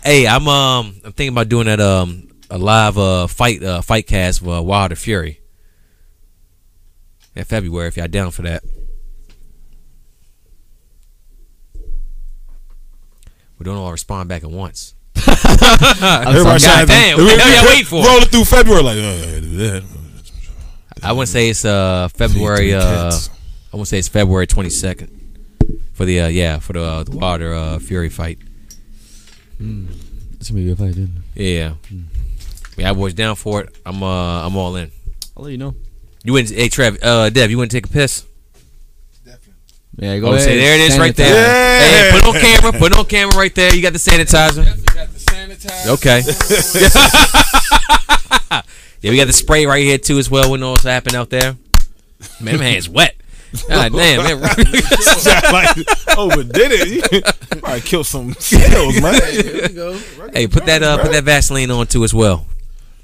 hey, 0.05 0.27
I'm 0.27 0.47
um, 0.47 0.95
I'm 1.05 1.13
thinking 1.13 1.29
about 1.33 1.49
doing 1.49 1.67
that 1.69 1.81
um, 1.81 2.29
a 2.53 2.59
live 2.59 2.99
uh 2.99 3.27
fight 3.27 3.63
uh 3.63 3.81
fight 3.81 4.07
cast 4.07 4.41
for 4.41 4.51
uh, 4.51 4.61
Wilder 4.61 4.95
Fury 4.95 5.41
in 7.35 7.45
February. 7.45 7.89
If 7.89 7.97
y'all 7.97 8.09
down 8.09 8.31
for 8.31 8.43
that, 8.43 8.63
we 13.59 13.65
don't 13.65 13.79
all 13.79 13.91
respond 13.91 14.29
back 14.29 14.45
at 14.45 14.51
once. 14.51 14.95
Everybody 15.17 16.63
God 16.63 16.89
damn, 16.89 17.19
what 17.19 17.37
the 17.37 17.43
hell 17.43 17.63
y'all 17.63 17.71
waiting 17.71 17.87
for? 17.87 18.05
Rolling 18.05 18.27
through 18.27 18.45
February, 18.45 18.83
like, 18.83 18.99
uh, 18.99 19.41
do 19.41 19.57
that. 19.57 19.85
I 21.03 21.13
wouldn't 21.13 21.31
say 21.31 21.49
it's 21.49 21.65
uh 21.65 22.09
February. 22.09 22.75
Uh. 22.75 23.11
I 23.73 23.77
wouldn't 23.77 23.89
say 23.89 23.99
it's 23.99 24.09
February 24.09 24.47
22nd 24.47 25.09
for 25.95 26.05
the 26.05 26.21
uh, 26.21 26.29
yeah 26.29 26.59
for 26.59 26.75
the, 26.75 26.83
uh, 26.83 27.05
the 27.05 27.17
Wilder 27.17 27.55
uh, 27.55 27.79
Fury 27.79 28.11
fight. 28.11 28.39
It's 29.59 30.51
gonna 30.51 30.61
be 30.61 30.71
a 30.71 30.75
good 30.75 30.79
fight, 30.79 30.95
dude. 30.95 31.11
Yeah, 31.35 31.75
yeah, 32.83 32.89
I 32.89 32.93
was 32.93 33.15
down 33.15 33.37
for 33.37 33.61
it. 33.63 33.69
I'm 33.87 34.03
uh 34.03 34.45
I'm 34.47 34.57
all 34.57 34.75
in. 34.77 34.91
I'll 35.37 35.45
let 35.45 35.53
you 35.53 35.59
know. 35.59 35.75
You 36.25 36.33
wouldn't, 36.35 36.55
hey 36.55 36.69
Trev, 36.69 36.99
uh, 37.03 37.31
Dev, 37.31 37.51
you 37.51 37.57
wouldn't 37.59 37.73
take 37.73 37.87
a 37.87 37.89
piss? 37.89 38.25
Definitely. 39.25 39.53
Yeah, 39.99 40.19
go 40.19 40.27
Oh, 40.29 40.31
ahead. 40.33 40.43
say 40.45 40.59
there 40.59 40.75
it 40.75 40.81
is, 40.83 40.99
right 40.99 41.15
there. 41.17 41.35
Sanitize. 41.35 41.81
Hey, 41.81 42.11
put 42.13 42.19
it 42.19 42.27
on 42.27 42.41
camera. 42.41 42.73
Put 42.79 42.93
it 42.93 42.99
on 42.99 43.05
camera 43.07 43.37
right 43.37 43.55
there. 43.55 43.75
You 43.75 43.83
got 43.83 43.93
the 43.93 43.99
sanitizer. 43.99 44.65
Got 44.95 45.09
the 45.09 45.19
sanitizer. 45.19 45.87
Okay. 45.95 46.23
yeah, 49.01 49.11
we 49.11 49.17
got 49.17 49.27
the 49.27 49.33
spray 49.33 49.67
right 49.67 49.83
here 49.83 49.99
too 49.99 50.19
as 50.19 50.31
well. 50.31 50.51
When 50.51 50.63
all 50.63 50.77
happening 50.77 51.17
out 51.17 51.31
there, 51.31 51.57
man, 52.41 52.59
my 52.59 52.65
hands 52.65 52.89
wet. 52.89 53.17
God 53.69 53.93
damn, 53.93 54.23
man. 54.23 54.41
like, 54.41 55.77
overdid 56.17 56.73
it. 56.73 57.13
You 57.13 57.59
probably 57.61 57.81
killed 57.83 58.07
some 58.07 58.33
cells, 58.35 59.01
man. 59.01 59.21
Here 59.33 59.63
we 59.69 59.75
go. 59.75 59.99
hey, 60.33 60.47
put 60.47 60.65
that 60.67 60.83
uh, 60.83 60.99
put 61.03 61.13
that 61.13 61.25
Vaseline 61.25 61.71
on 61.71 61.87
too 61.87 62.03
as 62.05 62.15
well. 62.15 62.47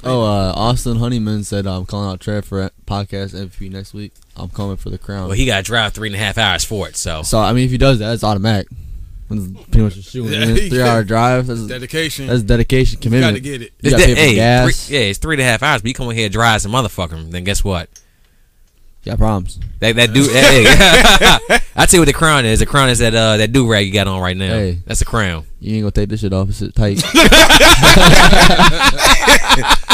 Oh, 0.04 0.22
uh, 0.22 0.52
Austin 0.54 0.96
Honeyman 0.98 1.42
said 1.44 1.66
I'm 1.66 1.84
calling 1.84 2.08
out 2.10 2.20
Trev 2.20 2.44
for 2.44 2.70
podcast 2.86 3.34
MVP 3.34 3.70
next 3.72 3.92
week. 3.94 4.12
I'm 4.36 4.48
coming 4.48 4.76
for 4.76 4.90
the 4.90 4.98
crown. 4.98 5.26
Well, 5.26 5.36
he 5.36 5.44
got 5.46 5.56
to 5.58 5.62
drive 5.64 5.92
three 5.92 6.08
and 6.08 6.14
a 6.14 6.18
half 6.18 6.38
hours 6.38 6.64
for 6.64 6.88
it. 6.88 6.96
So 6.96 7.22
so 7.22 7.38
I 7.40 7.52
mean, 7.52 7.64
if 7.64 7.70
he 7.72 7.78
does 7.78 7.98
that, 7.98 8.14
it's 8.14 8.22
automatic. 8.24 8.68
It's 9.30 9.46
pretty 9.64 9.82
much 9.82 9.94
just 9.96 10.10
shooting. 10.10 10.32
Yeah, 10.40 10.54
Three 10.68 10.80
hour 10.82 11.02
drive. 11.04 11.48
That's, 11.48 11.66
Dedication. 11.66 12.28
that's 12.28 12.42
dedication, 12.42 12.98
you 13.02 13.20
got 13.20 13.32
to 13.32 13.40
get 13.40 13.60
it. 13.60 13.72
You 13.82 13.90
gotta 13.90 14.04
pay 14.04 14.14
for 14.14 14.20
hey, 14.20 14.34
gas. 14.36 14.86
three- 14.86 14.96
yeah, 14.96 15.04
it's 15.06 15.18
three 15.18 15.34
and 15.34 15.42
a 15.42 15.44
half 15.44 15.62
hours. 15.62 15.82
But 15.82 15.88
you 15.88 15.94
come 15.94 16.08
in 16.10 16.16
here 16.16 16.24
and 16.26 16.32
drive 16.32 16.62
some 16.62 16.72
motherfucker. 16.72 17.30
Then 17.30 17.44
guess 17.44 17.62
what? 17.62 17.90
You 19.04 19.12
got 19.12 19.18
problems. 19.18 19.58
That 19.80 19.96
that 19.96 20.12
do. 20.14 20.22
hey, 20.22 20.64
I 21.76 21.84
tell 21.86 21.98
you 21.98 22.00
what 22.00 22.06
the 22.06 22.12
crown 22.14 22.46
is. 22.46 22.58
The 22.60 22.66
crown 22.66 22.88
is 22.88 23.00
that 23.00 23.14
uh 23.14 23.36
that 23.36 23.52
do 23.52 23.70
rag 23.70 23.86
you 23.86 23.92
got 23.92 24.06
on 24.08 24.20
right 24.20 24.36
now. 24.36 24.48
Hey. 24.48 24.78
That's 24.86 25.00
the 25.00 25.04
crown. 25.04 25.44
You 25.60 25.74
ain't 25.74 25.82
gonna 25.82 25.90
take 25.92 26.08
this 26.08 26.20
shit 26.20 26.32
off. 26.32 26.48
It's 26.48 26.60
tight. 26.74 27.02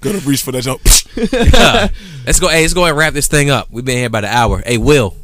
Gonna 0.00 0.18
reach 0.18 0.42
for 0.42 0.52
that 0.52 0.62
jump. 0.62 0.80
let's 2.26 2.40
go. 2.40 2.48
Hey, 2.48 2.62
let's 2.62 2.74
go 2.74 2.82
ahead 2.82 2.90
and 2.90 2.98
wrap 2.98 3.12
this 3.14 3.28
thing 3.28 3.50
up. 3.50 3.70
We've 3.70 3.84
been 3.84 3.96
here 3.98 4.06
about 4.06 4.24
an 4.24 4.30
hour. 4.30 4.62
Hey, 4.64 4.78
Will, 4.78 5.14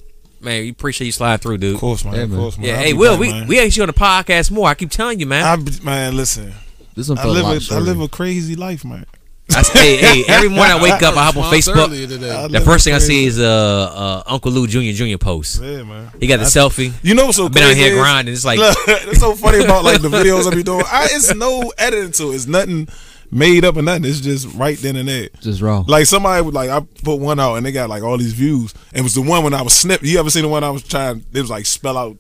man, 0.41 0.63
we 0.63 0.71
appreciate 0.71 1.07
you 1.07 1.13
sliding 1.13 1.39
through, 1.43 1.59
dude. 1.59 1.75
Of 1.75 1.81
course, 1.81 2.05
man. 2.05 2.15
Yeah, 2.15 2.21
of 2.23 2.31
course, 2.31 2.59
man. 2.59 2.67
Yeah, 2.67 2.75
I'll 2.75 2.83
hey, 2.85 2.93
Will, 2.93 3.13
back, 3.15 3.21
we 3.21 3.33
man. 3.33 3.47
we 3.47 3.59
ain't 3.59 3.77
you 3.77 3.83
on 3.83 3.89
the 3.89 3.93
podcast 3.93 4.51
more. 4.51 4.69
I 4.69 4.75
keep 4.75 4.91
telling 4.91 5.21
you, 5.21 5.27
man. 5.27 5.45
I, 5.45 5.85
man, 5.85 6.17
listen. 6.17 6.53
This 6.95 7.09
one 7.09 7.19
I 7.19 7.27
live 7.27 7.45
lot 7.45 7.71
a, 7.71 7.75
I 7.75 7.79
live 7.79 8.01
a 8.01 8.09
crazy 8.09 8.57
life, 8.57 8.85
man. 8.85 9.07
I, 9.53 9.63
hey, 9.73 9.97
hey, 9.97 10.25
every 10.29 10.49
morning 10.57 10.77
I 10.77 10.81
wake 10.81 11.03
up, 11.03 11.17
I 11.17 11.25
hop 11.25 11.37
on 11.37 11.53
Facebook. 11.53 11.77
earlier 11.89 12.07
today. 12.07 12.31
I 12.31 12.47
The 12.47 12.61
first 12.61 12.87
a 12.87 12.91
thing 12.91 12.95
I 12.95 12.99
see 12.99 13.25
is 13.25 13.41
uh, 13.41 13.45
uh 13.45 14.23
Uncle 14.27 14.53
Lou 14.53 14.67
Junior 14.69 14.93
Junior 14.93 15.19
post. 15.19 15.61
Yeah, 15.61 15.83
man. 15.83 16.11
He 16.21 16.27
got 16.29 16.37
the 16.37 16.43
I- 16.45 16.47
selfie. 16.47 16.93
You 17.03 17.15
know 17.15 17.27
what's 17.27 17.37
so 17.37 17.47
I've 17.47 17.53
been 17.53 17.65
out 17.65 17.67
crazy 17.69 17.81
here 17.83 17.95
is- 17.95 17.99
grinding. 18.01 18.35
It's 18.35 18.45
like 18.45 18.59
Look, 18.61 18.77
it's 18.87 19.19
so 19.21 19.35
funny 19.35 19.65
about 19.65 19.83
like 19.85 20.03
the 20.03 20.09
videos 20.09 20.51
I 20.51 20.55
be 20.55 20.63
doing. 20.63 20.85
I, 20.87 21.09
it's 21.11 21.35
no 21.35 21.73
editing 21.79 22.13
to 22.13 22.31
it. 22.31 22.35
It's 22.37 22.47
nothing 22.47 22.89
made 23.31 23.65
up 23.65 23.77
or 23.77 23.83
nothing. 23.83 24.05
It's 24.05 24.21
just 24.21 24.53
right 24.55 24.77
then 24.79 24.97
and 24.97 25.09
there. 25.09 25.29
Just 25.41 25.61
raw. 25.61 25.85
Like 25.87 26.07
somebody 26.07 26.43
would 26.43 26.55
like 26.55 26.71
I 26.71 26.81
put 27.03 27.17
one 27.21 27.39
out 27.41 27.57
and 27.57 27.65
they 27.67 27.73
got 27.73 27.89
like 27.89 28.03
all 28.03 28.17
these 28.19 28.33
views. 28.33 28.75
And 28.93 29.01
it 29.01 29.03
was 29.03 29.15
the 29.15 29.23
one 29.23 29.45
when 29.45 29.55
I 29.55 29.63
was 29.63 29.75
snipped. 29.77 30.05
You 30.05 30.19
ever 30.19 30.31
seen 30.31 30.43
the 30.43 30.49
one 30.49 30.65
I 30.65 30.71
was 30.71 30.83
trying? 30.83 31.25
It 31.33 31.41
was 31.41 31.51
like 31.51 31.67
spell 31.67 31.97
out. 31.97 32.17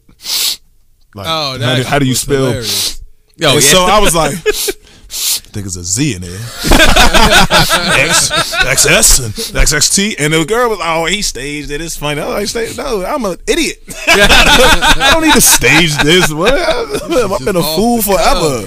Like 1.14 1.26
Oh, 1.26 1.52
how, 1.52 1.56
that 1.58 1.76
do, 1.76 1.82
how 1.84 1.98
do 1.98 2.06
you 2.06 2.14
spell? 2.14 2.46
hilarious. 2.46 3.02
yo, 3.36 3.54
yeah. 3.54 3.60
so 3.60 3.82
I 3.84 3.98
was 4.00 4.14
like, 4.14 4.34
I 5.10 5.50
think 5.52 5.66
it's 5.66 5.74
a 5.74 5.82
Z 5.82 6.14
in 6.14 6.22
there. 6.22 6.30
X, 6.30 8.30
XS 8.30 9.24
and 9.24 9.34
XXT. 9.34 10.14
And 10.20 10.32
the 10.32 10.44
girl 10.44 10.70
was 10.70 10.78
like, 10.78 10.88
oh, 10.88 11.06
he 11.06 11.22
staged 11.22 11.72
it. 11.72 11.80
It's 11.80 11.96
funny. 11.96 12.20
I 12.20 12.38
was 12.40 12.54
like, 12.54 12.68
"Stage- 12.68 12.78
no, 12.78 13.04
I'm 13.04 13.24
an 13.24 13.36
idiot. 13.48 13.82
I 14.06 15.10
don't 15.12 15.22
need 15.24 15.34
to 15.34 15.40
stage 15.40 15.96
this. 16.04 16.32
What? 16.32 16.52
I've 16.54 17.44
been 17.44 17.56
a 17.56 17.62
fool 17.62 18.00
forever. 18.02 18.64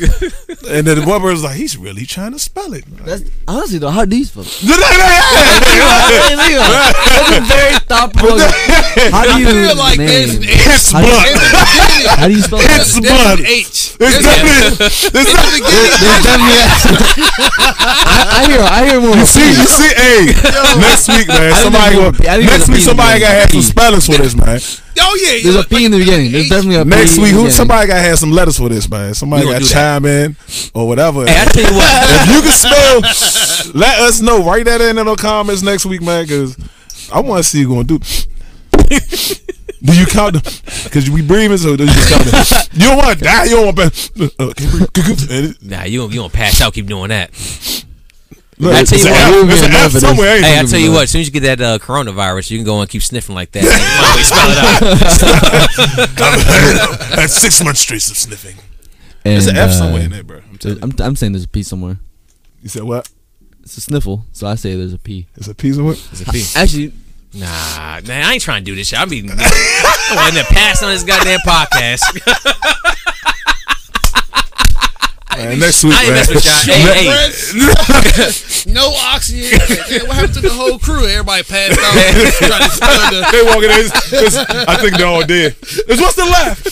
And 0.67 0.85
then 0.87 0.99
the 0.99 1.05
one 1.05 1.21
was 1.23 1.41
like, 1.43 1.55
he's 1.55 1.77
really 1.77 2.05
trying 2.05 2.33
to 2.33 2.39
spell 2.39 2.73
it. 2.73 2.83
That's 3.05 3.23
honestly 3.47 3.79
though. 3.79 3.91
How 3.91 4.03
do 4.03 4.17
you 4.17 4.25
spell? 4.25 4.43
it? 4.43 4.47
It's 4.47 4.63
That's 7.07 7.37
a 7.37 7.41
very 7.47 7.75
thoughtful. 7.87 8.37
How 9.11 9.23
do 9.23 9.39
you 9.39 9.47
feel 9.47 9.77
like 9.77 9.97
there's 9.97 10.35
an 10.35 10.41
name? 10.41 10.49
H. 10.51 10.91
How 12.09 12.27
do 12.27 12.33
you, 12.35 12.43
blood. 12.47 12.61
how 12.63 12.67
do 12.67 12.73
you 12.75 12.83
spell 12.83 12.83
that? 12.83 12.83
It's 12.83 12.93
There's 12.93 13.07
blood. 13.07 13.39
an 13.39 13.45
H. 13.45 13.95
It's 13.99 14.19
definitely, 14.23 14.85
it's 14.87 15.31
definitely 15.31 15.61
There's 15.63 16.23
definitely. 16.23 17.23
I, 17.79 18.41
I 18.41 18.41
hear. 18.49 18.61
I 18.61 18.79
hear 18.89 18.99
more. 19.01 19.15
You 19.15 19.25
see, 19.25 19.47
you 19.47 19.67
see, 19.67 19.91
hey, 19.95 20.25
next 20.79 21.07
week, 21.07 21.27
man, 21.27 21.53
somebody 21.61 21.95
there's 21.95 22.17
go, 22.17 22.23
a- 22.23 22.29
I 22.29 22.37
next 22.43 22.67
week 22.69 22.81
somebody 22.83 23.19
the 23.19 23.25
gotta 23.25 23.33
have 23.39 23.49
some 23.51 23.59
beginning. 23.61 23.71
spellings 23.71 24.05
for 24.05 24.17
this, 24.19 24.35
man. 24.35 24.59
Oh 24.99 25.17
yeah, 25.17 25.41
There's 25.41 25.55
yeah, 25.55 25.61
a 25.61 25.63
P 25.65 25.85
in 25.85 25.91
the 25.91 25.99
beginning. 25.99 26.31
There's 26.31 26.49
definitely 26.49 26.77
a 26.77 26.83
P. 26.83 26.89
Next 26.89 27.17
week, 27.17 27.31
who 27.33 27.49
somebody 27.49 27.87
gotta 27.87 28.01
have 28.01 28.19
some 28.19 28.31
letters 28.31 28.57
for 28.57 28.69
this, 28.69 28.89
man. 28.89 29.13
Somebody 29.13 29.45
gotta 29.45 29.65
chime 29.65 30.05
in 30.05 30.35
or 30.73 30.87
whatever. 30.87 31.25
hey, 31.25 31.35
I 31.41 31.45
tell 31.45 31.63
you 31.63 31.75
what. 31.75 31.89
if 32.09 32.27
you 32.29 32.41
can 32.41 32.51
spell, 32.57 33.73
let 33.73 33.99
us 34.01 34.21
know. 34.21 34.43
Write 34.43 34.65
that 34.65 34.81
in 34.81 34.97
in 34.97 35.05
the 35.05 35.15
comments 35.15 35.61
next 35.63 35.85
week, 35.85 36.01
man, 36.01 36.23
because 36.25 36.55
I 37.11 37.19
want 37.21 37.43
to 37.43 37.49
see 37.49 37.59
you 37.61 37.69
gonna 37.69 37.83
do. 37.85 37.99
Do 39.83 39.97
you 39.99 40.05
count 40.05 40.33
them? 40.33 40.53
Because 40.85 41.09
we 41.09 41.21
breathing, 41.21 41.57
so 41.57 41.75
do 41.75 41.83
you 41.85 41.91
count 42.07 42.23
them? 42.25 42.43
You 42.73 42.79
don't 42.87 42.97
want 42.97 43.17
to 43.19 43.23
die. 43.23 43.43
You 43.45 43.55
don't 43.57 43.75
want 43.75 43.93
to. 43.93 44.31
Uh, 44.39 44.53
can 44.53 44.65
you 44.79 44.87
breathe? 44.87 45.31
And 45.31 45.45
it- 45.51 45.61
Nah, 45.63 45.83
you 45.83 45.99
don't, 45.99 46.11
you 46.13 46.19
don't 46.21 46.33
pass 46.33 46.59
out. 46.61 46.73
Keep 46.73 46.87
doing 46.87 47.09
that. 47.09 47.31
Look, 48.59 48.73
I 48.73 48.83
tell 48.83 48.97
you 48.99 49.05
what, 49.05 49.13
F- 49.13 49.31
we'll 49.31 49.43
an 49.43 49.49
enough 49.65 49.73
F 49.73 49.85
of 49.87 49.93
this. 49.93 50.01
somewhere. 50.03 50.41
Hey. 50.41 50.59
I 50.59 50.63
tell 50.63 50.79
you 50.79 50.91
what. 50.91 51.03
As 51.03 51.09
soon 51.11 51.21
as 51.21 51.27
you 51.27 51.33
get 51.39 51.57
that 51.57 51.61
uh, 51.61 51.79
coronavirus, 51.79 52.51
you 52.51 52.57
can 52.59 52.65
go 52.65 52.79
and 52.81 52.89
keep 52.89 53.01
sniffing 53.03 53.35
like 53.35 53.51
that. 53.51 53.63
You 54.17 54.23
find 54.25 54.51
a 54.53 54.55
way 54.79 54.99
to 54.99 55.09
spell 55.09 55.43
it 55.43 56.99
out. 56.99 56.99
That's 57.15 57.33
six 57.33 57.63
months 57.63 57.81
straight 57.81 58.07
of 58.09 58.15
sniffing. 58.17 58.55
And, 59.25 59.33
There's 59.33 59.47
an 59.47 59.57
F 59.57 59.69
uh, 59.69 59.73
somewhere 59.73 60.01
in 60.03 60.11
there, 60.11 60.23
bro. 60.23 60.41
I'm 60.49 60.57
telling. 60.57 60.83
I'm, 60.83 60.91
I'm 60.99 61.15
saying 61.15 61.31
there's 61.33 61.45
a 61.45 61.47
P 61.49 61.63
somewhere. 61.63 61.97
You 62.61 62.69
said 62.69 62.83
what? 62.83 63.09
It's 63.63 63.77
a 63.77 63.81
sniffle, 63.81 64.25
so 64.33 64.47
I 64.47 64.55
say 64.55 64.75
there's 64.75 64.93
a 64.93 64.97
P. 64.99 65.27
It's 65.35 65.47
a 65.47 65.55
piece 65.55 65.77
of 65.77 65.85
what? 65.85 65.97
It's 66.11 66.21
a 66.21 66.25
P. 66.25 66.43
Actually, 66.55 66.93
Nah, 67.33 67.99
man, 68.05 68.25
I 68.25 68.33
ain't 68.33 68.43
trying 68.43 68.63
to 68.63 68.71
do 68.71 68.75
this 68.75 68.89
shit. 68.89 68.99
I 68.99 69.05
be, 69.05 69.23
I 69.27 70.31
to 70.35 70.53
pass 70.53 70.83
on 70.83 70.91
this 70.91 71.03
goddamn 71.03 71.39
podcast. 71.39 72.03
Man, 75.37 75.59
next 75.59 75.83
week, 75.83 75.93
I 75.97 76.03
man. 76.05 76.13
mess 76.13 76.29
with 76.29 76.45
y'all. 76.45 76.61
Hey, 76.63 77.05
hey, 77.09 78.71
no 78.71 78.93
oxygen. 79.13 79.59
Hey, 79.93 79.99
what 80.07 80.15
happened 80.15 80.33
to 80.35 80.41
the 80.41 80.49
whole 80.49 80.79
crew? 80.79 81.05
Everybody 81.05 81.43
passed 81.43 81.77
out. 81.77 81.93
trying 82.47 82.63
to 82.63 82.69
spell 82.69 83.11
the. 83.11 83.27
They 83.31 83.43
walking 83.43 83.69
in. 83.69 83.85
it's- 83.85 84.13
it's- 84.13 84.35
I 84.67 84.75
think 84.77 84.97
they're 84.97 85.07
all 85.07 85.25
dead. 85.25 85.55
It's 85.61 85.99
what's 86.01 86.15
the 86.15 86.25
left? 86.25 86.63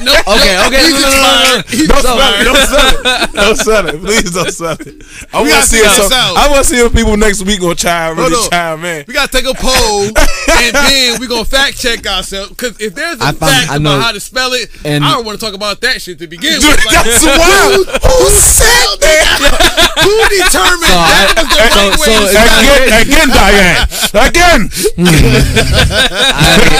No, 0.00 0.12
Okay, 0.12 0.54
no, 0.56 0.66
okay, 0.68 0.80
He's 0.80 0.94
no, 0.94 1.00
no, 1.00 1.10
no, 1.10 1.58
expired. 1.58 1.64
He's 1.66 1.88
Don't 1.88 2.02
sell 2.02 2.18
it. 2.18 2.44
Don't 2.44 2.56
sell 2.66 2.88
it. 2.88 3.32
Don't 3.34 3.56
sell 3.56 3.88
it. 3.88 4.00
Please 4.00 4.30
don't 4.32 4.52
sell 4.52 4.72
it. 4.80 5.02
I 5.32 5.36
want 5.38 5.48
to 5.48 5.54
gotta 5.54 5.66
see 5.66 5.76
figure 5.76 5.90
if 5.90 6.12
some. 6.12 6.36
I 6.36 6.48
want 6.50 6.64
to 6.64 6.68
see 6.70 6.78
if 6.80 6.92
people 6.92 7.16
next 7.16 7.42
week 7.44 7.60
gonna 7.60 7.74
chime 7.74 8.16
really 8.16 8.32
Hold 8.34 8.44
on. 8.46 8.50
chime 8.50 8.84
in. 8.84 9.04
We 9.08 9.14
gotta 9.14 9.32
take 9.32 9.46
a 9.46 9.54
poll, 9.54 10.04
and 10.06 10.74
then 10.74 11.20
we 11.20 11.26
gonna 11.26 11.44
fact 11.44 11.78
check 11.78 12.06
ourselves. 12.06 12.50
Because 12.50 12.80
if 12.80 12.94
there's 12.94 13.20
a 13.20 13.24
I 13.24 13.32
found- 13.32 13.38
fact 13.52 13.70
I 13.70 13.78
know. 13.78 13.94
about 13.96 14.04
how 14.04 14.12
to 14.12 14.20
spell 14.20 14.52
it, 14.52 14.70
And- 14.84 15.04
I 15.04 15.12
don't 15.14 15.24
want 15.24 15.38
to 15.38 15.44
talk 15.44 15.54
about 15.54 15.80
that 15.82 16.00
shit 16.02 16.18
to 16.20 16.26
begin 16.26 16.49
Dude, 16.58 16.64
with. 16.66 16.86
Like, 16.86 17.04
that's 17.06 17.22
wild. 17.22 17.86
Who 17.86 18.26
said 18.34 18.90
that? 19.00 19.26
who 20.02 20.14
determined 20.34 20.90
So 20.90 20.96
that 20.96 21.36
I- 21.36 21.42
was 21.42 21.50
the 21.50 21.58
right 21.60 21.70
so- 21.70 21.90
way 21.90 22.08
so 22.08 22.12
to 22.18 22.26
spell 22.30 22.50
Again, 22.60 22.82
it? 22.82 23.06
again, 23.06 23.28
Diane. 23.30 23.78
Again. 24.10 24.60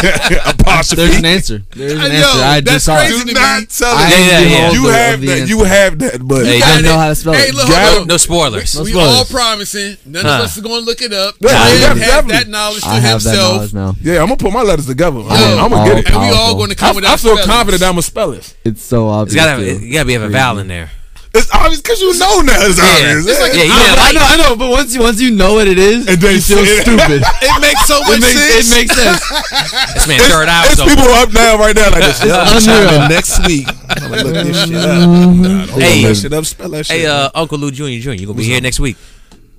there's 0.00 0.46
Apostrophe. 0.46 1.16
an 1.18 1.24
answer. 1.24 1.62
There's 1.70 1.92
an 1.92 1.98
Yo, 2.00 2.06
answer. 2.06 2.42
I 2.42 2.60
that's 2.60 2.70
just 2.72 2.84
saw 2.86 2.98
it. 3.00 3.08
Do 3.26 3.32
not 3.32 3.68
tell 3.68 3.94
I 3.94 4.08
it. 4.08 4.10
Yeah, 4.10 4.40
yeah, 4.40 4.48
yeah. 4.48 4.70
You 4.72 4.84
have 4.88 5.20
that. 5.22 5.48
You 5.48 5.64
have 5.64 5.98
that, 6.00 6.26
but 6.26 6.46
Hey, 6.46 6.56
I 6.56 6.60
got 6.60 6.74
don't 6.74 6.82
know 6.84 6.98
how 6.98 7.08
to 7.08 7.14
spell 7.14 7.32
Hey, 7.34 7.48
it. 7.48 7.54
look, 7.54 7.68
Got 7.68 7.92
hold 7.92 8.02
it. 8.02 8.08
no 8.08 8.16
spoilers. 8.16 8.80
We 8.80 8.94
all 8.98 9.24
promising. 9.24 9.96
None 10.06 10.24
Huh. 10.24 10.34
of 10.36 10.40
us 10.44 10.58
are 10.58 10.62
gonna 10.62 10.76
look 10.84 11.00
it 11.02 11.12
up. 11.12 11.34
Yeah, 11.40 11.48
Glenn 11.50 11.80
yeah, 11.98 12.04
has 12.04 12.24
that 12.26 12.48
knowledge 12.48 12.82
to 12.82 12.88
I 12.88 12.94
have 13.00 13.22
that 13.22 13.30
himself. 13.30 13.54
knowledge 13.56 13.74
now. 13.74 13.94
yeah, 14.02 14.20
I'm 14.20 14.26
gonna 14.26 14.36
put 14.36 14.52
my 14.52 14.62
letters 14.62 14.86
together. 14.86 15.18
I'm, 15.20 15.26
I 15.30 15.38
gonna- 15.38 15.62
am 15.64 15.70
gonna 15.70 15.84
get 15.90 15.98
it. 16.06 16.10
And 16.10 16.20
we 16.20 16.28
all 16.36 16.54
going 16.54 16.70
to 16.70 16.76
come 16.76 16.96
with 16.96 17.04
I, 17.04 17.08
our 17.08 17.14
I 17.14 17.16
feel 17.16 17.36
confident 17.38 17.82
I'm 17.82 17.92
gonna 17.92 18.02
spell 18.02 18.32
it. 18.32 18.54
It's 18.64 18.82
so 18.82 19.08
obvious. 19.08 19.34
It's 19.34 19.44
gotta, 19.44 19.59
too. 19.60 19.84
it 19.86 19.90
gotta 19.92 20.06
be 20.06 20.14
a 20.14 20.28
vowel 20.28 20.58
in 20.58 20.68
there. 20.68 20.90
It's 21.32 21.46
obvious 21.54 21.80
because 21.80 22.00
you 22.02 22.10
know 22.18 22.40
now. 22.42 22.58
It's 22.58 22.80
obvious. 22.82 23.22
It's 23.24 23.38
like- 23.38 23.54
yeah, 23.54 23.62
you 23.62 23.70
I, 23.70 23.86
didn't 23.86 24.02
I 24.02 24.12
know, 24.12 24.26
I 24.26 24.36
know, 24.50 24.56
but 24.56 24.68
once 24.68 24.92
you 24.92 25.00
once 25.00 25.20
you 25.20 25.30
know 25.30 25.54
what 25.54 25.68
it 25.68 25.78
is, 25.78 26.08
And 26.08 26.18
then 26.20 26.34
you 26.34 26.40
feel 26.40 26.58
it. 26.58 26.82
stupid. 26.82 27.22
It 27.42 27.60
makes 27.62 27.86
so 27.86 28.00
much 28.02 28.18
it 28.18 28.20
makes 28.20 28.34
sense. 28.34 28.66
it 28.66 28.74
makes 28.74 28.94
sense. 28.98 29.94
This 29.94 30.08
man 30.08 30.18
third 30.26 30.48
hour. 30.48 30.66
It's 30.66 30.76
so 30.78 30.86
people 30.86 31.04
are 31.06 31.22
up 31.22 31.32
now 31.32 31.56
right 31.56 31.74
now 31.76 31.90
like 31.92 32.02
this. 32.02 32.18
It's 32.18 32.26
Yeah, 32.26 32.42
I'm 32.42 32.88
unreal. 32.90 33.08
next 33.08 33.46
week. 33.46 33.68
I'm 33.68 34.10
gonna 34.10 34.22
look 34.24 34.34
this 34.34 34.64
shit 34.66 34.74
up. 34.74 35.08
Nah, 35.08 35.66
Hey. 35.78 36.02
that 36.04 36.14
shit 36.16 36.32
up. 36.32 36.44
Spell 36.46 36.68
that 36.70 36.86
shit. 36.86 36.96
Hey, 36.98 37.06
uh, 37.06 37.30
Uncle 37.32 37.58
Lou 37.58 37.70
Junior 37.70 38.00
Junior, 38.00 38.20
you 38.20 38.26
gonna 38.26 38.36
be 38.36 38.42
here 38.44 38.60
next 38.60 38.80
week, 38.80 38.96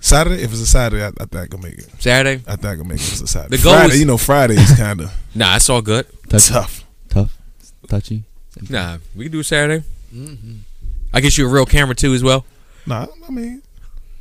Saturday. 0.01 0.43
If 0.43 0.51
it's 0.51 0.59
a 0.61 0.67
Saturday, 0.67 1.05
I, 1.05 1.07
I 1.07 1.25
think 1.25 1.35
I 1.35 1.47
can 1.47 1.61
make 1.61 1.77
it. 1.79 1.87
Saturday? 1.99 2.43
I 2.47 2.55
think 2.57 2.65
I 2.65 2.75
can 2.75 2.87
make 2.87 2.99
it. 2.99 3.03
If 3.07 3.11
it's 3.13 3.21
a 3.21 3.27
Saturday. 3.27 3.55
The 3.55 3.63
goal 3.63 3.73
Friday, 3.75 3.93
is- 3.93 3.99
you 4.01 4.05
know, 4.05 4.17
Friday 4.17 4.55
is 4.55 4.71
kind 4.75 4.99
of 4.99 5.13
Nah, 5.35 5.55
it's 5.55 5.69
all 5.69 5.81
good. 5.81 6.05
Touchy, 6.27 6.51
tough. 6.53 6.83
tough, 7.07 7.31
touchy. 7.87 8.23
Nah, 8.69 8.97
we 9.15 9.25
can 9.25 9.31
do 9.31 9.41
Saturday. 9.43 9.83
Mm-hmm. 10.13 10.53
I 11.13 11.19
get 11.21 11.37
you 11.37 11.47
a 11.47 11.51
real 11.51 11.65
camera 11.65 11.95
too 11.95 12.13
as 12.13 12.23
well. 12.23 12.45
Nah, 12.85 13.07
I 13.27 13.31
mean, 13.31 13.61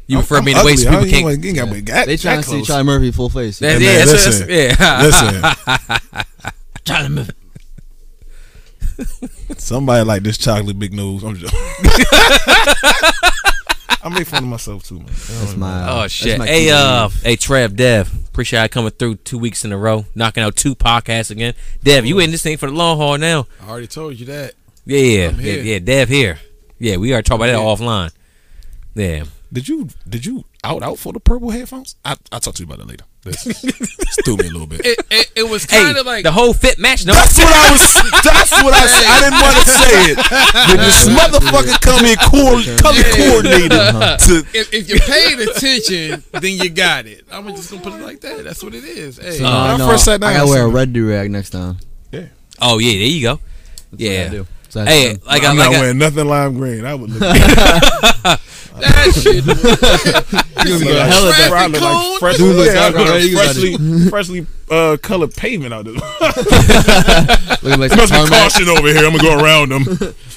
You 0.07 0.17
I'm- 0.19 0.27
prefer 0.27 0.39
I'm 0.39 0.45
me 0.45 0.55
the 0.55 0.65
way 0.65 0.73
ugly. 0.73 0.85
people 0.87 1.05
can't. 1.31 1.45
you 1.45 1.51
ain't 1.51 1.57
got 1.85 1.95
that- 1.95 2.07
They 2.07 2.17
trying 2.17 2.39
that 2.39 2.45
to 2.45 2.51
see. 2.51 2.63
Charlie 2.63 2.85
Murphy 2.85 3.11
full 3.13 3.29
face. 3.29 3.59
That- 3.61 3.81
Hey, 3.81 3.85
yeah, 3.85 3.99
man, 3.99 4.07
that's- 4.07 4.27
listen. 4.27 4.49
that's- 4.49 4.81
yeah. 4.81 5.03
Listen, 5.03 5.43
Charlie 6.85 7.09
Murphy. 7.11 7.33
somebody 9.59 10.05
like 10.05 10.23
this 10.23 10.37
chocolate 10.39 10.79
big 10.79 10.93
nose. 10.93 11.23
I'm 11.23 11.37
just. 11.37 11.55
I 14.03 14.09
make 14.09 14.27
fun 14.27 14.43
of 14.45 14.49
myself 14.49 14.85
too, 14.85 14.97
man. 14.99 15.07
That's 15.07 15.57
my. 15.57 15.89
Oh 15.91 16.01
that's 16.03 16.13
shit! 16.13 16.39
my 16.39 16.47
Hey, 16.47 16.71
uh, 16.71 17.09
belief. 17.09 17.23
hey, 17.23 17.37
Trev, 17.37 17.77
Dev, 17.77 18.13
appreciate 18.29 18.61
I 18.61 18.69
coming 18.69 18.91
through 18.93 19.17
two 19.17 19.39
weeks 19.39 19.65
in 19.65 19.73
a 19.73 19.77
row, 19.79 20.07
knocking 20.15 20.43
out 20.43 20.57
two 20.57 20.75
podcasts 20.75 21.31
again. 21.31 21.55
Dev, 21.83 22.07
you 22.07 22.19
in 22.21 22.31
this 22.31 22.43
thing 22.43 22.57
for 22.57 22.67
the 22.67 22.73
long 22.73 22.97
haul 22.97 23.19
now? 23.19 23.47
I 23.63 23.69
already 23.69 23.87
told 23.87 24.19
you 24.19 24.27
that. 24.27 24.55
Yeah, 24.87 24.99
yeah, 24.99 25.31
yeah, 25.33 25.55
yeah. 25.63 25.79
Dev 25.81 26.09
here. 26.09 26.39
Yeah, 26.79 26.97
we 26.97 27.13
are 27.13 27.21
talking 27.23 27.45
about 27.47 27.53
that 27.53 27.85
offline. 27.85 28.13
Yeah, 28.95 29.25
Did 29.53 29.67
you 29.69 29.89
did 30.09 30.25
you 30.25 30.45
out 30.63 30.83
out 30.83 30.99
for 30.99 31.13
the 31.13 31.19
purple 31.21 31.51
headphones? 31.51 31.97
I 32.05 32.17
I'll 32.31 32.39
talk 32.41 32.55
to 32.55 32.63
you 32.63 32.67
about 32.67 32.79
that 32.79 32.87
later. 32.89 33.05
This, 33.23 33.45
this 33.45 34.17
threw 34.25 34.37
me 34.39 34.47
a 34.47 34.51
little 34.51 34.67
bit. 34.67 34.81
It, 34.87 34.99
it, 35.11 35.31
it 35.37 35.49
was 35.51 35.67
kind 35.67 35.99
of 35.99 36.07
like 36.07 36.23
the 36.23 36.33
whole 36.33 36.55
fit 36.55 36.79
match. 36.79 37.05
No, 37.05 37.13
That's 37.13 37.37
what 37.37 37.53
I 37.53 37.71
was. 37.73 37.95
That's 38.25 38.53
what 38.63 38.73
I. 38.73 38.87
said. 38.87 39.07
I 39.11 39.21
didn't 39.21 39.41
want 39.43 39.57
to 39.57 39.69
say 39.69 40.13
it. 40.13 40.17
But 40.71 40.77
this 40.79 41.09
motherfucker 41.19 41.81
come 41.83 42.05
in 42.07 42.17
cool, 42.31 42.63
color 42.79 42.97
Yeah. 42.97 43.17
coordinated 43.17 43.71
to. 44.27 44.47
if, 44.57 44.73
if 44.73 44.89
you 44.89 44.99
paid 45.01 45.39
attention, 45.41 46.23
then 46.41 46.57
you 46.65 46.71
got 46.71 47.07
it. 47.07 47.25
I'm 47.31 47.47
just 47.49 47.71
gonna 47.71 47.83
put 47.83 47.93
it 47.95 48.03
like 48.03 48.21
that. 48.21 48.45
That's 48.45 48.63
what 48.63 48.75
it 48.75 48.85
is. 48.85 49.19
Hey, 49.19 49.33
So 49.33 49.45
Uh, 49.45 49.51
now 49.51 49.59
I 49.65 49.77
when 49.79 49.89
first 49.89 50.05
sat 50.05 50.21
down, 50.21 50.31
I 50.31 50.35
gotta 50.35 50.47
I 50.47 50.51
wear 50.51 50.65
a 50.65 50.69
red 50.69 50.93
do 50.93 51.09
rag 51.11 51.31
next 51.31 51.51
time. 51.51 51.77
Yeah. 52.13 52.27
Oh 52.61 52.79
yeah, 52.79 52.93
there 52.93 53.07
you 53.07 53.23
go. 53.23 53.41
That's 53.91 53.91
what 53.91 54.01
I 54.01 54.05
Yeah. 54.05 54.43
Do. 54.71 54.73
So 54.73 54.81
I 54.83 54.87
Hey, 54.87 55.09
have 55.09 55.21
to- 55.23 55.27
like 55.27 55.45
I'm 55.45 55.51
I, 55.51 55.55
not 55.55 55.67
like 55.69 55.77
I, 55.77 55.81
wearing 55.81 55.99
nothing 55.99 56.27
lime 56.27 56.55
green. 56.55 56.85
I 56.85 56.95
would 56.95 57.11
look. 57.11 57.21
that 58.81 59.13
shit. 59.15 59.45
You 60.61 60.67
gonna 60.79 60.79
be 60.79 60.85
Look 60.85 60.93
going 60.93 60.99
like 60.99 61.13
hella 61.13 61.33
traffic 61.33 61.49
dark. 61.49 61.61
I 61.63 61.67
look 61.69 61.81
cone? 61.81 62.11
like 62.13 62.21
fresh, 62.21 62.37
Dude 62.37 62.57
looks 62.57 62.75
yeah, 62.75 62.81
I 62.81 62.85
like 62.89 62.95
look 62.95 63.09
already 63.09 63.35
like 63.35 63.47
got 63.47 63.55
freshly, 63.57 64.09
freshly 64.11 64.47
uh, 64.71 64.97
colored 65.03 65.35
pavement 65.35 65.73
out 65.73 65.85
there. 65.87 65.95
Looking 65.95 67.81
like 67.81 67.91
There 67.91 68.07
some 68.07 68.11
must 68.11 68.13
be 68.13 68.37
caution 68.37 68.69
over 68.69 68.89
here. 68.89 69.07
I'm 69.07 69.17
gonna 69.17 69.23
go 69.23 69.43
around 69.43 69.71
them. 69.71 69.85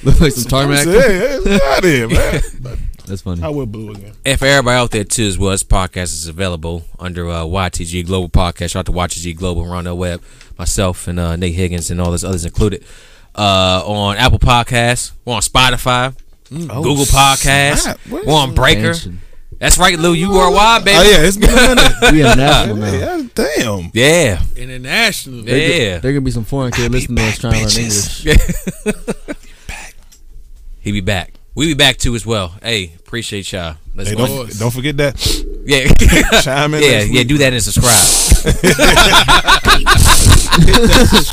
Look 0.04 0.22
like 0.22 0.32
some 0.32 0.50
tarmac. 0.50 0.86
Hey, 0.86 0.94
hey, 1.20 1.40
get 1.44 1.62
out 1.62 1.84
here, 1.84 2.08
man. 2.08 2.42
That's 2.62 2.78
That's 3.06 3.22
funny. 3.22 3.42
How 3.42 3.52
will 3.52 3.66
blue 3.66 3.92
again? 3.92 4.14
And 4.26 4.40
for 4.40 4.46
everybody 4.46 4.78
out 4.78 4.92
there 4.92 5.04
too, 5.04 5.26
as 5.26 5.38
well, 5.38 5.52
this 5.52 5.64
podcast 5.64 6.14
is 6.14 6.28
available 6.28 6.84
under 6.98 7.28
uh, 7.30 7.44
YTG 7.44 8.06
Global 8.06 8.30
Podcast. 8.30 8.72
Shout 8.72 8.80
out 8.80 8.86
to 8.86 8.92
YTG 8.94 9.36
Global, 9.36 9.66
Ronald 9.66 10.00
Webb, 10.00 10.22
myself, 10.58 11.06
and 11.10 11.20
uh, 11.20 11.36
Nate 11.36 11.54
Higgins, 11.56 11.92
and 11.92 12.00
all 12.00 12.12
those 12.12 12.24
others 12.24 12.46
included. 12.46 12.86
Uh, 13.36 13.82
on 13.86 14.18
Apple 14.18 14.38
Podcasts, 14.40 15.12
we're 15.26 15.34
on 15.34 15.42
Spotify, 15.42 16.16
Google 16.50 17.06
Podcasts, 17.06 17.98
we're 18.10 18.32
on 18.34 18.54
Breaker. 18.54 18.90
Expansion. 18.92 19.20
That's 19.60 19.78
right, 19.78 19.98
Lou. 19.98 20.14
You 20.14 20.30
worldwide, 20.32 20.84
baby. 20.84 20.98
Oh 21.00 21.04
yeah, 21.04 21.26
it's 21.26 21.38
been 21.38 21.50
a 21.50 21.76
minute. 21.76 21.94
We 22.12 22.20
international 22.22 22.76
now. 22.82 22.92
yeah, 22.92 23.24
damn. 23.34 23.92
Yeah, 23.94 24.42
International. 24.58 25.40
yeah. 25.48 26.00
There 26.00 26.12
gonna 26.12 26.22
be 26.22 26.32
some 26.32 26.44
foreign 26.44 26.72
kid 26.74 26.92
listening 26.92 27.18
to 27.18 27.24
us 27.24 27.38
trying 27.40 27.68
to 27.68 27.76
learn 27.76 27.86
English. 27.86 29.36
He 30.82 30.92
be 30.92 31.00
back. 31.00 31.34
We 31.56 31.68
be 31.68 31.76
back 31.76 31.96
too 31.98 32.14
as 32.14 32.26
well. 32.26 32.56
Hey, 32.62 32.92
appreciate 33.00 33.50
y'all. 33.54 33.78
Let's 33.96 34.10
Hey, 34.10 34.16
go. 34.18 34.26
don't, 34.28 34.60
don't 34.60 34.72
forget 34.72 34.98
that. 34.98 35.16
Yeah, 35.66 35.88
Chime 36.42 36.74
in. 36.74 36.84
yeah, 36.84 37.02
yeah. 37.04 37.24
Do 37.24 37.38
that 37.38 37.54
and 37.54 37.64
subscribe. 37.64 38.04